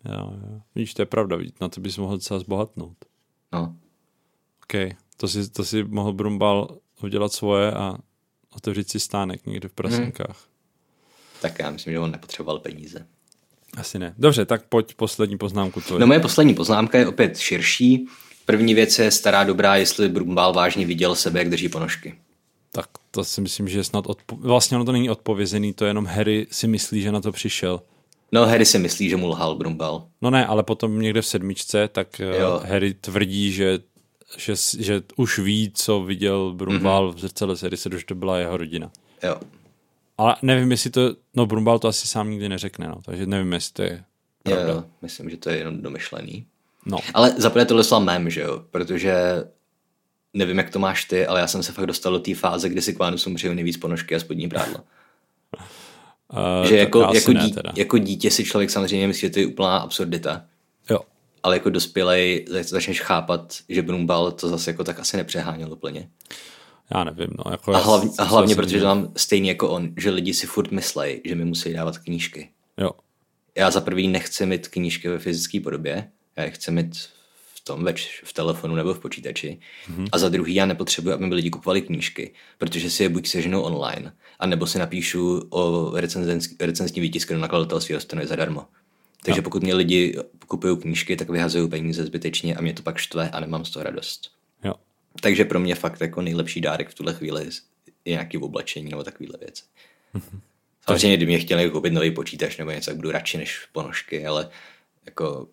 Jo, 0.05 0.33
jo. 0.33 0.61
Víš, 0.75 0.95
to 0.95 1.03
je 1.03 1.07
pravda, 1.07 1.37
víš, 1.37 1.53
na 1.61 1.69
to 1.69 1.81
bys 1.81 1.99
mohl 1.99 2.17
docela 2.17 2.41
zbohatnout. 2.41 2.97
No, 3.53 3.77
OK. 4.63 4.97
To 5.17 5.29
si, 5.29 5.51
to 5.51 5.65
si 5.65 5.85
mohl 5.85 6.13
Brumbal 6.13 6.77
udělat 7.03 7.33
svoje 7.33 7.73
a 7.73 7.99
otevřít 8.55 8.91
si 8.91 9.01
stánek 9.01 9.47
někde 9.47 9.69
v 9.69 9.73
prasinkách. 9.73 10.27
Hmm. 10.27 11.41
tak 11.41 11.59
já 11.59 11.71
myslím, 11.71 11.93
že 11.93 11.99
on 11.99 12.11
nepotřeboval 12.11 12.59
peníze. 12.59 13.07
Asi 13.77 13.99
ne. 13.99 14.15
Dobře, 14.19 14.45
tak 14.45 14.65
pojď 14.69 14.95
poslední 14.95 15.39
poznámku 15.39 15.81
tvoje. 15.81 16.01
No 16.01 16.07
moje 16.07 16.21
poslední 16.21 16.55
poznámka 16.55 16.99
je 16.99 17.07
opět 17.07 17.39
širší. 17.39 18.07
První 18.47 18.75
věc 18.75 18.99
je 18.99 19.11
stará 19.11 19.45
dobrá, 19.45 19.77
jestli 19.77 20.09
Brumbál 20.09 20.53
vážně 20.53 20.87
viděl 20.87 21.15
sebe, 21.15 21.39
jak 21.39 21.51
drží 21.51 21.69
ponožky. 21.69 22.15
Tak 22.73 22.87
to 23.11 23.25
si 23.25 23.41
myslím, 23.41 23.69
že 23.69 23.85
snad 23.85 24.05
odpo- 24.07 24.39
vlastně 24.41 24.77
ono 24.77 24.85
to 24.85 24.93
není 24.93 25.11
odpovězený, 25.11 25.73
to 25.73 25.85
je 25.85 25.89
jenom 25.91 26.07
Harry 26.07 26.47
si 26.51 26.69
myslí, 26.69 27.03
že 27.03 27.13
na 27.13 27.21
to 27.21 27.33
přišel. 27.33 27.83
No, 28.33 28.47
Harry 28.47 28.67
si 28.67 28.79
myslí, 28.79 29.09
že 29.09 29.17
mu 29.17 29.27
lhal 29.29 29.55
Brumbal. 29.55 30.07
No 30.23 30.31
ne, 30.31 30.47
ale 30.47 30.63
potom 30.63 31.01
někde 31.01 31.23
v 31.23 31.27
sedmičce, 31.27 31.89
tak 31.89 32.19
Jo. 32.19 32.29
jo. 32.41 32.61
Harry 32.65 32.95
tvrdí, 32.95 33.53
že, 33.53 33.79
že, 34.39 34.55
že 34.79 35.03
už 35.17 35.39
ví, 35.39 35.71
co 35.75 36.01
viděl 36.03 36.53
Brumbal 36.53 37.09
mm-hmm. 37.11 37.15
v 37.15 37.21
zrcadle 37.21 37.57
Harry 37.63 37.77
se, 37.77 37.91
že 37.99 38.05
to 38.05 38.15
byla 38.15 38.39
jeho 38.39 38.57
rodina. 38.57 38.91
Jo. 39.23 39.37
Ale 40.19 40.37
nevím, 40.43 40.71
jestli 40.71 40.91
to, 40.91 41.01
no 41.35 41.47
Brumbal 41.47 41.79
to 41.79 41.89
asi 41.89 42.07
sám 42.09 42.31
nikdy 42.31 42.49
neřekne, 42.49 42.89
no, 42.89 42.95
takže 43.05 43.27
nevím, 43.27 43.53
jestli 43.53 43.73
to 43.73 43.83
je 43.83 44.05
Jo, 44.49 44.55
pravda. 44.55 44.73
jo, 44.73 44.85
myslím, 45.03 45.31
že 45.31 45.37
to 45.37 45.51
je 45.51 45.57
jenom 45.59 45.83
domyšlený. 45.83 46.47
No, 46.87 46.99
Ale 47.15 47.35
zaprvé 47.37 47.65
tohle 47.65 47.85
slal 47.85 48.01
mem, 48.01 48.31
že 48.31 48.41
jo, 48.41 48.63
protože 48.71 49.45
nevím, 50.35 50.59
jak 50.59 50.71
to 50.71 50.79
máš 50.79 51.05
ty, 51.05 51.27
ale 51.27 51.41
já 51.41 51.47
jsem 51.47 51.63
se 51.63 51.73
fakt 51.73 51.87
dostal 51.87 52.13
do 52.13 52.19
té 52.19 52.35
fáze, 52.35 52.69
kdy 52.69 52.83
si 52.83 52.95
k 52.95 52.99
Vánocům 52.99 53.35
přeju 53.35 53.55
nejvíc 53.55 53.77
ponožky 53.77 54.15
a 54.15 54.21
spodní 54.21 54.49
prádla. 54.49 54.79
uh, 56.33 56.69
že 56.69 56.77
jako, 56.77 57.11
jako, 57.15 57.33
ne, 57.33 57.41
dí, 57.41 57.53
teda. 57.53 57.73
jako 57.77 57.99
dítě 57.99 58.31
si 58.31 58.45
člověk 58.45 58.71
samozřejmě 58.71 59.07
myslí, 59.07 59.21
že 59.21 59.31
to 59.31 59.39
je 59.41 59.47
úplná 59.47 59.77
absurdita, 59.77 60.45
Jo, 60.91 61.01
ale 61.43 61.57
jako 61.57 61.71
dospělej 61.71 62.47
zač- 62.51 62.67
začneš 62.67 63.01
chápat, 63.01 63.57
že 63.69 63.83
Brumbal 63.83 64.33
to 64.33 64.49
zase 64.49 64.71
jako 64.71 64.85
tak 64.85 65.01
asi 65.01 65.17
nepřeháněl 65.17 65.73
úplně. 65.73 66.09
já 66.95 67.05
nevím, 67.05 67.29
no. 67.45 67.51
Jako 67.51 67.75
A 67.75 67.79
hlavně, 67.79 68.11
a 68.19 68.25
hlavně 68.25 68.55
protože 68.57 68.81
to 68.81 68.87
mám 68.87 69.13
stejný 69.17 69.49
jako 69.49 69.71
on, 69.71 69.89
že 69.97 70.11
lidi 70.11 70.35
si 70.35 70.47
furt 70.47 70.71
myslej, 70.71 71.23
že 71.25 71.35
mi 71.35 71.45
musí 71.45 71.73
dávat 71.73 71.99
knížky. 71.99 72.51
Jo, 72.79 72.91
Já 73.57 73.71
za 73.71 73.81
prvý 73.81 74.09
nechci 74.09 74.47
mít 74.47 74.69
knížky 74.69 75.09
ve 75.09 75.19
fyzické 75.19 75.61
podobě, 75.61 76.11
já 76.37 76.45
je 76.45 76.51
chci 76.51 76.71
mít 76.71 76.97
v 77.55 77.65
tom 77.65 77.85
več, 77.85 78.23
v 78.25 78.33
telefonu 78.33 78.75
nebo 78.75 78.95
v 78.95 78.99
počítači. 78.99 79.59
Mm-hmm. 79.91 80.09
A 80.13 80.19
za 80.19 80.29
druhý 80.29 80.55
já 80.55 80.67
nepotřebuji, 80.67 81.13
aby 81.13 81.27
mi 81.27 81.35
lidi 81.35 81.51
kupovali 81.51 81.83
knížky, 81.83 82.35
protože 82.59 82.91
si 82.91 83.03
je 83.03 83.09
buď 83.09 83.29
seženou 83.29 83.63
online, 83.63 84.13
anebo 84.39 84.67
si 84.67 84.79
napíšu 84.79 85.47
o 85.51 85.93
recenzní 86.61 87.01
výtisky 87.01 87.35
do 87.35 87.41
nakladatelství 87.41 87.95
a 87.95 87.97
dostanu 87.97 88.23
je 88.23 88.29
zadarmo. 88.29 88.67
Takže 89.25 89.43
pokud 89.43 89.63
mě 89.63 89.75
lidi 89.75 90.19
kupují 90.47 90.77
knížky, 90.77 91.17
tak 91.17 91.31
vyhazují 91.31 91.69
peníze 91.69 92.05
zbytečně 92.05 92.57
a 92.57 92.63
mě 92.63 92.73
to 92.73 92.83
pak 92.83 92.99
štve 92.99 93.31
a 93.31 93.41
nemám 93.41 93.65
z 93.65 93.71
toho 93.71 93.83
radost. 93.83 94.31
jo. 94.65 94.75
Takže 95.21 95.45
pro 95.45 95.61
mě 95.61 95.75
fakt 95.75 96.01
jako 96.01 96.23
nejlepší 96.23 96.61
dárek 96.61 96.89
v 96.89 96.95
tuhle 96.95 97.15
chvíli 97.15 97.49
je 98.05 98.13
nějaký 98.13 98.39
oblečení 98.39 98.91
nebo 98.91 99.05
takovýhle 99.05 99.39
věci. 99.39 99.63
Samozřejmě, 100.85 101.17
kdyby 101.17 101.33
mě 101.33 101.39
chtěli 101.39 101.71
koupit 101.71 101.93
nový 101.93 102.11
počítač 102.11 102.57
nebo 102.57 102.71
něco, 102.71 102.91
tak 102.91 102.97
budu 102.97 103.11
radši 103.11 103.39
než 103.39 103.61
ponožky, 103.73 104.27
ale 104.27 104.49
jako 105.07 105.49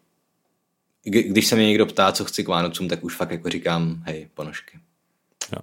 když 1.04 1.48
se 1.48 1.56
mě 1.56 1.68
někdo 1.68 1.86
ptá, 1.86 2.12
co 2.12 2.26
chci 2.26 2.44
k 2.44 2.48
Vánocům, 2.48 2.90
tak 2.90 3.04
už 3.04 3.16
fakt 3.16 3.32
jako 3.32 3.50
říkám, 3.50 4.04
hej, 4.06 4.28
ponožky. 4.34 4.78
jo. 5.54 5.60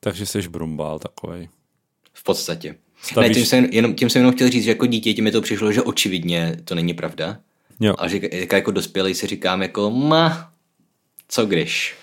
Takže 0.00 0.26
jsi 0.26 0.48
Brumbal 0.48 0.98
takovej. 0.98 1.48
V 2.12 2.22
podstatě. 2.22 2.74
Stavíš- 3.02 3.28
Ne, 3.28 3.34
tím 3.34 3.46
jsem, 3.46 3.64
jenom, 3.64 3.94
tím 3.94 4.10
jsem 4.10 4.20
jenom 4.20 4.34
chtěl 4.34 4.50
říct, 4.50 4.64
že 4.64 4.70
jako 4.70 4.86
dítě 4.86 5.22
mi 5.22 5.30
to 5.32 5.40
přišlo, 5.42 5.72
že 5.72 5.82
očividně 5.82 6.56
to 6.64 6.74
není 6.74 6.94
pravda. 6.94 7.38
Jo, 7.80 7.94
A 7.98 8.08
že 8.08 8.20
jako, 8.32 8.54
jako 8.54 8.70
dospělý 8.70 9.14
si 9.14 9.26
říkám 9.26 9.62
jako, 9.62 9.90
ma, 9.90 10.52
co 11.28 11.46
když? 11.46 11.94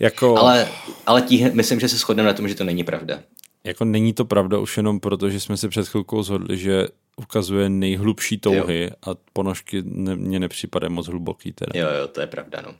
jako... 0.00 0.36
Ale, 0.38 0.68
ale 1.06 1.22
tí, 1.22 1.44
myslím, 1.52 1.80
že 1.80 1.88
se 1.88 1.96
shodneme 1.96 2.26
na 2.26 2.32
tom, 2.32 2.48
že 2.48 2.54
to 2.54 2.64
není 2.64 2.84
pravda. 2.84 3.20
Jako 3.64 3.84
není 3.84 4.12
to 4.12 4.24
pravda 4.24 4.58
už 4.58 4.76
jenom 4.76 5.00
proto, 5.00 5.30
že 5.30 5.40
jsme 5.40 5.56
se 5.56 5.68
před 5.68 5.88
chvilkou 5.88 6.22
zhodli, 6.22 6.58
že 6.58 6.86
ukazuje 7.16 7.68
nejhlubší 7.68 8.38
touhy 8.38 8.82
jo. 8.82 8.90
a 9.12 9.18
ponožky 9.32 9.82
ne, 9.84 10.16
mně 10.16 10.38
nepřipadají 10.40 10.92
moc 10.92 11.06
hluboký 11.06 11.52
teda. 11.52 11.80
Jo, 11.80 11.88
jo, 12.00 12.08
to 12.08 12.20
je 12.20 12.26
pravda, 12.26 12.62
no. 12.66 12.74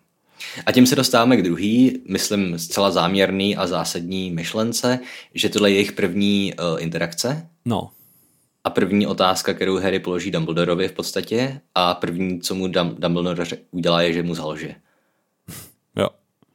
A 0.66 0.72
tím 0.72 0.86
se 0.86 0.96
dostáváme 0.96 1.36
k 1.36 1.42
druhý, 1.42 2.00
myslím 2.08 2.58
zcela 2.58 2.90
záměrný 2.90 3.56
a 3.56 3.66
zásadní 3.66 4.30
myšlence, 4.30 4.98
že 5.34 5.48
tohle 5.48 5.70
je 5.70 5.74
jejich 5.74 5.92
první 5.92 6.54
uh, 6.54 6.82
interakce 6.82 7.48
No, 7.64 7.90
a 8.64 8.70
první 8.70 9.06
otázka, 9.06 9.54
kterou 9.54 9.78
Harry 9.78 9.98
položí 9.98 10.30
Dumbledorovi 10.30 10.88
v 10.88 10.92
podstatě 10.92 11.60
a 11.74 11.94
první, 11.94 12.40
co 12.40 12.54
mu 12.54 12.66
Dum- 12.66 12.94
Dumbledore 12.98 13.44
udělá, 13.70 14.02
je, 14.02 14.12
že 14.12 14.22
mu 14.22 14.34
zalže. 14.34 14.74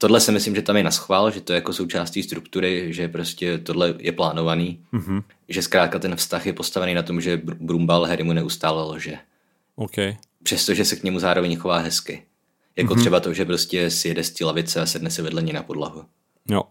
Tohle 0.03 0.19
si 0.19 0.31
myslím, 0.31 0.55
že 0.55 0.61
tam 0.61 0.77
je 0.77 0.83
na 0.83 0.91
schvál, 0.91 1.31
že 1.31 1.41
to 1.41 1.53
je 1.53 1.55
jako 1.55 1.73
součástí 1.73 2.23
struktury, 2.23 2.93
že 2.93 3.07
prostě 3.07 3.57
tohle 3.57 3.95
je 3.99 4.11
plánovaný, 4.11 4.85
mm-hmm. 4.93 5.23
že 5.49 5.61
zkrátka 5.61 5.99
ten 5.99 6.15
vztah 6.15 6.45
je 6.45 6.53
postavený 6.53 6.93
na 6.93 7.03
tom, 7.03 7.21
že 7.21 7.37
Br- 7.37 7.57
Brumbal 7.59 8.03
Harry 8.05 8.23
mu 8.23 8.33
neustále 8.33 8.83
lže. 8.83 9.17
OK. 9.75 9.95
Přestože 10.43 10.85
se 10.85 10.95
k 10.95 11.03
němu 11.03 11.19
zároveň 11.19 11.57
chová 11.57 11.77
hezky. 11.77 12.23
Jako 12.75 12.93
mm-hmm. 12.93 12.99
třeba 12.99 13.19
to, 13.19 13.33
že 13.33 13.45
prostě 13.45 13.89
si 13.89 14.07
jede 14.07 14.23
z 14.23 14.31
té 14.31 14.45
lavice 14.45 14.81
a 14.81 14.85
sedne 14.85 15.09
si 15.09 15.21
vedle 15.21 15.41
něj 15.41 15.53
na 15.53 15.63
podlahu. 15.63 16.05
Jo, 16.49 16.63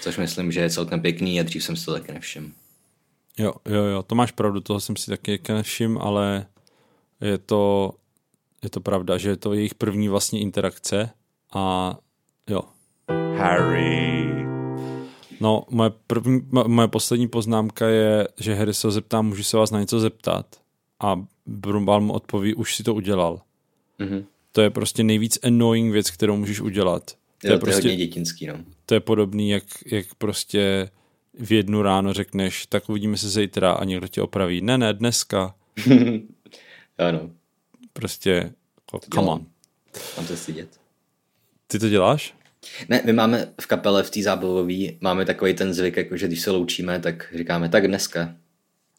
Což 0.00 0.16
myslím, 0.16 0.52
že 0.52 0.60
je 0.60 0.70
celkem 0.70 1.00
pěkný 1.00 1.40
a 1.40 1.42
dřív 1.42 1.64
jsem 1.64 1.76
si 1.76 1.84
to 1.84 1.92
taky 1.92 2.12
nevšiml. 2.12 2.48
jo, 3.38 3.52
jo, 3.68 3.84
jo, 3.84 4.02
to 4.02 4.14
máš 4.14 4.32
pravdu, 4.32 4.60
toho 4.60 4.80
jsem 4.80 4.96
si 4.96 5.10
taky 5.10 5.40
nevšiml, 5.48 6.02
ale 6.02 6.46
je 7.20 7.38
to, 7.38 7.92
je 8.62 8.70
to 8.70 8.80
pravda, 8.80 9.18
že 9.18 9.28
je 9.28 9.36
to 9.36 9.54
jejich 9.54 9.74
první 9.74 10.08
vlastně 10.08 10.40
interakce 10.40 11.10
a 11.52 11.96
jo. 12.50 12.60
Harry. 13.36 14.26
No, 15.40 15.64
moje, 15.70 15.90
první, 16.06 16.40
mo- 16.40 16.68
moje 16.68 16.88
poslední 16.88 17.28
poznámka 17.28 17.88
je, 17.88 18.28
že 18.40 18.54
Harry 18.54 18.74
se 18.74 18.86
ho 18.86 18.90
zeptá, 18.90 19.22
můžu 19.22 19.42
se 19.42 19.56
vás 19.56 19.70
na 19.70 19.80
něco 19.80 20.00
zeptat? 20.00 20.46
A 21.00 21.24
Brumbal 21.46 22.00
mu 22.00 22.12
odpoví, 22.12 22.54
už 22.54 22.76
si 22.76 22.82
to 22.82 22.94
udělal. 22.94 23.40
Mhm. 23.98 24.24
To 24.52 24.60
je 24.60 24.70
prostě 24.70 25.02
nejvíc 25.02 25.38
annoying 25.44 25.92
věc, 25.92 26.10
kterou 26.10 26.36
můžeš 26.36 26.60
udělat. 26.60 27.04
To 27.10 27.46
Jo, 27.46 27.52
je 27.52 27.58
to 27.58 27.66
je 27.66 27.72
prostě 27.72 27.88
hodně 27.88 27.96
dětinský, 28.06 28.46
no. 28.46 28.54
to 28.86 28.94
je 28.94 29.00
podobný, 29.00 29.50
jak, 29.50 29.64
jak 29.86 30.06
prostě 30.14 30.90
v 31.38 31.52
jednu 31.52 31.82
ráno 31.82 32.12
řekneš, 32.12 32.66
tak 32.66 32.88
uvidíme 32.88 33.16
se 33.16 33.28
zítra 33.28 33.72
a 33.72 33.84
někdo 33.84 34.08
tě 34.08 34.22
opraví. 34.22 34.60
Ne, 34.60 34.78
ne, 34.78 34.92
dneska. 34.94 35.54
Ano, 36.98 37.30
Prostě, 37.92 38.30
jako, 38.76 39.06
come 39.14 39.28
on. 39.28 39.46
mám 40.16 40.26
to 40.26 40.36
stydět. 40.36 40.80
Ty 41.66 41.78
to 41.78 41.88
děláš? 41.88 42.34
Ne, 42.88 43.02
my 43.04 43.12
máme 43.12 43.52
v 43.60 43.66
kapele, 43.66 44.02
v 44.02 44.10
té 44.10 44.22
zábavové, 44.22 44.74
máme 45.00 45.24
takový 45.24 45.54
ten 45.54 45.74
zvyk, 45.74 45.96
jako 45.96 46.16
že 46.16 46.26
když 46.26 46.40
se 46.40 46.50
loučíme, 46.50 47.00
tak 47.00 47.34
říkáme, 47.34 47.68
tak 47.68 47.88
dneska. 47.88 48.34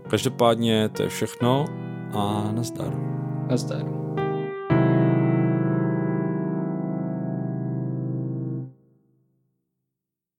Každopádně 0.10 0.90
to 0.90 1.04
je 1.04 1.10
všechno 1.10 1.66
a 2.14 2.52
nazdar. 2.52 2.94
Nazdar. 3.50 4.07